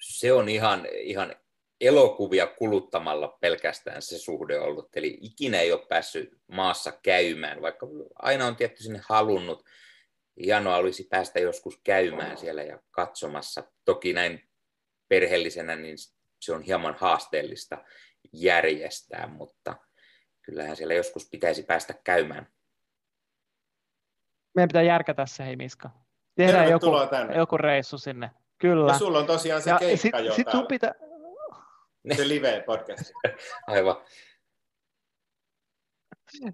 se 0.00 0.32
on 0.32 0.48
ihan, 0.48 0.86
ihan 0.92 1.36
elokuvia 1.80 2.46
kuluttamalla 2.46 3.38
pelkästään 3.40 4.02
se 4.02 4.18
suhde 4.18 4.58
ollut. 4.58 4.88
Eli 4.96 5.18
ikinä 5.20 5.60
ei 5.60 5.72
ole 5.72 5.86
päässyt 5.88 6.30
maassa 6.46 6.92
käymään, 7.02 7.62
vaikka 7.62 7.86
aina 8.14 8.46
on 8.46 8.56
tietty 8.56 8.82
sinne 8.82 9.00
halunnut. 9.08 9.64
Hienoa 10.44 10.76
olisi 10.76 11.04
päästä 11.10 11.40
joskus 11.40 11.80
käymään 11.84 12.38
siellä 12.38 12.62
ja 12.62 12.78
katsomassa. 12.90 13.64
Toki 13.84 14.12
näin 14.12 14.48
perheellisenä 15.08 15.76
niin 15.76 15.96
se 16.40 16.52
on 16.52 16.62
hieman 16.62 16.96
haasteellista 16.98 17.84
järjestää, 18.32 19.26
mutta 19.26 19.76
kyllähän 20.42 20.76
siellä 20.76 20.94
joskus 20.94 21.28
pitäisi 21.30 21.62
päästä 21.62 21.94
käymään. 22.04 22.52
Meidän 24.56 24.68
pitää 24.68 24.82
järkätä 24.82 25.26
se, 25.26 25.44
hei 25.44 25.56
Miska. 25.56 25.90
Tehdään 26.34 26.70
joku, 26.70 26.92
tänne. 27.10 27.36
joku 27.36 27.56
reissu 27.56 27.98
sinne. 27.98 28.30
Kyllä. 28.58 28.92
Ja 28.92 28.98
sulla 28.98 29.18
on 29.18 29.26
tosiaan 29.26 29.62
se 29.62 29.70
Ja 29.70 29.78
keikka 29.78 30.02
sit, 30.02 30.14
jo 30.24 30.32
sit 30.34 30.50
sun 30.50 30.66
pitää, 30.66 30.94
se 32.16 32.28
live-podcast. 32.28 33.12
Aivan. 33.66 33.96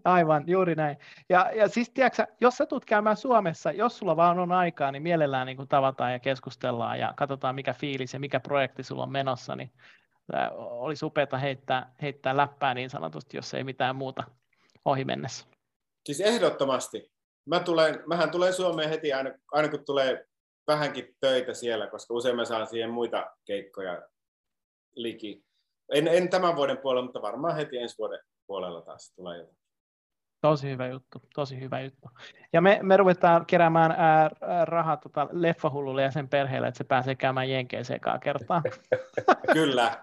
Aivan, 0.04 0.44
juuri 0.46 0.74
näin. 0.74 0.96
Ja, 1.28 1.50
ja 1.54 1.68
siis 1.68 1.90
tiedätkö, 1.90 2.26
jos 2.40 2.56
sä 2.56 2.66
tulet 2.66 2.84
käymään 2.84 3.16
Suomessa, 3.16 3.72
jos 3.72 3.98
sulla 3.98 4.16
vaan 4.16 4.38
on 4.38 4.52
aikaa, 4.52 4.92
niin 4.92 5.02
mielellään 5.02 5.46
niin 5.46 5.68
tavataan 5.68 6.12
ja 6.12 6.18
keskustellaan 6.18 6.98
ja 6.98 7.14
katsotaan 7.16 7.54
mikä 7.54 7.72
fiilis 7.72 8.12
ja 8.12 8.20
mikä 8.20 8.40
projekti 8.40 8.82
sulla 8.82 9.02
on 9.02 9.12
menossa, 9.12 9.56
niin 9.56 9.72
olisi 10.58 11.04
upeaa 11.04 11.38
heittää, 11.40 11.92
heittää 12.02 12.36
läppää 12.36 12.74
niin 12.74 12.90
sanotusti, 12.90 13.36
jos 13.36 13.54
ei 13.54 13.64
mitään 13.64 13.96
muuta 13.96 14.24
ohi 14.84 15.04
mennessä. 15.04 15.46
Siis 16.06 16.20
ehdottomasti. 16.20 17.11
Mä 17.44 17.60
tulen, 17.60 18.02
mähän 18.06 18.30
tulen 18.30 18.52
Suomeen 18.54 18.88
heti 18.88 19.12
aina, 19.12 19.30
aina 19.52 19.68
kun 19.68 19.84
tulee 19.84 20.26
vähänkin 20.66 21.16
töitä 21.20 21.54
siellä, 21.54 21.86
koska 21.86 22.14
usein 22.14 22.36
mä 22.36 22.44
saan 22.44 22.66
siihen 22.66 22.90
muita 22.90 23.30
keikkoja 23.44 24.02
liki. 24.96 25.44
En, 25.92 26.08
en 26.08 26.30
tämän 26.30 26.56
vuoden 26.56 26.78
puolella, 26.78 27.04
mutta 27.04 27.22
varmaan 27.22 27.56
heti 27.56 27.78
ensi 27.78 27.98
vuoden 27.98 28.20
puolella 28.46 28.82
taas 28.82 29.12
tulee 29.16 29.38
jotain. 29.38 29.56
Tosi 30.40 30.70
hyvä 30.70 30.86
juttu, 30.86 31.22
tosi 31.34 31.60
hyvä 31.60 31.80
juttu. 31.80 32.08
Ja 32.52 32.60
me, 32.60 32.78
me 32.82 32.96
ruvetaan 32.96 33.46
keräämään 33.46 33.90
ää, 33.90 34.30
rahaa 34.64 34.96
tota 34.96 35.28
leffahullulle 35.32 36.02
ja 36.02 36.10
sen 36.10 36.28
perheelle, 36.28 36.68
että 36.68 36.78
se 36.78 36.84
pääsee 36.84 37.14
käymään 37.14 37.50
Jenkeissä 37.50 37.94
ekaa 37.94 38.18
kertaa. 38.18 38.62
Kyllä. 39.52 40.02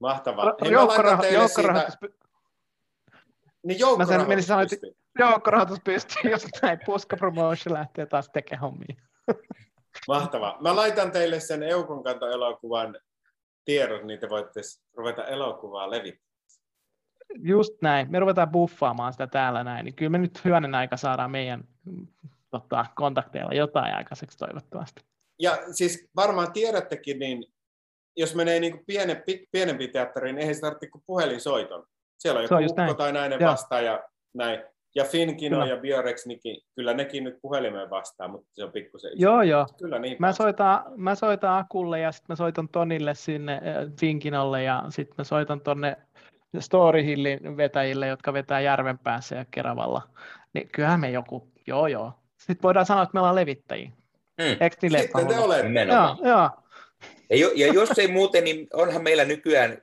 Mahtavaa. 0.00 0.54
Hei, 0.62 0.70
Joukkoraho- 0.72 1.32
joukkorahoitus, 1.32 1.92
siitä, 2.00 2.16
niin 3.66 3.78
Mä 3.98 4.04
sen 4.04 4.42
sanoa, 4.42 4.62
joukkorahoitus 4.62 4.72
että- 4.72 4.86
joukkorahoitus 5.18 5.80
pystyy, 5.84 6.30
jos 6.30 6.46
näin 6.62 6.78
puska 6.86 7.16
promotion 7.16 7.74
lähtee 7.74 8.06
taas 8.06 8.28
tekemään 8.32 8.60
hommia. 8.60 8.96
Mahtavaa. 10.08 10.56
Mä 10.60 10.76
laitan 10.76 11.12
teille 11.12 11.40
sen 11.40 11.62
Eukon 11.62 12.04
kantoelokuvan 12.04 12.98
tiedot, 13.64 14.02
niin 14.04 14.20
te 14.20 14.28
voitte 14.28 14.60
ruveta 14.96 15.24
elokuvaa 15.26 15.90
levittämään. 15.90 16.30
Just 17.38 17.72
näin. 17.82 18.10
Me 18.10 18.20
ruvetaan 18.20 18.50
buffaamaan 18.50 19.12
sitä 19.12 19.26
täällä 19.26 19.64
näin, 19.64 19.84
niin 19.84 19.94
kyllä 19.94 20.10
me 20.10 20.18
nyt 20.18 20.44
hyvänen 20.44 20.74
aika 20.74 20.96
saadaan 20.96 21.30
meidän 21.30 21.64
tota, 22.50 22.86
kontakteilla 22.94 23.52
jotain 23.54 23.94
aikaiseksi 23.94 24.38
toivottavasti. 24.38 25.02
Ja 25.38 25.58
siis 25.72 26.08
varmaan 26.16 26.52
tiedättekin, 26.52 27.18
niin 27.18 27.44
jos 28.16 28.34
menee 28.34 28.60
niin 28.60 28.72
kuin 28.72 28.84
piene, 28.86 29.14
pi- 29.14 29.48
pienempi 29.52 29.88
teatteriin, 29.88 30.34
niin 30.34 30.40
eihän 30.40 30.54
se 30.54 30.60
tarvitse 30.60 30.86
kuin 30.90 31.04
puhelinsoiton. 31.06 31.86
Siellä 32.20 32.40
on 32.40 32.48
Se 32.48 32.54
on 32.54 32.62
joku 32.62 32.72
ukko 32.72 32.82
näin. 32.82 32.96
tai 32.96 33.12
nainen 33.12 33.40
Joo. 33.40 33.50
vastaa 33.50 33.80
ja 33.80 34.02
näin. 34.34 34.62
Ja 34.94 35.04
Finkino 35.04 35.56
Kyllä. 35.56 35.70
ja 35.70 35.76
Biorexnikin, 35.76 36.56
kyllä 36.74 36.94
nekin 36.94 37.24
nyt 37.24 37.38
puhelimeen 37.42 37.90
vastaa, 37.90 38.28
mutta 38.28 38.48
se 38.52 38.64
on 38.64 38.72
pikkusen 38.72 39.12
iso. 39.12 39.22
Joo, 39.22 39.42
joo. 39.42 39.66
Kyllä 39.78 39.98
niin. 39.98 40.16
Mä 40.18 40.32
soitan, 40.32 40.82
mä 40.96 41.14
soitan 41.14 41.58
Akulle 41.58 42.00
ja 42.00 42.12
sitten 42.12 42.32
mä 42.32 42.36
soitan 42.36 42.68
Tonille 42.68 43.14
sinne 43.14 43.52
äh, 43.52 43.92
Finkinolle 44.00 44.62
ja 44.62 44.84
sitten 44.88 45.14
mä 45.18 45.24
soitan 45.24 45.60
tonne 45.60 45.96
Storyhillin 46.58 47.56
vetäjille, 47.56 48.06
jotka 48.06 48.32
vetää 48.32 48.60
Järvenpäässä 48.60 49.36
ja 49.36 49.44
Keravalla. 49.50 50.02
Niin 50.52 50.68
kyllähän 50.68 51.00
me 51.00 51.10
joku, 51.10 51.48
joo 51.66 51.86
joo. 51.86 52.12
Sitten 52.36 52.62
voidaan 52.62 52.86
sanoa, 52.86 53.02
että 53.02 53.14
me 53.14 53.20
ollaan 53.20 53.34
levittäjiä. 53.34 53.90
Hmm. 54.42 54.56
Eikö 54.60 54.76
niin 54.82 54.98
Sitten 55.00 55.26
te 55.26 55.38
olette. 55.38 55.82
Joo, 55.82 56.16
joo. 56.22 56.50
Ja, 57.30 57.36
jo, 57.36 57.50
ja 57.54 57.72
jos 57.72 57.98
ei 57.98 58.08
muuten, 58.08 58.44
niin 58.44 58.66
onhan 58.72 59.02
meillä 59.02 59.24
nykyään 59.24 59.78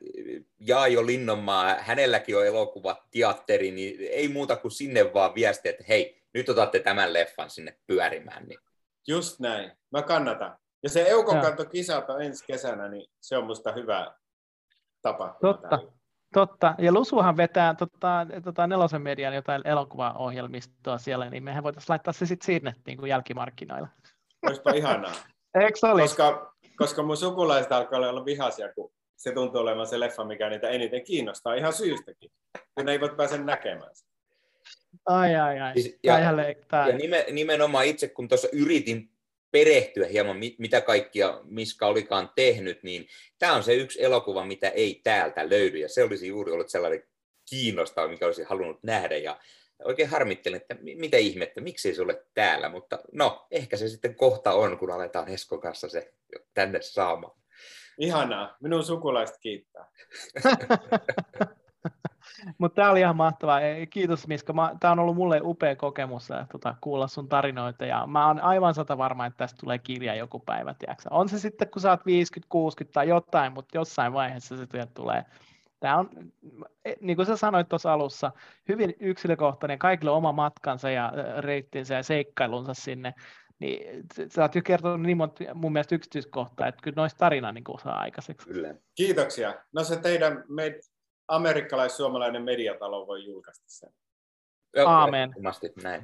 Jaajo 0.59 1.05
Linnonmaa, 1.05 1.75
hänelläkin 1.79 2.37
on 2.37 2.45
elokuva, 2.45 3.03
teatteri, 3.11 3.71
niin 3.71 3.95
ei 4.11 4.27
muuta 4.27 4.55
kuin 4.55 4.71
sinne 4.71 5.13
vaan 5.13 5.35
viestiä, 5.35 5.71
että 5.71 5.83
hei, 5.87 6.21
nyt 6.33 6.49
otatte 6.49 6.79
tämän 6.79 7.13
leffan 7.13 7.49
sinne 7.49 7.77
pyörimään. 7.87 8.47
Niin. 8.47 8.59
Just 9.07 9.39
näin. 9.39 9.71
Mä 9.91 10.01
kannatan. 10.01 10.57
Ja 10.83 10.89
se 10.89 11.09
Eukon 11.09 11.35
Joo. 11.35 11.43
kantokisat 11.43 12.09
on 12.09 12.21
ensi 12.21 12.45
kesänä, 12.45 12.89
niin 12.89 13.09
se 13.21 13.37
on 13.37 13.45
musta 13.45 13.71
hyvä 13.71 14.13
tapa. 15.01 15.37
Totta. 15.41 15.79
Totta, 16.33 16.75
ja 16.77 16.91
Lusuhan 16.91 17.37
vetää 17.37 17.73
tota, 17.75 18.27
tota 18.43 18.67
nelosen 18.67 19.01
median 19.01 19.33
jotain 19.33 19.61
elokuvaohjelmistoa 19.67 20.97
siellä, 20.97 21.29
niin 21.29 21.43
mehän 21.43 21.63
voitaisiin 21.63 21.93
laittaa 21.93 22.13
se 22.13 22.25
sitten 22.25 22.45
sinne 22.45 22.75
niin 22.87 22.97
kuin 22.97 23.09
jälkimarkkinoilla. 23.09 23.87
Olisipa 24.45 24.71
ihanaa. 24.71 25.13
Eikö 25.59 25.79
se 25.79 25.87
olisi? 25.87 26.07
Koska, 26.07 26.53
koska 26.77 27.03
mun 27.03 27.17
sukulaiset 27.17 27.71
alkaa 27.71 27.99
olla 28.09 28.25
vihaisia, 28.25 28.73
kun 28.73 28.91
se 29.15 29.31
tuntuu 29.31 29.61
olevan 29.61 29.87
se 29.87 29.99
leffa, 29.99 30.23
mikä 30.25 30.49
niitä 30.49 30.69
eniten 30.69 31.03
kiinnostaa 31.03 31.53
ihan 31.53 31.73
syystäkin, 31.73 32.31
kun 32.75 32.85
ne 32.85 32.91
eivät 32.91 33.17
pääse 33.17 33.37
näkemään 33.37 33.95
sitä. 33.95 34.09
Ai, 35.05 35.35
ai, 35.35 35.59
ai. 35.59 35.73
Siis- 35.73 35.99
ja- 36.03 36.13
Ja 36.91 36.97
nime, 36.97 37.25
nimenomaan 37.31 37.85
itse, 37.85 38.07
kun 38.07 38.27
tuossa 38.27 38.47
yritin 38.53 39.09
perehtyä 39.51 40.07
hieman, 40.07 40.37
mit- 40.37 40.59
mitä 40.59 40.81
kaikkia 40.81 41.41
Miska 41.43 41.87
olikaan 41.87 42.29
tehnyt, 42.35 42.83
niin 42.83 43.07
tämä 43.39 43.53
on 43.53 43.63
se 43.63 43.73
yksi 43.73 44.03
elokuva, 44.03 44.45
mitä 44.45 44.69
ei 44.69 45.01
täältä 45.03 45.49
löydy, 45.49 45.77
ja 45.77 45.89
se 45.89 46.03
olisi 46.03 46.27
juuri 46.27 46.51
ollut 46.51 46.69
sellainen 46.69 47.03
kiinnostava, 47.49 48.07
mikä 48.07 48.25
olisi 48.25 48.43
halunnut 48.43 48.83
nähdä, 48.83 49.17
ja 49.17 49.39
oikein 49.83 50.09
harmittelin, 50.09 50.61
että 50.61 50.75
mi- 50.81 50.95
mitä 50.95 51.17
ihmettä, 51.17 51.61
miksi 51.61 51.89
ei 51.89 51.95
se 51.95 52.01
ole 52.01 52.25
täällä, 52.33 52.69
mutta 52.69 52.99
no, 53.11 53.47
ehkä 53.51 53.77
se 53.77 53.87
sitten 53.87 54.15
kohta 54.15 54.51
on, 54.51 54.77
kun 54.77 54.91
aletaan 54.91 55.27
Eskon 55.27 55.61
kanssa 55.61 55.89
se 55.89 56.13
tänne 56.53 56.81
saamaan. 56.81 57.37
Ihanaa. 57.97 58.57
Minun 58.61 58.83
sukulaiset 58.83 59.37
kiittää. 59.39 59.87
Mutta 62.57 62.75
tämä 62.75 62.91
oli 62.91 62.99
ihan 62.99 63.15
mahtavaa. 63.15 63.61
Ei, 63.61 63.87
Kiitos 63.87 64.27
Miska. 64.27 64.53
Tämä 64.79 64.91
on 64.91 64.99
ollut 64.99 65.15
mulle 65.15 65.41
upea 65.43 65.75
kokemus 65.75 66.27
tota, 66.51 66.75
kuulla 66.81 67.07
sun 67.07 67.29
tarinoita 67.29 67.85
ja 67.85 68.07
mä 68.07 68.27
oon 68.27 68.39
aivan 68.39 68.73
sata 68.73 68.97
varma, 68.97 69.25
että 69.25 69.37
tästä 69.37 69.57
tulee 69.59 69.79
kirja 69.79 70.15
joku 70.15 70.39
päivä. 70.39 70.73
Tiiäksä. 70.73 71.09
On 71.11 71.29
se 71.29 71.39
sitten, 71.39 71.69
kun 71.69 71.81
sä 71.81 71.91
oot 71.91 72.05
50, 72.05 72.47
60 72.49 72.93
tai 72.93 73.07
jotain, 73.07 73.53
mutta 73.53 73.77
jossain 73.77 74.13
vaiheessa 74.13 74.57
se 74.57 74.67
tulee. 74.93 75.25
Tämä 75.79 75.97
on, 75.97 76.09
eh, 76.85 76.95
niin 77.01 77.15
kuin 77.15 77.25
sä 77.25 77.37
sanoit 77.37 77.69
tuossa 77.69 77.93
alussa, 77.93 78.31
hyvin 78.69 78.95
yksilökohtainen, 78.99 79.79
kaikille 79.79 80.11
oma 80.11 80.31
matkansa 80.31 80.89
ja 80.89 81.13
reittinsä 81.39 81.95
ja 81.95 82.03
seikkailunsa 82.03 82.73
sinne. 82.73 83.13
Niin 83.59 84.03
sä 84.29 84.41
oot 84.41 84.55
jo 84.55 84.61
kertonut 84.61 85.01
niin 85.01 85.17
monta 85.17 85.43
mun 85.53 85.73
mielestä 85.73 85.95
yksityiskohtaa, 85.95 86.67
että 86.67 86.81
kyllä 86.83 86.95
noista 86.95 87.17
tarina 87.17 87.51
niin 87.51 87.63
kuin 87.63 87.79
saa 87.79 87.99
aikaiseksi. 87.99 88.47
Kyllä. 88.47 88.75
Kiitoksia. 88.95 89.55
No 89.73 89.83
se 89.83 89.97
teidän 89.97 90.43
med- 90.47 90.81
amerikkalais-suomalainen 91.27 92.43
mediatalo 92.43 93.07
voi 93.07 93.25
julkaista 93.25 93.65
sen. 93.67 93.89
Aamen. 94.85 95.33
näin. 95.83 96.01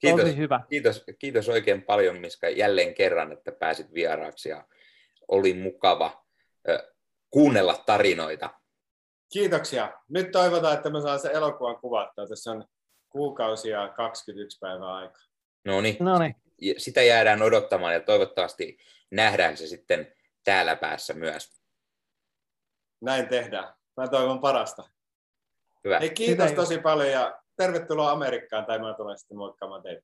Tosi 0.00 0.16
Kiitos, 0.16 0.36
hyvä. 0.36 0.60
kiitos, 0.68 1.04
kiitos 1.18 1.48
oikein 1.48 1.82
paljon 1.82 2.18
Miska 2.20 2.48
jälleen 2.48 2.94
kerran, 2.94 3.32
että 3.32 3.52
pääsit 3.52 3.94
vieraaksi 3.94 4.48
ja 4.48 4.64
oli 5.28 5.54
mukava 5.54 6.25
kuunnella 7.30 7.82
tarinoita. 7.86 8.50
Kiitoksia. 9.32 9.92
Nyt 10.08 10.30
toivotaan, 10.30 10.74
että 10.74 10.90
mä 10.90 11.00
saan 11.00 11.20
sen 11.20 11.32
elokuvan 11.32 11.80
kuvattua. 11.80 12.26
Tässä 12.26 12.50
on 12.50 12.64
kuukausia 13.08 13.88
21 13.88 14.58
päivää 14.60 14.94
aikaa. 14.94 15.22
No 15.64 15.80
niin, 15.80 15.96
No 16.00 16.18
niin. 16.18 16.34
sitä 16.78 17.02
jäädään 17.02 17.42
odottamaan 17.42 17.94
ja 17.94 18.00
toivottavasti 18.00 18.78
nähdään 19.10 19.56
se 19.56 19.66
sitten 19.66 20.12
täällä 20.44 20.76
päässä 20.76 21.14
myös. 21.14 21.62
Näin 23.00 23.28
tehdään. 23.28 23.74
Mä 23.96 24.08
toivon 24.08 24.40
parasta. 24.40 24.88
Hyvä. 25.84 25.98
Hei, 25.98 26.10
kiitos 26.10 26.46
Hyvä. 26.50 26.56
tosi 26.56 26.78
paljon 26.78 27.10
ja 27.10 27.40
tervetuloa 27.56 28.10
Amerikkaan, 28.10 28.66
tai 28.66 28.78
mä 28.78 28.94
tulen 28.94 29.18
sitten 29.18 29.36
moikkaamaan 29.36 29.82
teitä. 29.82 30.02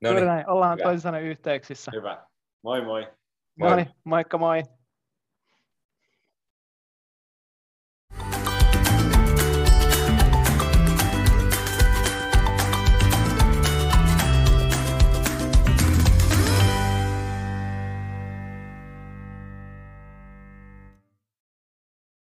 No 0.00 0.12
niin, 0.12 0.26
näin. 0.26 0.48
Ollaan 0.48 0.78
hyvä. 0.78 0.88
toisensa 0.88 1.18
yhteyksissä. 1.18 1.90
Hyvä. 1.94 2.26
Moi 2.62 2.80
moi. 2.80 3.08
Moi. 3.58 3.70
No 3.70 3.76
niin, 3.76 3.90
moikka 4.04 4.38
moi. 4.38 4.62